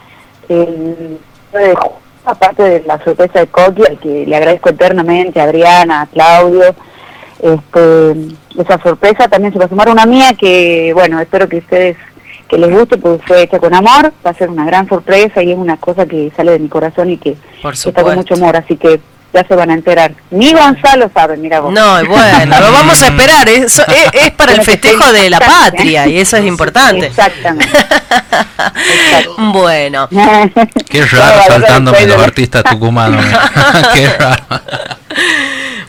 de- 0.47 1.77
aparte 2.26 2.64
de 2.64 2.84
la 2.85 3.03
sorpresa 3.03 3.39
de 3.39 3.47
Coqui, 3.47 3.84
al 3.85 3.99
que 3.99 4.26
le 4.27 4.35
agradezco 4.35 4.69
eternamente, 4.69 5.39
a 5.39 5.43
Adriana, 5.43 6.01
a 6.01 6.07
Claudio, 6.07 6.76
este, 7.41 8.11
esa 8.60 8.81
sorpresa 8.81 9.27
también 9.27 9.53
se 9.53 9.60
va 9.60 9.65
a 9.65 9.69
sumar 9.69 9.89
una 9.89 10.06
mía 10.06 10.34
que, 10.34 10.91
bueno, 10.93 11.19
espero 11.22 11.47
que 11.47 11.57
ustedes, 11.57 11.95
que 12.47 12.57
les 12.57 12.72
guste, 12.72 12.97
porque 12.97 13.23
fue 13.26 13.43
hecha 13.43 13.60
con 13.60 13.73
amor, 13.73 14.11
va 14.26 14.31
a 14.31 14.34
ser 14.34 14.49
una 14.49 14.65
gran 14.65 14.88
sorpresa 14.89 15.41
y 15.43 15.51
es 15.51 15.57
una 15.57 15.77
cosa 15.77 16.06
que 16.06 16.31
sale 16.35 16.53
de 16.53 16.60
mi 16.60 16.69
corazón 16.69 17.10
y 17.11 17.18
que 17.18 17.38
Por 17.61 17.73
está 17.73 18.03
con 18.03 18.15
mucho 18.15 18.34
amor, 18.34 18.56
así 18.57 18.76
que 18.76 18.99
ya 19.34 19.43
se 19.47 19.56
van 19.56 19.69
a 19.69 19.73
enterar. 19.73 20.14
Ni 20.31 20.53
Gonzalo 20.53 21.10
sabe, 21.14 21.38
mira 21.38 21.60
vos. 21.60 21.73
No, 21.73 22.03
bueno, 22.07 22.60
lo 22.60 22.72
vamos 22.72 23.01
a 23.01 23.07
esperar. 23.07 23.47
Eso 23.49 23.84
es, 23.88 24.22
es 24.26 24.31
para 24.38 24.53
el 24.53 24.61
festejo 24.61 25.11
de 25.11 25.30
la 25.30 25.39
patria 25.39 26.07
y 26.07 26.19
eso 26.19 26.38
es 26.38 26.45
importante. 26.45 27.07
Exactamente. 27.07 27.68
Exacto. 27.77 29.35
Bueno, 29.38 30.07
Qué 30.89 31.06
raro 31.06 31.38
la 31.38 31.43
saltándome 31.43 32.06
los 32.06 32.22
artistas 32.22 32.64
tucumanos. 32.64 33.23
Qué 33.93 34.07
raro. 34.18 34.43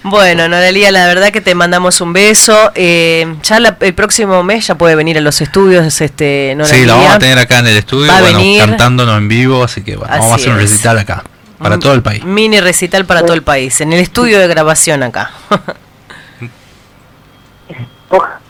bueno, 0.03 0.49
Norelia, 0.49 0.91
la 0.91 1.07
verdad 1.07 1.31
que 1.31 1.41
te 1.41 1.55
mandamos 1.55 2.01
un 2.01 2.13
beso. 2.13 2.73
Eh, 2.75 3.35
ya 3.43 3.61
la- 3.61 3.77
el 3.81 3.95
próximo 3.95 4.43
mes 4.43 4.67
ya 4.67 4.75
puede 4.77 4.95
venir 4.95 5.19
a 5.19 5.21
los 5.21 5.41
estudios, 5.41 6.01
este, 6.01 6.57
Sí, 6.65 6.85
lo 6.85 6.97
vamos 6.97 7.15
a 7.15 7.19
tener 7.19 7.39
acá 7.39 7.59
en 7.61 7.67
el 7.69 7.77
estudio, 7.77 8.11
Va 8.13 8.21
bueno, 8.21 8.41
cantándonos 8.59 9.19
en 9.19 9.29
vivo, 9.29 9.63
así 9.65 9.83
que 9.83 9.97
bueno, 9.97 10.13
vamos 10.13 10.33
a 10.33 10.35
hacer 10.37 10.51
un 10.51 10.59
recital 10.59 10.99
acá, 10.99 11.25
para 11.63 11.79
todo 11.79 11.93
el 11.95 12.03
país. 12.03 12.25
Mini 12.25 12.61
recital 12.61 13.05
para 13.05 13.23
todo 13.23 13.35
el 13.35 13.43
país, 13.43 13.81
en 13.81 13.93
el 13.93 14.01
estudio 14.01 14.39
de 14.39 14.49
grabación 14.49 15.03
acá. 15.03 15.31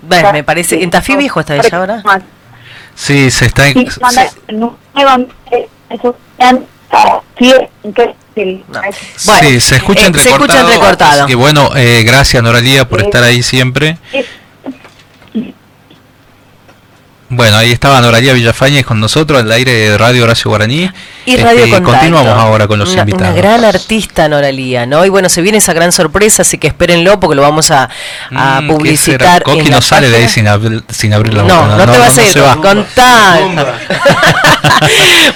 Bueno, 0.03 0.33
me 0.33 0.43
parece- 0.43 0.83
¿en 0.83 0.91
Tafí 0.91 1.15
Viejo 1.17 1.41
está 1.41 1.55
ella 1.55 1.79
ahora? 1.79 2.03
Sí, 2.95 3.31
se 3.31 3.45
está... 3.47 3.65
Ah, 8.73 8.91
sí, 9.17 9.61
se 9.61 9.77
escucha 9.77 10.01
se 10.01 10.07
entrecortado. 10.07 10.35
escucha 10.35 10.61
entrecortado. 10.61 11.23
así 11.25 11.29
que 11.29 11.35
bueno, 11.35 11.71
eh, 11.77 12.03
gracias 12.05 12.43
Noralía 12.43 12.89
por 12.89 13.03
estar 13.03 13.23
ahí 13.23 13.43
siempre. 13.43 13.99
Bueno, 17.33 17.57
ahí 17.59 17.71
estaba 17.71 18.01
Noralía 18.01 18.33
Villafañez 18.33 18.85
con 18.85 18.99
nosotros, 18.99 19.41
al 19.41 19.53
aire 19.53 19.73
de 19.73 19.97
Radio 19.97 20.25
Horacio 20.25 20.49
Guaraní. 20.51 20.91
Y 21.27 21.33
Este, 21.35 21.45
Radio 21.45 21.61
Contacto. 21.71 21.85
continuamos 21.93 22.33
ahora 22.37 22.67
con 22.67 22.79
los 22.81 22.91
una, 22.93 23.03
invitados. 23.03 23.33
Una 23.33 23.41
gran 23.41 23.65
artista, 23.65 24.29
Noralía, 24.29 24.85
¿no? 24.85 25.05
Y 25.07 25.11
bueno, 25.11 25.29
se 25.29 25.41
viene 25.41 25.59
esa 25.59 25.73
gran 25.73 25.93
sorpresa, 25.93 26.43
así 26.43 26.59
que 26.59 26.67
espérenlo 26.67 27.21
porque 27.21 27.37
lo 27.37 27.43
vamos 27.43 27.71
a, 27.71 27.89
a 28.35 28.61
Mm, 28.61 28.67
¿qué 28.67 28.73
publicitar. 28.75 29.43
Coqui 29.45 29.61
en 29.61 29.65
no 29.71 29.77
la 29.77 29.81
sale 29.81 30.11
de 30.11 30.17
ahí 30.17 30.25
página. 30.25 30.55
sin, 30.55 30.63
abrir- 30.63 30.85
sin 30.93 31.15
abrir 31.15 31.35
la 31.35 31.45
No, 31.45 31.55
boca. 31.63 31.87
no, 31.87 31.93
te 31.93 31.99
vas 32.01 32.19
a 32.19 32.23
ir. 32.25 32.43
va. 32.43 32.57
Contá. 32.57 33.39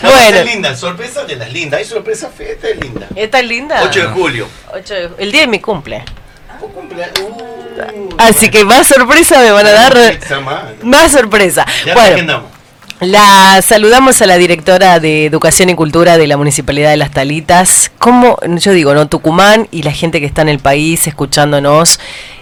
No, 0.03 0.11
bueno, 0.11 0.21
esta 0.27 0.41
es 0.41 0.47
linda, 0.47 0.77
sorpresa 0.77 1.25
de 1.25 1.37
las 1.37 1.53
lindas. 1.53 1.79
Hay 1.81 1.85
sorpresa 1.87 2.29
fea, 2.37 2.49
esta 2.53 2.69
es 2.69 2.81
linda. 2.81 3.07
¿esta 3.15 3.41
es 3.41 3.47
linda? 3.47 3.81
8 3.85 4.01
de 4.01 4.07
julio. 4.09 4.49
Ocho 4.75 4.95
de- 4.95 5.11
el 5.19 5.31
día 5.33 5.43
de 5.43 5.47
mi 5.47 5.61
cumple. 5.61 6.05
Tu 6.61 6.66
cumplea- 6.73 7.11
Uh, 7.23 7.53
Así 8.18 8.51
que 8.51 8.64
más 8.64 8.86
sorpresa 8.86 9.38
me 9.40 9.51
van 9.51 9.66
a 9.66 9.72
dar. 9.72 10.18
más. 10.82 11.12
Sorpresa. 11.12 11.66
Ya 11.84 11.94
Bueno. 11.94 12.53
La 13.01 13.61
saludamos 13.61 14.23
a 14.23 14.27
la 14.27 14.37
directora 14.39 14.99
de 15.01 15.27
Educación 15.27 15.69
y 15.69 15.75
Cultura 15.75 16.16
de 16.16 16.27
la 16.27 16.37
Municipalidad 16.37 16.91
de 16.91 16.97
Las 16.97 17.11
Talitas. 17.11 17.91
Como 17.99 18.39
yo 18.57 18.73
digo, 18.73 18.95
¿no? 18.95 19.09
Tucumán 19.09 19.69
y 19.71 19.83
la 19.83 19.93
gente 19.93 20.21
que 20.21 20.27
está 20.27 20.43
en 20.43 20.49
el 20.49 20.59
país 20.61 21.07
escuchándonos, 21.07 21.99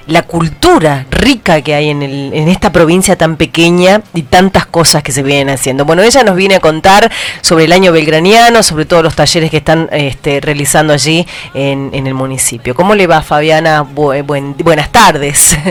la 0.07 0.23
cultura 0.23 1.07
rica 1.11 1.63
que 1.63 1.75
hay 1.75 1.89
en, 1.89 2.03
el, 2.03 2.33
en 2.35 2.49
esta 2.49 2.71
provincia 2.71 3.17
tan 3.17 3.37
pequeña 3.37 4.03
y 4.15 4.23
tantas 4.23 4.67
cosas 4.67 5.03
que 5.03 5.11
se 5.11 5.23
vienen 5.23 5.49
haciendo. 5.53 5.85
Bueno, 5.85 6.03
ella 6.03 6.23
nos 6.23 6.37
viene 6.37 6.57
a 6.57 6.61
contar 6.61 7.11
sobre 7.41 7.65
el 7.65 7.73
año 7.73 7.91
belgraniano, 7.91 8.63
sobre 8.63 8.85
todos 8.85 9.03
los 9.03 9.17
talleres 9.17 9.51
que 9.51 9.57
están 9.57 9.89
este, 9.91 10.41
realizando 10.41 10.93
allí 10.93 11.27
en, 11.55 11.91
el 12.07 12.15
municipio. 12.15 12.75
¿Cómo 12.75 12.95
le 12.95 13.07
va, 13.07 13.23
Fabiana? 13.23 13.83
Bu- 13.85 14.23
buen- 14.25 14.55
buenas 14.59 14.93
tardes. 14.93 15.57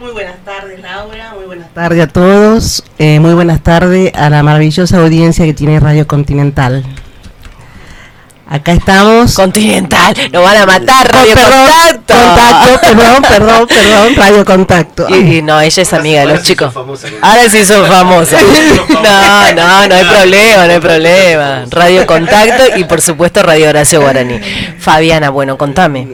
Muy 0.00 0.12
buenas 0.12 0.36
tardes, 0.44 0.80
Laura. 0.80 1.34
Muy 1.36 1.44
buenas 1.44 1.68
tardes 1.74 2.02
a 2.02 2.06
todos. 2.06 2.84
Eh, 2.98 3.20
muy 3.20 3.34
buenas 3.34 3.62
tardes 3.62 4.12
a 4.14 4.30
la 4.30 4.42
maravillosa 4.42 4.98
audiencia 4.98 5.44
que 5.44 5.52
tiene 5.52 5.78
Radio 5.78 6.06
Continental. 6.06 6.84
Acá 8.48 8.72
estamos. 8.72 9.34
Continental, 9.34 10.12
nos 10.32 10.42
van 10.42 10.56
a 10.56 10.66
matar, 10.66 11.06
Oh, 11.08 11.12
Radio 11.12 11.34
perdón, 11.34 11.68
Contacto. 11.68 12.14
contacto, 12.14 12.80
perdón, 12.80 13.22
perdón, 13.22 13.66
perdón, 13.68 14.16
Radio 14.16 14.44
Contacto. 14.44 15.06
Y, 15.10 15.36
y 15.36 15.42
no, 15.42 15.60
ella 15.60 15.82
es 15.82 15.92
amiga 15.92 16.20
de 16.20 16.22
Ahora 16.22 16.34
los 16.34 16.42
sí 16.46 16.48
chicos. 16.54 16.74
Ahora 17.22 17.48
sí 17.48 17.64
son 17.64 17.86
famosas. 17.86 18.42
No, 18.42 19.52
no, 19.54 19.86
no 19.88 19.94
hay 19.94 20.04
problema, 20.04 20.66
no 20.66 20.72
hay 20.72 20.80
problema. 20.80 21.64
Radio 21.70 22.06
Contacto 22.06 22.76
y 22.76 22.84
por 22.84 23.00
supuesto 23.02 23.42
Radio 23.42 23.68
Horacio 23.68 24.00
Guaraní. 24.00 24.40
Fabiana, 24.78 25.30
bueno, 25.30 25.56
contame. 25.56 26.08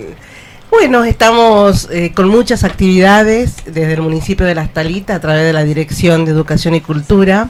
Bueno, 0.78 1.04
estamos 1.04 1.88
eh, 1.90 2.12
con 2.12 2.28
muchas 2.28 2.62
actividades 2.62 3.64
desde 3.64 3.94
el 3.94 4.02
municipio 4.02 4.44
de 4.44 4.54
Las 4.54 4.74
Talitas 4.74 5.16
a 5.16 5.20
través 5.20 5.42
de 5.42 5.54
la 5.54 5.64
Dirección 5.64 6.26
de 6.26 6.32
Educación 6.32 6.74
y 6.74 6.82
Cultura. 6.82 7.48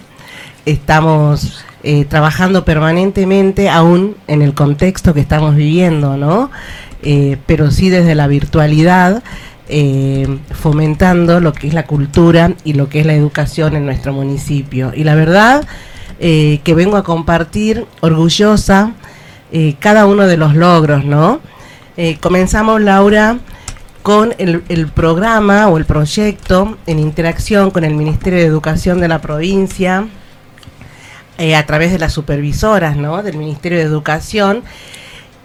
Estamos 0.64 1.64
eh, 1.82 2.04
trabajando 2.04 2.64
permanentemente 2.64 3.68
aún 3.68 4.16
en 4.28 4.42
el 4.42 4.54
contexto 4.54 5.12
que 5.12 5.18
estamos 5.18 5.56
viviendo, 5.56 6.16
¿no? 6.16 6.52
Eh, 7.02 7.36
pero 7.46 7.72
sí 7.72 7.90
desde 7.90 8.14
la 8.14 8.28
virtualidad, 8.28 9.24
fomentando 10.52 11.40
lo 11.40 11.52
que 11.52 11.66
es 11.66 11.74
la 11.74 11.84
cultura 11.84 12.52
y 12.62 12.74
lo 12.74 12.88
que 12.88 13.00
es 13.00 13.06
la 13.06 13.14
educación 13.14 13.74
en 13.74 13.86
nuestro 13.86 14.12
municipio. 14.12 14.92
Y 14.94 15.02
la 15.02 15.16
verdad 15.16 15.66
que 16.20 16.74
vengo 16.76 16.96
a 16.96 17.02
compartir 17.02 17.86
orgullosa 18.00 18.92
cada 19.80 20.06
uno 20.06 20.28
de 20.28 20.36
los 20.36 20.54
logros, 20.54 21.04
¿no? 21.04 21.40
Eh, 21.98 22.18
comenzamos, 22.20 22.82
Laura, 22.82 23.38
con 24.02 24.34
el, 24.36 24.60
programa 24.88 25.68
o 25.68 25.78
el 25.78 25.86
proyecto 25.86 26.76
en 26.86 26.98
interacción 26.98 27.70
con 27.70 27.84
el 27.84 27.94
Ministerio 27.94 28.38
de 28.38 28.44
Educación 28.44 29.00
de 29.00 29.08
la 29.08 29.22
provincia, 29.22 30.06
eh, 31.38 31.56
a 31.56 31.64
través 31.64 31.92
de 31.92 31.98
las 31.98 32.12
supervisoras 32.12 32.96
del 33.24 33.38
Ministerio 33.38 33.78
de 33.78 33.84
Educación, 33.84 34.62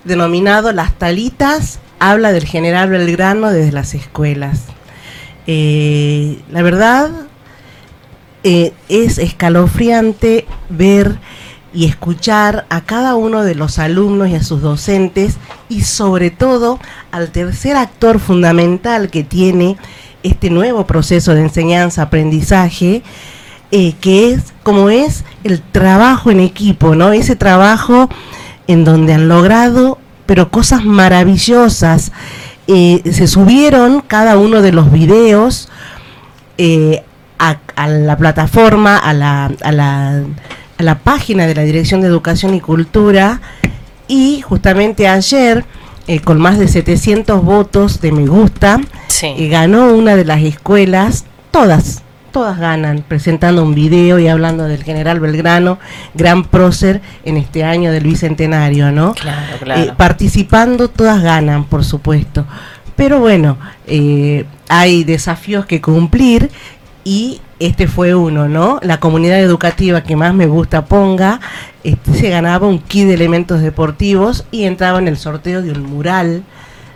denominado 0.03 0.73
Las 0.73 0.93
Talitas, 0.93 1.79
habla 1.99 2.33
del 2.33 2.45
general 2.45 2.89
Belgrano 2.89 3.49
desde 3.49 3.71
las 3.71 3.93
escuelas. 3.93 4.63
Eh, 5.47 6.41
la 6.51 6.63
verdad, 6.63 7.11
es 8.43 9.19
escalofriante 9.19 10.45
ver 10.69 11.17
y 11.73 11.85
escuchar 11.85 12.65
a 12.69 12.81
cada 12.81 13.15
uno 13.15 13.43
de 13.43 13.55
los 13.55 13.79
alumnos 13.79 14.29
y 14.29 14.35
a 14.35 14.43
sus 14.43 14.61
docentes 14.61 15.37
y 15.69 15.81
sobre 15.81 16.31
todo 16.31 16.79
al 17.11 17.31
tercer 17.31 17.77
actor 17.77 18.19
fundamental 18.19 19.09
que 19.09 19.23
tiene 19.23 19.77
este 20.23 20.49
nuevo 20.49 20.85
proceso 20.85 21.33
de 21.33 21.41
enseñanza-aprendizaje, 21.41 23.03
eh, 23.71 23.93
que 24.01 24.31
es 24.33 24.53
como 24.63 24.89
es 24.89 25.23
el 25.43 25.61
trabajo 25.61 26.29
en 26.29 26.41
equipo, 26.41 26.95
¿no? 26.95 27.13
Ese 27.13 27.35
trabajo 27.35 28.09
en 28.67 28.83
donde 28.83 29.13
han 29.13 29.27
logrado, 29.27 29.97
pero 30.25 30.51
cosas 30.51 30.83
maravillosas. 30.83 32.11
Eh, 32.67 33.01
se 33.11 33.27
subieron 33.27 34.01
cada 34.01 34.37
uno 34.37 34.61
de 34.61 34.71
los 34.71 34.91
videos 34.91 35.69
eh, 36.57 37.03
a, 37.39 37.57
la 37.87 38.17
plataforma, 38.17 38.97
a 38.97 39.13
la, 39.13 39.51
a, 39.63 39.71
la, 39.71 40.23
a 40.81 40.83
la 40.83 40.97
página 40.97 41.45
de 41.45 41.53
la 41.53 41.61
Dirección 41.61 42.01
de 42.01 42.07
Educación 42.07 42.55
y 42.55 42.59
Cultura 42.59 43.39
y 44.07 44.41
justamente 44.41 45.07
ayer, 45.07 45.63
eh, 46.07 46.21
con 46.21 46.41
más 46.41 46.57
de 46.57 46.67
700 46.67 47.43
votos 47.43 48.01
de 48.01 48.11
me 48.11 48.25
gusta, 48.25 48.79
eh, 49.21 49.47
ganó 49.47 49.93
una 49.93 50.15
de 50.15 50.25
las 50.25 50.41
escuelas, 50.41 51.25
todas, 51.51 52.01
todas 52.31 52.57
ganan, 52.57 53.05
presentando 53.07 53.61
un 53.61 53.75
video 53.75 54.17
y 54.17 54.27
hablando 54.27 54.63
del 54.63 54.83
general 54.83 55.19
Belgrano, 55.19 55.77
gran 56.15 56.45
prócer 56.45 56.99
en 57.25 57.37
este 57.37 57.63
año 57.63 57.91
del 57.91 58.03
Bicentenario, 58.03 58.91
¿no? 58.91 59.13
Claro, 59.13 59.57
claro. 59.59 59.81
Eh, 59.81 59.93
participando, 59.95 60.87
todas 60.87 61.21
ganan, 61.21 61.65
por 61.65 61.85
supuesto. 61.85 62.47
Pero 62.95 63.19
bueno, 63.19 63.57
hay 64.67 65.03
desafíos 65.03 65.67
que 65.67 65.79
cumplir 65.79 66.49
y 67.03 67.39
este 67.61 67.87
fue 67.87 68.13
uno, 68.15 68.47
¿no? 68.49 68.79
La 68.81 68.99
comunidad 68.99 69.39
educativa 69.39 70.01
que 70.03 70.15
más 70.15 70.33
me 70.33 70.47
gusta 70.47 70.85
ponga, 70.85 71.39
este, 71.83 72.13
se 72.13 72.29
ganaba 72.29 72.67
un 72.67 72.79
kit 72.79 73.07
de 73.07 73.13
elementos 73.13 73.61
deportivos 73.61 74.45
y 74.51 74.63
entraba 74.65 74.99
en 74.99 75.07
el 75.07 75.17
sorteo 75.17 75.61
de 75.61 75.71
un 75.71 75.83
mural 75.83 76.43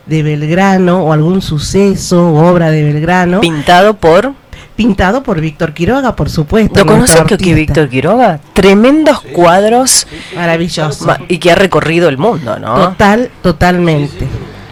de 0.05 0.23
Belgrano 0.23 1.03
o 1.03 1.13
algún 1.13 1.41
suceso 1.41 2.29
o 2.29 2.47
obra 2.49 2.69
de 2.71 2.83
Belgrano. 2.83 3.41
Pintado 3.41 3.95
por... 3.95 4.33
Pintado 4.75 5.23
por 5.23 5.39
Víctor 5.39 5.73
Quiroga, 5.73 6.17
por 6.17 6.29
supuesto. 6.29 6.81
¿Lo 6.81 6.85
conoces 6.85 7.21
que. 7.23 7.37
Víctor 7.53 7.87
Quiroga? 7.87 8.41
Tremendos 8.51 9.21
cuadros. 9.21 10.05
Maravilloso. 10.35 11.05
Ma- 11.05 11.17
Y 11.29 11.37
que 11.37 11.49
ha 11.53 11.55
recorrido 11.55 12.09
el 12.09 12.17
mundo, 12.17 12.59
¿no? 12.59 12.75
Total, 12.89 13.31
totalmente. 13.41 14.27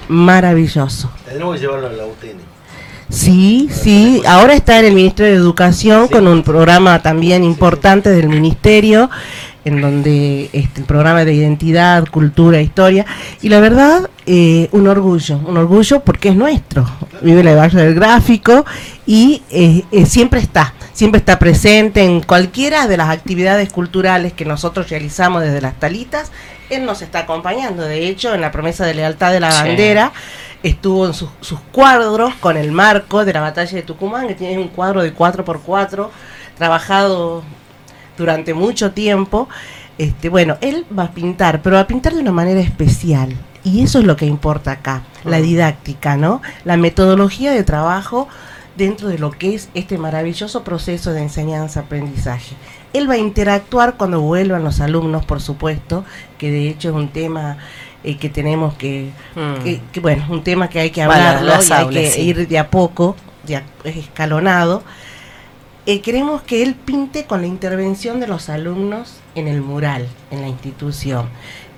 Maravilloso. 0.10 1.10
Tendremos 1.26 1.56
que 1.56 1.62
llevarlo 1.62 1.88
a 1.88 1.92
la 1.94 2.04
UTN. 2.06 2.53
Sí, 3.14 3.70
sí, 3.72 4.24
ahora 4.26 4.56
está 4.56 4.80
en 4.80 4.86
el 4.86 4.96
Ministerio 4.96 5.34
de 5.34 5.38
Educación 5.38 6.08
con 6.08 6.28
un 6.28 6.42
programa 6.42 7.04
también 7.04 7.44
importante 7.44 8.10
del 8.10 8.28
Ministerio, 8.28 9.08
en 9.64 9.82
donde 9.82 10.50
este, 10.52 10.80
el 10.80 10.86
programa 10.88 11.24
de 11.24 11.32
identidad, 11.32 12.08
cultura, 12.08 12.60
historia, 12.60 13.06
y 13.44 13.50
la 13.50 13.60
verdad, 13.60 14.10
eh, 14.26 14.68
un 14.72 14.88
orgullo, 14.88 15.38
un 15.46 15.58
orgullo 15.58 16.00
porque 16.00 16.30
es 16.30 16.36
nuestro, 16.36 16.90
vive 17.22 17.42
en 17.42 17.50
el 17.50 17.56
barrio 17.56 17.84
del 17.84 17.94
gráfico 17.94 18.66
y 19.06 19.44
eh, 19.52 19.84
eh, 19.92 20.08
siempre 20.08 20.40
está, 20.40 20.74
siempre 20.92 21.20
está 21.20 21.38
presente 21.38 22.04
en 22.04 22.20
cualquiera 22.22 22.88
de 22.88 22.98
las 22.98 23.10
actividades 23.10 23.72
culturales 23.72 24.34
que 24.34 24.44
nosotros 24.44 24.90
realizamos 24.90 25.44
desde 25.44 25.62
las 25.62 25.80
talitas, 25.80 26.32
él 26.72 26.84
nos 26.84 27.04
está 27.04 27.20
acompañando, 27.20 27.84
de 27.84 28.08
hecho, 28.08 28.34
en 28.34 28.42
la 28.42 28.52
promesa 28.52 28.88
de 28.88 28.96
lealtad 28.96 29.32
de 29.32 29.40
la 29.40 29.52
Sí. 29.52 29.76
Estuvo 30.64 31.06
en 31.06 31.14
sus, 31.14 31.30
sus 31.42 31.60
cuadros 31.72 32.34
con 32.36 32.58
el 32.58 32.72
marco 32.72 33.26
de 33.26 33.34
la 33.34 33.42
batalla 33.42 33.76
de 33.76 33.84
Tucumán, 33.84 34.28
que 34.28 34.36
tiene 34.36 34.62
un 34.62 34.70
cuadro 34.70 35.04
de 35.04 35.14
4x4, 35.16 36.10
trabajado 36.58 37.44
durante 38.18 38.54
mucho 38.54 38.92
tiempo. 38.94 39.50
Este, 39.98 40.30
bueno, 40.30 40.58
él 40.62 40.86
va 40.98 41.04
a 41.04 41.12
pintar, 41.12 41.62
pero 41.62 41.76
va 41.76 41.82
a 41.82 41.88
pintar 41.88 42.14
de 42.14 42.22
una 42.22 42.32
manera 42.32 42.62
especial. 42.62 43.36
Y 43.64 43.82
eso 43.84 44.00
es 44.00 44.06
lo 44.06 44.16
que 44.16 44.26
importa 44.26 44.72
acá, 44.72 45.04
la 45.24 45.40
didáctica, 45.40 46.18
¿no? 46.18 46.42
La 46.66 46.76
metodología 46.76 47.52
de 47.52 47.64
trabajo 47.64 48.28
dentro 48.76 49.08
de 49.08 49.20
lo 49.20 49.32
que 49.32 49.56
es 49.56 49.70
este 49.74 49.98
maravilloso 49.98 50.64
proceso 50.64 51.14
de 51.14 51.22
enseñanza-aprendizaje. 51.22 52.56
Él 52.92 53.10
va 53.10 53.14
a 53.14 53.20
interactuar 53.20 53.96
cuando 53.96 54.20
vuelvan 54.20 54.64
los 54.64 54.82
alumnos, 54.82 55.26
por 55.26 55.42
supuesto, 55.42 56.04
que 56.38 56.52
de 56.52 56.70
hecho 56.70 56.90
es 56.90 56.96
un 56.96 57.10
tema 57.10 57.58
eh, 58.04 58.18
que 58.18 58.30
tenemos 58.30 58.74
que, 58.76 59.12
Mm. 59.36 59.64
que, 59.64 59.82
que, 59.92 60.00
bueno, 60.00 60.26
un 60.30 60.44
tema 60.44 60.70
que 60.70 60.80
hay 60.80 60.90
que 60.92 61.02
hablarlo 61.02 61.48
las 61.48 61.70
y 61.70 61.74
hay 61.74 61.88
que 61.90 62.12
sí. 62.12 62.22
ir 62.22 62.48
de 62.48 62.60
a 62.60 62.70
poco, 62.70 63.16
de 63.46 63.58
a- 63.58 63.64
escalonado. 63.86 64.84
Eh, 65.86 66.00
queremos 66.02 66.42
que 66.44 66.64
él 66.64 66.76
pinte 66.76 67.26
con 67.26 67.42
la 67.42 67.48
intervención 67.48 68.20
de 68.22 68.28
los 68.28 68.48
alumnos 68.50 69.16
en 69.36 69.48
el 69.50 69.62
mural, 69.62 70.08
en 70.32 70.42
la 70.42 70.48
institución. 70.48 71.28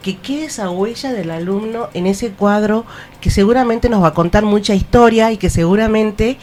Que 0.04 0.18
quede 0.18 0.46
esa 0.46 0.70
huella 0.70 1.12
del 1.12 1.32
alumno 1.32 1.90
en 1.96 2.06
ese 2.06 2.30
cuadro 2.30 2.86
que 3.22 3.32
seguramente 3.32 3.90
nos 3.90 4.04
va 4.04 4.10
a 4.10 4.14
contar 4.14 4.44
mucha 4.44 4.76
historia 4.76 5.32
y 5.32 5.38
que 5.38 5.50
seguramente 5.50 6.38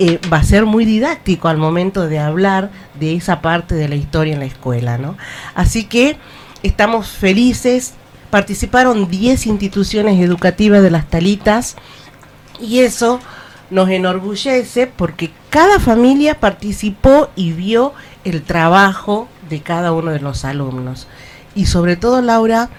eh, 0.00 0.18
va 0.32 0.38
a 0.38 0.42
ser 0.42 0.66
muy 0.66 0.84
didáctico 0.84 1.46
al 1.46 1.56
momento 1.56 2.08
de 2.08 2.18
hablar 2.18 2.70
de 2.98 3.14
esa 3.14 3.40
parte 3.40 3.76
de 3.76 3.88
la 3.88 3.94
historia 3.94 4.32
en 4.34 4.40
la 4.40 4.46
escuela, 4.46 4.98
¿no? 4.98 5.16
Así 5.54 5.84
que 5.84 6.16
estamos 6.64 7.06
felices. 7.10 7.94
Participaron 8.34 9.08
10 9.08 9.46
instituciones 9.46 10.20
educativas 10.20 10.82
de 10.82 10.90
las 10.90 11.08
Talitas 11.08 11.76
y 12.60 12.80
eso 12.80 13.20
nos 13.70 13.88
enorgullece 13.90 14.88
porque 14.88 15.30
cada 15.50 15.78
familia 15.78 16.40
participó 16.40 17.28
y 17.36 17.52
vio 17.52 17.92
el 18.24 18.42
trabajo 18.42 19.28
de 19.48 19.60
cada 19.60 19.92
uno 19.92 20.10
de 20.10 20.18
los 20.18 20.44
alumnos. 20.44 21.06
Y 21.54 21.66
sobre 21.66 21.94
todo, 21.94 22.22
Laura, 22.22 22.70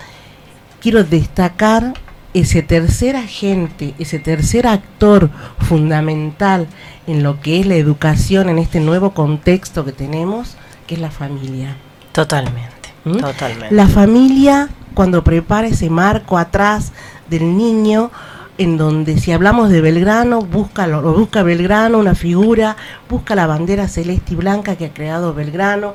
quiero 0.82 1.06
destacar 1.06 1.94
ese 2.34 2.62
tercer 2.62 3.16
agente, 3.16 3.94
ese 3.98 4.20
tercer 4.20 4.68
actor 4.68 5.30
fundamental 5.60 6.68
en 7.08 7.24
lo 7.24 7.40
que 7.40 7.62
es 7.62 7.66
la 7.66 7.76
educación 7.76 8.50
en 8.50 8.58
este 8.58 8.82
nuevo 8.82 9.12
contexto 9.12 9.86
que 9.86 9.94
tenemos, 9.94 10.58
que 10.86 10.96
es 10.96 11.00
la 11.00 11.12
familia. 11.12 11.78
Totalmente, 12.12 12.90
¿Mm? 13.06 13.20
totalmente. 13.20 13.74
La 13.74 13.88
familia, 13.88 14.68
cuando 14.96 15.24
prepara 15.24 15.68
ese 15.68 15.92
marco 15.92 16.40
atrás 16.40 16.92
del 17.30 17.56
niño, 17.56 18.10
en 18.58 18.78
donde 18.78 19.20
si 19.20 19.32
hablamos 19.32 19.70
de 19.70 19.82
Belgrano, 19.82 20.42
busca, 20.42 20.88
lo, 20.88 21.02
busca 21.14 21.44
Belgrano, 21.44 22.00
una 22.00 22.16
figura, 22.16 22.78
busca 23.10 23.36
la 23.36 23.46
bandera 23.46 23.88
celeste 23.88 24.34
y 24.34 24.38
blanca 24.38 24.76
que 24.76 24.86
ha 24.86 24.94
creado 24.94 25.34
Belgrano, 25.34 25.94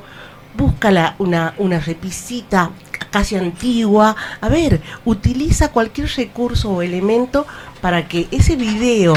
busca 0.55 1.15
una, 1.17 1.53
una 1.57 1.79
repisita 1.79 2.71
casi 3.09 3.35
antigua. 3.35 4.15
A 4.39 4.49
ver, 4.49 4.81
utiliza 5.05 5.71
cualquier 5.71 6.07
recurso 6.15 6.71
o 6.71 6.81
elemento 6.81 7.45
para 7.81 8.07
que 8.07 8.27
ese 8.31 8.55
video 8.55 9.15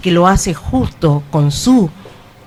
que 0.00 0.12
lo 0.12 0.26
hace 0.26 0.54
justo 0.54 1.22
con 1.30 1.50
su 1.50 1.90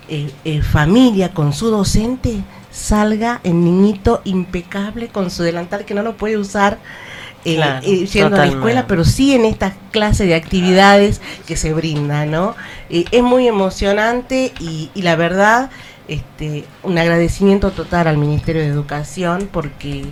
eh, 0.09 0.31
eh, 0.45 0.61
familia, 0.61 1.33
con 1.33 1.51
su 1.51 1.69
docente, 1.69 2.41
salga 2.77 3.41
el 3.43 3.63
niñito 3.63 4.21
impecable 4.23 5.07
con 5.07 5.31
su 5.31 5.43
delantal 5.43 5.85
que 5.85 5.93
no 5.93 6.03
lo 6.03 6.15
puede 6.15 6.37
usar 6.37 6.77
eh, 7.43 7.55
Claro, 7.55 7.85
eh, 7.87 8.05
yendo 8.05 8.35
a 8.35 8.39
la 8.39 8.47
escuela, 8.47 8.87
pero 8.87 9.05
sí 9.05 9.33
en 9.33 9.45
estas 9.45 9.73
clases 9.91 10.27
de 10.27 10.35
actividades 10.35 11.21
que 11.45 11.55
se 11.55 11.73
brindan, 11.73 12.31
¿no? 12.31 12.55
Eh, 12.89 13.05
es 13.11 13.23
muy 13.23 13.47
emocionante 13.47 14.53
y, 14.59 14.89
y 14.93 15.01
la 15.01 15.15
verdad, 15.15 15.69
este, 16.07 16.65
un 16.83 16.97
agradecimiento 16.97 17.71
total 17.71 18.07
al 18.07 18.17
Ministerio 18.17 18.61
de 18.61 18.67
Educación 18.67 19.49
porque 19.51 20.05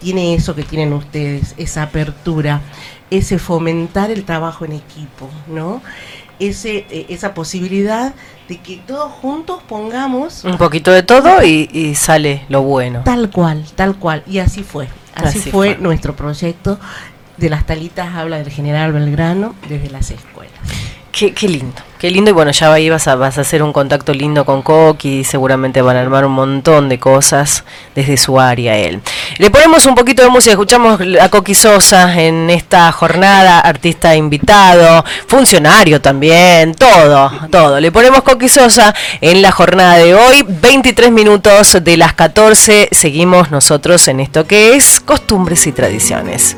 tiene 0.00 0.34
eso 0.34 0.54
que 0.54 0.64
tienen 0.64 0.92
ustedes, 0.92 1.54
esa 1.56 1.84
apertura, 1.84 2.60
ese 3.10 3.38
fomentar 3.38 4.10
el 4.10 4.24
trabajo 4.24 4.64
en 4.64 4.72
equipo, 4.72 5.30
¿no? 5.46 5.80
Ese, 6.38 6.86
eh, 6.90 7.06
esa 7.10 7.32
posibilidad 7.34 8.14
de 8.48 8.58
que 8.58 8.76
todos 8.86 9.10
juntos 9.12 9.62
pongamos 9.68 10.44
Un 10.44 10.58
poquito 10.58 10.90
de 10.90 11.02
todo 11.02 11.42
y, 11.44 11.68
y 11.72 11.94
sale 11.94 12.44
lo 12.48 12.62
bueno. 12.62 13.02
tal 13.04 13.30
cual, 13.30 13.64
tal 13.74 13.96
cual. 13.96 14.22
Y 14.26 14.38
así 14.38 14.62
fue. 14.62 14.88
Así, 15.14 15.38
Así 15.38 15.50
fue, 15.50 15.74
fue. 15.74 15.76
nuestro 15.78 16.16
proyecto 16.16 16.78
de 17.36 17.50
las 17.50 17.64
talitas 17.66 18.14
habla 18.14 18.38
del 18.38 18.50
general 18.50 18.92
Belgrano 18.92 19.54
desde 19.68 19.90
las 19.90 20.10
escuelas. 20.10 20.52
Qué, 21.16 21.32
lindo, 21.46 21.80
qué 22.00 22.10
lindo. 22.10 22.30
Y 22.30 22.34
bueno, 22.34 22.50
ya 22.50 22.72
ahí 22.72 22.90
vas 22.90 23.06
a, 23.06 23.14
vas 23.14 23.38
a 23.38 23.42
hacer 23.42 23.62
un 23.62 23.72
contacto 23.72 24.12
lindo 24.12 24.44
con 24.44 24.62
Coqui. 24.62 25.22
Seguramente 25.22 25.80
van 25.80 25.96
a 25.96 26.00
armar 26.00 26.26
un 26.26 26.32
montón 26.32 26.88
de 26.88 26.98
cosas 26.98 27.62
desde 27.94 28.16
su 28.16 28.40
área 28.40 28.76
él. 28.76 29.00
Le 29.38 29.48
ponemos 29.48 29.86
un 29.86 29.94
poquito 29.94 30.24
de 30.24 30.28
música. 30.28 30.50
Escuchamos 30.50 31.00
a 31.20 31.28
Coqui 31.28 31.54
Sosa 31.54 32.20
en 32.20 32.50
esta 32.50 32.90
jornada. 32.90 33.60
Artista 33.60 34.16
invitado, 34.16 35.04
funcionario 35.28 36.00
también, 36.00 36.74
todo, 36.74 37.30
todo. 37.48 37.78
Le 37.78 37.92
ponemos 37.92 38.22
Coqui 38.22 38.48
Sosa 38.48 38.92
en 39.20 39.40
la 39.40 39.52
jornada 39.52 39.98
de 39.98 40.16
hoy. 40.16 40.44
23 40.48 41.12
minutos 41.12 41.78
de 41.80 41.96
las 41.96 42.14
14. 42.14 42.88
Seguimos 42.90 43.52
nosotros 43.52 44.08
en 44.08 44.18
esto 44.18 44.48
que 44.48 44.74
es 44.74 44.98
costumbres 44.98 45.64
y 45.68 45.72
tradiciones. 45.72 46.56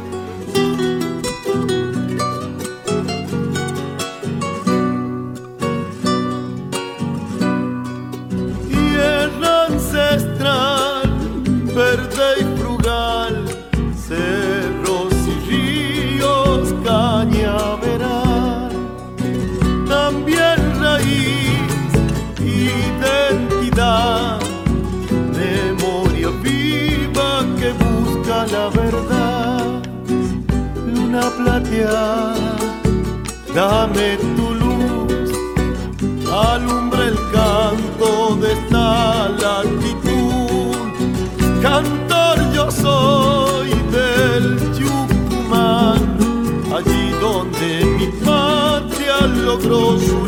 La 28.53 28.69
verdad, 28.69 29.83
luna 30.87 31.31
plateada, 31.39 32.35
dame 33.55 34.17
tu 34.37 34.55
luz 34.55 34.67
alumbra 36.33 37.05
el 37.07 37.17
canto 37.33 38.37
de 38.37 38.53
esta 38.53 39.29
latitud. 39.29 40.77
Cantor 41.63 42.53
yo 42.53 42.71
soy 42.71 43.71
del 43.91 44.59
Yucumán, 44.79 46.19
allí 46.75 47.11
donde 47.21 47.85
mi 47.99 48.07
patria 48.25 49.27
logró 49.27 49.99
su 49.99 50.27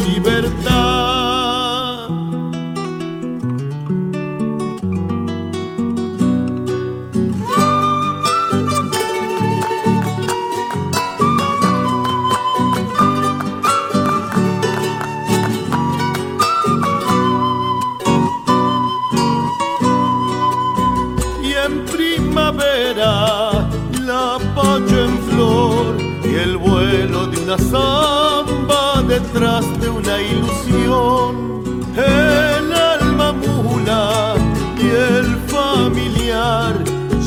detrás 29.39 29.81
de 29.81 29.89
una 29.89 30.20
ilusión. 30.20 31.62
El 31.97 32.73
alma 32.73 33.32
mula 33.32 34.35
y 34.77 34.86
el 34.86 35.36
familiar 35.47 36.74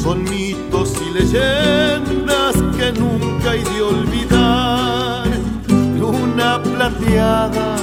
son 0.02 0.24
mitos 0.24 0.94
y 1.02 1.14
leyendas 1.14 2.56
que 2.78 2.92
nunca 3.00 3.52
hay 3.52 3.64
de 3.64 3.82
olvidar. 3.82 5.28
Luna 6.00 6.62
plateada, 6.62 7.78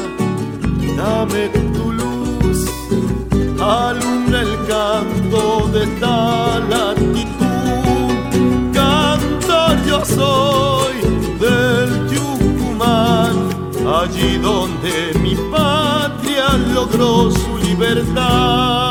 dame 0.97 1.49
tu 1.49 1.93
luz 1.93 2.67
alumbra 3.61 4.41
el 4.43 4.57
canto 4.67 5.69
de 5.73 5.85
esta 5.85 6.61
latitud. 6.69 7.29
Cantor 8.75 9.77
yo 9.87 10.05
soy 10.05 10.78
allí 14.19 14.39
donde 14.39 15.13
mi 15.21 15.35
patria 15.51 16.57
logró 16.75 17.31
su 17.31 17.59
libertad. 17.59 18.88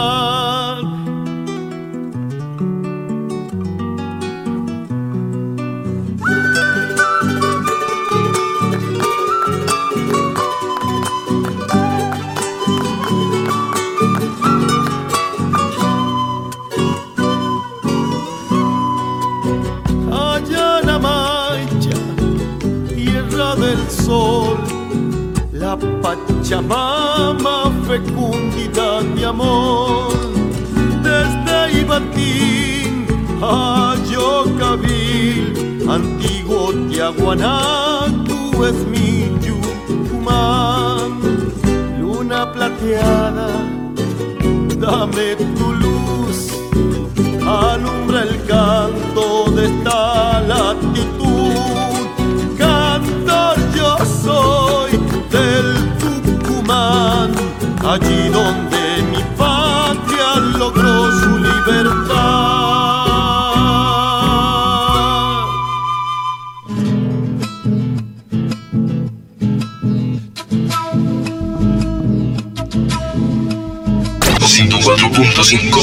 Pachamama, 26.49 27.69
fecundidad 27.85 29.03
de 29.03 29.25
amor, 29.25 30.13
desde 31.03 31.81
Ibatín 31.81 33.05
a 33.41 33.95
Yocabil, 34.09 35.85
antiguo 35.89 36.71
Tiahuaná, 36.89 38.05
tú 38.25 38.63
es 38.63 38.75
mi 38.87 39.29
Yucumán, 39.45 41.19
luna 41.99 42.49
plateada, 42.53 43.49
dame 44.79 45.35
tu 45.35 45.73
luz. 45.73 46.53
Alumbra 47.45 48.23
el 48.23 48.41
canto 48.45 49.51
de 49.51 49.65
esta 49.65 50.39
latitud. 50.47 51.51
Cantor 52.57 53.57
yo 53.75 53.97
soy 54.23 54.91
del 55.29 55.76
Tucumán, 56.67 57.31
allí 57.85 58.27
donde 58.29 59.03
mi 59.11 59.23
patria 59.37 60.35
logró 60.57 61.11
su 61.19 61.37
libertad. 61.37 62.57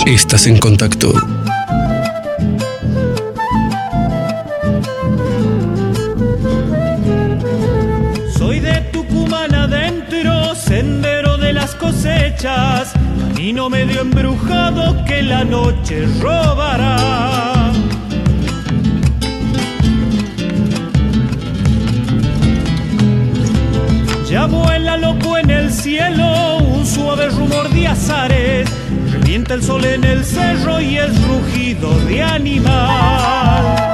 Estás 0.07 0.47
en 0.47 0.59
contacto. 0.59 1.13
Camino 13.55 13.71
medio 13.71 14.01
embrujado 14.01 15.05
que 15.05 15.23
la 15.23 15.45
noche 15.45 16.07
robará. 16.21 17.71
Ya 24.29 24.47
vuela 24.47 24.97
loco 24.97 25.39
en 25.39 25.51
el 25.51 25.71
cielo 25.71 26.57
un 26.59 26.85
suave 26.85 27.29
rumor 27.29 27.69
de 27.71 27.87
azares, 27.87 28.69
revienta 29.13 29.55
el 29.55 29.63
sol 29.63 29.85
en 29.85 30.03
el 30.03 30.25
cerro 30.25 30.81
y 30.81 30.99
es 30.99 31.13
rugido 31.29 31.97
de 32.07 32.23
animal. 32.23 33.94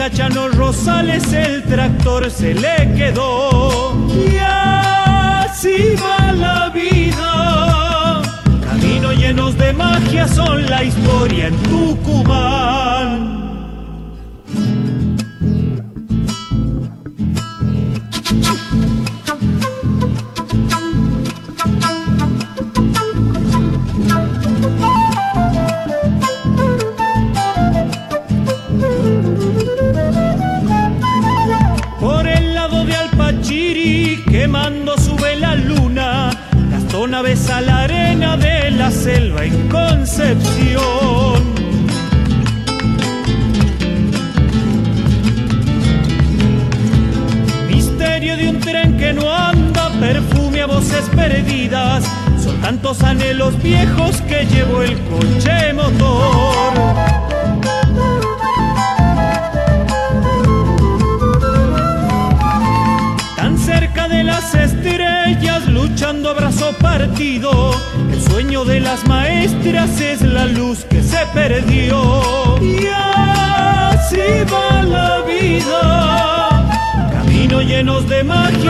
Reniega 0.00 0.16
Chano 0.16 0.48
Rosales, 0.48 1.30
el 1.34 1.62
tractor 1.64 2.30
se 2.30 2.54
le 2.54 2.94
quedó. 2.96 3.94
Y 4.08 4.38
así 4.38 5.94
va 6.02 6.32
la 6.32 6.70
vida. 6.70 8.22
Caminos 8.64 9.14
llenos 9.18 9.58
de 9.58 9.74
magia 9.74 10.26
son 10.26 10.64
la 10.70 10.84
historia 10.84 11.48
en 11.48 11.56
Tucumán. 11.64 12.89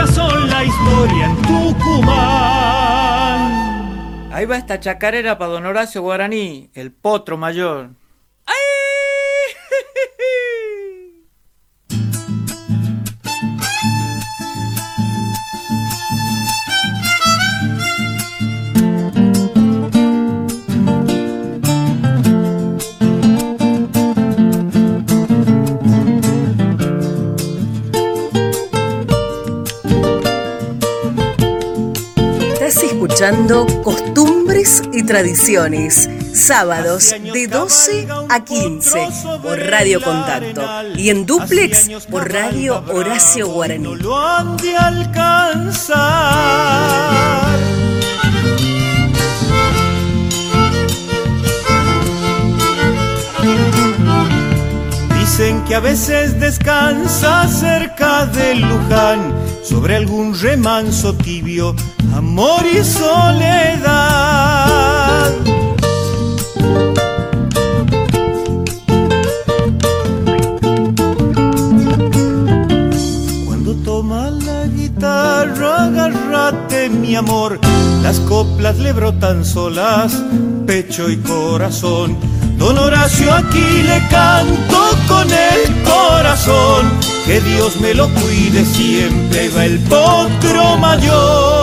Son 0.06 0.48
la 0.48 0.64
historia 0.64 1.26
en 1.26 1.36
Tucumán. 1.42 2.90
Ahí 4.32 4.46
va 4.46 4.56
esta 4.56 4.80
chacarera 4.80 5.36
para 5.38 5.52
don 5.52 5.66
Horacio 5.66 6.02
Guaraní, 6.02 6.70
el 6.74 6.92
potro 6.92 7.36
mayor. 7.36 7.90
Costumbres 33.50 34.80
y 34.92 35.02
Tradiciones, 35.02 36.08
sábados 36.32 37.12
de 37.32 37.48
12 37.48 38.06
a 38.28 38.44
15 38.44 39.08
por 39.42 39.58
Radio 39.58 40.00
Contacto 40.00 40.62
y 40.94 41.10
en 41.10 41.26
duplex 41.26 42.06
por 42.08 42.32
Radio 42.32 42.84
Horacio 42.86 43.48
Guaraní. 43.48 43.96
lo 43.96 44.16
han 44.16 44.56
de 44.56 44.76
alcanzar. 44.76 45.98
Dicen 55.18 55.64
que 55.64 55.74
a 55.74 55.80
veces 55.80 56.38
descansa 56.38 57.48
cerca 57.48 58.26
de 58.26 58.54
Luján, 58.54 59.34
sobre 59.64 59.96
algún 59.96 60.38
remanso 60.38 61.16
tibio, 61.16 61.74
amor 62.20 62.66
y 62.66 62.84
soledad. 62.84 64.10
Cuando 73.46 73.74
toma 73.76 74.30
la 74.30 74.66
guitarra, 74.66 75.84
agárrate 75.84 76.90
mi 76.90 77.16
amor, 77.16 77.58
las 78.02 78.20
coplas 78.20 78.76
le 78.78 78.92
brotan 78.92 79.42
solas, 79.46 80.22
pecho 80.66 81.08
y 81.08 81.16
corazón. 81.16 82.18
Don 82.58 82.76
Horacio 82.76 83.32
aquí 83.32 83.82
le 83.90 83.98
canto 84.10 84.80
con 85.08 85.26
el 85.30 85.60
corazón, 85.84 86.82
que 87.24 87.40
Dios 87.40 87.80
me 87.80 87.94
lo 87.94 88.10
cuide 88.10 88.66
siempre, 88.66 89.48
va 89.56 89.64
el 89.64 89.78
potro 89.78 90.76
mayor. 90.76 91.59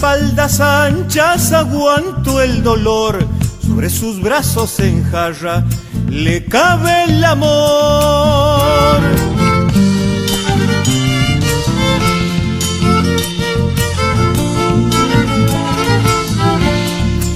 Espaldas 0.00 0.60
anchas 0.60 1.52
aguanto 1.52 2.40
el 2.40 2.62
dolor, 2.62 3.18
sobre 3.62 3.90
sus 3.90 4.18
brazos 4.22 4.80
en 4.80 5.04
jarra 5.04 5.62
le 6.08 6.42
cabe 6.46 7.04
el 7.04 7.22
amor. 7.22 8.98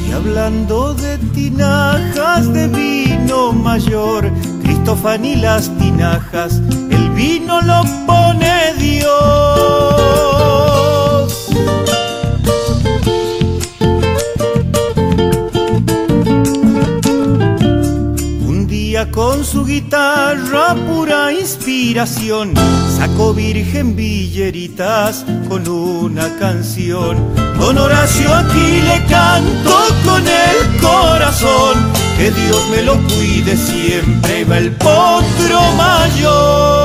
Y 0.09 0.13
hablando 0.13 0.95
de 0.95 1.19
tinajas 1.35 2.51
de 2.51 2.69
vino 2.69 3.53
mayor, 3.53 4.33
Cristofán 4.63 5.27
y 5.27 5.37
las 5.37 5.69
tinajas, 5.77 6.63
el 6.91 7.11
vino 7.11 7.61
lo 7.61 7.83
pone 8.07 8.73
Dios. 8.79 10.74
Con 19.15 19.45
su 19.45 19.65
guitarra 19.65 20.75
pura 20.75 21.33
inspiración 21.33 22.53
sacó 22.99 23.33
Virgen 23.33 23.95
Villeritas 23.95 25.25
con 25.49 25.69
una 25.69 26.37
canción. 26.39 27.17
Don 27.59 27.79
Horacio 27.79 28.35
aquí 28.35 28.81
le 28.83 29.05
canto 29.09 29.77
con 30.05 30.23
el 30.27 30.81
corazón, 30.81 31.93
que 32.19 32.33
Dios 32.33 32.69
me 32.71 32.83
lo 32.83 32.95
cuide 33.05 33.57
siempre, 33.57 34.45
va 34.45 34.59
el 34.59 34.73
potro 34.73 35.61
mayor. 35.77 36.84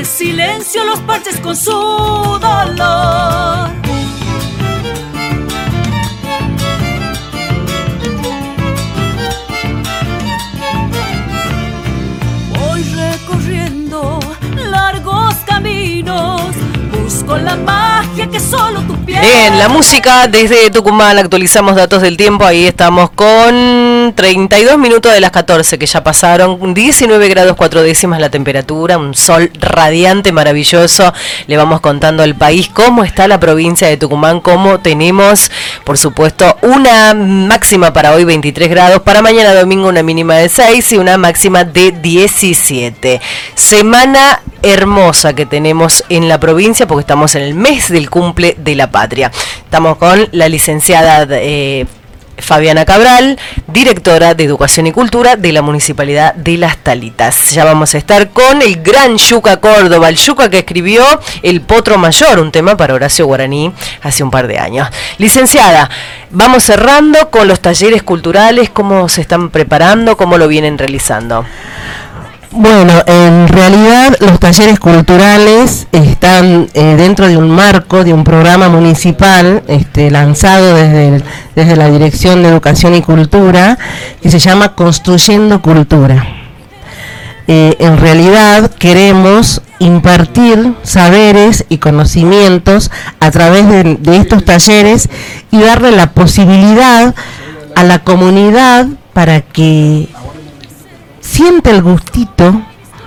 El 0.00 0.06
silencio 0.06 0.82
los 0.86 0.98
parches 1.00 1.38
con 1.40 1.54
su 1.54 1.70
dolor. 1.72 3.68
Voy 12.58 12.82
recorriendo 12.82 14.20
largos 14.70 15.34
caminos, 15.44 16.40
busco 16.92 17.36
la 17.36 17.56
magia 17.56 18.26
que 18.26 18.40
solo 18.40 18.80
tu 18.80 18.96
piel. 19.04 19.20
Bien, 19.20 19.58
la 19.58 19.68
música 19.68 20.26
desde 20.28 20.70
Tucumán, 20.70 21.18
actualizamos 21.18 21.76
datos 21.76 22.00
del 22.00 22.16
tiempo, 22.16 22.46
ahí 22.46 22.66
estamos 22.66 23.10
con 23.10 23.54
32 24.20 24.76
minutos 24.76 25.14
de 25.14 25.18
las 25.18 25.30
14 25.30 25.78
que 25.78 25.86
ya 25.86 26.04
pasaron, 26.04 26.74
19 26.74 27.26
grados 27.30 27.56
4 27.56 27.82
décimas 27.82 28.20
la 28.20 28.28
temperatura, 28.28 28.98
un 28.98 29.14
sol 29.14 29.50
radiante, 29.58 30.30
maravilloso, 30.30 31.14
le 31.46 31.56
vamos 31.56 31.80
contando 31.80 32.22
al 32.22 32.34
país 32.34 32.68
cómo 32.68 33.02
está 33.02 33.26
la 33.28 33.40
provincia 33.40 33.88
de 33.88 33.96
Tucumán, 33.96 34.40
cómo 34.40 34.78
tenemos, 34.80 35.50
por 35.84 35.96
supuesto, 35.96 36.58
una 36.60 37.14
máxima 37.14 37.94
para 37.94 38.12
hoy 38.12 38.24
23 38.24 38.68
grados, 38.68 39.00
para 39.00 39.22
mañana 39.22 39.54
domingo 39.54 39.88
una 39.88 40.02
mínima 40.02 40.34
de 40.34 40.50
6 40.50 40.92
y 40.92 40.98
una 40.98 41.16
máxima 41.16 41.64
de 41.64 41.90
17. 41.90 43.22
Semana 43.54 44.42
hermosa 44.62 45.32
que 45.32 45.46
tenemos 45.46 46.04
en 46.10 46.28
la 46.28 46.38
provincia 46.38 46.86
porque 46.86 47.00
estamos 47.00 47.36
en 47.36 47.42
el 47.42 47.54
mes 47.54 47.88
del 47.88 48.10
cumple 48.10 48.54
de 48.58 48.74
la 48.74 48.90
patria. 48.90 49.32
Estamos 49.64 49.96
con 49.96 50.28
la 50.32 50.50
licenciada 50.50 51.26
eh, 51.30 51.86
Fabiana 52.40 52.84
Cabral, 52.84 53.38
directora 53.66 54.34
de 54.34 54.44
Educación 54.44 54.86
y 54.86 54.92
Cultura 54.92 55.36
de 55.36 55.52
la 55.52 55.62
Municipalidad 55.62 56.34
de 56.34 56.56
Las 56.56 56.76
Talitas. 56.78 57.50
Ya 57.52 57.64
vamos 57.64 57.94
a 57.94 57.98
estar 57.98 58.30
con 58.30 58.62
el 58.62 58.82
gran 58.82 59.16
Yuca 59.16 59.58
Córdoba, 59.58 60.08
el 60.08 60.16
Yuca 60.16 60.50
que 60.50 60.58
escribió 60.58 61.04
El 61.42 61.60
Potro 61.60 61.98
Mayor, 61.98 62.38
un 62.38 62.52
tema 62.52 62.76
para 62.76 62.94
Horacio 62.94 63.26
Guaraní 63.26 63.72
hace 64.02 64.22
un 64.22 64.30
par 64.30 64.46
de 64.46 64.58
años. 64.58 64.88
Licenciada, 65.18 65.90
vamos 66.30 66.64
cerrando 66.64 67.30
con 67.30 67.48
los 67.48 67.60
talleres 67.60 68.02
culturales, 68.02 68.70
cómo 68.70 69.08
se 69.08 69.20
están 69.20 69.50
preparando, 69.50 70.16
cómo 70.16 70.38
lo 70.38 70.48
vienen 70.48 70.78
realizando. 70.78 71.44
Bueno, 72.52 72.94
en 73.06 73.46
realidad 73.46 74.16
los 74.18 74.40
talleres 74.40 74.80
culturales 74.80 75.86
están 75.92 76.68
eh, 76.74 76.96
dentro 76.96 77.28
de 77.28 77.36
un 77.36 77.48
marco, 77.48 78.02
de 78.02 78.12
un 78.12 78.24
programa 78.24 78.68
municipal 78.68 79.62
este, 79.68 80.10
lanzado 80.10 80.74
desde, 80.74 81.22
desde 81.54 81.76
la 81.76 81.88
Dirección 81.88 82.42
de 82.42 82.48
Educación 82.48 82.96
y 82.96 83.02
Cultura, 83.02 83.78
que 84.20 84.32
se 84.32 84.40
llama 84.40 84.74
Construyendo 84.74 85.62
Cultura. 85.62 86.26
Eh, 87.46 87.76
en 87.78 87.98
realidad 87.98 88.68
queremos 88.72 89.62
impartir 89.78 90.74
saberes 90.82 91.66
y 91.68 91.78
conocimientos 91.78 92.90
a 93.20 93.30
través 93.30 93.68
de 93.68 94.16
estos 94.16 94.44
talleres 94.44 95.08
y 95.52 95.60
darle 95.60 95.92
la 95.92 96.10
posibilidad 96.10 97.14
a 97.76 97.84
la 97.84 98.00
comunidad 98.00 98.88
para 99.12 99.40
que 99.40 100.08
siente 101.30 101.70
el 101.70 101.82
gustito 101.82 102.60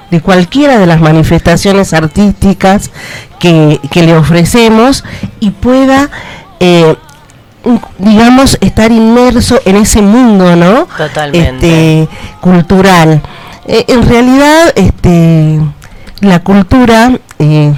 de 0.10 0.22
cualquiera 0.22 0.78
de 0.78 0.86
las 0.86 1.02
manifestaciones 1.02 1.94
artísticas 1.94 2.92
que, 3.40 3.80
que 3.92 4.04
le 4.04 4.16
ofrecemos 4.16 5.04
y 5.40 5.50
pueda, 5.52 6.10
eh, 6.60 6.96
digamos, 7.98 8.58
estar 8.62 8.92
inmerso 8.92 9.60
en 9.66 9.76
ese 9.76 10.02
mundo, 10.02 10.56
¿no? 10.56 10.88
Totalmente. 10.98 12.04
Este, 12.04 12.10
cultural. 12.40 13.22
Eh, 13.66 13.86
en 13.88 14.08
realidad, 14.08 14.72
este, 14.76 15.60
la 16.22 16.40
cultura 16.40 17.20
eh, 17.40 17.74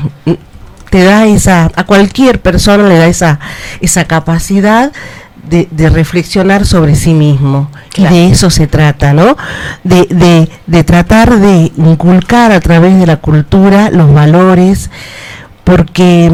te 0.90 1.04
da 1.04 1.26
esa, 1.26 1.72
a 1.76 1.84
cualquier 1.86 2.42
persona 2.42 2.88
le 2.88 2.98
da 2.98 3.08
esa, 3.08 3.40
esa 3.82 4.06
capacidad 4.06 4.92
de, 5.50 5.68
de 5.72 5.90
reflexionar 5.90 6.66
sobre 6.66 6.96
sí 6.96 7.14
mismo. 7.14 7.70
Claro. 7.94 8.16
Y 8.16 8.20
de 8.20 8.28
eso 8.32 8.50
se 8.50 8.68
trata, 8.68 9.14
¿no? 9.14 9.38
De, 9.84 10.06
de, 10.10 10.50
de 10.68 10.84
tratar 10.84 11.40
de 11.40 11.72
inculcar 11.78 12.52
a 12.52 12.60
través 12.60 13.00
de 13.00 13.06
la 13.06 13.18
cultura 13.18 13.90
los 13.90 14.14
valores, 14.14 14.90
porque 15.64 16.32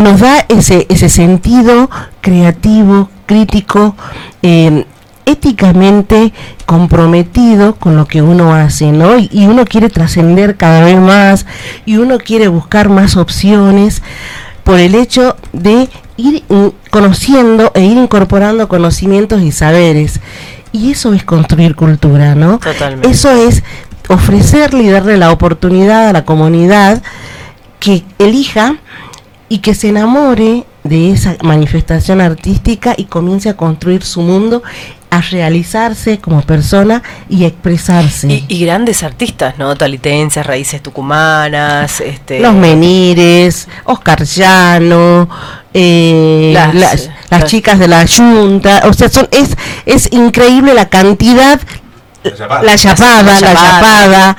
nos 0.00 0.20
da 0.20 0.44
ese, 0.48 0.86
ese 0.88 1.08
sentido 1.08 1.90
creativo, 2.20 3.10
crítico, 3.26 3.94
eh, 4.42 4.86
éticamente 5.24 6.32
comprometido 6.66 7.76
con 7.76 7.96
lo 7.96 8.06
que 8.06 8.22
uno 8.22 8.54
hace, 8.54 8.90
¿no? 8.90 9.18
Y, 9.18 9.28
y 9.32 9.46
uno 9.46 9.64
quiere 9.64 9.88
trascender 9.88 10.56
cada 10.56 10.84
vez 10.84 10.98
más 10.98 11.46
y 11.86 11.98
uno 11.98 12.18
quiere 12.18 12.48
buscar 12.48 12.88
más 12.88 13.16
opciones 13.16 14.02
por 14.64 14.78
el 14.78 14.94
hecho 14.94 15.36
de 15.52 15.88
ir 16.16 16.44
conociendo 16.90 17.72
e 17.74 17.84
ir 17.84 17.96
incorporando 17.96 18.68
conocimientos 18.68 19.42
y 19.42 19.52
saberes. 19.52 20.20
Y 20.72 20.92
eso 20.92 21.12
es 21.12 21.24
construir 21.24 21.74
cultura, 21.76 22.34
¿no? 22.34 22.58
Totalmente. 22.58 23.10
Eso 23.10 23.30
es 23.30 23.62
ofrecerle 24.08 24.84
y 24.84 24.90
darle 24.90 25.16
la 25.16 25.32
oportunidad 25.32 26.08
a 26.08 26.12
la 26.12 26.24
comunidad 26.24 27.02
que 27.78 28.04
elija 28.18 28.76
y 29.48 29.58
que 29.58 29.74
se 29.74 29.88
enamore 29.88 30.64
de 30.84 31.12
esa 31.12 31.36
manifestación 31.42 32.20
artística 32.20 32.94
y 32.96 33.04
comience 33.04 33.48
a 33.48 33.56
construir 33.56 34.02
su 34.02 34.20
mundo, 34.22 34.62
a 35.12 35.20
realizarse 35.20 36.18
como 36.18 36.40
persona 36.40 37.02
y 37.28 37.44
expresarse. 37.44 38.28
Y, 38.28 38.44
y 38.48 38.64
grandes 38.64 39.02
artistas, 39.02 39.58
¿no? 39.58 39.76
Talitenses, 39.76 40.44
raíces 40.46 40.82
tucumanas, 40.82 42.00
este... 42.00 42.40
Los 42.40 42.54
Menires, 42.54 43.68
Oscar 43.84 44.22
Llano, 44.24 45.28
eh, 45.74 46.52
Las- 46.54 46.74
las, 46.74 47.10
las 47.30 47.40
las- 47.42 47.44
chicas 47.50 47.78
de 47.78 47.88
la 47.88 48.06
Junta, 48.06 48.84
o 48.88 48.92
sea, 48.94 49.10
son, 49.10 49.28
es, 49.32 49.50
es 49.84 50.10
increíble 50.12 50.72
la 50.72 50.88
cantidad, 50.88 51.60
la 52.24 52.76
chapada, 52.78 53.22
La 53.22 53.38
Chapada. 53.38 54.36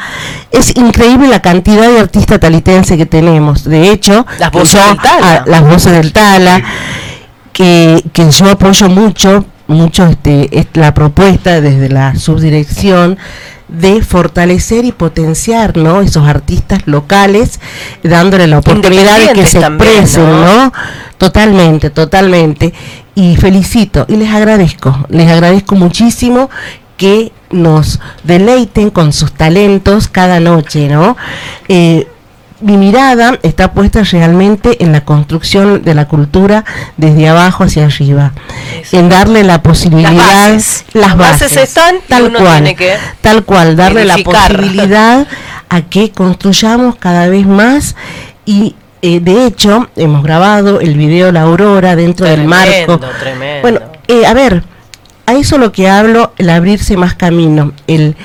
es 0.51 0.75
increíble 0.75 1.27
la 1.27 1.41
cantidad 1.41 1.87
de 1.87 1.99
artistas 1.99 2.39
talitense 2.39 2.97
que 2.97 3.05
tenemos. 3.05 3.63
De 3.63 3.91
hecho, 3.91 4.25
Las 4.39 4.51
voces 4.51 4.83
del 4.83 4.97
Tala. 4.97 5.43
las 5.45 5.61
voces 5.61 5.91
del 5.91 6.11
Tala, 6.13 6.63
que, 7.51 8.01
que 8.11 8.31
yo 8.31 8.49
apoyo 8.49 8.89
mucho, 8.89 9.45
mucho 9.67 10.05
este, 10.05 10.59
es 10.59 10.67
la 10.73 10.93
propuesta 10.93 11.61
desde 11.61 11.89
la 11.89 12.15
subdirección 12.15 13.17
de 13.67 14.03
fortalecer 14.03 14.85
y 14.85 14.91
potenciar 14.91 15.77
¿no? 15.77 16.01
esos 16.01 16.27
artistas 16.27 16.81
locales, 16.85 17.59
dándole 18.03 18.47
la 18.47 18.59
oportunidad 18.59 19.19
de 19.19 19.33
que 19.33 19.45
se 19.45 19.59
también, 19.59 19.89
expresen, 19.89 20.29
¿no? 20.29 20.65
¿no? 20.65 20.73
Totalmente, 21.17 21.89
totalmente. 21.89 22.73
Y 23.15 23.35
felicito 23.35 24.05
y 24.07 24.15
les 24.15 24.33
agradezco, 24.33 25.05
les 25.09 25.29
agradezco 25.29 25.75
muchísimo 25.75 26.49
que 26.97 27.31
nos 27.51 27.99
deleiten 28.23 28.89
con 28.89 29.13
sus 29.13 29.31
talentos 29.33 30.07
cada 30.07 30.39
noche, 30.39 30.87
¿no? 30.87 31.17
Eh, 31.67 32.07
mi 32.63 32.77
mirada 32.77 33.39
está 33.43 33.73
puesta 33.73 34.03
realmente 34.03 34.83
en 34.83 34.91
la 34.91 35.01
construcción 35.01 35.83
de 35.83 35.93
la 35.93 36.07
cultura 36.07 36.63
desde 36.97 37.27
abajo 37.27 37.65
hacia 37.65 37.85
arriba, 37.85 38.31
en 38.91 39.09
darle 39.09 39.43
la 39.43 39.61
posibilidad, 39.61 40.13
bases. 40.13 40.85
las 40.93 41.17
bases 41.17 41.55
están 41.57 41.97
tal 42.07 42.27
uno 42.27 42.39
cual, 42.39 42.63
tiene 42.63 42.75
que 42.75 42.95
tal 43.21 43.43
cual, 43.43 43.75
darle 43.75 44.05
la 44.05 44.17
posibilidad 44.17 45.27
a 45.69 45.81
que 45.81 46.11
construyamos 46.11 46.95
cada 46.95 47.27
vez 47.27 47.45
más 47.45 47.95
y 48.45 48.75
eh, 49.01 49.19
de 49.19 49.45
hecho 49.45 49.89
hemos 49.97 50.23
grabado 50.23 50.79
el 50.79 50.95
video 50.95 51.31
La 51.31 51.41
Aurora 51.41 51.95
dentro 51.95 52.25
del 52.25 52.45
marco. 52.45 52.99
tremendo. 53.19 53.61
Bueno, 53.61 53.79
eh, 54.07 54.25
a 54.25 54.33
ver, 54.33 54.63
a 55.25 55.33
eso 55.33 55.57
lo 55.57 55.73
que 55.73 55.89
hablo, 55.89 56.33
el 56.37 56.49
abrirse 56.49 56.95
más 56.95 57.13
camino, 57.13 57.73
el 57.87 58.15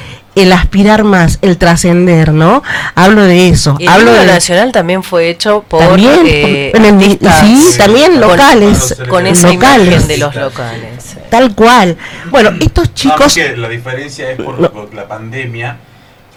el 0.40 0.52
aspirar 0.52 1.04
más, 1.04 1.38
el 1.42 1.58
trascender, 1.58 2.32
¿no? 2.32 2.62
Hablo 2.94 3.22
de 3.24 3.48
eso, 3.48 3.76
Y 3.78 3.84
el 3.84 3.88
hablo 3.88 4.12
de 4.12 4.26
nacional 4.26 4.72
también 4.72 5.02
fue 5.02 5.28
hecho 5.30 5.64
por 5.68 5.80
También, 5.80 6.20
eh, 6.26 6.72
en 6.74 6.84
el- 6.84 6.94
artistas 7.02 7.40
sí, 7.40 7.78
también 7.78 8.12
con- 8.12 8.20
locales, 8.20 8.96
con, 9.08 9.26
esa 9.26 9.52
locales. 9.52 9.86
imagen 9.86 10.08
de 10.08 10.18
los 10.18 10.34
locales. 10.34 11.16
tal 11.30 11.54
cual. 11.54 11.96
Bueno, 12.30 12.50
estos 12.60 12.94
chicos 12.94 13.36
la 13.56 13.68
diferencia 13.68 14.30
es 14.30 14.36
por, 14.40 14.58
la 14.94 15.06
pandemia 15.08 15.76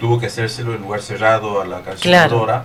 tuvo 0.00 0.18
que 0.18 0.26
hacérselo 0.26 0.74
en 0.74 0.80
lugar 0.82 1.00
cerrado 1.00 1.60
a 1.60 1.64
la 1.64 1.80
calculadora. 1.82 2.64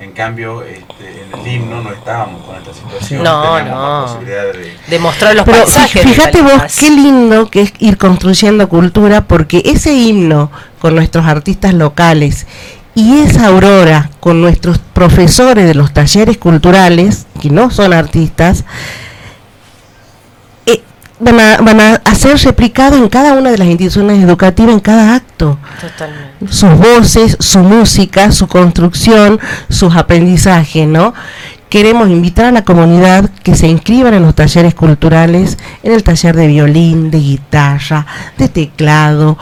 En 0.00 0.12
cambio, 0.12 0.62
este, 0.62 1.22
en 1.22 1.40
el 1.40 1.46
himno 1.46 1.80
no 1.80 1.92
estábamos 1.92 2.44
con 2.44 2.56
esta 2.56 2.74
situación. 2.74 3.22
No, 3.22 3.56
teníamos 3.56 3.82
no. 3.82 4.06
posibilidad 4.06 4.52
de... 4.52 4.76
Demostrar 4.88 5.34
los 5.36 5.44
Pero 5.44 5.58
paisajes. 5.58 6.04
de 6.04 6.08
fíjate 6.10 6.42
vos 6.42 6.62
qué 6.78 6.90
lindo 6.90 7.48
que 7.48 7.62
es 7.62 7.72
ir 7.78 7.96
construyendo 7.96 8.68
cultura 8.68 9.22
porque 9.22 9.62
ese 9.64 9.94
himno 9.94 10.50
con 10.80 10.94
nuestros 10.94 11.24
artistas 11.26 11.74
locales 11.74 12.46
y 12.94 13.18
esa 13.18 13.46
aurora 13.46 14.10
con 14.20 14.40
nuestros 14.40 14.78
profesores 14.78 15.66
de 15.66 15.74
los 15.74 15.92
talleres 15.92 16.38
culturales, 16.38 17.26
que 17.40 17.50
no 17.50 17.70
son 17.70 17.92
artistas, 17.92 18.64
van, 21.20 21.40
a, 21.40 21.56
van 21.58 21.80
a 21.80 22.14
ser 22.14 22.38
replicados 22.38 22.98
en 22.98 23.08
cada 23.08 23.34
una 23.34 23.50
de 23.50 23.58
las 23.58 23.68
instituciones 23.68 24.22
educativas, 24.22 24.74
en 24.74 24.80
cada 24.80 25.14
acto 25.14 25.58
Totalmente. 25.80 26.52
sus 26.52 26.70
voces, 26.76 27.36
su 27.40 27.60
música, 27.60 28.32
su 28.32 28.46
construcción, 28.46 29.40
sus 29.68 29.94
aprendizajes, 29.94 30.86
¿no? 30.86 31.14
Queremos 31.68 32.08
invitar 32.08 32.46
a 32.46 32.52
la 32.52 32.64
comunidad 32.64 33.28
que 33.42 33.56
se 33.56 33.66
inscriban 33.66 34.14
en 34.14 34.22
los 34.22 34.34
talleres 34.34 34.74
culturales, 34.74 35.58
en 35.82 35.92
el 35.92 36.04
taller 36.04 36.36
de 36.36 36.46
violín, 36.46 37.10
de 37.10 37.18
guitarra, 37.18 38.06
de 38.38 38.48
teclado. 38.48 39.36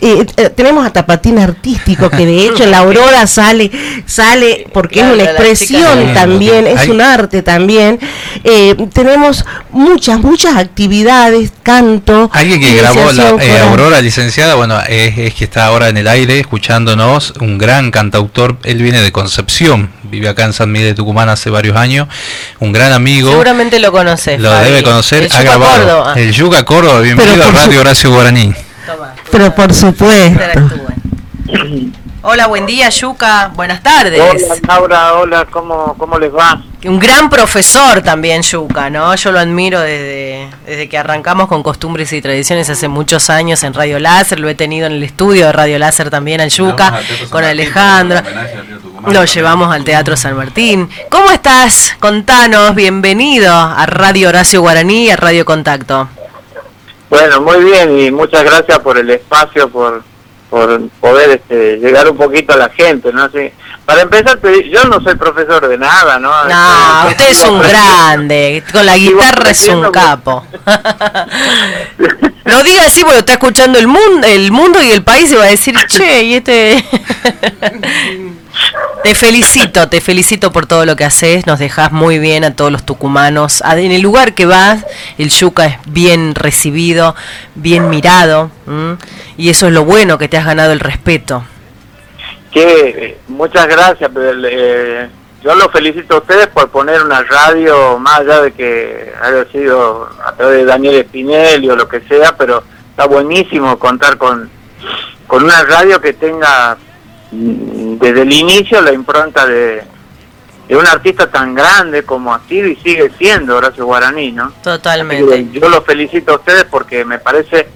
Eh, 0.00 0.26
eh, 0.36 0.50
tenemos 0.50 0.84
hasta 0.86 1.06
patín 1.06 1.38
artístico 1.38 2.10
que 2.10 2.26
de 2.26 2.46
hecho 2.46 2.66
la 2.66 2.78
aurora 2.78 3.26
sale 3.26 3.70
sale 4.06 4.66
porque 4.72 5.00
Claro, 5.00 5.14
es 5.14 5.14
una 5.14 5.22
chica 5.24 5.32
expresión 5.42 6.14
también 6.14 6.66
es 6.66 6.80
Hay- 6.80 6.90
un 6.90 7.00
arte 7.00 7.42
también 7.42 7.98
Eh, 8.44 8.74
tenemos 8.92 9.44
muchas 9.70 10.20
muchas 10.20 10.56
actividades 10.56 11.50
canto 11.62 12.30
Alguien 12.32 12.60
que 12.60 12.74
grabó 12.76 13.10
la 13.12 13.30
eh. 13.42 13.58
Aurora 13.60 14.00
licenciada, 14.00 14.54
bueno, 14.54 14.78
es, 14.88 15.16
es 15.18 15.34
que 15.34 15.44
está 15.44 15.66
ahora 15.66 15.88
en 15.88 15.96
el 15.96 16.06
aire 16.08 16.38
escuchándonos, 16.38 17.32
un 17.40 17.58
gran 17.58 17.90
cantautor, 17.90 18.56
él 18.64 18.82
viene 18.82 19.00
de 19.00 19.10
Concepción, 19.12 19.90
vive 20.04 20.28
acá 20.28 20.44
en 20.44 20.52
San 20.52 20.70
Miguel 20.70 20.90
de 20.90 20.94
Tucumán 20.94 21.28
hace 21.28 21.50
varios 21.50 21.76
años, 21.76 22.06
un 22.60 22.72
gran 22.72 22.92
amigo, 22.92 23.30
Seguramente 23.30 23.78
lo 23.80 23.90
conoces. 23.92 24.38
lo 24.40 24.50
Fabi. 24.50 24.64
debe 24.66 24.82
conocer, 24.82 25.22
El 25.24 25.32
ha 25.32 25.38
Yuca 25.40 25.42
grabado 25.42 25.82
Córdoba. 25.86 26.14
el 26.16 26.32
Yuca 26.32 26.64
Córdoba, 26.64 27.00
bienvenido 27.00 27.44
a 27.44 27.50
Radio 27.50 27.80
Horacio 27.80 28.10
Guaraní. 28.12 28.54
Pero 29.30 29.54
por 29.54 29.72
supuesto. 29.72 30.40
Hola, 32.28 32.48
buen 32.48 32.66
día, 32.66 32.88
Yuka. 32.88 33.52
Buenas 33.54 33.84
tardes. 33.84 34.20
Hola, 34.20 34.56
Laura, 34.66 35.14
hola, 35.14 35.46
¿cómo, 35.48 35.94
cómo 35.96 36.18
les 36.18 36.34
va? 36.34 36.60
Un 36.84 36.98
gran 36.98 37.30
profesor 37.30 38.02
también, 38.02 38.42
Yuka, 38.42 38.90
¿no? 38.90 39.14
Yo 39.14 39.30
lo 39.30 39.38
admiro 39.38 39.80
desde, 39.80 40.48
desde 40.66 40.88
que 40.88 40.98
arrancamos 40.98 41.46
con 41.46 41.62
costumbres 41.62 42.12
y 42.12 42.20
tradiciones 42.20 42.68
hace 42.68 42.88
muchos 42.88 43.30
años 43.30 43.62
en 43.62 43.74
Radio 43.74 44.00
Láser. 44.00 44.40
Lo 44.40 44.48
he 44.48 44.56
tenido 44.56 44.88
en 44.88 44.94
el 44.94 45.04
estudio 45.04 45.46
de 45.46 45.52
Radio 45.52 45.78
Láser 45.78 46.10
también 46.10 46.40
al 46.40 46.50
Yuka, 46.50 47.00
con 47.30 47.44
Alejandro. 47.44 48.20
Lo 49.06 49.24
llevamos 49.24 49.72
al 49.72 49.84
Teatro 49.84 50.16
San 50.16 50.36
Martín. 50.36 50.90
¿Cómo 51.08 51.30
estás? 51.30 51.94
Contanos, 52.00 52.74
bienvenido 52.74 53.54
a 53.54 53.86
Radio 53.86 54.30
Horacio 54.30 54.62
Guaraní 54.62 55.04
y 55.04 55.10
a 55.10 55.16
Radio 55.16 55.44
Contacto. 55.44 56.08
Bueno, 57.08 57.40
muy 57.40 57.64
bien 57.64 57.98
y 57.98 58.10
muchas 58.10 58.42
gracias 58.44 58.78
por 58.80 58.98
el 58.98 59.08
espacio, 59.10 59.68
por, 59.68 60.02
por 60.50 60.88
poder 61.00 61.30
este, 61.30 61.76
llegar 61.78 62.10
un 62.10 62.16
poquito 62.16 62.52
a 62.54 62.56
la 62.56 62.68
gente, 62.70 63.12
¿no? 63.12 63.28
Sí. 63.30 63.50
Para 63.84 64.02
empezar, 64.02 64.38
te- 64.38 64.68
yo 64.68 64.82
no 64.84 65.00
soy 65.00 65.14
profesor 65.14 65.68
de 65.68 65.78
nada, 65.78 66.18
¿no? 66.18 66.30
No, 66.44 67.08
Este, 67.08 67.22
usted 67.22 67.30
es 67.30 67.48
un 67.48 67.60
grande. 67.62 68.64
Con 68.72 68.84
la 68.84 68.96
guitarra 68.96 69.50
es 69.50 69.68
un 69.68 69.90
capo. 69.92 70.44
Lo 72.44 72.62
diga 72.64 72.82
así 72.86 73.02
porque 73.02 73.18
está 73.20 73.32
escuchando 73.34 73.78
el 73.78 73.86
mundo, 73.86 74.26
el 74.26 74.50
mundo 74.50 74.82
y 74.82 74.90
el 74.90 75.04
país 75.04 75.30
y 75.30 75.36
va 75.36 75.44
a 75.44 75.48
decir, 75.48 75.76
che, 75.86 76.22
y 76.24 76.34
este... 76.34 76.84
Te 79.02 79.14
felicito, 79.14 79.88
te 79.88 80.00
felicito 80.00 80.50
por 80.50 80.66
todo 80.66 80.84
lo 80.84 80.96
que 80.96 81.04
haces, 81.04 81.46
nos 81.46 81.58
dejas 81.60 81.92
muy 81.92 82.18
bien 82.18 82.42
a 82.44 82.54
todos 82.56 82.72
los 82.72 82.84
tucumanos. 82.84 83.62
En 83.64 83.92
el 83.92 84.02
lugar 84.02 84.34
que 84.34 84.46
vas, 84.46 84.84
el 85.16 85.30
yuca 85.30 85.66
es 85.66 85.76
bien 85.86 86.34
recibido, 86.34 87.14
bien 87.54 87.88
mirado, 87.88 88.50
y 89.36 89.50
eso 89.50 89.68
es 89.68 89.72
lo 89.72 89.84
bueno, 89.84 90.18
que 90.18 90.28
te 90.28 90.36
has 90.36 90.44
ganado 90.44 90.72
el 90.72 90.80
respeto. 90.80 91.44
que 92.50 93.18
muchas 93.28 93.68
gracias, 93.68 94.10
pero 94.12 94.32
eh, 94.48 95.08
yo 95.44 95.54
los 95.54 95.70
felicito 95.70 96.16
a 96.16 96.18
ustedes 96.18 96.48
por 96.48 96.70
poner 96.70 97.00
una 97.04 97.22
radio, 97.22 97.98
más 98.00 98.20
allá 98.20 98.40
de 98.42 98.52
que 98.52 99.12
haya 99.22 99.44
sido 99.52 100.10
a 100.24 100.32
través 100.32 100.56
de 100.58 100.64
Daniel 100.64 101.04
Spinelli 101.08 101.68
o 101.68 101.76
lo 101.76 101.88
que 101.88 102.00
sea, 102.08 102.36
pero 102.36 102.64
está 102.90 103.06
buenísimo 103.06 103.78
contar 103.78 104.16
con, 104.16 104.50
con 105.28 105.44
una 105.44 105.62
radio 105.62 106.00
que 106.00 106.14
tenga 106.14 106.76
desde 107.38 108.22
el 108.22 108.32
inicio 108.32 108.80
la 108.80 108.92
impronta 108.92 109.46
de, 109.46 109.82
de 110.68 110.76
un 110.76 110.86
artista 110.86 111.30
tan 111.30 111.54
grande 111.54 112.02
como 112.04 112.32
ha 112.34 112.40
sido 112.48 112.68
y 112.68 112.76
sigue 112.76 113.10
siendo 113.18 113.56
Horacio 113.56 113.84
Guaraní, 113.86 114.32
¿no? 114.32 114.52
Totalmente. 114.62 115.46
Yo 115.52 115.68
los 115.68 115.84
felicito 115.84 116.32
a 116.32 116.36
ustedes 116.36 116.64
porque 116.64 117.04
me 117.04 117.18
parece 117.18 117.68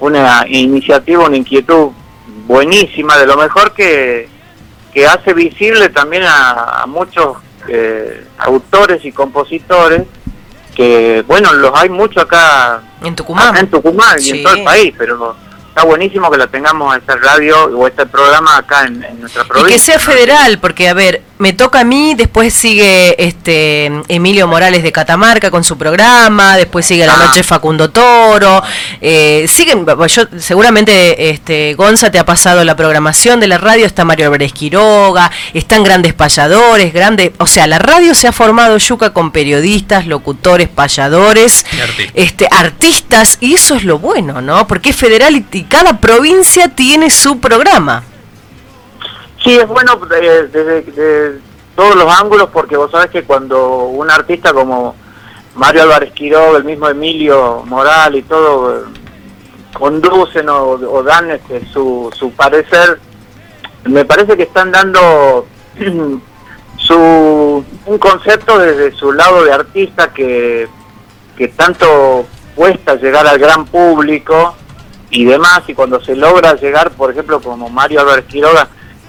una 0.00 0.44
iniciativa, 0.48 1.24
una 1.24 1.36
inquietud 1.36 1.90
buenísima, 2.46 3.16
de 3.16 3.26
lo 3.26 3.36
mejor 3.36 3.72
que, 3.72 4.28
que 4.92 5.06
hace 5.06 5.32
visible 5.32 5.88
también 5.90 6.24
a, 6.24 6.82
a 6.82 6.86
muchos 6.86 7.36
eh, 7.68 8.26
autores 8.38 9.04
y 9.04 9.12
compositores 9.12 10.02
que, 10.74 11.24
bueno, 11.26 11.52
los 11.52 11.70
hay 11.74 11.88
mucho 11.88 12.20
acá 12.20 12.82
En 13.02 13.14
Tucumán. 13.14 13.48
acá 13.50 13.60
en 13.60 13.70
Tucumán 13.70 14.16
y 14.20 14.30
en 14.30 14.42
todo 14.42 14.54
el 14.54 14.64
país, 14.64 14.92
pero 14.98 15.36
está 15.74 15.84
buenísimo 15.84 16.30
que 16.30 16.38
la 16.38 16.46
tengamos 16.46 16.94
a 16.94 16.98
esta 16.98 17.16
radio 17.16 17.64
o 17.76 17.86
este 17.88 18.06
programa 18.06 18.58
acá 18.58 18.84
en, 18.86 19.02
en 19.02 19.20
nuestra 19.20 19.42
Y 19.42 19.46
provincia. 19.48 19.74
que 19.74 19.78
sea 19.80 19.98
federal, 19.98 20.58
porque 20.60 20.88
a 20.88 20.94
ver, 20.94 21.20
me 21.38 21.52
toca 21.52 21.80
a 21.80 21.84
mí, 21.84 22.14
después 22.14 22.54
sigue 22.54 23.16
este 23.24 23.86
Emilio 24.08 24.46
Morales 24.46 24.82
de 24.82 24.92
Catamarca 24.92 25.50
con 25.50 25.64
su 25.64 25.76
programa, 25.76 26.56
después 26.56 26.86
sigue 26.86 27.06
la 27.06 27.14
Ah. 27.14 27.26
noche 27.26 27.42
Facundo 27.42 27.90
Toro, 27.90 28.62
eh, 29.00 29.46
siguen, 29.48 29.84
yo 30.08 30.22
seguramente 30.38 31.30
este 31.30 31.74
Gonza 31.74 32.10
te 32.10 32.18
ha 32.18 32.24
pasado 32.24 32.62
la 32.64 32.76
programación 32.76 33.40
de 33.40 33.48
la 33.48 33.58
radio, 33.58 33.84
está 33.84 34.04
Mario 34.04 34.26
Álvarez 34.26 34.52
Quiroga, 34.52 35.30
están 35.52 35.82
grandes 35.82 36.14
payadores, 36.14 36.92
grandes, 36.92 37.32
o 37.38 37.46
sea, 37.46 37.66
la 37.66 37.78
radio 37.80 38.14
se 38.14 38.28
ha 38.28 38.32
formado 38.32 38.78
yuca 38.78 39.10
con 39.10 39.32
periodistas, 39.32 40.06
locutores, 40.06 40.68
payadores, 40.68 41.66
este 42.14 42.48
artistas 42.50 43.38
y 43.40 43.54
eso 43.54 43.74
es 43.74 43.82
lo 43.84 43.98
bueno, 43.98 44.40
¿no? 44.40 44.66
Porque 44.68 44.90
es 44.90 44.96
federal 44.96 45.34
y, 45.36 45.44
y 45.52 45.64
cada 45.64 45.98
provincia 45.98 46.68
tiene 46.68 47.10
su 47.10 47.40
programa. 47.40 48.04
Sí, 49.44 49.58
es 49.58 49.68
bueno 49.68 50.00
eh, 50.10 50.48
desde 50.50 50.82
de 50.82 51.38
todos 51.76 51.94
los 51.96 52.10
ángulos 52.18 52.48
porque 52.50 52.78
vos 52.78 52.90
sabés 52.90 53.10
que 53.10 53.24
cuando 53.24 53.84
un 53.84 54.10
artista 54.10 54.54
como 54.54 54.96
Mario 55.54 55.82
Álvarez 55.82 56.12
Quiroga, 56.12 56.56
el 56.56 56.64
mismo 56.64 56.88
Emilio 56.88 57.62
Moral 57.66 58.16
y 58.16 58.22
todo, 58.22 58.74
eh, 58.74 58.84
conducen 59.74 60.48
o, 60.48 60.70
o 60.70 61.02
dan 61.02 61.30
este, 61.30 61.66
su, 61.66 62.10
su 62.16 62.32
parecer, 62.32 62.98
me 63.84 64.06
parece 64.06 64.34
que 64.34 64.44
están 64.44 64.72
dando 64.72 65.46
su 66.78 67.64
un 67.84 67.98
concepto 67.98 68.58
desde 68.58 68.92
su 68.92 69.12
lado 69.12 69.44
de 69.44 69.52
artista 69.52 70.10
que, 70.14 70.68
que 71.36 71.48
tanto 71.48 72.24
cuesta 72.54 72.94
llegar 72.94 73.26
al 73.26 73.38
gran 73.38 73.66
público 73.66 74.54
y 75.10 75.26
demás, 75.26 75.60
y 75.68 75.74
cuando 75.74 76.02
se 76.02 76.16
logra 76.16 76.54
llegar, 76.54 76.92
por 76.92 77.10
ejemplo, 77.10 77.40
como 77.42 77.68
Mario 77.68 78.00
Álvarez 78.00 78.24
Quiroga, 78.24 78.68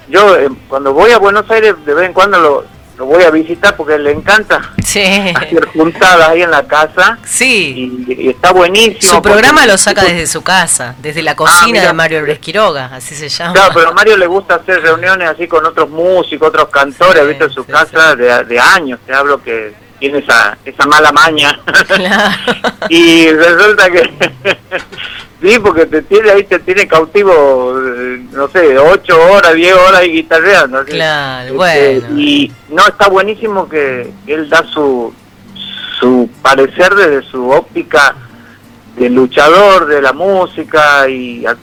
yo 0.10 0.38
eh, 0.38 0.49
cuando 0.68 0.94
voy 0.94 1.11
a 1.11 1.18
Buenos 1.18 1.49
Aires 1.49 1.76
de 1.86 1.94
vez 1.94 2.07
en 2.07 2.14
cuando 2.14 2.40
lo, 2.40 2.65
lo 2.98 3.06
voy 3.06 3.23
a 3.23 3.30
visitar 3.32 3.76
porque 3.76 3.98
le 3.98 4.11
encanta 4.11 4.72
hacer 4.80 5.65
juntadas 5.68 6.30
ahí 6.30 6.41
en 6.44 6.52
la 6.52 6.64
casa. 6.65 7.18
Sí. 7.26 8.06
Y, 8.07 8.14
y 8.27 8.30
está 8.30 8.52
buenísimo. 8.53 9.15
Su 9.15 9.22
programa 9.22 9.61
porque- 9.61 9.72
lo 9.72 9.77
saca 9.77 10.03
desde 10.03 10.27
su 10.27 10.41
casa, 10.41 10.95
desde 10.99 11.22
la 11.22 11.36
cocina 11.36 11.61
Ah, 11.64 11.68
mira. 11.68 11.88
de 11.88 11.94
Mario 11.94 12.18
Álvarez 12.19 12.40
Quiroga, 12.40 12.91
así 12.94 13.14
se 13.15 13.27
llama. 13.30 13.53
Claro, 13.53 13.72
pero 13.73 13.90
a 13.90 13.94
Mario 13.94 14.15
le 14.18 14.27
gusta 14.27 14.56
hacer 14.56 14.82
reuniones 14.82 15.27
así 15.30 15.48
con 15.48 15.65
otros 15.65 15.90
músicos, 15.90 16.48
otros 16.49 16.69
cantores, 16.69 17.27
¿viste? 17.27 17.44
En 17.45 17.52
su 17.52 17.65
casa 17.65 18.15
De, 18.15 18.44
de 18.45 18.60
años, 18.60 18.99
te 19.06 19.14
hablo 19.14 19.41
que 19.44 19.73
tiene 19.99 20.19
esa, 20.19 20.57
esa 20.64 20.86
mala 20.88 21.11
maña. 21.11 21.60
y 22.90 23.30
resulta 23.32 23.90
que, 23.90 24.14
sí, 25.41 25.60
porque 25.60 25.86
te 25.86 26.02
tiene 26.03 26.32
ahí, 26.32 26.44
te 26.44 26.60
tiene 26.60 26.88
cautivo, 26.88 27.76
eh, 27.80 28.26
no 28.32 28.48
sé, 28.49 28.78
8 28.78 29.32
horas, 29.32 29.53
10 29.53 29.74
horas 29.76 30.03
y 30.06 30.12
guitarreando. 30.12 30.84
¿sí? 30.86 30.91
Claro, 30.91 31.49
Este, 31.66 31.99
bueno. 32.02 32.20
Y 32.20 32.52
no, 32.70 32.88
está 32.88 33.07
buenísimo 33.10 33.68
que 33.70 34.12
él 34.28 34.49
da 34.49 34.64
su, 34.74 35.14
su 35.99 36.30
parecer 36.41 36.94
desde 36.95 37.24
su 37.30 37.49
óptica 37.49 38.16
de 38.98 39.10
luchador 39.10 39.88
de 39.88 40.02
la 40.02 40.14
música 40.14 41.07
y 41.10 41.45
a- 41.45 41.57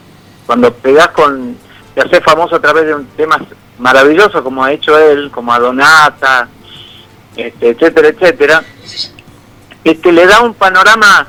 cuando 0.45 0.73
pegás 0.73 1.07
con, 1.09 1.57
te 1.95 2.01
haces 2.01 2.23
famoso 2.23 2.55
a 2.57 2.59
través 2.61 2.85
de 2.85 2.93
un 2.95 3.05
temas 3.07 3.41
maravillosos 3.79 4.41
como 4.41 4.63
ha 4.63 4.71
hecho 4.71 4.97
él, 4.97 5.31
como 5.31 5.51
a 5.53 5.59
Donata, 5.59 6.47
este, 7.35 7.69
etcétera, 7.69 8.09
etcétera, 8.09 8.63
este, 9.83 10.11
le 10.11 10.25
da 10.27 10.41
un 10.41 10.53
panorama 10.53 11.27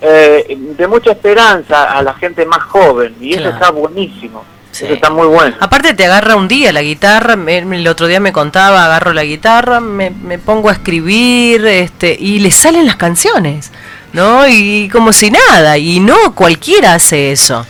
eh, 0.00 0.56
de 0.76 0.86
mucha 0.86 1.12
esperanza 1.12 1.84
a 1.92 2.02
la 2.02 2.14
gente 2.14 2.44
más 2.46 2.62
joven 2.64 3.14
y 3.20 3.34
eso 3.34 3.48
está 3.48 3.70
buenísimo, 3.70 4.44
eso 4.72 4.86
está 4.86 5.10
muy 5.10 5.26
bueno. 5.26 5.56
Aparte 5.60 5.94
te 5.94 6.04
agarra 6.06 6.36
un 6.36 6.46
día 6.48 6.72
la 6.72 6.82
guitarra, 6.82 7.36
me- 7.36 7.58
el 7.58 7.88
otro 7.88 8.06
día 8.06 8.20
me 8.20 8.32
contaba, 8.32 8.84
agarro 8.84 9.12
la 9.12 9.24
guitarra, 9.24 9.80
me, 9.80 10.10
me 10.10 10.38
pongo 10.38 10.68
a 10.68 10.72
escribir, 10.72 11.66
este, 11.66 12.16
y 12.18 12.38
le 12.38 12.50
salen 12.50 12.86
las 12.86 12.96
canciones, 12.96 13.72
¿no? 14.12 14.46
Y 14.48 14.88
como 14.90 15.12
si 15.12 15.30
nada, 15.30 15.76
y 15.78 16.00
no 16.00 16.34
cualquiera 16.34 16.94
hace 16.94 17.32
eso. 17.32 17.66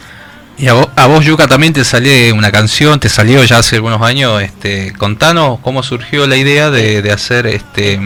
Y 0.60 0.66
a 0.66 0.72
vos, 0.72 0.88
a 0.96 1.06
vos, 1.06 1.24
Yuka, 1.24 1.46
también 1.46 1.72
te 1.72 1.84
salió 1.84 2.34
una 2.34 2.50
canción, 2.50 2.98
te 2.98 3.08
salió 3.08 3.44
ya 3.44 3.58
hace 3.58 3.76
algunos 3.76 4.02
años. 4.02 4.42
Este, 4.42 4.92
contanos 4.98 5.60
cómo 5.62 5.84
surgió 5.84 6.26
la 6.26 6.34
idea 6.34 6.68
de, 6.70 7.00
de 7.00 7.12
hacer 7.12 7.46
este 7.46 8.00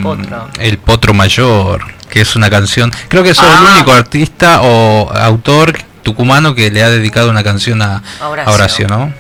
el 0.61 0.77
potro. 0.79 1.15
Mayor, 1.15 1.83
que 2.13 2.21
es 2.21 2.37
una 2.37 2.51
canción. 2.51 2.93
Creo 3.09 3.23
que 3.23 3.33
sos 3.35 3.47
Ah. 3.49 3.59
el 3.67 3.75
único 3.77 3.93
artista 3.93 4.61
o 4.63 5.11
autor 5.11 5.73
tucumano 6.03 6.55
que 6.55 6.71
le 6.71 6.83
ha 6.83 6.91
dedicado 6.91 7.31
una 7.31 7.43
canción 7.43 7.81
a, 7.81 8.03
A 8.21 8.27
a 8.45 8.51
Horacio. 8.53 8.87
¿no? 8.87 9.13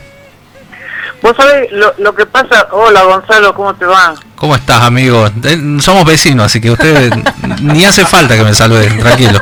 Vos 1.23 1.35
sabés 1.36 1.70
lo, 1.73 1.94
lo 1.98 2.14
que 2.14 2.27
pasa, 2.27 2.69
hola 2.73 3.02
Gonzalo, 3.05 3.55
¿cómo 3.55 3.74
te 3.77 3.86
va? 3.86 4.12
¿Cómo 4.35 4.56
estás, 4.56 4.82
amigo? 4.82 5.27
Eh, 5.44 5.78
Somos 5.81 6.05
vecinos, 6.05 6.47
así 6.47 6.60
que 6.60 6.70
usted 6.73 7.12
ni 7.62 7.85
hace 7.85 8.05
falta 8.05 8.36
que 8.36 8.43
me 8.43 8.52
saluden, 8.52 8.98
tranquilo. 8.98 9.40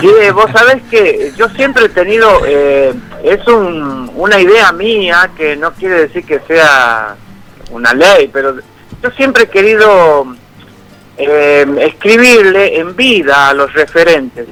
Sí, 0.00 0.10
vos 0.34 0.50
sabés 0.52 0.82
que 0.90 1.32
yo 1.38 1.48
siempre 1.50 1.84
he 1.86 1.88
tenido, 1.88 2.42
eh, 2.44 2.92
es 3.24 3.46
un, 3.46 4.10
una 4.16 4.38
idea 4.40 4.72
mía, 4.72 5.30
que 5.36 5.54
no 5.56 5.72
quiere 5.72 6.08
decir 6.08 6.26
que 6.26 6.40
sea 6.46 7.14
una 7.70 7.94
ley, 7.94 8.28
pero 8.32 8.56
yo 9.02 9.10
siempre 9.16 9.44
he 9.44 9.48
querido 9.48 10.26
eh, 11.18 11.66
escribirle 11.80 12.78
en 12.78 12.94
vida 12.96 13.48
a 13.48 13.54
los 13.54 13.72
referentes. 13.72 14.46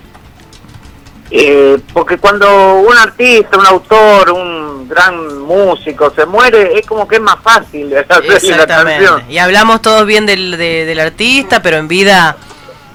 Eh, 1.30 1.78
porque 1.92 2.18
cuando 2.18 2.76
un 2.80 2.96
artista, 2.96 3.58
un 3.58 3.66
autor, 3.66 4.30
un 4.30 4.88
gran 4.88 5.38
músico 5.42 6.12
se 6.14 6.26
muere, 6.26 6.78
es 6.78 6.86
como 6.86 7.08
que 7.08 7.16
es 7.16 7.22
más 7.22 7.36
fácil 7.42 7.96
hacerle 7.96 8.28
la 8.50 8.66
canción. 8.66 9.22
Y 9.30 9.38
hablamos 9.38 9.82
todos 9.82 10.06
bien 10.06 10.26
del, 10.26 10.52
de- 10.52 10.84
del 10.84 11.00
artista, 11.00 11.60
pero 11.62 11.78
en 11.78 11.88
vida, 11.88 12.36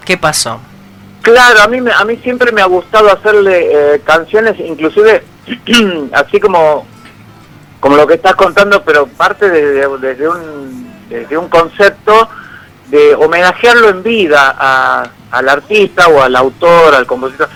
¿qué 0.05 0.15
pasó? 0.17 0.59
Claro, 1.21 1.61
a 1.61 1.67
mí, 1.67 1.79
a 1.93 2.05
mí 2.05 2.17
siempre 2.23 2.51
me 2.51 2.61
ha 2.61 2.65
gustado 2.65 3.11
hacerle 3.11 3.69
eh, 3.95 4.01
canciones, 4.05 4.55
inclusive 4.59 5.23
así 6.13 6.39
como 6.39 6.87
como 7.81 7.95
lo 7.95 8.05
que 8.05 8.15
estás 8.15 8.35
contando, 8.35 8.83
pero 8.83 9.07
parte 9.07 9.49
desde, 9.49 9.87
desde 9.99 10.27
un, 10.27 10.91
desde 11.09 11.37
un 11.37 11.47
concepto 11.47 12.27
de 12.89 13.15
homenajearlo 13.15 13.89
en 13.89 14.03
vida 14.03 14.55
a- 14.57 15.09
al 15.31 15.49
artista 15.49 16.07
o 16.07 16.21
al 16.21 16.35
autor, 16.35 16.95
al 16.95 17.05
compositor. 17.05 17.49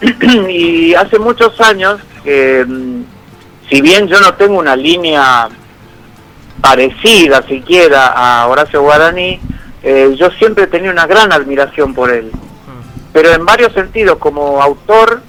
y 0.48 0.94
hace 0.94 1.18
muchos 1.18 1.60
años 1.60 2.00
que, 2.24 2.64
mm, 2.66 3.02
si 3.70 3.80
bien 3.82 4.06
yo 4.08 4.20
no 4.20 4.34
tengo 4.34 4.58
una 4.58 4.74
línea 4.76 5.48
parecida 6.60 7.42
siquiera 7.42 8.08
a 8.08 8.46
Horacio 8.48 8.82
Guaraní, 8.82 9.40
eh, 9.82 10.14
yo 10.18 10.30
siempre 10.32 10.64
he 10.64 10.66
tenido 10.68 10.92
una 10.92 11.06
gran 11.06 11.32
admiración 11.32 11.94
por 11.94 12.10
él. 12.10 12.30
Pero 13.12 13.32
en 13.32 13.44
varios 13.44 13.72
sentidos, 13.72 14.18
como 14.18 14.60
autor, 14.62 15.22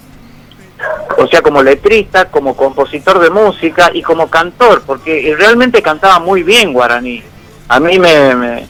o 1.18 1.28
sea, 1.28 1.42
como 1.42 1.62
letrista, 1.64 2.26
como 2.30 2.56
compositor 2.56 3.20
de 3.20 3.30
música 3.30 3.92
y 3.94 4.02
como 4.02 4.30
cantor, 4.30 4.84
porque 4.86 5.36
realmente 5.38 5.82
cantaba 5.82 6.20
muy 6.20 6.44
bien 6.44 6.74
Guaraní. 6.74 7.24
A 7.68 7.80
mí 7.80 8.00
me, 8.00 8.36
me, 8.36 8.68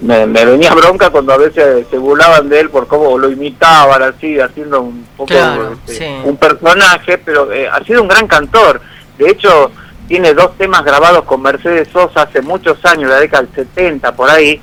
me- 0.00 0.26
me 0.26 0.44
venía 0.44 0.74
bronca 0.74 1.10
cuando 1.10 1.32
a 1.32 1.36
veces 1.36 1.86
se 1.90 1.98
burlaban 1.98 2.48
de 2.48 2.60
él 2.60 2.70
por 2.70 2.86
cómo 2.86 3.18
lo 3.18 3.30
imitaban 3.30 4.02
así, 4.02 4.38
haciendo 4.40 4.80
un 4.82 5.06
poco 5.16 5.28
Claro, 5.28 5.72
este, 5.86 5.94
sí. 5.98 6.04
un 6.24 6.36
personaje, 6.36 7.18
pero 7.18 7.52
eh, 7.52 7.68
ha 7.68 7.82
sido 7.84 8.02
un 8.02 8.08
gran 8.08 8.26
cantor. 8.26 8.80
De 9.18 9.28
hecho, 9.30 9.70
tiene 10.08 10.32
dos 10.34 10.56
temas 10.56 10.82
grabados 10.84 11.24
con 11.24 11.42
Mercedes 11.42 11.88
Sosa 11.92 12.22
hace 12.22 12.40
muchos 12.42 12.84
años, 12.84 13.10
la 13.10 13.20
década 13.20 13.42
del 13.44 13.54
70 13.54 14.12
por 14.14 14.30
ahí, 14.30 14.60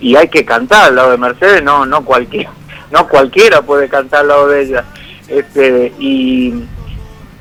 y 0.00 0.16
hay 0.16 0.28
que 0.28 0.44
cantar 0.44 0.86
al 0.86 0.96
lado 0.96 1.10
de 1.12 1.16
Mercedes, 1.16 1.62
no, 1.62 1.86
no 1.86 2.04
cualquiera, 2.04 2.50
no 2.90 3.06
cualquiera 3.08 3.62
puede 3.62 3.88
cantar 3.88 4.20
al 4.20 4.28
lado 4.28 4.48
de 4.48 4.62
ella. 4.62 4.84
Este, 5.28 5.92
y 5.98 6.52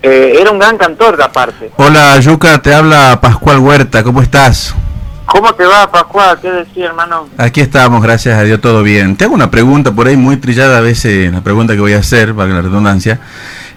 eh, 0.03 0.37
era 0.39 0.51
un 0.51 0.59
gran 0.59 0.77
cantor 0.77 1.17
de 1.17 1.23
aparte. 1.23 1.71
Hola 1.77 2.17
Yuka, 2.19 2.61
te 2.61 2.73
habla 2.73 3.19
Pascual 3.19 3.57
Huerta, 3.59 4.03
¿cómo 4.03 4.21
estás? 4.21 4.73
¿Cómo 5.25 5.53
te 5.53 5.65
va, 5.65 5.89
Pascual? 5.89 6.39
¿Qué 6.41 6.51
decía, 6.51 6.87
hermano? 6.87 7.29
Aquí 7.37 7.61
estamos, 7.61 8.01
gracias 8.01 8.37
a 8.37 8.43
Dios, 8.43 8.59
todo 8.59 8.83
bien. 8.83 9.15
Te 9.15 9.25
hago 9.25 9.33
una 9.33 9.51
pregunta 9.51 9.91
por 9.91 10.07
ahí 10.07 10.17
muy 10.17 10.37
trillada 10.37 10.79
a 10.79 10.81
veces, 10.81 11.31
la 11.31 11.41
pregunta 11.41 11.73
que 11.73 11.79
voy 11.79 11.93
a 11.93 11.99
hacer, 11.99 12.33
valga 12.33 12.55
la 12.55 12.61
redundancia. 12.61 13.19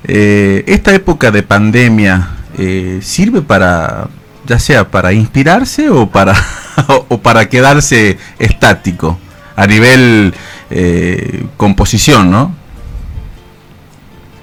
Eh, 0.06 0.64
¿Esta 0.66 0.94
época 0.94 1.30
de 1.30 1.42
pandemia 1.42 2.30
eh, 2.58 2.98
sirve 3.02 3.42
para, 3.42 4.08
ya 4.46 4.58
sea 4.58 4.90
para 4.90 5.12
inspirarse 5.12 5.90
o 5.90 6.08
para, 6.08 6.34
o 7.08 7.18
para 7.18 7.48
quedarse 7.48 8.18
estático 8.38 9.18
a 9.56 9.66
nivel 9.66 10.34
eh, 10.70 11.46
composición, 11.56 12.30
no? 12.30 12.54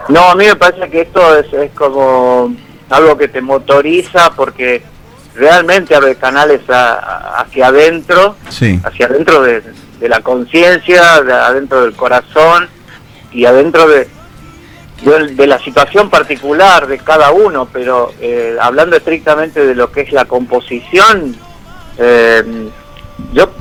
No, 0.10 0.30
a 0.30 0.36
mí 0.36 0.46
me 0.46 0.56
parece 0.56 0.90
que 0.90 1.02
esto 1.02 1.38
es, 1.38 1.52
es 1.54 1.72
como 1.72 2.54
algo 2.90 3.18
que 3.18 3.28
te 3.28 3.42
motoriza 3.42 4.32
porque 4.36 4.84
realmente 5.36 5.96
abre 5.96 6.16
canales 6.16 6.62
a- 6.70 6.94
a- 6.94 7.42
hacia 7.42 7.68
adentro, 7.68 8.36
Sí. 8.50 8.80
hacia 8.84 9.06
adentro 9.08 9.42
de, 9.42 9.62
de 10.00 10.10
la 10.10 10.22
conciencia, 10.22 11.22
de 11.22 11.34
adentro 11.34 11.82
del 11.84 11.94
corazón 11.94 12.68
y 13.32 13.46
adentro 13.46 13.88
de, 13.88 14.08
de, 15.04 15.28
de 15.36 15.48
la 15.48 15.60
situación 15.60 16.10
particular 16.10 16.86
de 16.88 16.98
cada 17.00 17.32
uno, 17.32 17.68
pero 17.72 18.12
eh, 18.20 18.58
hablando 18.62 18.96
estrictamente 18.98 19.66
de 19.66 19.74
lo 19.76 19.92
que 19.92 20.02
es 20.02 20.12
la 20.12 20.26
composición, 20.26 21.36
eh, 21.98 22.70
yo 23.34 23.52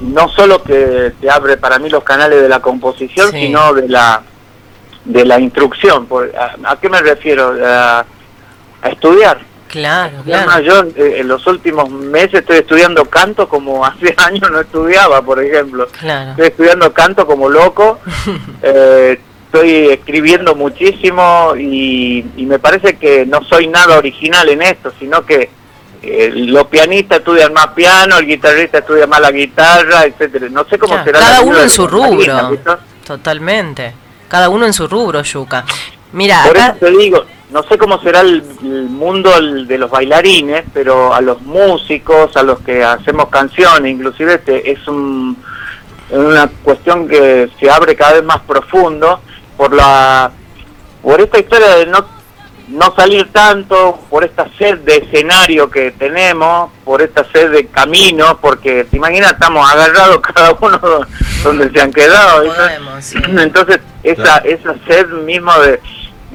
no 0.00 0.28
solo 0.28 0.62
que 0.62 1.12
te 1.20 1.30
abre 1.30 1.56
para 1.56 1.78
mí 1.78 1.88
los 1.90 2.04
canales 2.04 2.40
de 2.42 2.48
la 2.48 2.60
composición, 2.60 3.30
Sí. 3.32 3.46
sino 3.46 3.72
de 3.74 3.88
la 3.88 4.22
de 5.04 5.24
la 5.24 5.38
instrucción. 5.38 6.06
Por, 6.06 6.32
a, 6.36 6.56
¿a 6.72 6.80
qué 6.80 6.88
me 6.88 7.00
refiero? 7.00 7.54
A, 7.64 8.04
a 8.82 8.88
estudiar. 8.88 9.38
Claro, 9.76 10.22
Ya 10.24 10.44
claro. 10.44 10.62
Yo 10.62 10.82
eh, 10.96 11.20
en 11.20 11.28
los 11.28 11.46
últimos 11.46 11.90
meses 11.90 12.40
estoy 12.40 12.58
estudiando 12.58 13.04
canto 13.04 13.46
como 13.46 13.84
hace 13.86 14.14
años 14.16 14.50
no 14.50 14.58
estudiaba, 14.60 15.20
por 15.20 15.42
ejemplo. 15.44 15.86
Claro. 16.00 16.30
Estoy 16.30 16.46
estudiando 16.46 16.92
canto 16.94 17.26
como 17.26 17.50
loco. 17.50 18.00
eh, 18.62 19.20
estoy 19.44 19.88
escribiendo 19.88 20.54
muchísimo 20.54 21.52
y, 21.58 22.24
y 22.36 22.46
me 22.46 22.58
parece 22.58 22.96
que 22.96 23.26
no 23.26 23.42
soy 23.44 23.66
nada 23.68 23.98
original 23.98 24.48
en 24.48 24.62
esto, 24.62 24.92
sino 24.98 25.26
que 25.26 25.50
eh, 26.02 26.30
los 26.34 26.66
pianistas 26.68 27.18
estudian 27.18 27.52
más 27.52 27.68
piano, 27.68 28.16
el 28.16 28.26
guitarrista 28.26 28.78
estudia 28.78 29.06
más 29.06 29.20
la 29.20 29.30
guitarra, 29.30 30.04
etcétera. 30.06 30.46
No 30.50 30.64
sé 30.64 30.78
cómo 30.78 30.94
Claro, 30.94 31.04
será 31.04 31.18
cada 31.20 31.40
uno 31.42 31.60
en 31.60 31.70
su 31.70 31.86
rubro. 31.86 32.58
Totalmente. 33.06 33.92
Cada 34.28 34.48
uno 34.48 34.64
en 34.64 34.72
su 34.72 34.88
rubro, 34.88 35.22
Yuka. 35.22 35.64
Mira, 36.12 36.44
Por 36.46 36.56
acá, 36.56 36.68
eso 36.68 36.86
te 36.86 36.90
digo, 36.98 37.24
no 37.50 37.62
sé 37.64 37.78
cómo 37.78 38.00
será 38.02 38.20
el, 38.20 38.42
el 38.62 38.84
mundo 38.88 39.34
el- 39.36 39.66
de 39.66 39.78
los 39.78 39.90
bailarines, 39.90 40.64
pero 40.74 41.14
a 41.14 41.20
los 41.20 41.40
músicos, 41.42 42.36
a 42.36 42.42
los 42.42 42.60
que 42.60 42.82
hacemos 42.84 43.28
canciones, 43.28 43.92
inclusive 43.92 44.34
este, 44.34 44.70
es 44.72 44.86
un, 44.88 45.36
una 46.10 46.48
cuestión 46.62 47.08
que 47.08 47.48
se 47.58 47.70
abre 47.70 47.94
cada 47.96 48.14
vez 48.14 48.24
más 48.24 48.40
profundo 48.40 49.20
por 49.56 49.72
la 49.74 50.30
por 51.02 51.20
esta 51.20 51.38
historia 51.38 51.68
de 51.76 51.86
no 51.86 52.16
no 52.68 52.92
salir 52.96 53.30
tanto, 53.30 53.96
por 54.10 54.24
esta 54.24 54.48
sed 54.58 54.78
de 54.78 54.96
escenario 54.96 55.70
que 55.70 55.92
tenemos, 55.92 56.72
por 56.84 57.00
esta 57.00 57.24
sed 57.30 57.52
de 57.52 57.66
camino, 57.68 58.38
porque 58.40 58.82
te 58.90 58.96
imaginas, 58.96 59.34
estamos 59.34 59.70
agarrados 59.70 60.18
cada 60.34 60.52
uno 60.60 60.80
donde 61.44 61.70
se 61.70 61.80
han 61.80 61.92
quedado. 61.92 62.42
¿viste? 62.42 62.58
Entonces, 63.40 63.78
esa, 64.02 64.38
esa 64.38 64.74
sed 64.88 65.06
mismo 65.10 65.56
de, 65.60 65.80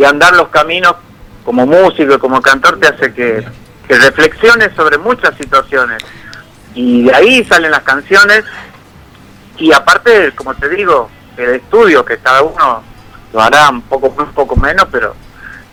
de 0.02 0.08
andar 0.08 0.34
los 0.34 0.50
caminos 0.50 0.96
como 1.46 1.66
músico, 1.68 2.16
y 2.16 2.18
como 2.18 2.42
cantor, 2.42 2.80
te 2.80 2.88
hace 2.88 3.14
que, 3.14 3.46
que 3.88 3.96
reflexiones 4.00 4.72
sobre 4.76 4.98
muchas 4.98 5.36
situaciones. 5.38 6.04
Y 6.74 7.04
de 7.04 7.14
ahí 7.14 7.46
salen 7.46 7.70
las 7.70 7.84
canciones. 7.84 8.44
Y 9.58 9.72
aparte, 9.72 10.32
como 10.34 10.56
te 10.56 10.70
digo, 10.70 11.10
el 11.38 11.56
estudio, 11.56 12.04
que 12.04 12.18
cada 12.18 12.42
uno 12.42 12.84
lo 13.32 13.42
hará 13.42 13.70
un 13.70 13.84
poco 13.84 14.10
más, 14.10 14.28
un 14.28 14.34
poco 14.34 14.56
menos, 14.56 14.88
pero 14.92 15.16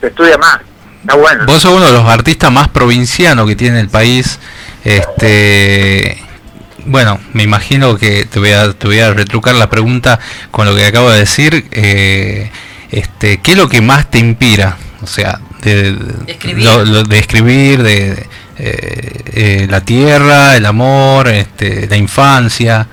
se 0.01 0.09
estudia 0.09 0.37
más. 0.37 0.59
Está 1.01 1.15
bueno. 1.15 1.47
Vos 1.47 1.63
sos 1.63 1.73
uno 1.73 1.87
de 1.87 1.93
los 1.93 2.05
artistas 2.05 2.53
más 2.53 2.69
provincianos 2.69 3.47
que 3.49 3.57
tiene 3.57 3.81
el 3.81 3.89
país. 3.89 4.39
Este, 4.85 6.23
bueno, 6.85 7.19
me 7.33 7.45
imagino 7.45 7.97
que 7.97 8.27
te 8.27 8.39
voy 8.41 8.53
a, 8.53 8.75
te 8.75 8.87
voy 8.87 9.01
a 9.01 9.15
retrucar 9.15 9.55
la 9.55 9.71
pregunta 9.71 10.19
con 10.51 10.67
lo 10.67 10.75
que 10.75 10.85
acabo 10.85 11.11
de 11.11 11.21
decir. 11.21 11.67
eh, 11.71 12.51
este, 12.91 13.41
¿Qué 13.41 13.53
es 13.53 13.57
lo 13.59 13.69
que 13.69 13.81
más 13.81 14.11
te 14.11 14.19
inspira? 14.19 14.77
O 15.03 15.07
sea, 15.07 15.41
de, 15.63 15.93
de 15.93 16.33
escribir. 16.33 16.65
lo- 16.65 16.85
lo- 16.85 17.03
de, 17.05 17.19
escribir, 17.19 17.83
de, 17.83 18.15
de, 18.15 18.27
eh, 18.59 19.23
eh, 19.33 19.67
la 19.71 19.81
tierra, 19.83 20.57
el 20.57 20.67
amor, 20.67 21.29
este, 21.29 21.87
la 21.87 21.97
infancia. 21.97 22.87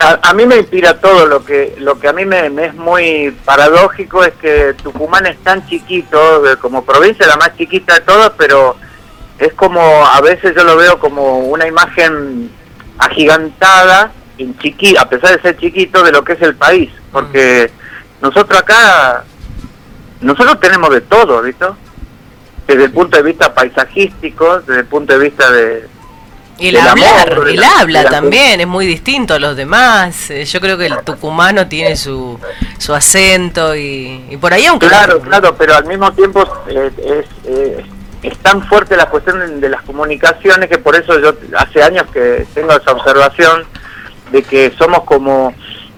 A, 0.00 0.18
a 0.30 0.34
mí 0.34 0.46
me 0.46 0.56
inspira 0.56 1.00
todo, 1.00 1.26
lo 1.26 1.44
que 1.44 1.74
lo 1.78 1.98
que 2.00 2.08
a 2.08 2.12
mí 2.12 2.24
me, 2.24 2.50
me 2.50 2.66
es 2.66 2.74
muy 2.74 3.34
paradójico 3.44 4.24
es 4.24 4.32
que 4.34 4.74
Tucumán 4.82 5.26
es 5.26 5.38
tan 5.38 5.66
chiquito, 5.68 6.42
como 6.60 6.84
provincia 6.84 7.26
la 7.26 7.36
más 7.36 7.56
chiquita 7.56 7.94
de 7.94 8.00
todas, 8.00 8.32
pero 8.36 8.76
es 9.38 9.52
como, 9.54 9.80
a 10.06 10.20
veces 10.20 10.54
yo 10.56 10.64
lo 10.64 10.76
veo 10.76 10.98
como 10.98 11.38
una 11.38 11.66
imagen 11.68 12.50
agigantada, 12.98 14.10
en 14.38 14.56
chiqui, 14.58 14.96
a 14.96 15.08
pesar 15.08 15.36
de 15.36 15.42
ser 15.42 15.58
chiquito, 15.58 16.02
de 16.02 16.12
lo 16.12 16.24
que 16.24 16.32
es 16.34 16.42
el 16.42 16.54
país, 16.56 16.90
porque 17.12 17.70
nosotros 18.22 18.58
acá, 18.58 19.24
nosotros 20.20 20.58
tenemos 20.60 20.90
de 20.90 21.00
todo, 21.02 21.42
¿viste? 21.42 21.66
Desde 22.66 22.84
el 22.84 22.92
punto 22.92 23.16
de 23.16 23.22
vista 23.24 23.52
paisajístico, 23.52 24.60
desde 24.60 24.80
el 24.80 24.86
punto 24.86 25.12
de 25.12 25.18
vista 25.18 25.50
de... 25.50 25.88
y 26.58 26.68
el 26.68 26.76
hablar, 26.78 27.32
amor, 27.32 27.48
el 27.48 27.56
la- 27.60 27.80
habla 27.80 28.04
también 28.04 28.60
es 28.60 28.66
muy 28.66 28.86
distinto 28.86 29.34
a 29.34 29.38
los 29.40 29.56
demás. 29.56 30.30
Eh, 30.30 30.44
Yo 30.44 30.60
creo 30.60 30.78
que 30.78 30.86
el 30.86 30.98
tucumano 31.04 31.66
tiene 31.66 31.96
su, 31.96 32.38
su 32.78 32.94
acento 32.94 33.74
y, 33.74 34.24
y 34.30 34.36
por 34.36 34.52
ahí, 34.52 34.66
aunque 34.66 34.86
Claro, 34.86 35.20
claro, 35.20 35.56
pero 35.56 35.74
al 35.74 35.84
mismo 35.86 36.12
tiempo 36.12 36.44
eh, 36.68 36.90
es, 36.98 37.26
eh, 37.44 37.84
es 38.22 38.38
tan 38.38 38.64
fuerte 38.68 38.96
la 38.96 39.06
cuestión 39.06 39.60
de 39.60 39.68
las 39.68 39.82
comunicaciones 39.82 40.68
que 40.68 40.78
por 40.78 40.94
eso 40.94 41.18
yo 41.18 41.34
hace 41.58 41.82
años 41.82 42.04
que 42.12 42.46
tengo 42.54 42.70
esa 42.76 42.92
observación 42.92 43.64
de 44.30 44.42
que 44.44 44.72
somos 44.78 45.02
como 45.02 45.52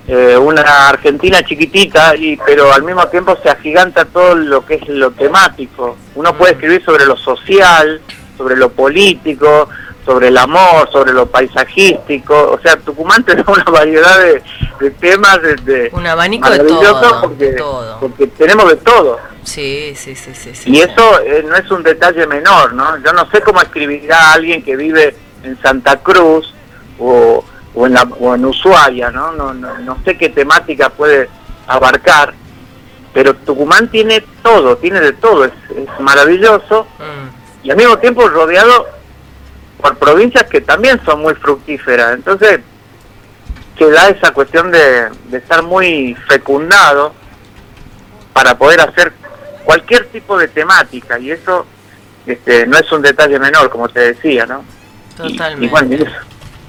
eh, 0.06 0.36
una 0.36 0.88
Argentina 0.88 1.42
chiquitita, 1.42 2.14
y 2.16 2.36
pero 2.44 2.72
al 2.72 2.82
mismo 2.82 3.06
tiempo 3.08 3.36
se 3.42 3.48
agiganta 3.48 4.04
todo 4.04 4.34
lo 4.34 4.64
que 4.66 4.74
es 4.74 4.88
lo 4.88 5.10
temático. 5.12 5.96
Uno 6.14 6.36
puede 6.36 6.52
escribir 6.52 6.84
sobre 6.84 7.06
lo 7.06 7.16
social, 7.16 8.00
sobre 8.36 8.56
lo 8.56 8.68
político, 8.70 9.68
sobre 10.04 10.28
el 10.28 10.36
amor, 10.36 10.90
sobre 10.92 11.12
lo 11.14 11.26
paisajístico. 11.26 12.52
O 12.52 12.60
sea, 12.60 12.76
Tucumán 12.76 13.24
tiene 13.26 13.44
una 13.46 13.64
variedad 13.64 14.18
de, 14.20 14.42
de 14.80 14.90
temas, 14.90 15.40
de, 15.40 15.54
de- 15.56 15.90
un 15.92 16.06
abanico 16.06 16.50
de 16.50 16.58
todo. 16.58 17.20
porque, 17.22 17.44
de 17.46 17.52
todo. 17.54 18.00
porque 18.00 18.26
tenemos 18.26 18.68
de 18.68 18.76
todo. 18.76 19.18
Sí, 19.44 19.94
sí, 19.96 20.14
sí, 20.14 20.34
sí. 20.34 20.54
sí, 20.54 20.70
Y 20.70 20.80
eso 20.80 21.20
eh, 21.20 21.44
no 21.46 21.54
es 21.56 21.70
un 21.70 21.82
detalle 21.82 22.26
menor, 22.26 22.72
¿no? 22.74 22.96
Yo 23.02 23.12
no 23.12 23.30
sé 23.30 23.40
cómo 23.42 23.60
escribirá 23.60 24.32
alguien 24.32 24.62
que 24.62 24.74
vive 24.76 25.14
en 25.42 25.60
Santa 25.60 25.98
Cruz 25.98 26.52
o, 26.98 27.44
o, 27.74 27.86
en, 27.86 27.94
la, 27.94 28.02
o 28.02 28.34
en 28.34 28.44
Ushuaia, 28.44 29.10
¿no? 29.10 29.32
No, 29.32 29.52
no, 29.54 29.78
no 29.78 29.98
sé 30.04 30.16
qué 30.16 30.28
temática 30.28 30.90
puede 30.90 31.28
abarcar, 31.66 32.34
pero 33.12 33.34
Tucumán 33.34 33.88
tiene 33.88 34.22
todo, 34.42 34.76
tiene 34.76 35.00
de 35.00 35.12
todo, 35.12 35.44
es, 35.44 35.52
es 35.76 36.00
maravilloso. 36.00 36.86
y 37.62 37.70
al 37.70 37.76
mismo 37.76 37.98
tiempo 37.98 38.28
rodeado 38.28 38.86
por 39.80 39.96
provincias 39.96 40.44
que 40.44 40.60
también 40.60 41.00
son 41.04 41.20
muy 41.20 41.34
fructíferas. 41.34 42.14
Entonces, 42.14 42.60
se 43.78 43.90
da 43.90 44.08
esa 44.08 44.32
cuestión 44.32 44.70
de, 44.70 45.10
de 45.28 45.38
estar 45.38 45.62
muy 45.62 46.16
fecundado 46.28 47.12
para 48.32 48.56
poder 48.56 48.80
hacer 48.80 49.12
cualquier 49.64 50.06
tipo 50.06 50.38
de 50.38 50.48
temática 50.48 51.18
y 51.18 51.30
eso 51.30 51.66
este, 52.26 52.66
no 52.66 52.78
es 52.78 52.90
un 52.92 53.02
detalle 53.02 53.38
menor, 53.38 53.70
como 53.70 53.88
te 53.88 54.14
decía, 54.14 54.46
¿no? 54.46 54.64
Totalmente. 55.16 55.66
Y 55.66 55.68
bueno, 55.68 55.94
y 55.94 56.02
eso. 56.02 56.16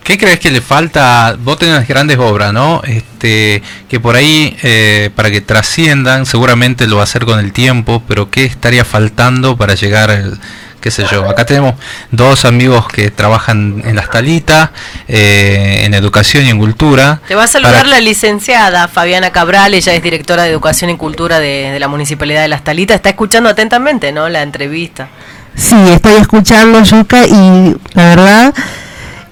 ¿Qué 0.05 0.19
crees 0.19 0.39
que 0.39 0.51
le 0.51 0.61
falta? 0.61 1.35
Vos 1.39 1.57
tenés 1.57 1.87
grandes 1.87 2.19
obras, 2.19 2.53
¿no? 2.53 2.79
Este, 2.85 3.63
que 3.89 3.99
por 3.99 4.15
ahí, 4.15 4.55
eh, 4.61 5.09
para 5.15 5.31
que 5.31 5.41
trasciendan, 5.41 6.27
seguramente 6.27 6.85
lo 6.85 6.97
va 6.97 7.01
a 7.01 7.05
hacer 7.05 7.25
con 7.25 7.39
el 7.39 7.51
tiempo, 7.51 8.03
pero 8.07 8.29
¿qué 8.29 8.45
estaría 8.45 8.85
faltando 8.85 9.57
para 9.57 9.73
llegar, 9.73 10.15
qué 10.79 10.91
sé 10.91 11.05
yo? 11.11 11.27
Acá 11.27 11.47
tenemos 11.47 11.73
dos 12.11 12.45
amigos 12.45 12.87
que 12.87 13.09
trabajan 13.09 13.81
en 13.83 13.95
las 13.95 14.11
talitas, 14.11 14.69
eh, 15.07 15.81
en 15.85 15.95
educación 15.95 16.45
y 16.45 16.51
en 16.51 16.59
cultura. 16.59 17.19
Te 17.27 17.33
va 17.33 17.45
a 17.45 17.47
saludar 17.47 17.73
Para- 17.73 17.87
la 17.89 17.99
licenciada 17.99 18.87
Fabiana 18.87 19.31
Cabral, 19.31 19.73
ella 19.73 19.91
es 19.95 20.03
directora 20.03 20.43
de 20.43 20.51
Educación 20.51 20.91
y 20.91 20.97
Cultura 20.97 21.39
de, 21.39 21.71
de 21.71 21.79
la 21.79 21.87
Municipalidad 21.87 22.43
de 22.43 22.47
Las 22.47 22.63
Talitas. 22.63 22.97
Está 22.97 23.09
escuchando 23.09 23.49
atentamente, 23.49 24.11
¿no? 24.11 24.29
La 24.29 24.43
entrevista. 24.43 25.07
Sí, 25.55 25.75
estoy 25.91 26.13
escuchando, 26.21 26.83
Yuka, 26.83 27.25
y 27.25 27.75
la 27.93 28.03
verdad, 28.09 28.53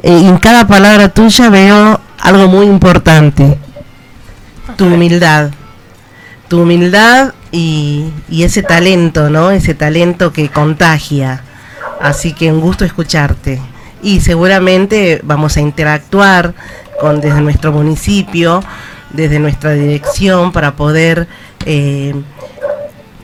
en 0.04 0.38
cada 0.38 0.68
palabra 0.68 1.10
tuya 1.10 1.50
veo 1.50 2.00
algo 2.20 2.48
muy 2.48 2.66
importante. 2.66 3.58
Tu 4.76 4.86
humildad. 4.86 5.52
Tu 6.50 6.62
humildad 6.62 7.34
y, 7.52 8.06
y 8.30 8.44
ese 8.44 8.62
talento, 8.64 9.30
¿no? 9.30 9.52
Ese 9.52 9.74
talento 9.74 10.34
que 10.34 10.50
contagia. 10.50 11.42
Así 12.02 12.34
que 12.34 12.52
un 12.52 12.60
gusto 12.60 12.84
escucharte. 12.84 13.62
Y 14.02 14.20
seguramente 14.20 15.22
vamos 15.24 15.56
a 15.56 15.62
interactuar 15.62 16.54
con 17.00 17.22
desde 17.22 17.40
nuestro 17.40 17.72
municipio, 17.72 18.62
desde 19.12 19.40
nuestra 19.40 19.72
dirección, 19.72 20.52
para 20.52 20.76
poder 20.76 21.28
eh, 21.66 22.14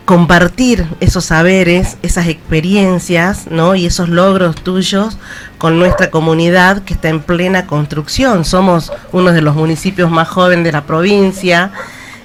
compartir 0.10 0.88
esos 1.02 1.26
saberes, 1.26 1.98
esas 2.02 2.26
experiencias, 2.30 3.45
¿no? 3.52 3.76
Y 3.76 3.86
esos 3.86 4.10
logros 4.10 4.56
tuyos 4.56 5.19
con 5.60 5.77
nuestra 5.77 6.10
comunidad 6.10 6.81
que 6.81 6.95
está 6.95 7.10
en 7.10 7.19
plena 7.19 7.68
construcción. 7.68 8.44
Somos 8.44 8.91
uno 9.11 9.31
de 9.34 9.44
los 9.44 9.56
municipios 9.56 10.10
más 10.10 10.27
jóvenes 10.27 10.65
de 10.65 10.72
la 10.72 10.86
provincia 10.86 11.72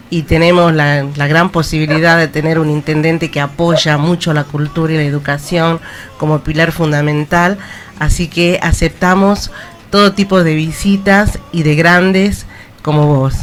y 0.09 0.23
tenemos 0.23 0.73
la, 0.73 1.07
la 1.15 1.27
gran 1.27 1.51
posibilidad 1.51 2.17
de 2.17 2.27
tener 2.27 2.59
un 2.59 2.71
intendente 2.71 3.31
que 3.31 3.43
apoya 3.43 3.99
mucho 3.99 4.33
la 4.33 4.45
cultura 4.45 4.95
y 4.95 4.97
la 4.97 5.03
educación 5.03 5.79
como 6.17 6.41
pilar 6.41 6.73
fundamental. 6.73 7.59
Así 7.99 8.29
que 8.29 8.59
aceptamos 8.63 9.51
todo 9.91 10.15
tipo 10.15 10.43
de 10.43 10.55
visitas 10.55 11.39
y 11.53 11.65
de 11.65 11.75
grandes 11.75 12.47
como 12.81 13.15
vos. 13.15 13.35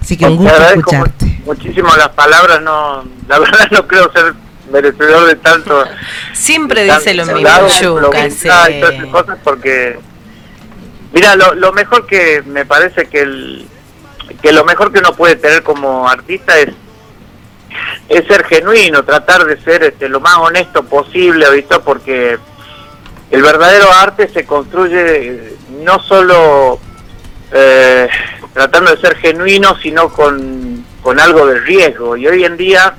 Así 0.00 0.16
que 0.16 0.26
un 0.26 0.36
gusto 0.36 0.62
escucharte. 0.62 1.24
mu- 1.24 1.44
muchísimo 1.46 1.94
las 1.96 2.08
palabras, 2.10 2.60
no, 2.62 3.04
la 3.28 3.38
verdad 3.38 3.68
no 3.70 3.86
creo 3.86 4.10
ser 4.12 4.34
merecedor 4.70 5.26
de 5.26 5.36
tanto. 5.36 5.84
Siempre 6.32 6.84
de 6.84 6.94
dice 6.94 7.14
lo 7.14 7.24
mismo, 7.26 7.68
Yuka, 7.80 8.30
sí. 8.30 8.48
y 8.48 8.80
todas 8.80 8.94
esas 8.94 9.06
cosas 9.06 9.38
porque, 9.42 9.98
mira, 11.12 11.36
lo, 11.36 11.54
lo 11.54 11.72
mejor 11.72 12.06
que 12.06 12.42
me 12.46 12.64
parece 12.66 13.06
que 13.06 13.20
el 13.22 13.66
que 14.42 14.52
lo 14.52 14.64
mejor 14.64 14.92
que 14.92 14.98
uno 14.98 15.14
puede 15.14 15.36
tener 15.36 15.62
como 15.62 16.06
artista 16.08 16.58
es 16.58 16.68
es 18.08 18.26
ser 18.26 18.44
genuino, 18.44 19.02
tratar 19.04 19.44
de 19.44 19.60
ser 19.62 19.82
este, 19.84 20.08
lo 20.08 20.20
más 20.20 20.36
honesto 20.38 20.82
posible, 20.84 21.50
¿visto? 21.50 21.80
Porque 21.82 22.38
el 23.30 23.42
verdadero 23.42 23.90
arte 23.92 24.28
se 24.32 24.44
construye 24.46 25.54
no 25.84 25.98
solo 26.02 26.78
eh, 27.52 28.08
tratando 28.52 28.94
de 28.94 29.00
ser 29.00 29.16
genuino, 29.16 29.76
sino 29.78 30.08
con, 30.10 30.84
con 31.02 31.18
algo 31.20 31.46
de 31.46 31.60
riesgo. 31.60 32.16
Y 32.16 32.26
hoy 32.26 32.44
en 32.44 32.56
día 32.56 32.94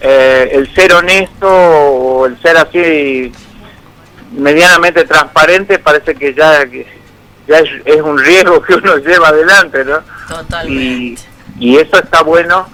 eh, 0.00 0.50
el 0.52 0.74
ser 0.74 0.92
honesto 0.92 1.48
o 1.48 2.26
el 2.26 2.40
ser 2.42 2.56
así 2.56 3.32
medianamente 4.32 5.04
transparente 5.04 5.78
parece 5.78 6.14
que 6.14 6.34
ya, 6.34 6.64
ya 7.46 7.58
es, 7.58 7.70
es 7.84 8.02
un 8.02 8.18
riesgo 8.18 8.60
que 8.62 8.74
uno 8.74 8.96
lleva 9.06 9.28
adelante, 9.28 9.84
¿no? 9.84 10.00
Y, 10.68 11.16
y 11.58 11.76
eso 11.76 11.98
está 11.98 12.22
bueno, 12.22 12.68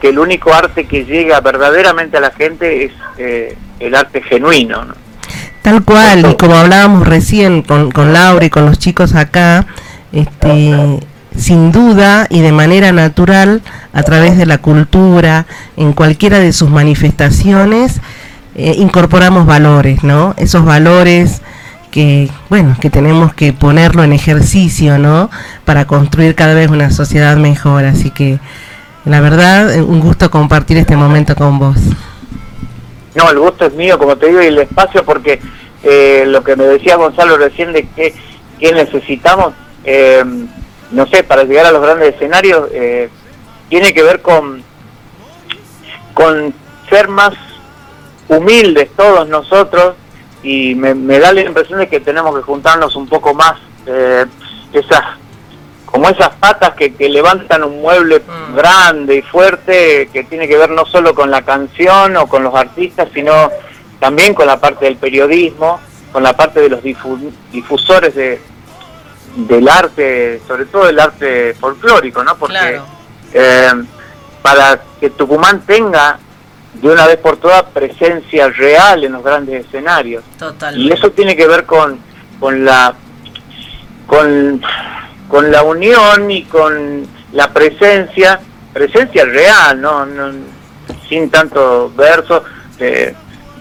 que 0.00 0.08
el 0.08 0.18
único 0.18 0.52
arte 0.52 0.86
que 0.86 1.04
llega 1.04 1.40
verdaderamente 1.40 2.16
a 2.16 2.20
la 2.20 2.30
gente 2.30 2.84
es 2.84 2.92
eh, 3.18 3.56
el 3.78 3.94
arte 3.94 4.22
genuino, 4.22 4.84
¿no? 4.84 4.94
Tal 5.62 5.84
cual, 5.84 6.30
y 6.30 6.36
como 6.36 6.54
hablábamos 6.54 7.06
recién 7.06 7.62
con, 7.62 7.90
con 7.90 8.14
Laura 8.14 8.44
y 8.46 8.50
con 8.50 8.64
los 8.64 8.78
chicos 8.78 9.14
acá, 9.14 9.66
este, 10.12 11.00
sin 11.36 11.72
duda 11.72 12.26
y 12.30 12.40
de 12.40 12.52
manera 12.52 12.92
natural, 12.92 13.62
a 13.92 14.02
través 14.02 14.36
de 14.36 14.46
la 14.46 14.58
cultura, 14.58 15.46
en 15.76 15.92
cualquiera 15.92 16.38
de 16.38 16.52
sus 16.52 16.70
manifestaciones, 16.70 18.00
eh, 18.54 18.74
incorporamos 18.78 19.46
valores, 19.46 20.02
¿no? 20.02 20.34
Esos 20.36 20.64
valores 20.64 21.40
que, 21.90 22.28
bueno, 22.48 22.76
que 22.80 22.90
tenemos 22.90 23.34
que 23.34 23.52
ponerlo 23.52 24.04
en 24.04 24.12
ejercicio, 24.12 24.98
¿no? 24.98 25.30
Para 25.64 25.86
construir 25.86 26.34
cada 26.34 26.54
vez 26.54 26.70
una 26.70 26.90
sociedad 26.90 27.36
mejor. 27.36 27.84
Así 27.84 28.10
que, 28.10 28.38
la 29.04 29.20
verdad, 29.20 29.74
eh, 29.74 29.82
un 29.82 30.00
gusto 30.00 30.30
compartir 30.30 30.76
este 30.76 30.96
momento 30.96 31.34
con 31.34 31.58
vos. 31.58 31.76
No, 33.14 33.30
el 33.30 33.38
gusto 33.38 33.66
es 33.66 33.74
mío, 33.74 33.98
como 33.98 34.16
te 34.16 34.28
digo, 34.28 34.42
y 34.42 34.46
el 34.46 34.58
espacio, 34.58 35.04
porque 35.04 35.40
eh, 35.82 36.24
lo 36.26 36.44
que 36.44 36.54
me 36.56 36.64
decía 36.64 36.96
Gonzalo 36.96 37.36
recién 37.38 37.72
de 37.72 37.88
que, 37.88 38.14
que 38.60 38.72
necesitamos, 38.72 39.52
eh, 39.84 40.24
no 40.90 41.06
sé, 41.06 41.22
para 41.22 41.44
llegar 41.44 41.66
a 41.66 41.72
los 41.72 41.82
grandes 41.82 42.14
escenarios, 42.14 42.68
eh, 42.72 43.08
tiene 43.68 43.92
que 43.94 44.02
ver 44.02 44.20
con, 44.22 44.62
con 46.14 46.52
ser 46.88 47.08
más 47.08 47.32
humildes 48.28 48.88
todos 48.96 49.28
nosotros, 49.28 49.94
y 50.42 50.74
me, 50.74 50.94
me 50.94 51.18
da 51.18 51.32
la 51.32 51.42
impresión 51.42 51.78
de 51.80 51.88
que 51.88 52.00
tenemos 52.00 52.34
que 52.36 52.42
juntarnos 52.42 52.96
un 52.96 53.08
poco 53.08 53.34
más, 53.34 53.54
eh, 53.86 54.24
esas 54.72 55.02
como 55.86 56.08
esas 56.08 56.30
patas 56.36 56.74
que, 56.76 56.94
que 56.94 57.08
levantan 57.08 57.64
un 57.64 57.80
mueble 57.82 58.22
grande 58.54 59.16
y 59.16 59.22
fuerte 59.22 60.08
que 60.12 60.22
tiene 60.22 60.46
que 60.46 60.56
ver 60.56 60.70
no 60.70 60.86
solo 60.86 61.16
con 61.16 61.32
la 61.32 61.42
canción 61.42 62.16
o 62.16 62.28
con 62.28 62.44
los 62.44 62.54
artistas, 62.54 63.08
sino 63.12 63.50
también 63.98 64.32
con 64.32 64.46
la 64.46 64.60
parte 64.60 64.84
del 64.84 64.96
periodismo, 64.96 65.80
con 66.12 66.22
la 66.22 66.36
parte 66.36 66.60
de 66.60 66.68
los 66.68 66.80
difu- 66.84 67.32
difusores 67.50 68.14
de, 68.14 68.40
del 69.36 69.68
arte, 69.68 70.40
sobre 70.46 70.66
todo 70.66 70.86
del 70.86 70.98
arte 70.98 71.54
folclórico, 71.54 72.22
¿no? 72.24 72.36
Porque 72.36 72.80
eh, 73.32 73.72
para 74.42 74.80
que 75.00 75.10
Tucumán 75.10 75.60
tenga 75.62 76.18
de 76.74 76.88
una 76.88 77.06
vez 77.06 77.18
por 77.18 77.36
todas 77.36 77.62
presencia 77.64 78.48
real 78.48 79.04
en 79.04 79.12
los 79.12 79.22
grandes 79.22 79.66
escenarios. 79.66 80.24
Totalmente. 80.38 80.88
Y 80.88 80.92
eso 80.96 81.10
tiene 81.10 81.36
que 81.36 81.46
ver 81.46 81.64
con, 81.64 81.98
con 82.38 82.64
la 82.64 82.94
con, 84.06 84.60
con 85.28 85.52
la 85.52 85.62
unión 85.62 86.30
y 86.30 86.44
con 86.44 87.06
la 87.32 87.52
presencia, 87.52 88.40
presencia 88.72 89.24
real, 89.24 89.80
no, 89.80 90.04
no 90.04 90.32
sin 91.08 91.30
tanto 91.30 91.92
verso, 91.94 92.42
eh, 92.78 93.14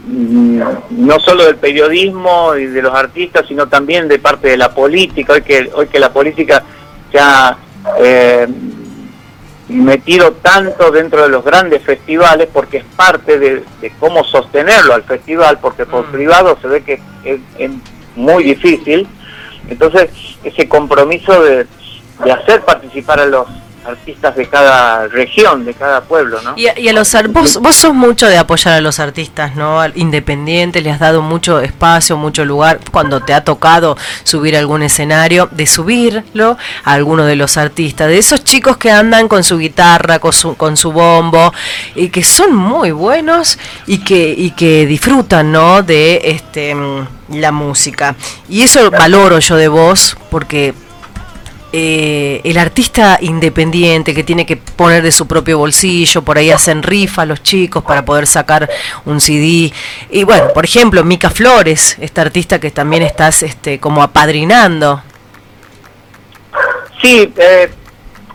no 0.09 1.19
solo 1.19 1.45
del 1.45 1.57
periodismo 1.57 2.55
y 2.55 2.65
de 2.65 2.81
los 2.81 2.93
artistas, 2.93 3.45
sino 3.47 3.67
también 3.67 4.07
de 4.07 4.19
parte 4.19 4.49
de 4.49 4.57
la 4.57 4.73
política, 4.73 5.33
hoy 5.33 5.41
que, 5.41 5.69
hoy 5.73 5.87
que 5.87 5.99
la 5.99 6.11
política 6.11 6.63
se 7.11 7.19
ha 7.19 7.57
eh, 7.99 8.47
metido 9.67 10.33
tanto 10.33 10.91
dentro 10.91 11.23
de 11.23 11.29
los 11.29 11.43
grandes 11.43 11.83
festivales 11.83 12.49
porque 12.51 12.77
es 12.77 12.85
parte 12.95 13.37
de, 13.37 13.63
de 13.81 13.91
cómo 13.99 14.23
sostenerlo 14.23 14.95
al 14.95 15.03
festival, 15.03 15.59
porque 15.61 15.85
por 15.85 16.05
privado 16.05 16.57
se 16.61 16.67
ve 16.67 16.81
que 16.83 16.99
es, 17.23 17.39
es 17.57 17.71
muy 18.15 18.43
difícil. 18.43 19.07
Entonces, 19.69 20.09
ese 20.43 20.67
compromiso 20.67 21.43
de, 21.43 21.67
de 22.23 22.31
hacer 22.31 22.61
participar 22.61 23.19
a 23.19 23.25
los 23.27 23.47
artistas 23.85 24.35
de 24.35 24.47
cada 24.47 25.07
región, 25.07 25.65
de 25.65 25.73
cada 25.73 26.01
pueblo, 26.01 26.41
¿no? 26.41 26.53
Y 26.55 26.67
a, 26.67 26.77
y 26.79 26.89
a 26.89 26.93
los 26.93 27.15
vos, 27.29 27.57
vos 27.61 27.75
sos 27.75 27.93
mucho 27.93 28.27
de 28.27 28.37
apoyar 28.37 28.75
a 28.75 28.81
los 28.81 28.99
artistas, 28.99 29.55
¿no? 29.55 29.79
Al- 29.81 29.93
Independientes, 29.95 30.83
le 30.83 30.91
has 30.91 30.99
dado 30.99 31.21
mucho 31.21 31.59
espacio, 31.59 32.17
mucho 32.17 32.45
lugar 32.45 32.79
cuando 32.91 33.21
te 33.21 33.33
ha 33.33 33.43
tocado 33.43 33.97
subir 34.23 34.55
a 34.55 34.59
algún 34.59 34.83
escenario, 34.83 35.47
de 35.51 35.65
subirlo 35.67 36.57
a 36.83 36.93
alguno 36.93 37.25
de 37.25 37.35
los 37.35 37.57
artistas, 37.57 38.07
de 38.07 38.17
esos 38.17 38.43
chicos 38.43 38.77
que 38.77 38.91
andan 38.91 39.27
con 39.27 39.43
su 39.43 39.57
guitarra, 39.57 40.19
con 40.19 40.33
su, 40.33 40.55
con 40.55 40.77
su 40.77 40.91
bombo, 40.91 41.53
y 41.95 42.09
que 42.09 42.23
son 42.23 42.55
muy 42.55 42.91
buenos 42.91 43.57
y 43.87 43.99
que, 43.99 44.33
y 44.37 44.51
que 44.51 44.85
disfrutan, 44.85 45.51
¿no? 45.51 45.83
De 45.83 46.21
este 46.23 46.75
mm, 46.75 47.07
la 47.35 47.51
música. 47.51 48.15
Y 48.47 48.63
eso 48.63 48.89
valoro 48.91 49.39
yo 49.39 49.55
de 49.55 49.67
vos, 49.67 50.17
porque 50.29 50.73
eh, 51.71 52.41
el 52.43 52.57
artista 52.57 53.17
independiente 53.21 54.13
que 54.13 54.23
tiene 54.23 54.45
que 54.45 54.57
poner 54.57 55.03
de 55.03 55.11
su 55.11 55.27
propio 55.27 55.57
bolsillo, 55.57 56.21
por 56.21 56.37
ahí 56.37 56.51
hacen 56.51 56.83
rifa 56.83 57.25
los 57.25 57.43
chicos 57.43 57.83
para 57.83 58.03
poder 58.03 58.27
sacar 58.27 58.69
un 59.05 59.19
CD. 59.19 59.71
Y 60.09 60.23
bueno, 60.23 60.53
por 60.53 60.65
ejemplo, 60.65 61.03
Mica 61.03 61.29
Flores, 61.29 61.97
esta 61.99 62.21
artista 62.21 62.59
que 62.59 62.71
también 62.71 63.03
estás 63.03 63.43
este, 63.43 63.79
como 63.79 64.01
apadrinando. 64.03 65.01
Sí, 67.01 67.31
eh, 67.37 67.69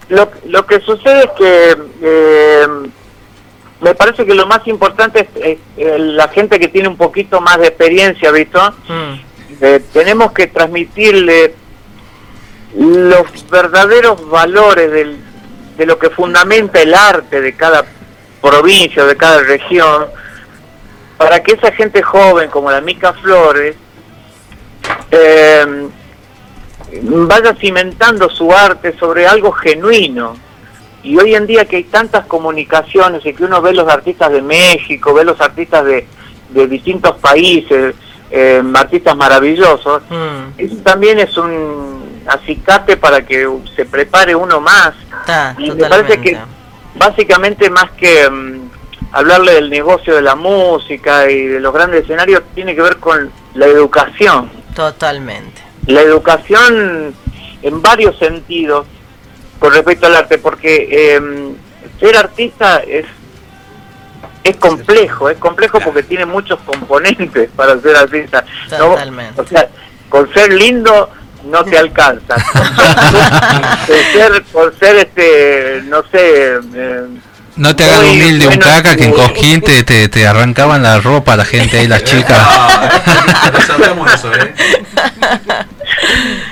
lo, 0.09 0.31
lo 0.47 0.67
que 0.67 0.81
sucede 0.81 1.25
es 1.25 1.31
que 1.37 1.77
eh, 2.03 2.67
me 3.85 3.95
parece 3.95 4.25
que 4.25 4.35
lo 4.35 4.47
más 4.47 4.67
importante 4.67 5.29
es, 5.35 5.59
eh, 5.77 5.99
la 5.99 6.29
gente 6.29 6.59
que 6.59 6.69
tiene 6.69 6.89
un 6.89 6.97
poquito 6.97 7.41
más 7.41 7.59
de 7.59 7.67
experiencia, 7.67 8.31
¿visto? 8.31 8.75
Eh, 9.61 9.81
tenemos 9.93 10.33
que 10.33 10.47
transmitirle 10.47 11.55
los 12.77 13.49
verdaderos 13.51 14.29
valores 14.29 14.91
del, 14.91 15.19
de 15.77 15.87
lo 15.87 15.99
que 15.99 16.11
fundamenta 16.11 16.81
el 16.81 16.95
arte 16.95 17.41
de 17.41 17.55
cada 17.55 17.85
provincia, 18.41 19.05
de 19.05 19.17
cada 19.17 19.41
región, 19.41 20.07
para 21.17 21.43
que 21.43 21.53
esa 21.55 21.73
gente 21.73 22.03
joven 22.03 22.51
como 22.51 22.71
la 22.71 22.81
Mica 22.81 23.13
Flores 23.15 23.77
eh, 25.11 25.89
vaya 27.03 27.55
cimentando 27.55 28.29
su 28.29 28.53
arte 28.53 28.97
sobre 28.99 29.27
algo 29.27 29.53
genuino. 29.53 30.37
Y 31.03 31.19
hoy 31.19 31.35
en 31.35 31.47
día 31.47 31.67
que 31.67 31.77
hay 31.77 31.85
tantas 31.85 32.27
comunicaciones 32.27 33.25
y 33.27 33.35
que 33.35 33.45
uno 33.45 33.61
ve 33.61 33.75
los 33.75 33.89
artistas 33.89 34.33
de 34.33 34.41
México, 34.41 35.13
ve 35.13 35.25
los 35.25 35.41
artistas 35.41 35.85
de, 35.85 36.07
de 36.49 36.67
distintos 36.67 37.19
países, 37.19 37.95
eh, 38.31 38.63
artistas 38.75 39.17
maravillosos, 39.17 40.03
eso 40.57 40.77
también 40.83 41.19
es 41.19 41.37
un 41.37 42.04
acicate 42.27 42.97
para 42.97 43.25
que 43.25 43.49
se 43.77 43.85
prepare 43.85 44.35
uno 44.35 44.61
más. 44.61 44.95
Y 45.59 45.71
me 45.71 45.89
parece 45.89 46.21
que 46.21 46.39
básicamente 46.97 47.71
más 47.71 47.91
que 47.93 48.29
mm, 48.29 48.71
hablarle 49.13 49.55
del 49.55 49.71
negocio 49.71 50.15
de 50.15 50.23
la 50.23 50.35
música 50.35 51.31
y 51.31 51.47
de 51.47 51.61
los 51.61 51.73
grandes 51.73 52.03
escenarios, 52.03 52.43
tiene 52.55 52.75
que 52.75 52.83
ver 52.83 52.97
con 52.97 53.31
la 53.55 53.67
educación. 53.67 54.51
Totalmente. 54.75 55.63
La 55.87 56.01
educación 56.01 57.15
en 57.63 57.83
varios 57.83 58.19
sentidos 58.19 58.87
con 59.59 59.73
respecto 59.73 60.07
al 60.07 60.17
arte, 60.17 60.39
porque 60.39 60.89
eh, 60.91 61.21
ser 62.01 62.17
artista 62.17 62.83
es 62.87 63.07
es 64.43 64.57
complejo, 64.59 65.31
es 65.31 65.39
complejo 65.39 65.81
porque 65.81 66.03
tiene 66.03 66.27
muchos 66.27 66.59
componentes 66.61 67.49
para 67.57 67.81
ser 67.81 67.97
artista. 67.97 68.45
No, 68.73 68.91
Totalmente. 68.91 69.41
o 69.41 69.47
sea, 69.47 69.69
con 70.11 70.33
ser 70.35 70.53
lindo 70.53 71.09
no 71.47 71.65
te 71.65 71.79
alcanza. 71.79 72.35
Con 73.87 73.97
ser, 74.13 74.43
con 74.53 74.79
ser 74.79 74.97
este, 74.97 75.83
no 75.87 76.03
sé, 76.11 76.59
eh, 76.75 77.03
No 77.57 77.77
te 77.77 77.85
hagas 77.85 78.01
humilde 78.05 78.47
un 78.49 78.55
bueno, 78.57 78.65
caca 78.67 78.97
que 78.97 79.05
en. 79.05 79.13
Cosquín 79.13 79.61
te, 79.61 79.83
te, 79.85 80.09
te 80.09 80.27
arrancaban 80.27 80.83
la 80.83 81.01
ropa 81.01 81.37
la 81.37 81.45
gente 81.45 81.79
ahí, 81.79 81.87
las 81.87 82.03
chicas. 82.05 82.39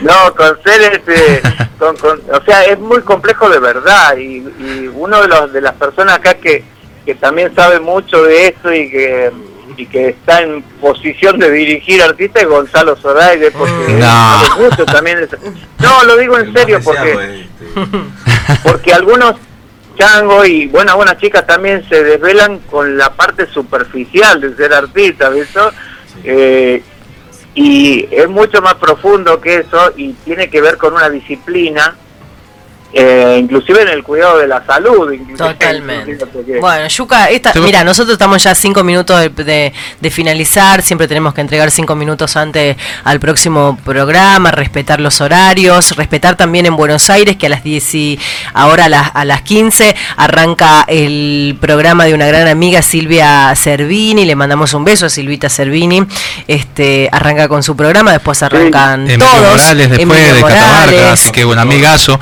No, 0.01 0.35
con 0.35 0.63
ser 0.63 0.93
este, 0.93 1.43
con, 1.79 1.97
con- 1.97 2.21
o 2.33 2.45
sea, 2.45 2.65
es 2.65 2.79
muy 2.79 3.01
complejo 3.03 3.49
de 3.49 3.59
verdad 3.61 4.17
y, 4.17 4.39
y 4.39 4.91
uno 4.95 5.23
de 5.23 5.29
los 5.29 5.53
de 5.53 5.61
las 5.61 5.75
personas 5.75 6.17
acá 6.17 6.35
que, 6.35 6.65
que 7.07 7.15
también 7.15 7.55
sabe 7.55 7.81
mucho 7.81 8.23
de 8.25 8.49
eso 8.49 8.73
y 8.73 8.91
que 8.91 9.31
y 9.77 9.87
que 9.87 10.09
está 10.11 10.43
en 10.43 10.63
posición 10.81 11.39
de 11.39 11.51
dirigir 11.51 12.03
artistas 12.03 12.43
es 12.43 12.49
Gonzalo 12.49 12.97
Zoraide 12.97 13.51
porque 13.51 13.73
Mm. 13.93 13.99
No. 14.01 14.57
mucho 14.59 14.85
también 14.87 15.19
eso. 15.19 15.37
No, 15.81 16.05
lo 16.05 16.17
digo 16.17 16.39
en 16.39 16.53
serio 16.53 16.81
porque 16.85 17.47
porque 18.63 18.93
algunos 18.93 19.35
changos 19.99 20.49
y 20.49 20.67
buenas 20.67 20.95
buenas 20.97 21.19
chicas 21.19 21.47
también 21.47 21.87
se 21.89 22.03
desvelan 22.03 22.59
con 22.71 22.97
la 22.97 23.13
parte 23.15 23.47
superficial 23.47 24.41
de 24.41 24.57
ser 24.57 24.73
artista, 24.73 25.29
¿viste? 25.29 25.61
Eh, 26.25 26.83
y 27.55 28.09
es 28.11 28.29
mucho 28.29 28.63
más 28.63 28.75
profundo 28.75 29.41
que 29.41 29.57
eso 29.59 29.93
y 29.97 30.13
tiene 30.25 30.49
que 30.49 30.61
ver 30.63 30.79
con 30.79 30.95
una 30.95 31.11
disciplina, 31.11 31.97
eh, 32.93 33.39
inclusive 33.41 33.83
en 33.83 33.89
el 33.89 34.03
cuidado 34.03 34.39
de 34.39 34.47
la 34.47 34.65
salud. 34.67 35.13
inclusive, 35.13 35.37
Totalmente. 35.55 36.19
Bueno, 36.61 36.87
Yuka, 36.89 37.31
esta, 37.31 37.53
mira, 37.55 37.85
nosotros 37.85 38.13
estamos 38.15 38.43
ya 38.43 38.55
cinco 38.55 38.85
minutos 38.85 39.19
de, 39.21 39.29
de- 39.45 39.73
de 40.01 40.11
finalizar, 40.11 40.83
siempre 40.83 41.09
tenemos 41.09 41.35
que 41.35 41.41
entregar 41.41 41.71
cinco 41.71 41.95
minutos 41.95 42.37
antes 42.37 42.77
al 43.05 43.19
próximo 43.21 43.79
programa, 43.85 44.51
respetar 44.51 45.01
los 45.01 45.21
horarios, 45.21 45.97
respetar 45.97 46.37
también 46.37 46.67
en 46.67 46.77
Buenos 46.77 47.09
Aires 47.11 47.37
que 47.37 47.47
a 47.47 47.49
las 47.49 47.63
10 47.65 47.95
y 47.95 48.19
ahora 48.55 48.87
a 48.87 48.89
las, 48.89 49.11
a 49.15 49.25
las 49.25 49.43
15 49.43 49.95
arranca 50.17 50.85
el 50.89 51.57
programa 51.61 52.05
de 52.05 52.15
una 52.15 52.27
gran 52.27 52.49
amiga 52.49 52.83
Silvia 52.83 53.53
Cervini, 53.57 54.25
le 54.25 54.37
mandamos 54.37 54.75
un 54.75 54.85
beso 54.85 55.07
a 55.07 55.09
Silvita 55.11 55.49
Cervini, 55.49 56.03
este 56.49 57.09
arranca 57.13 57.49
con 57.49 57.63
su 57.63 57.77
programa, 57.77 58.13
después 58.13 58.43
arrancan 58.43 59.03
Emilio 59.09 59.27
todos. 59.27 59.43
Morales 59.61 59.91
después 59.91 60.01
Emilio 60.19 60.35
de 60.35 60.43
Catamarca, 60.43 61.13
así 61.13 61.31
que 61.31 61.45
un 61.45 61.59
amigazo. 61.59 62.19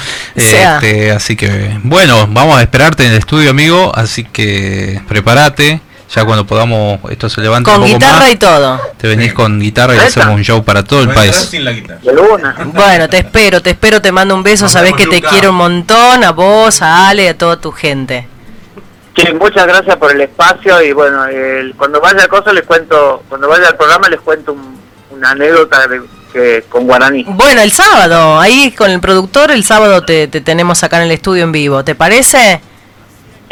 Este, 0.60 1.10
así 1.12 1.36
que 1.36 1.78
bueno, 1.82 2.26
vamos 2.30 2.58
a 2.58 2.62
esperarte 2.62 3.04
en 3.04 3.12
el 3.12 3.18
estudio, 3.18 3.50
amigo. 3.50 3.92
Así 3.94 4.24
que 4.24 5.00
prepárate. 5.08 5.80
Ya 6.12 6.24
cuando 6.24 6.44
podamos, 6.44 6.98
esto 7.08 7.28
se 7.28 7.40
levanta 7.40 7.70
Con 7.70 7.82
un 7.84 7.86
poco 7.88 7.98
guitarra 8.00 8.18
más, 8.18 8.32
y 8.32 8.36
todo. 8.36 8.80
te 8.96 9.06
venís 9.06 9.32
con 9.32 9.60
guitarra 9.60 9.94
y 9.94 9.98
hacemos 9.98 10.34
un 10.34 10.42
show 10.42 10.64
para 10.64 10.82
todo 10.82 11.02
el 11.02 11.10
país. 11.10 11.50
Bueno, 12.74 13.08
te 13.08 13.18
espero, 13.18 13.60
te 13.62 13.70
espero, 13.70 14.02
te 14.02 14.10
mando 14.12 14.34
un 14.34 14.42
beso, 14.42 14.64
Nos 14.64 14.72
sabés 14.72 14.94
que 14.94 15.06
te 15.06 15.16
Luca. 15.16 15.28
quiero 15.30 15.50
un 15.50 15.56
montón, 15.56 16.24
a 16.24 16.32
vos, 16.32 16.82
a 16.82 17.08
Ale, 17.08 17.28
a 17.28 17.38
toda 17.38 17.56
tu 17.60 17.70
gente. 17.72 18.26
Sí, 19.16 19.24
muchas 19.38 19.66
gracias 19.66 19.96
por 19.96 20.10
el 20.12 20.20
espacio 20.20 20.82
y 20.82 20.92
bueno, 20.92 21.26
el- 21.26 21.74
cuando 21.76 22.00
vaya 22.00 22.24
a 22.24 22.28
cosa 22.28 22.52
les 22.52 22.64
cuento, 22.64 23.22
cuando 23.28 23.48
vaya 23.48 23.68
al 23.68 23.76
programa 23.76 24.08
les 24.08 24.20
cuento 24.20 24.52
un- 24.52 24.80
una 25.10 25.30
anécdota 25.30 25.86
de- 25.86 26.00
que, 26.32 26.64
con 26.68 26.86
guaraní. 26.86 27.24
Bueno, 27.28 27.60
el 27.62 27.72
sábado, 27.72 28.38
ahí 28.40 28.72
con 28.72 28.90
el 28.90 29.00
productor, 29.00 29.50
el 29.50 29.64
sábado 29.64 30.02
te, 30.04 30.28
te 30.28 30.40
tenemos 30.40 30.82
acá 30.82 30.98
en 30.98 31.04
el 31.04 31.10
estudio 31.12 31.44
en 31.44 31.52
vivo, 31.52 31.84
¿te 31.84 31.94
parece? 31.94 32.60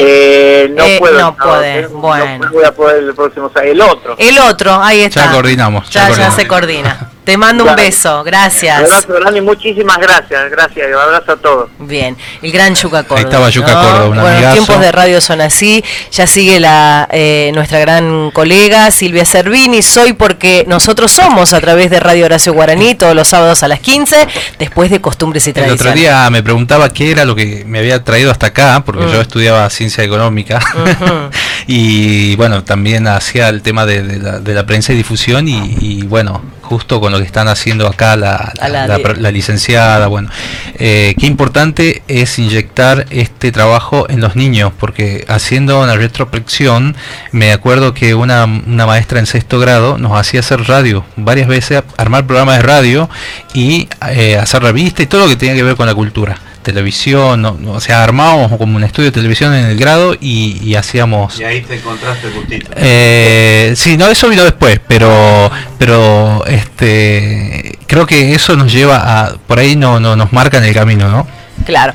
Eh, 0.00 0.70
no 0.76 0.84
Eh, 0.84 0.96
puedo. 1.00 1.18
no 1.18 1.36
podés, 1.36 1.90
no, 1.90 1.98
bueno. 1.98 2.46
no 2.46 2.52
voy 2.52 2.64
a 2.64 2.72
poder 2.72 3.02
el 3.02 3.14
próximo, 3.14 3.48
sábado, 3.52 3.72
el 3.72 3.80
otro. 3.80 4.14
El 4.18 4.38
otro, 4.38 4.80
ahí 4.80 5.00
está. 5.00 5.24
Ya 5.26 5.32
coordinamos. 5.32 5.90
Ya, 5.90 5.92
Ya, 5.92 5.98
ya 6.00 6.06
coordinamos. 6.08 6.34
se 6.36 6.46
coordina. 6.46 7.10
Te 7.28 7.36
mando 7.36 7.64
un 7.64 7.76
beso, 7.76 8.24
gracias. 8.24 8.78
Abrazo 8.78 9.12
grande 9.20 9.38
y 9.40 9.42
muchísimas 9.42 9.98
gracias, 9.98 10.50
gracias, 10.50 10.86
y 10.88 10.94
un 10.94 10.98
abrazo 10.98 11.32
a 11.32 11.36
todos. 11.36 11.70
Bien, 11.78 12.16
el 12.40 12.50
gran 12.50 12.74
Yuca 12.74 13.02
Córdoba. 13.02 13.20
estaba 13.28 13.50
Yuca 13.50 13.70
¿no? 13.74 13.80
Córdoba, 13.82 14.04
un 14.04 14.08
Bueno, 14.08 14.22
los 14.22 14.30
amigazo. 14.32 14.54
tiempos 14.54 14.80
de 14.80 14.92
radio 14.92 15.20
son 15.20 15.42
así. 15.42 15.84
Ya 16.10 16.26
sigue 16.26 16.58
la 16.58 17.06
eh, 17.12 17.50
nuestra 17.54 17.80
gran 17.80 18.30
colega 18.30 18.90
Silvia 18.90 19.26
Cervini. 19.26 19.82
Soy 19.82 20.14
porque 20.14 20.64
nosotros 20.68 21.12
somos 21.12 21.52
a 21.52 21.60
través 21.60 21.90
de 21.90 22.00
Radio 22.00 22.24
Horacio 22.24 22.54
Guaraní 22.54 22.94
todos 22.94 23.14
los 23.14 23.28
sábados 23.28 23.62
a 23.62 23.68
las 23.68 23.80
15, 23.80 24.26
después 24.58 24.90
de 24.90 25.02
Costumbres 25.02 25.46
y 25.46 25.50
El 25.50 25.54
Tradiciones. 25.54 25.80
otro 25.82 25.92
día 26.00 26.30
me 26.30 26.42
preguntaba 26.42 26.88
qué 26.94 27.10
era 27.10 27.26
lo 27.26 27.34
que 27.36 27.62
me 27.66 27.80
había 27.80 28.02
traído 28.04 28.30
hasta 28.30 28.46
acá, 28.46 28.82
porque 28.86 29.04
Mm. 29.04 29.12
yo 29.12 29.20
estudiaba 29.20 29.68
ciencia 29.68 30.02
económica 30.02 30.60
y 31.66 32.36
bueno, 32.36 32.64
también 32.64 33.06
hacía 33.06 33.50
el 33.50 33.60
tema 33.60 33.84
de, 33.84 34.02
de 34.02 34.18
la, 34.18 34.38
de 34.40 34.54
la 34.54 34.64
prensa 34.64 34.94
y 34.94 34.96
difusión 34.96 35.46
y, 35.46 35.76
y, 35.80 36.02
bueno, 36.04 36.42
justo 36.68 37.00
con 37.00 37.12
lo 37.12 37.18
que 37.18 37.24
están 37.24 37.48
haciendo 37.48 37.86
acá 37.86 38.14
la, 38.14 38.52
la 38.58 39.30
licenciada, 39.30 40.06
bueno, 40.06 40.28
eh, 40.74 41.14
qué 41.18 41.26
importante 41.26 42.02
es 42.08 42.38
inyectar 42.38 43.06
este 43.08 43.52
trabajo 43.52 44.06
en 44.10 44.20
los 44.20 44.36
niños, 44.36 44.72
porque 44.78 45.24
haciendo 45.28 45.82
una 45.82 45.96
retrospección, 45.96 46.94
me 47.32 47.52
acuerdo 47.52 47.94
que 47.94 48.14
una, 48.14 48.44
una 48.44 48.86
maestra 48.86 49.18
en 49.18 49.24
sexto 49.24 49.58
grado 49.58 49.96
nos 49.96 50.12
hacía 50.12 50.40
hacer 50.40 50.68
radio 50.68 51.06
varias 51.16 51.48
veces, 51.48 51.82
armar 51.96 52.26
programas 52.26 52.58
de 52.58 52.62
radio 52.62 53.08
y 53.54 53.88
eh, 54.10 54.36
hacer 54.36 54.62
revistas 54.62 55.04
y 55.04 55.06
todo 55.06 55.22
lo 55.22 55.28
que 55.28 55.36
tenía 55.36 55.54
que 55.54 55.62
ver 55.62 55.76
con 55.76 55.86
la 55.86 55.94
cultura. 55.94 56.38
Televisión, 56.72 57.42
no- 57.42 57.58
o 57.72 57.80
sea, 57.80 58.02
armábamos 58.04 58.56
como 58.58 58.76
un 58.76 58.84
estudio 58.84 59.10
de 59.10 59.12
televisión 59.14 59.54
en 59.54 59.66
el 59.66 59.78
grado 59.78 60.14
y, 60.20 60.58
y 60.62 60.74
hacíamos 60.74 61.38
Y 61.40 61.44
ahí 61.44 61.60
te 61.62 61.76
encontraste 61.76 62.28
gustito. 62.30 62.70
eh, 62.76 63.72
sí, 63.76 63.96
no, 63.96 64.06
eso 64.08 64.28
vino 64.28 64.44
después, 64.44 64.80
pero, 64.86 65.50
pero, 65.78 66.44
este, 66.46 67.78
creo 67.86 68.06
que 68.06 68.34
eso 68.34 68.56
nos 68.56 68.72
lleva 68.72 68.96
a, 69.24 69.34
por 69.46 69.58
ahí 69.58 69.76
no, 69.76 69.98
no 70.00 70.16
nos 70.16 70.32
marca 70.32 70.58
en 70.58 70.64
el 70.64 70.74
camino, 70.74 71.08
¿no? 71.08 71.26
Claro. 71.66 71.92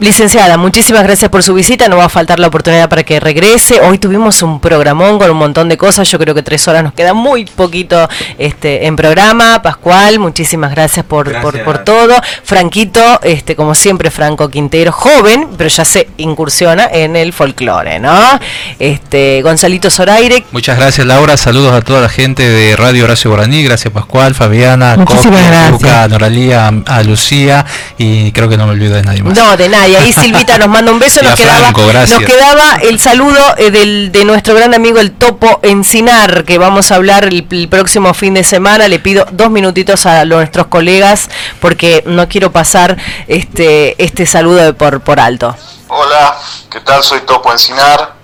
Licenciada, 0.00 0.56
muchísimas 0.56 1.02
gracias 1.02 1.30
por 1.30 1.42
su 1.42 1.52
visita. 1.52 1.86
No 1.86 1.98
va 1.98 2.06
a 2.06 2.08
faltar 2.08 2.38
la 2.38 2.46
oportunidad 2.46 2.88
para 2.88 3.02
que 3.02 3.20
regrese. 3.20 3.82
Hoy 3.82 3.98
tuvimos 3.98 4.42
un 4.42 4.58
programón 4.58 5.18
con 5.18 5.30
un 5.30 5.36
montón 5.36 5.68
de 5.68 5.76
cosas. 5.76 6.10
Yo 6.10 6.18
creo 6.18 6.34
que 6.34 6.42
tres 6.42 6.66
horas 6.68 6.82
nos 6.82 6.94
queda 6.94 7.12
muy 7.12 7.44
poquito 7.44 8.08
este, 8.38 8.86
en 8.86 8.96
programa. 8.96 9.60
Pascual, 9.60 10.18
muchísimas 10.18 10.70
gracias 10.70 11.04
por, 11.04 11.26
por, 11.26 11.52
Gracias. 11.52 11.64
por 11.64 11.84
todo. 11.84 12.14
Franquito, 12.44 13.20
este, 13.22 13.54
como 13.54 13.74
siempre, 13.74 14.10
Franco 14.10 14.48
Quintero, 14.48 14.90
joven, 14.90 15.48
pero 15.58 15.68
ya 15.68 15.84
se 15.84 16.08
incursiona 16.16 16.88
en 16.90 17.14
el 17.14 17.34
folclore, 17.34 17.98
¿no? 17.98 18.18
Este, 18.78 19.42
Gonzalito 19.42 19.90
Zoraire, 19.90 20.46
Muchas 20.52 20.78
gracias 20.78 21.06
Laura, 21.06 21.36
saludos 21.36 21.74
a 21.74 21.82
toda 21.82 22.00
la 22.00 22.08
gente 22.08 22.48
de 22.48 22.74
Radio 22.74 23.04
Horacio 23.04 23.30
Guaraní, 23.30 23.62
gracias 23.64 23.92
Pascual, 23.92 24.34
Fabiana, 24.34 24.96
Coqui, 25.04 25.28
a 26.52 27.02
Lucía 27.04 27.66
y 27.98 28.32
creo 28.32 28.48
que 28.48 28.56
no 28.56 28.66
me 28.66 28.72
olvido 28.72 28.94
de 28.94 29.02
nadie 29.02 29.22
más. 29.22 29.36
No, 29.36 29.56
de 29.58 29.68
nada. 29.68 29.89
Y 29.90 29.96
ahí 29.96 30.12
Silvita 30.12 30.58
nos 30.58 30.68
manda 30.68 30.92
un 30.92 30.98
beso. 30.98 31.22
Nos 31.22 31.38
quedaba, 31.38 31.72
gracias. 31.72 32.20
nos 32.20 32.30
quedaba 32.30 32.76
el 32.82 33.00
saludo 33.00 33.40
eh, 33.56 33.70
del, 33.70 34.12
de 34.12 34.24
nuestro 34.24 34.54
gran 34.54 34.74
amigo 34.74 34.98
el 35.00 35.12
Topo 35.12 35.60
Encinar, 35.62 36.44
que 36.44 36.58
vamos 36.58 36.92
a 36.92 36.96
hablar 36.96 37.24
el, 37.24 37.46
el 37.50 37.68
próximo 37.68 38.14
fin 38.14 38.34
de 38.34 38.44
semana. 38.44 38.88
Le 38.88 38.98
pido 38.98 39.26
dos 39.32 39.50
minutitos 39.50 40.06
a 40.06 40.24
nuestros 40.24 40.68
colegas 40.68 41.28
porque 41.60 42.02
no 42.06 42.28
quiero 42.28 42.52
pasar 42.52 42.96
este, 43.26 44.02
este 44.02 44.26
saludo 44.26 44.58
de 44.58 44.74
por, 44.74 45.00
por 45.00 45.18
alto. 45.18 45.56
Hola, 45.88 46.36
¿qué 46.70 46.80
tal? 46.80 47.02
Soy 47.02 47.20
Topo 47.22 47.50
Encinar. 47.50 48.14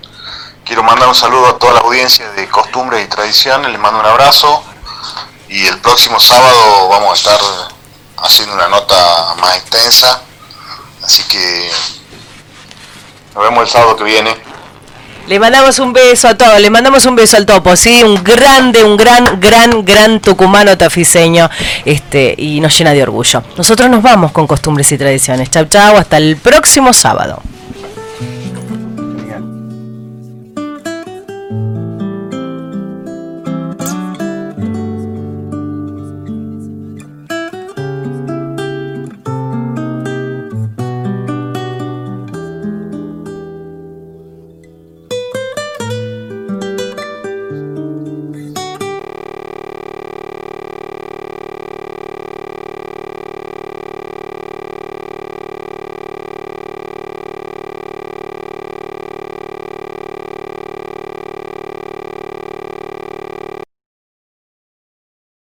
Quiero 0.65 0.83
mandar 0.83 1.09
un 1.09 1.15
saludo 1.15 1.49
a 1.49 1.59
toda 1.59 1.75
la 1.75 1.81
audiencia 1.81 2.31
de 2.33 2.49
Costumbres 2.49 3.05
y 3.05 3.09
Tradiciones. 3.09 3.71
Les 3.71 3.81
mando 3.81 4.01
un 4.01 4.07
abrazo. 4.07 4.65
Y 5.49 5.67
el 5.67 5.79
próximo 5.79 6.19
sábado 6.19 6.89
vamos 6.89 7.11
a 7.11 7.15
estar 7.15 7.41
haciendo 8.19 8.55
una 8.55 8.69
nota 8.69 9.35
más 9.41 9.57
extensa. 9.57 10.21
Así 11.07 11.23
que 11.28 11.70
nos 13.33 13.45
vemos 13.45 13.62
el 13.62 13.69
sábado 13.69 13.97
que 13.97 14.03
viene. 14.03 14.35
Le 15.28 15.39
mandamos 15.39 15.78
un 15.78 15.93
beso 15.93 16.27
a 16.27 16.37
todos, 16.37 16.61
le 16.61 16.69
mandamos 16.69 17.07
un 17.07 17.15
beso 17.15 17.37
al 17.37 17.47
Topo, 17.47 17.77
sí, 17.77 18.03
un 18.03 18.23
grande, 18.24 18.83
un 18.83 18.97
gran, 18.97 19.41
gran, 19.41 19.85
gran 19.85 20.20
tucumano 20.20 20.77
tafiseño, 20.77 21.49
este, 21.85 22.35
y 22.37 22.61
nos 22.61 22.77
llena 22.77 22.93
de 22.93 23.05
orgullo. 23.05 23.43
Nosotros 23.57 23.89
nos 23.89 24.03
vamos 24.03 24.33
con 24.33 24.49
costumbres 24.49 24.91
y 24.91 24.99
tradiciones. 24.99 25.49
Chau, 25.49 25.66
chau, 25.66 25.97
hasta 25.97 26.16
el 26.16 26.37
próximo 26.37 26.93
sábado. 26.93 27.41